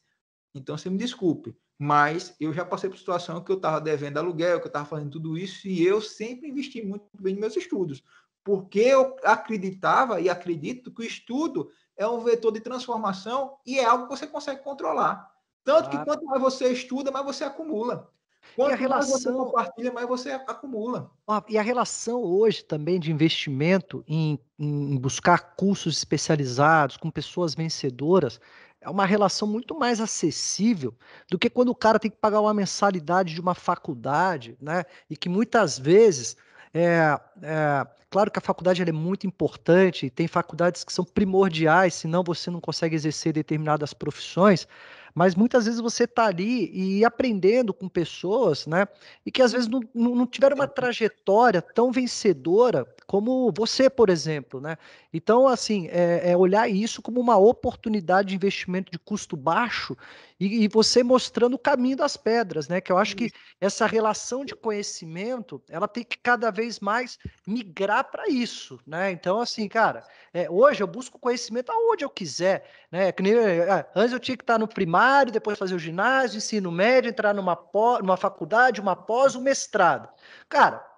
então 0.55 0.77
você 0.77 0.89
me 0.89 0.97
desculpe, 0.97 1.53
mas 1.77 2.37
eu 2.39 2.53
já 2.53 2.63
passei 2.63 2.89
por 2.89 2.97
situação 2.97 3.43
que 3.43 3.51
eu 3.51 3.57
estava 3.57 3.81
devendo 3.81 4.17
aluguel, 4.17 4.61
que 4.61 4.67
eu 4.67 4.69
estava 4.69 4.85
fazendo 4.85 5.11
tudo 5.11 5.37
isso, 5.37 5.67
e 5.67 5.85
eu 5.85 5.99
sempre 5.99 6.47
investi 6.47 6.81
muito 6.81 7.05
bem 7.19 7.33
nos 7.33 7.41
meus 7.41 7.57
estudos, 7.57 8.01
porque 8.45 8.79
eu 8.79 9.17
acreditava 9.25 10.21
e 10.21 10.29
acredito 10.29 10.89
que 10.89 11.01
o 11.01 11.05
estudo 11.05 11.69
é 11.97 12.07
um 12.07 12.21
vetor 12.21 12.53
de 12.53 12.61
transformação 12.61 13.57
e 13.65 13.77
é 13.77 13.83
algo 13.83 14.05
que 14.07 14.17
você 14.17 14.25
consegue 14.25 14.63
controlar. 14.63 15.29
Tanto 15.64 15.89
claro. 15.89 15.99
que 15.99 16.05
quanto 16.05 16.26
mais 16.26 16.41
você 16.41 16.70
estuda, 16.72 17.12
mais 17.12 17.26
você 17.26 17.43
acumula. 17.43 18.09
Quanto 18.55 18.72
e 18.72 18.74
a 18.74 18.76
relação... 18.76 19.12
mais 19.12 19.24
você 19.24 19.32
compartilha, 19.32 19.93
mais 19.93 20.07
você 20.07 20.32
acumula. 20.32 21.12
E 21.47 21.57
a 21.57 21.62
relação 21.62 22.24
hoje 22.24 22.64
também 22.64 22.99
de 22.99 23.12
investimento 23.12 24.03
em, 24.07 24.39
em 24.57 24.97
buscar 24.97 25.55
cursos 25.55 25.97
especializados 25.97 26.97
com 26.97 27.09
pessoas 27.09 27.53
vencedoras 27.53 28.39
é 28.82 28.89
uma 28.89 29.05
relação 29.05 29.47
muito 29.47 29.78
mais 29.78 30.01
acessível 30.01 30.93
do 31.30 31.38
que 31.38 31.49
quando 31.49 31.70
o 31.70 31.76
cara 31.76 31.99
tem 31.99 32.09
que 32.09 32.18
pagar 32.18 32.41
uma 32.41 32.53
mensalidade 32.53 33.34
de 33.34 33.39
uma 33.39 33.53
faculdade, 33.53 34.57
né? 34.59 34.84
E 35.07 35.16
que 35.16 35.30
muitas 35.30 35.78
vezes 35.78 36.36
é, 36.74 37.20
é, 37.43 37.88
claro 38.09 38.32
que 38.32 38.39
a 38.39 38.41
faculdade 38.41 38.82
é 38.82 38.91
muito 38.91 39.28
importante, 39.28 40.09
tem 40.09 40.28
faculdades 40.28 40.84
que 40.84 40.91
são 40.91 41.05
primordiais, 41.05 41.93
senão 41.93 42.24
você 42.24 42.49
não 42.49 42.59
consegue 42.59 42.95
exercer 42.95 43.34
determinadas 43.34 43.93
profissões, 43.93 44.68
mas 45.14 45.36
muitas 45.36 45.66
vezes 45.66 45.80
você 45.80 46.05
está 46.05 46.26
ali 46.26 46.72
e 46.74 47.05
aprendendo 47.05 47.74
com 47.74 47.88
pessoas, 47.88 48.66
né? 48.66 48.88
E 49.26 49.32
que 49.32 49.41
às 49.41 49.51
vezes 49.51 49.68
não, 49.68 49.82
não 49.93 50.26
tiveram 50.26 50.55
uma 50.55 50.68
trajetória 50.68 51.62
tão 51.62 51.91
vencedora 51.91 52.86
como 53.08 53.52
você, 53.56 53.89
por 53.89 54.10
exemplo, 54.10 54.62
né? 54.62 54.78
Então, 55.14 55.47
assim, 55.47 55.88
é, 55.89 56.32
é 56.32 56.38
olhar 56.38 56.70
isso 56.70 57.02
como 57.02 57.20
uma 57.20 57.38
oportunidade 57.38 58.30
de 58.30 58.36
investimento 58.36 58.91
de 58.91 58.97
custo 58.97 59.36
baixo 59.36 59.97
e, 60.39 60.64
e, 60.64 60.68
você 60.68 61.04
mostrando 61.04 61.54
o 61.54 61.60
caminho 61.60 61.97
das 61.97 62.18
pedras, 62.18 62.68
né? 62.68 62.82
Que 62.82 62.91
eu 62.91 62.97
acho 62.97 63.16
que 63.16 63.32
essa 63.60 63.86
relação 63.86 64.43
de 64.43 64.56
conhecimento, 64.56 65.62
ela 65.70 65.88
tem 65.88 66.04
que 66.04 66.18
cada 66.18 66.49
vez 66.49 66.80
mais 66.80 67.20
migrar 67.45 68.10
para 68.10 68.28
isso, 68.28 68.80
né? 68.88 69.12
Então, 69.12 69.39
assim, 69.39 69.68
cara, 69.68 70.04
é, 70.34 70.49
hoje 70.49 70.82
eu 70.82 70.88
busco 70.88 71.20
conhecimento 71.20 71.72
aonde 71.72 72.04
eu 72.04 72.10
quiser, 72.10 72.66
né? 72.91 73.12
Que 73.12 73.22
nem, 73.22 73.34
é, 73.34 73.86
antes 73.95 74.14
eu 74.14 74.20
tinha 74.20 74.38
que 74.38 74.43
estar 74.43 74.58
no 74.58 74.68
primário, 74.68 75.32
depois 75.32 75.60
fazer 75.60 75.76
o 75.76 75.80
ginásio, 75.80 76.38
ensino 76.38 76.72
médio, 76.72 77.10
entrar 77.10 77.34
numa, 77.34 77.58
numa 78.02 78.18
faculdade, 78.18 78.82
uma 78.82 78.95
pós, 78.95 79.36
um 79.36 79.41
mestrado. 79.41 80.10
Cara, 80.49 80.90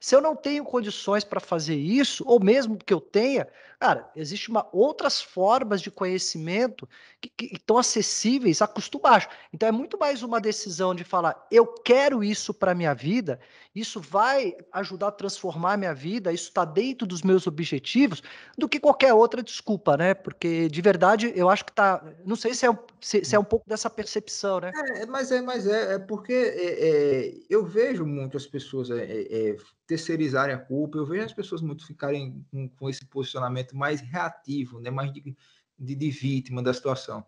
se 0.00 0.14
eu 0.14 0.20
não 0.20 0.34
tenho 0.34 0.64
condições 0.64 1.24
para 1.24 1.40
fazer 1.40 1.76
isso, 1.76 2.24
ou 2.26 2.42
mesmo 2.42 2.76
que 2.76 2.92
eu 2.92 3.00
tenha, 3.00 3.48
cara, 3.78 4.10
existe 4.14 4.50
uma 4.50 4.68
outras 4.72 5.20
formas 5.20 5.80
de 5.80 5.90
conhecimento 5.90 6.88
que, 7.20 7.28
que 7.28 7.56
estão 7.56 7.78
acessíveis 7.78 8.60
a 8.62 8.66
custo 8.66 8.98
baixo. 8.98 9.28
Então 9.52 9.68
é 9.68 9.72
muito 9.72 9.98
mais 9.98 10.22
uma 10.22 10.40
decisão 10.40 10.94
de 10.94 11.04
falar, 11.04 11.46
eu 11.50 11.66
quero 11.66 12.22
isso 12.22 12.52
para 12.52 12.74
minha 12.74 12.94
vida, 12.94 13.40
isso 13.78 14.00
vai 14.00 14.54
ajudar 14.72 15.08
a 15.08 15.12
transformar 15.12 15.76
minha 15.76 15.94
vida, 15.94 16.32
isso 16.32 16.48
está 16.48 16.64
dentro 16.64 17.06
dos 17.06 17.22
meus 17.22 17.46
objetivos, 17.46 18.22
do 18.56 18.68
que 18.68 18.80
qualquer 18.80 19.12
outra 19.12 19.42
desculpa, 19.42 19.96
né? 19.96 20.14
Porque 20.14 20.68
de 20.68 20.82
verdade 20.82 21.32
eu 21.34 21.48
acho 21.48 21.64
que 21.64 21.72
tá, 21.72 22.02
não 22.24 22.36
sei 22.36 22.54
se 22.54 22.66
é, 22.66 22.78
se, 23.00 23.24
se 23.24 23.36
é 23.36 23.38
um 23.38 23.44
pouco 23.44 23.68
dessa 23.68 23.88
percepção, 23.88 24.60
né? 24.60 24.72
É, 24.96 25.06
mas 25.06 25.30
é, 25.30 25.40
mas 25.40 25.66
é, 25.66 25.94
é 25.94 25.98
porque 25.98 26.32
é, 26.32 26.88
é, 26.88 27.34
eu 27.48 27.64
vejo 27.64 28.04
muitas 28.04 28.46
pessoas 28.46 28.90
é, 28.90 29.04
é, 29.04 29.50
é 29.50 29.56
terceirizarem 29.86 30.54
a 30.54 30.58
culpa, 30.58 30.98
eu 30.98 31.06
vejo 31.06 31.24
as 31.24 31.32
pessoas 31.32 31.62
muito 31.62 31.86
ficarem 31.86 32.44
com, 32.50 32.68
com 32.68 32.90
esse 32.90 33.04
posicionamento 33.06 33.76
mais 33.76 34.00
reativo, 34.00 34.80
né? 34.80 34.90
mais 34.90 35.12
de, 35.12 35.36
de, 35.78 35.94
de, 35.94 36.10
vítima 36.10 36.62
da 36.62 36.74
situação. 36.74 37.24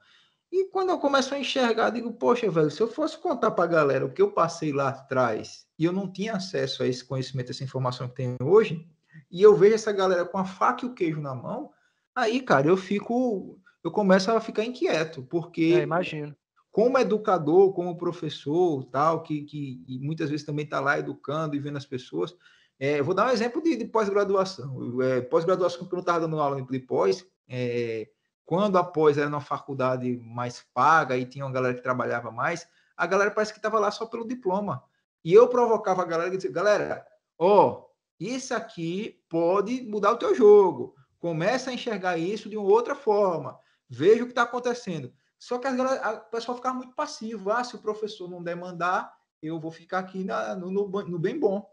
E 0.52 0.66
quando 0.70 0.90
eu 0.90 0.98
começo 0.98 1.34
a 1.34 1.38
enxergar, 1.38 1.90
digo, 1.90 2.12
poxa, 2.12 2.50
velho, 2.50 2.70
se 2.70 2.80
eu 2.80 2.88
fosse 2.88 3.16
contar 3.18 3.52
para 3.52 3.64
a 3.64 3.68
galera 3.68 4.04
o 4.04 4.12
que 4.12 4.20
eu 4.20 4.32
passei 4.32 4.72
lá 4.72 4.88
atrás 4.88 5.66
e 5.78 5.84
eu 5.84 5.92
não 5.92 6.10
tinha 6.10 6.34
acesso 6.34 6.82
a 6.82 6.86
esse 6.86 7.04
conhecimento, 7.04 7.50
essa 7.50 7.64
informação 7.64 8.08
que 8.08 8.16
tenho 8.16 8.36
hoje, 8.42 8.86
e 9.30 9.40
eu 9.40 9.54
vejo 9.54 9.74
essa 9.74 9.92
galera 9.92 10.24
com 10.24 10.38
a 10.38 10.44
faca 10.44 10.84
e 10.84 10.88
o 10.88 10.94
queijo 10.94 11.20
na 11.20 11.34
mão, 11.34 11.70
aí, 12.14 12.40
cara, 12.40 12.66
eu 12.66 12.76
fico, 12.76 13.58
eu 13.84 13.90
começo 13.90 14.30
a 14.30 14.40
ficar 14.40 14.64
inquieto, 14.64 15.22
porque 15.22 15.74
é, 15.76 15.82
imagino 15.82 16.34
como 16.72 16.98
educador, 16.98 17.72
como 17.72 17.96
professor, 17.96 18.84
tal, 18.84 19.22
que, 19.22 19.42
que 19.42 19.84
muitas 20.00 20.30
vezes 20.30 20.46
também 20.46 20.64
está 20.64 20.78
lá 20.78 20.98
educando 20.98 21.56
e 21.56 21.58
vendo 21.58 21.76
as 21.76 21.86
pessoas, 21.86 22.34
É, 22.82 23.02
vou 23.02 23.14
dar 23.14 23.26
um 23.28 23.32
exemplo 23.32 23.60
de, 23.62 23.76
de 23.76 23.84
pós-graduação. 23.84 25.02
É, 25.02 25.20
pós-graduação, 25.20 25.86
que 25.86 25.94
eu 25.94 26.00
estava 26.00 26.20
dando 26.20 26.40
aula 26.40 26.62
de 26.62 26.78
pós, 26.78 27.26
é, 27.46 28.08
quando 28.50 28.76
a 28.78 28.82
pós 28.82 29.16
era 29.16 29.30
numa 29.30 29.40
faculdade 29.40 30.16
mais 30.24 30.66
paga 30.74 31.16
e 31.16 31.24
tinha 31.24 31.44
uma 31.44 31.52
galera 31.52 31.72
que 31.72 31.80
trabalhava 31.80 32.32
mais, 32.32 32.66
a 32.96 33.06
galera 33.06 33.30
parece 33.30 33.52
que 33.52 33.60
estava 33.60 33.78
lá 33.78 33.92
só 33.92 34.06
pelo 34.06 34.26
diploma. 34.26 34.82
E 35.24 35.32
eu 35.32 35.46
provocava 35.46 36.02
a 36.02 36.04
galera 36.04 36.34
e 36.34 36.36
dizia, 36.36 36.50
galera, 36.50 37.06
ó, 37.38 37.84
isso 38.18 38.52
aqui 38.52 39.22
pode 39.28 39.82
mudar 39.82 40.10
o 40.10 40.16
teu 40.16 40.34
jogo. 40.34 40.96
Começa 41.20 41.70
a 41.70 41.72
enxergar 41.72 42.18
isso 42.18 42.48
de 42.50 42.56
uma 42.56 42.68
outra 42.68 42.96
forma. 42.96 43.56
Veja 43.88 44.24
o 44.24 44.26
que 44.26 44.32
está 44.32 44.42
acontecendo. 44.42 45.12
Só 45.38 45.56
que 45.56 45.68
a, 45.68 45.72
galera, 45.72 46.00
a 46.00 46.16
pessoa 46.16 46.56
ficava 46.56 46.74
muito 46.74 46.92
passivo. 46.96 47.52
Ah, 47.52 47.62
se 47.62 47.76
o 47.76 47.80
professor 47.80 48.28
não 48.28 48.42
demandar, 48.42 49.14
eu 49.40 49.60
vou 49.60 49.70
ficar 49.70 50.00
aqui 50.00 50.24
na, 50.24 50.56
no, 50.56 50.72
no, 50.72 50.88
no 50.88 51.18
bem 51.20 51.38
bom. 51.38 51.70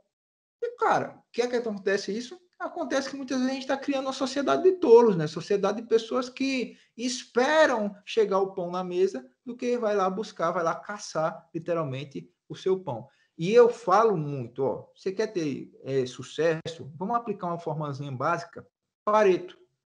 E, 0.62 0.78
cara, 0.78 1.18
o 1.18 1.32
que 1.32 1.42
é 1.42 1.48
que 1.48 1.56
acontece 1.56 2.16
isso? 2.16 2.40
Acontece 2.60 3.12
que 3.12 3.16
muitas 3.16 3.38
vezes 3.38 3.52
a 3.52 3.54
gente 3.54 3.64
está 3.64 3.78
criando 3.78 4.06
uma 4.06 4.14
sociedade 4.14 4.64
de 4.64 4.74
tolos, 4.74 5.16
né? 5.16 5.28
Sociedade 5.28 5.82
de 5.82 5.88
pessoas 5.88 6.28
que 6.28 6.76
esperam 6.98 7.96
chegar 8.04 8.40
o 8.40 8.54
pão 8.54 8.72
na 8.72 8.84
mesa 8.84 9.30
do 9.46 9.56
que 9.56 9.78
vai 9.78 9.96
lá 9.96 10.10
buscar, 10.10 10.52
vai 10.52 10.64
lá 10.64 10.74
caçar, 10.74 11.48
literalmente, 11.54 12.32
o 12.50 12.56
seu 12.56 12.80
pão. 12.80 13.08
E 13.38 13.54
eu 13.54 13.70
falo 13.70 14.18
muito, 14.18 14.64
ó, 14.64 14.88
você 14.96 15.12
quer 15.12 15.28
ter 15.28 15.72
é, 15.84 16.06
sucesso? 16.08 16.92
Vamos 16.96 17.16
aplicar 17.16 17.48
uma 17.48 17.60
formazinha 17.60 18.12
básica? 18.12 18.68
Pareto. 19.06 19.56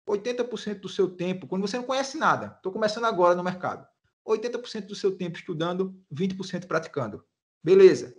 80% 0.08 0.80
do 0.80 0.88
seu 0.88 1.08
tempo, 1.08 1.46
quando 1.46 1.62
você 1.62 1.76
não 1.76 1.84
conhece 1.84 2.16
nada, 2.16 2.54
estou 2.56 2.72
começando 2.72 3.04
agora 3.04 3.34
no 3.34 3.44
mercado, 3.44 3.86
80% 4.26 4.86
do 4.86 4.94
seu 4.94 5.16
tempo 5.16 5.36
estudando, 5.36 5.94
20% 6.12 6.66
praticando. 6.66 7.22
Beleza. 7.62 8.14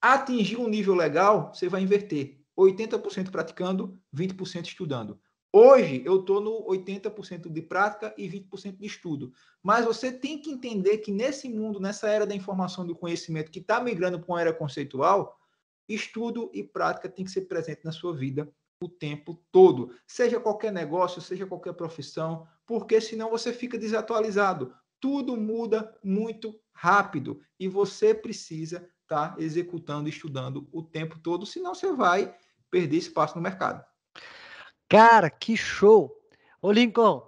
Atingir 0.00 0.56
um 0.56 0.68
nível 0.68 0.94
legal, 0.94 1.52
você 1.52 1.68
vai 1.68 1.82
inverter. 1.82 2.41
80% 2.62 3.30
praticando, 3.30 3.98
20% 4.14 4.66
estudando. 4.66 5.20
Hoje 5.54 6.02
eu 6.06 6.20
estou 6.20 6.40
no 6.40 6.66
80% 6.66 7.50
de 7.50 7.60
prática 7.60 8.14
e 8.16 8.26
20% 8.26 8.78
de 8.78 8.86
estudo. 8.86 9.32
Mas 9.62 9.84
você 9.84 10.10
tem 10.10 10.40
que 10.40 10.50
entender 10.50 10.98
que 10.98 11.12
nesse 11.12 11.46
mundo, 11.48 11.78
nessa 11.78 12.08
era 12.08 12.26
da 12.26 12.34
informação 12.34 12.86
do 12.86 12.96
conhecimento 12.96 13.50
que 13.50 13.58
está 13.58 13.78
migrando 13.78 14.18
para 14.18 14.32
uma 14.32 14.40
era 14.40 14.54
conceitual, 14.54 15.38
estudo 15.86 16.50
e 16.54 16.64
prática 16.64 17.08
tem 17.08 17.24
que 17.24 17.30
ser 17.30 17.42
presente 17.42 17.84
na 17.84 17.92
sua 17.92 18.16
vida 18.16 18.50
o 18.82 18.88
tempo 18.88 19.40
todo. 19.52 19.94
Seja 20.06 20.40
qualquer 20.40 20.72
negócio, 20.72 21.20
seja 21.20 21.46
qualquer 21.46 21.74
profissão, 21.74 22.46
porque 22.66 22.98
senão 22.98 23.30
você 23.30 23.52
fica 23.52 23.76
desatualizado. 23.76 24.74
Tudo 24.98 25.36
muda 25.36 25.94
muito 26.02 26.58
rápido 26.72 27.40
e 27.60 27.68
você 27.68 28.14
precisa 28.14 28.88
estar 29.02 29.34
tá 29.34 29.36
executando, 29.38 30.08
estudando 30.08 30.66
o 30.72 30.82
tempo 30.82 31.18
todo, 31.18 31.44
senão 31.44 31.74
você 31.74 31.92
vai 31.92 32.34
perder 32.72 32.96
espaço 32.96 33.36
no 33.36 33.42
mercado. 33.42 33.84
Cara, 34.88 35.28
que 35.28 35.56
show! 35.56 36.10
Ô, 36.60 36.72
Lincoln, 36.72 37.22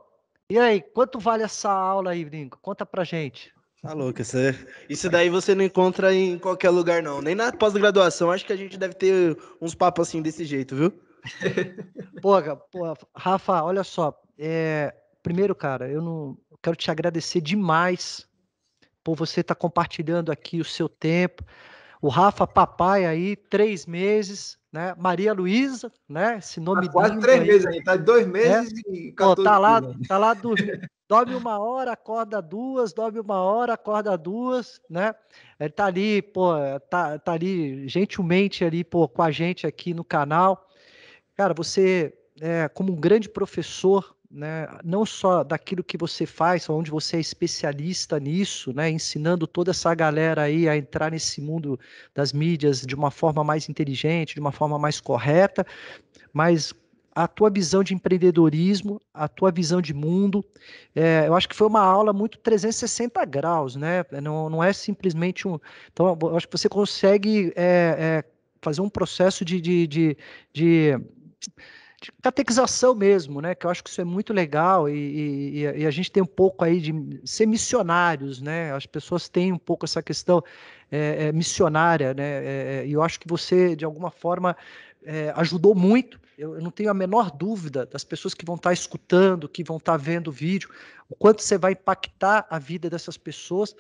e 0.49 0.59
aí, 0.59 0.80
quanto 0.80 1.20
vale 1.20 1.42
essa 1.42 1.70
aula 1.70 2.12
aí, 2.12 2.24
Lincoln? 2.24 2.59
Conta 2.61 2.86
pra 2.86 3.05
gente. 3.05 3.55
Tá 3.82 3.92
louco, 3.92 4.22
isso, 4.22 4.38
é... 4.38 4.57
isso 4.88 5.11
daí 5.11 5.28
você 5.28 5.55
não 5.55 5.62
encontra 5.62 6.14
em 6.14 6.38
qualquer 6.38 6.70
lugar, 6.70 7.03
não. 7.03 7.20
Nem 7.20 7.34
na 7.34 7.53
pós-graduação, 7.53 8.30
acho 8.30 8.47
que 8.47 8.53
a 8.53 8.57
gente 8.57 8.78
deve 8.78 8.95
ter 8.95 9.38
uns 9.61 9.74
papos 9.74 10.09
assim 10.09 10.22
desse 10.22 10.45
jeito, 10.47 10.74
viu? 10.74 10.92
pô, 12.22 12.32
pô, 12.70 12.97
Rafa, 13.14 13.62
olha 13.62 13.84
só. 13.84 14.18
É... 14.38 14.95
Primeiro, 15.22 15.55
cara, 15.55 15.90
eu 15.90 16.01
não 16.03 16.38
eu 16.51 16.59
quero 16.62 16.76
te 16.76 16.90
agradecer 16.90 17.40
demais 17.40 18.26
por 19.03 19.14
você 19.14 19.40
estar 19.40 19.55
tá 19.55 19.61
compartilhando 19.61 20.32
aqui 20.32 20.61
o 20.61 20.64
seu 20.64 20.88
tempo. 20.88 21.45
O 22.01 22.09
Rafa 22.09 22.47
Papai 22.47 23.05
aí, 23.05 23.36
três 23.36 23.86
meses, 23.86 24.59
né? 24.75 24.93
Maria 24.99 25.33
Luísa, 25.33 25.93
né? 26.09 26.39
Esse 26.39 26.59
nome 26.59 26.87
tá 26.87 26.93
quase 26.93 27.20
três 27.20 27.41
aí, 27.41 27.47
meses 27.47 27.66
aí, 27.66 27.85
tá 27.85 27.95
dois 27.95 28.27
meses 28.27 28.72
é? 28.89 28.91
e 28.91 29.12
14 29.12 29.37
Pô, 29.37 29.45
tá 29.45 29.57
lá, 29.57 29.81
tá 30.09 30.18
lá 30.18 30.35
dormindo. 30.35 30.81
dorme 31.09 31.37
uma 31.37 31.61
hora, 31.61 31.93
acorda 31.93 32.43
duas, 32.43 32.93
dorme 32.93 33.20
uma 33.20 33.41
hora, 33.41 33.75
acorda 33.75 34.18
duas, 34.18 34.81
né? 34.91 35.14
Ele 35.61 35.70
tá 35.70 35.87
ali, 35.87 36.20
pô, 36.20 36.55
tá, 36.91 37.16
tá 37.20 37.33
ali 37.33 37.87
gentilmente 37.87 38.64
ali, 38.64 38.83
pô, 38.83 39.07
com 39.07 39.22
a 39.22 39.31
gente 39.31 39.64
aqui 39.64 39.95
no 39.95 40.03
canal. 40.03 40.68
Cara, 41.37 41.55
você, 41.55 42.12
é, 42.41 42.68
como 42.68 42.93
um 42.93 42.97
grande 42.97 43.29
professor, 43.29 44.14
né, 44.35 44.66
não 44.85 45.07
só 45.07 45.45
daquilo 45.45 45.85
que 45.85 45.97
você 45.97 46.26
faz, 46.26 46.68
onde 46.68 46.91
você 46.91 47.16
é 47.16 47.20
especialista 47.20 48.18
nisso, 48.18 48.72
né, 48.74 48.91
ensinando 48.91 49.47
toda 49.47 49.70
essa 49.70 49.95
galera 49.95 50.43
aí 50.43 50.68
a 50.68 50.76
entrar 50.76 51.12
nesse 51.12 51.41
mundo 51.41 51.78
das 52.12 52.32
mídias 52.32 52.80
de 52.80 52.95
uma 52.95 53.11
forma 53.11 53.45
mais 53.45 53.68
inteligente, 53.68 54.35
de 54.35 54.41
uma 54.41 54.51
forma 54.51 54.78
mais 54.78 55.01
correta, 55.01 55.64
mas 56.32 56.74
a 57.14 57.28
tua 57.28 57.49
visão 57.49 57.85
de 57.85 57.95
empreendedorismo, 57.95 59.01
a 59.12 59.28
tua 59.28 59.53
visão 59.53 59.80
de 59.80 59.95
mundo, 59.95 60.45
é, 60.97 61.28
eu 61.28 61.35
acho 61.35 61.49
que 61.49 61.55
foi 61.55 61.68
uma 61.68 61.80
aula 61.80 62.12
muito 62.12 62.39
360 62.39 63.24
graus, 63.24 63.76
né? 63.76 64.05
Não, 64.20 64.51
não 64.51 64.64
é 64.64 64.72
simplesmente 64.72 65.47
um. 65.47 65.59
Então, 65.93 66.18
eu 66.20 66.37
acho 66.37 66.49
que 66.49 66.59
você 66.59 66.68
consegue 66.68 67.53
é, 67.55 68.24
é, 68.24 68.24
fazer 68.61 68.80
um 68.80 68.89
processo 68.89 69.45
de, 69.45 69.61
de, 69.61 69.87
de, 69.87 70.16
de 70.53 71.01
de 72.05 72.12
catequização 72.20 72.94
mesmo, 72.94 73.40
né? 73.40 73.55
Que 73.55 73.66
eu 73.66 73.70
acho 73.70 73.82
que 73.82 73.88
isso 73.88 74.00
é 74.00 74.05
muito 74.05 74.32
legal 74.32 74.88
e, 74.88 74.94
e, 74.94 75.61
e, 75.62 75.86
a 75.86 75.90
gente 75.90 76.12
tem 76.12 76.22
um 76.22 76.26
pouco 76.26 76.64
aí 76.64 76.80
de 76.80 77.20
ser 77.24 77.46
missionários, 77.46 78.40
né? 78.40 78.72
As 78.72 78.84
pessoas 78.84 79.28
têm 79.28 79.52
um 79.52 79.59
pouco 79.59 79.84
essa 79.84 80.02
questão 80.02 80.42
é, 80.90 81.26
é, 81.26 81.32
missionária, 81.32 82.12
né? 82.12 82.24
É, 82.24 82.80
é 82.82 82.86
e 82.86 82.92
eu 82.92 83.02
acho 83.02 83.18
que 83.18 83.26
você, 83.26 83.74
de 83.74 83.84
alguma 83.84 84.11
forma, 84.11 84.57
é, 85.02 85.32
ajudou 85.36 85.74
muito. 85.74 86.20
Eu, 86.36 86.57
eu, 86.57 86.61
não 86.61 86.70
tenho 86.70 86.90
a 86.90 86.94
menor 86.94 87.30
dúvida 87.30 87.86
das 87.86 88.05
pessoas 88.05 88.34
que 88.34 88.44
vão 88.44 88.57
estar 88.57 88.72
escutando, 88.72 89.48
que 89.48 89.64
vão 89.64 89.78
estar 89.78 89.96
vendo 89.96 90.28
o 90.28 90.32
vídeo, 90.32 90.68
o 91.09 91.14
quanto 91.14 91.42
você 91.42 91.57
vai 91.57 91.72
impactar 91.72 92.46
a 92.50 92.59
vida 92.59 92.90
dessas 92.90 93.16
pessoas. 93.16 93.74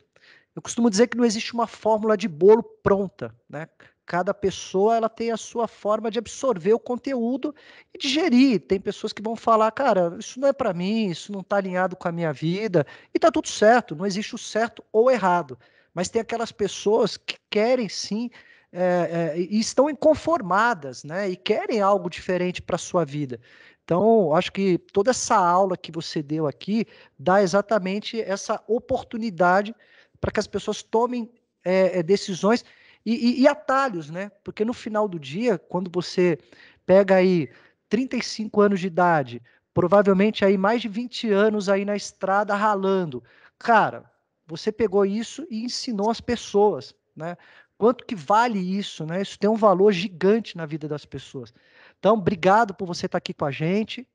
Eu 0.56 0.62
costumo 0.62 0.88
dizer 0.88 1.08
que 1.08 1.16
não 1.16 1.24
existe 1.24 1.52
uma 1.52 1.66
fórmula 1.66 2.16
de 2.16 2.28
bolo 2.28 2.62
pronta, 2.62 3.34
né? 3.48 3.68
Cada 4.06 4.34
pessoa 4.34 4.96
ela 4.96 5.08
tem 5.08 5.30
a 5.30 5.36
sua 5.36 5.66
forma 5.66 6.10
de 6.10 6.18
absorver 6.18 6.74
o 6.74 6.78
conteúdo 6.78 7.54
e 7.92 7.98
digerir. 7.98 8.60
Tem 8.60 8.78
pessoas 8.80 9.12
que 9.12 9.22
vão 9.22 9.34
falar, 9.34 9.70
cara, 9.72 10.16
isso 10.18 10.38
não 10.38 10.48
é 10.48 10.52
para 10.52 10.74
mim, 10.74 11.08
isso 11.10 11.32
não 11.32 11.40
está 11.40 11.56
alinhado 11.56 11.96
com 11.96 12.08
a 12.08 12.12
minha 12.12 12.32
vida, 12.32 12.86
e 13.12 13.18
tá 13.18 13.30
tudo 13.30 13.48
certo, 13.48 13.96
não 13.96 14.06
existe 14.06 14.34
o 14.34 14.38
certo 14.38 14.84
ou 14.92 15.10
errado. 15.10 15.58
Mas 15.94 16.08
tem 16.08 16.20
aquelas 16.20 16.52
pessoas 16.52 17.16
que 17.16 17.36
querem 17.48 17.88
sim 17.88 18.30
é, 18.72 19.34
é, 19.36 19.38
e 19.38 19.60
estão 19.60 19.88
inconformadas, 19.88 21.04
né? 21.04 21.30
E 21.30 21.36
querem 21.36 21.80
algo 21.80 22.10
diferente 22.10 22.60
para 22.60 22.74
a 22.74 22.78
sua 22.78 23.04
vida. 23.04 23.40
Então, 23.84 24.34
acho 24.34 24.50
que 24.50 24.78
toda 24.78 25.10
essa 25.10 25.36
aula 25.36 25.76
que 25.76 25.92
você 25.92 26.22
deu 26.22 26.46
aqui 26.46 26.86
dá 27.18 27.42
exatamente 27.42 28.20
essa 28.20 28.60
oportunidade 28.66 29.74
para 30.20 30.32
que 30.32 30.40
as 30.40 30.46
pessoas 30.46 30.82
tomem 30.82 31.30
é, 31.62 32.02
decisões 32.02 32.64
e, 33.04 33.14
e, 33.14 33.40
e 33.42 33.48
atalhos, 33.48 34.10
né? 34.10 34.30
Porque 34.42 34.64
no 34.64 34.72
final 34.72 35.08
do 35.08 35.18
dia, 35.18 35.58
quando 35.58 35.90
você 35.92 36.38
pega 36.86 37.16
aí 37.16 37.50
35 37.88 38.60
anos 38.60 38.80
de 38.80 38.86
idade, 38.86 39.42
provavelmente 39.72 40.44
aí 40.44 40.56
mais 40.56 40.82
de 40.82 40.88
20 40.88 41.30
anos 41.30 41.68
aí 41.68 41.84
na 41.84 41.96
estrada 41.96 42.54
ralando. 42.54 43.22
Cara, 43.58 44.10
você 44.46 44.70
pegou 44.72 45.04
isso 45.04 45.46
e 45.50 45.64
ensinou 45.64 46.10
as 46.10 46.20
pessoas, 46.20 46.94
né? 47.14 47.36
Quanto 47.76 48.06
que 48.06 48.14
vale 48.14 48.58
isso, 48.58 49.04
né? 49.04 49.20
Isso 49.20 49.38
tem 49.38 49.50
um 49.50 49.56
valor 49.56 49.92
gigante 49.92 50.56
na 50.56 50.64
vida 50.64 50.86
das 50.86 51.04
pessoas. 51.04 51.52
Então, 51.98 52.14
obrigado 52.14 52.72
por 52.74 52.86
você 52.86 53.06
estar 53.06 53.18
aqui 53.18 53.34
com 53.34 53.44
a 53.44 53.50
gente, 53.50 54.08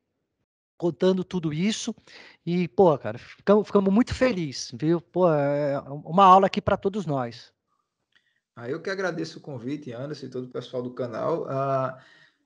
contando 0.77 1.23
tudo 1.23 1.51
isso. 1.51 1.93
E, 2.45 2.67
pô, 2.69 2.97
cara, 2.97 3.17
ficamos, 3.17 3.67
ficamos 3.67 3.93
muito 3.93 4.15
felizes, 4.15 4.71
viu? 4.79 5.01
Pô, 5.01 5.31
é 5.31 5.79
uma 6.05 6.23
aula 6.23 6.47
aqui 6.47 6.61
para 6.61 6.77
todos 6.77 7.05
nós. 7.05 7.51
Ah, 8.59 8.69
eu 8.69 8.81
que 8.81 8.89
agradeço 8.89 9.39
o 9.39 9.41
convite, 9.41 9.93
Anderson 9.93 10.25
e 10.25 10.29
todo 10.29 10.43
o 10.43 10.49
pessoal 10.49 10.83
do 10.83 10.91
canal. 10.91 11.45
Ah, 11.47 11.97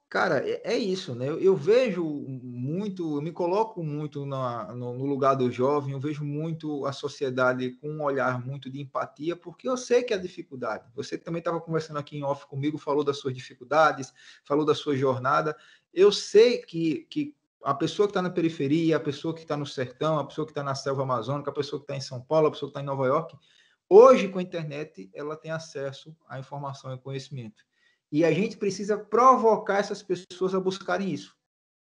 cara, 0.07 0.47
é, 0.47 0.61
é, 0.63 0.77
isso, 0.77 1.15
né? 1.15 1.27
Eu, 1.27 1.39
eu, 1.39 1.55
vejo 1.55 2.05
muito, 2.05 3.17
eu 3.17 3.21
me 3.21 3.31
coloco 3.31 3.83
muito 3.83 4.23
na, 4.23 4.71
no, 4.75 4.93
no, 4.93 5.05
lugar 5.05 5.33
do 5.33 5.49
jovem, 5.49 5.93
eu 5.93 5.99
vejo 5.99 6.23
muito 6.23 6.85
a 6.85 6.93
sociedade 6.93 7.71
com 7.81 7.89
um 7.89 8.03
olhar 8.03 8.45
muito 8.45 8.69
de 8.69 8.79
empatia, 8.79 9.35
porque 9.35 9.67
eu 9.67 9.75
sei 9.75 10.03
que 10.03 10.13
é 10.13 10.17
dificuldade. 10.19 10.87
Você 10.93 11.17
também 11.17 11.39
estava 11.39 11.59
conversando 11.59 11.97
aqui 11.97 12.15
em 12.15 12.23
off 12.23 12.45
comigo, 12.45 12.77
falou 12.77 13.03
das 13.03 13.17
suas 13.17 13.33
dificuldades, 13.33 14.13
falou 14.45 14.63
da 14.63 14.75
sua 14.75 14.95
jornada. 14.95 15.57
Eu 15.91 16.11
sei 16.11 16.59
que, 16.59 17.07
que 17.09 17.35
a 17.63 17.73
pessoa 17.73 18.07
que 18.07 18.11
está 18.11 18.21
na 18.21 18.29
periferia, 18.29 18.97
a 18.97 18.99
pessoa 18.99 19.33
que 19.33 19.41
está 19.41 19.57
no 19.57 19.65
sertão, 19.65 20.19
a 20.19 20.25
pessoa 20.25 20.45
que 20.45 20.51
está 20.51 20.61
na 20.61 20.75
selva 20.75 21.01
amazônica, 21.01 21.49
a 21.49 21.53
pessoa 21.53 21.79
que 21.79 21.85
está 21.85 21.95
em 21.95 22.01
São 22.01 22.21
Paulo, 22.21 22.49
a 22.49 22.51
pessoa 22.51 22.69
que 22.69 22.77
está 22.77 22.81
em 22.81 22.85
Nova 22.85 23.07
York, 23.07 23.35
Hoje, 23.95 24.27
com 24.27 24.39
a 24.39 24.41
internet, 24.41 25.07
ela 25.13 25.35
tem 25.35 25.51
acesso 25.51 26.17
à 26.27 26.39
informação 26.39 26.91
e 26.95 26.97
conhecimento. 26.97 27.63
E 28.11 28.25
a 28.25 28.31
gente 28.31 28.57
precisa 28.57 28.97
provocar 28.97 29.77
essas 29.77 30.01
pessoas 30.01 30.55
a 30.55 30.59
buscarem 30.59 31.11
isso. 31.11 31.37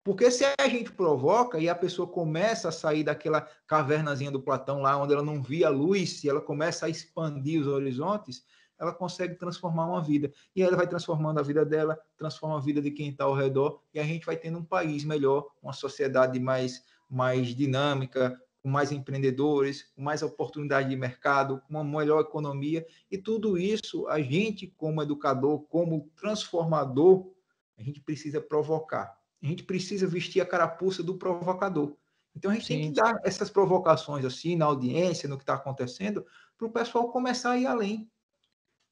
Porque 0.05 0.31
se 0.31 0.45
a 0.45 0.69
gente 0.69 0.93
provoca 0.93 1.59
e 1.59 1.69
a 1.69 1.74
pessoa 1.74 2.07
começa 2.07 2.69
a 2.69 2.73
sair 2.73 3.03
daquela 3.03 3.41
cavernazinha 3.66 4.31
do 4.31 4.41
Platão 4.41 4.83
lá, 4.83 4.97
onde 4.97 5.15
ela 5.15 5.23
não 5.24 5.43
via 5.43 5.69
luz, 5.69 6.23
e 6.23 6.28
ela 6.28 6.41
começa 6.41 6.87
a 6.87 6.89
expandir 6.89 7.61
os 7.61 7.66
horizontes, 7.66 8.45
ela 8.78 8.95
consegue 8.95 9.35
transformar 9.35 9.87
uma 9.87 10.01
vida. 10.01 10.31
E 10.55 10.62
ela 10.62 10.77
vai 10.77 10.87
transformando 10.87 11.41
a 11.41 11.43
vida 11.43 11.66
dela, 11.66 11.99
transforma 12.16 12.57
a 12.57 12.61
vida 12.61 12.81
de 12.81 12.93
quem 12.93 13.09
está 13.09 13.24
ao 13.24 13.35
redor, 13.35 13.83
e 13.93 13.99
a 13.99 14.05
gente 14.05 14.24
vai 14.24 14.37
tendo 14.37 14.59
um 14.59 14.65
país 14.65 15.05
melhor, 15.05 15.49
uma 15.61 15.73
sociedade 15.73 16.39
mais, 16.39 16.85
mais 17.11 17.49
dinâmica, 17.49 18.41
com 18.67 18.71
mais 18.71 18.91
empreendedores, 18.91 19.85
com 19.95 20.03
mais 20.03 20.25
oportunidade 20.25 20.89
de 20.89 20.97
mercado, 20.97 21.61
com 21.61 21.75
uma 21.75 21.85
melhor 21.85 22.21
economia. 22.23 22.85
E 23.09 23.17
tudo 23.17 23.57
isso, 23.57 24.09
a 24.09 24.21
gente, 24.21 24.67
como 24.77 25.01
educador, 25.01 25.61
como 25.69 26.11
transformador, 26.17 27.31
a 27.79 27.83
gente 27.85 28.01
precisa 28.01 28.41
provocar. 28.41 29.17
A 29.41 29.47
gente 29.47 29.63
precisa 29.63 30.05
vestir 30.05 30.41
a 30.41 30.45
carapuça 30.45 31.01
do 31.01 31.17
provocador. 31.17 31.97
Então 32.35 32.51
a 32.51 32.55
gente 32.55 32.67
Sim. 32.67 32.81
tem 32.81 32.93
que 32.93 33.01
dar 33.01 33.21
essas 33.23 33.49
provocações 33.49 34.25
assim 34.25 34.57
na 34.57 34.65
audiência, 34.65 35.29
no 35.29 35.37
que 35.37 35.45
está 35.45 35.55
acontecendo, 35.55 36.27
para 36.59 36.67
o 36.67 36.73
pessoal 36.73 37.13
começar 37.13 37.53
a 37.53 37.59
ir 37.59 37.67
além. 37.67 38.11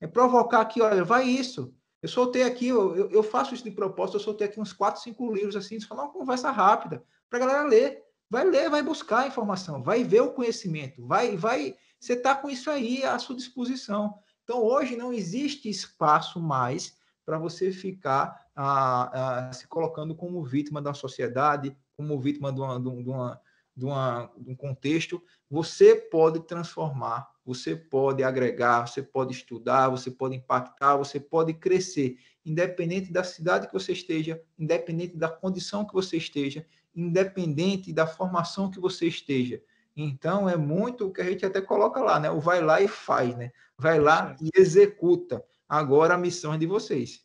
É 0.01 0.07
provocar 0.07 0.61
aqui, 0.61 0.81
olha, 0.83 1.03
vai 1.03 1.27
isso. 1.27 1.75
Eu 2.01 2.09
soltei 2.09 2.45
aqui, 2.45 2.69
eu, 2.69 3.11
eu 3.11 3.25
faço 3.25 3.53
isso 3.53 3.65
de 3.65 3.73
propósito, 3.73 4.19
eu 4.19 4.21
soltei 4.21 4.47
aqui 4.47 4.61
uns 4.61 4.73
quatro, 4.73 5.03
cinco 5.03 5.35
livros 5.35 5.57
assim, 5.57 5.81
só 5.81 5.95
uma 5.95 6.13
conversa 6.13 6.53
rápida, 6.53 7.05
para 7.29 7.41
a 7.41 7.47
galera 7.47 7.67
ler. 7.67 8.03
Vai 8.35 8.51
ler, 8.51 8.69
vai 8.69 8.82
buscar 8.82 9.20
a 9.20 9.27
informação, 9.28 9.81
vai 9.81 10.02
ver 10.02 10.20
o 10.20 10.32
conhecimento, 10.32 11.06
vai, 11.06 11.36
vai. 11.36 11.77
Você 12.01 12.15
está 12.15 12.35
com 12.35 12.51
isso 12.51 12.69
aí 12.69 13.05
à 13.05 13.16
sua 13.16 13.36
disposição. 13.36 14.19
Então, 14.43 14.61
hoje 14.61 14.97
não 14.97 15.12
existe 15.12 15.70
espaço 15.70 16.40
mais 16.40 16.97
para 17.24 17.39
você 17.39 17.70
ficar 17.70 18.44
ah, 18.56 19.47
ah, 19.47 19.52
se 19.52 19.69
colocando 19.69 20.16
como 20.16 20.43
vítima 20.43 20.82
da 20.82 20.93
sociedade, 20.93 21.77
como 21.97 22.20
vítima 22.20 22.52
de, 22.52 22.61
uma, 22.61 22.81
de, 22.81 22.89
uma, 22.89 23.40
de, 23.77 23.85
uma, 23.85 24.32
de 24.36 24.51
um 24.51 24.56
contexto. 24.56 25.23
Você 25.48 25.94
pode 25.94 26.40
transformar, 26.40 27.31
você 27.47 27.77
pode 27.77 28.24
agregar, 28.24 28.89
você 28.89 29.01
pode 29.01 29.32
estudar, 29.32 29.90
você 29.90 30.11
pode 30.11 30.35
impactar, 30.35 30.97
você 30.97 31.20
pode 31.20 31.55
crescer, 31.55 32.19
independente 32.44 33.12
da 33.12 33.23
cidade 33.23 33.69
que 33.69 33.73
você 33.73 33.93
esteja, 33.93 34.43
independente 34.59 35.16
da 35.16 35.28
condição 35.28 35.86
que 35.86 35.94
você 35.94 36.16
esteja, 36.16 36.66
independente 36.95 37.93
da 37.93 38.07
formação 38.07 38.71
que 38.71 38.81
você 38.81 39.07
esteja. 39.07 39.61
Então, 39.97 40.49
é 40.49 40.57
muito 40.57 41.07
o 41.07 41.12
que 41.12 41.21
a 41.21 41.25
gente 41.25 41.47
até 41.47 41.61
coloca 41.61 42.01
lá, 42.01 42.19
né? 42.19 42.31
O 42.31 42.41
vai 42.41 42.61
lá 42.61 42.81
e 42.81 42.89
faz, 42.89 43.37
né? 43.37 43.53
Vai 43.79 43.99
lá 43.99 44.37
e 44.41 44.51
executa. 44.57 45.45
Agora 45.69 46.15
a 46.15 46.19
missão 46.19 46.55
é 46.55 46.59
de 46.59 46.66
vocês. 46.66 47.21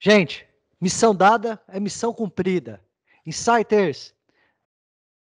Gente, 0.00 0.46
missão 0.80 1.14
dada 1.14 1.60
é 1.68 1.80
missão 1.80 2.12
cumprida. 2.12 2.80
Insiders, 3.26 4.14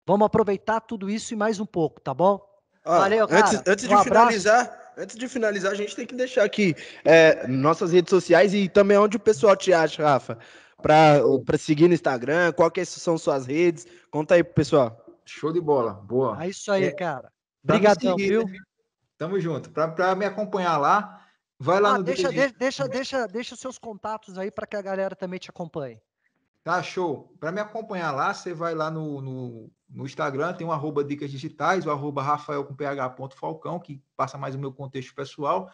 vamos 0.05 0.25
aproveitar 0.25 0.81
tudo 0.81 1.09
isso 1.09 1.33
e 1.33 1.37
mais 1.37 1.59
um 1.59 1.65
pouco, 1.65 2.01
tá 2.01 2.13
bom? 2.13 2.45
Ah, 2.83 2.99
Valeu, 2.99 3.27
cara. 3.27 3.47
Antes, 3.47 3.63
antes 3.65 3.85
um 3.85 3.97
de 3.97 4.03
finalizar, 4.03 4.93
antes 4.97 5.15
de 5.15 5.27
finalizar, 5.27 5.71
a 5.71 5.75
gente 5.75 5.95
tem 5.95 6.05
que 6.05 6.13
deixar 6.13 6.43
aqui 6.43 6.75
é, 7.03 7.47
nossas 7.47 7.91
redes 7.91 8.09
sociais 8.09 8.53
e 8.53 8.69
também 8.69 8.97
onde 8.97 9.17
o 9.17 9.19
pessoal 9.19 9.55
te 9.55 9.73
acha, 9.73 10.03
Rafa, 10.03 10.37
para 10.85 11.57
seguir 11.57 11.87
no 11.87 11.95
Instagram, 11.95 12.53
quais 12.53 12.89
são 12.89 13.17
suas 13.17 13.47
redes. 13.47 13.87
Conta 14.11 14.35
aí 14.35 14.43
pro 14.43 14.53
pessoal. 14.53 15.03
Show 15.25 15.51
de 15.51 15.59
bola, 15.59 15.93
boa. 15.93 16.43
É 16.43 16.49
isso 16.49 16.71
aí, 16.71 16.85
é, 16.85 16.91
cara. 16.91 17.31
Obrigadão, 17.63 18.15
viu? 18.15 18.45
Né? 18.45 18.59
Tamo 19.17 19.39
junto. 19.39 19.71
Para 19.71 20.15
me 20.15 20.25
acompanhar 20.25 20.77
lá, 20.77 21.25
Vai 21.57 21.79
lá 21.79 21.91
ah, 21.91 21.97
no 21.97 22.03
deixa, 22.03 22.29
deixa, 22.29 22.53
deixa, 22.57 22.87
deixa, 22.87 23.27
deixa 23.27 23.55
seus 23.55 23.77
contatos 23.77 24.37
aí 24.37 24.51
para 24.51 24.67
que 24.67 24.75
a 24.75 24.81
galera 24.81 25.15
também 25.15 25.39
te 25.39 25.49
acompanhe. 25.49 26.01
Tá, 26.63 26.83
show. 26.83 27.33
Para 27.39 27.51
me 27.51 27.61
acompanhar 27.61 28.11
lá, 28.11 28.33
você 28.33 28.53
vai 28.53 28.75
lá 28.75 28.91
no, 28.91 29.21
no, 29.21 29.71
no, 29.89 30.05
Instagram, 30.05 30.53
tem 30.53 30.67
um 30.67 30.71
arroba 30.71 31.03
dicas 31.03 31.31
digitais, 31.31 31.85
o 31.85 31.91
arroba 31.91 32.21
Rafael 32.21 32.65
com 32.65 32.75
ph.falcão, 32.75 33.79
que 33.79 34.03
passa 34.17 34.37
mais 34.37 34.53
o 34.53 34.59
meu 34.59 34.73
contexto 34.73 35.15
pessoal. 35.15 35.71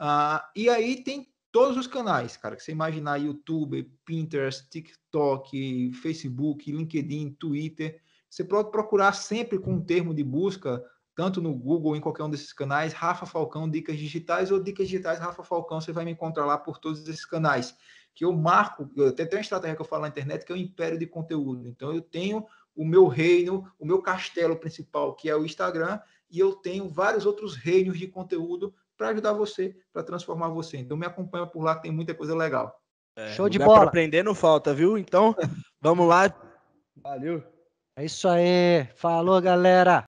Uh, 0.00 0.40
e 0.56 0.70
aí 0.70 1.04
tem 1.04 1.29
todos 1.52 1.76
os 1.76 1.86
canais, 1.86 2.36
cara, 2.36 2.56
que 2.56 2.62
você 2.62 2.72
imaginar, 2.72 3.16
YouTube, 3.16 3.90
Pinterest, 4.04 4.68
TikTok, 4.68 5.92
Facebook, 5.94 6.70
LinkedIn, 6.70 7.32
Twitter. 7.32 8.00
Você 8.28 8.44
pode 8.44 8.70
procurar 8.70 9.12
sempre 9.12 9.58
com 9.58 9.74
um 9.74 9.84
termo 9.84 10.14
de 10.14 10.22
busca 10.22 10.82
tanto 11.20 11.42
no 11.42 11.52
Google, 11.52 11.96
em 11.96 12.00
qualquer 12.00 12.22
um 12.22 12.30
desses 12.30 12.50
canais, 12.50 12.94
Rafa 12.94 13.26
Falcão 13.26 13.68
Dicas 13.68 13.98
Digitais 13.98 14.50
ou 14.50 14.58
Dicas 14.58 14.88
Digitais 14.88 15.18
Rafa 15.18 15.42
Falcão, 15.42 15.78
você 15.78 15.92
vai 15.92 16.02
me 16.02 16.12
encontrar 16.12 16.46
lá 16.46 16.56
por 16.56 16.78
todos 16.78 17.06
esses 17.06 17.26
canais. 17.26 17.76
Que 18.14 18.24
eu 18.24 18.32
marco, 18.32 18.90
eu 18.96 19.12
tenho 19.12 19.28
uma 19.30 19.40
estratégia 19.40 19.76
que 19.76 19.82
eu 19.82 19.86
falo 19.86 20.02
na 20.02 20.08
internet, 20.08 20.46
que 20.46 20.50
é 20.50 20.54
o 20.54 20.58
império 20.58 20.98
de 20.98 21.06
conteúdo. 21.06 21.68
Então 21.68 21.92
eu 21.92 22.00
tenho 22.00 22.46
o 22.74 22.86
meu 22.86 23.06
reino, 23.06 23.70
o 23.78 23.84
meu 23.84 24.00
castelo 24.00 24.56
principal, 24.56 25.14
que 25.14 25.28
é 25.28 25.36
o 25.36 25.44
Instagram, 25.44 26.00
e 26.30 26.38
eu 26.38 26.54
tenho 26.54 26.88
vários 26.88 27.26
outros 27.26 27.54
reinos 27.54 27.98
de 27.98 28.06
conteúdo 28.06 28.72
para 29.00 29.08
ajudar 29.08 29.32
você, 29.32 29.74
para 29.94 30.02
transformar 30.02 30.48
você. 30.50 30.76
Então 30.76 30.94
me 30.94 31.06
acompanha 31.06 31.46
por 31.46 31.62
lá, 31.62 31.74
tem 31.74 31.90
muita 31.90 32.14
coisa 32.14 32.36
legal. 32.36 32.78
É, 33.16 33.28
Show 33.32 33.48
de 33.48 33.58
bola. 33.58 33.84
aprender 33.84 34.22
não 34.22 34.34
falta, 34.34 34.74
viu? 34.74 34.98
Então, 34.98 35.34
vamos 35.80 36.06
lá. 36.06 36.30
Valeu. 37.02 37.42
É 37.96 38.04
isso 38.04 38.28
aí. 38.28 38.86
Falou, 38.94 39.40
galera. 39.40 39.98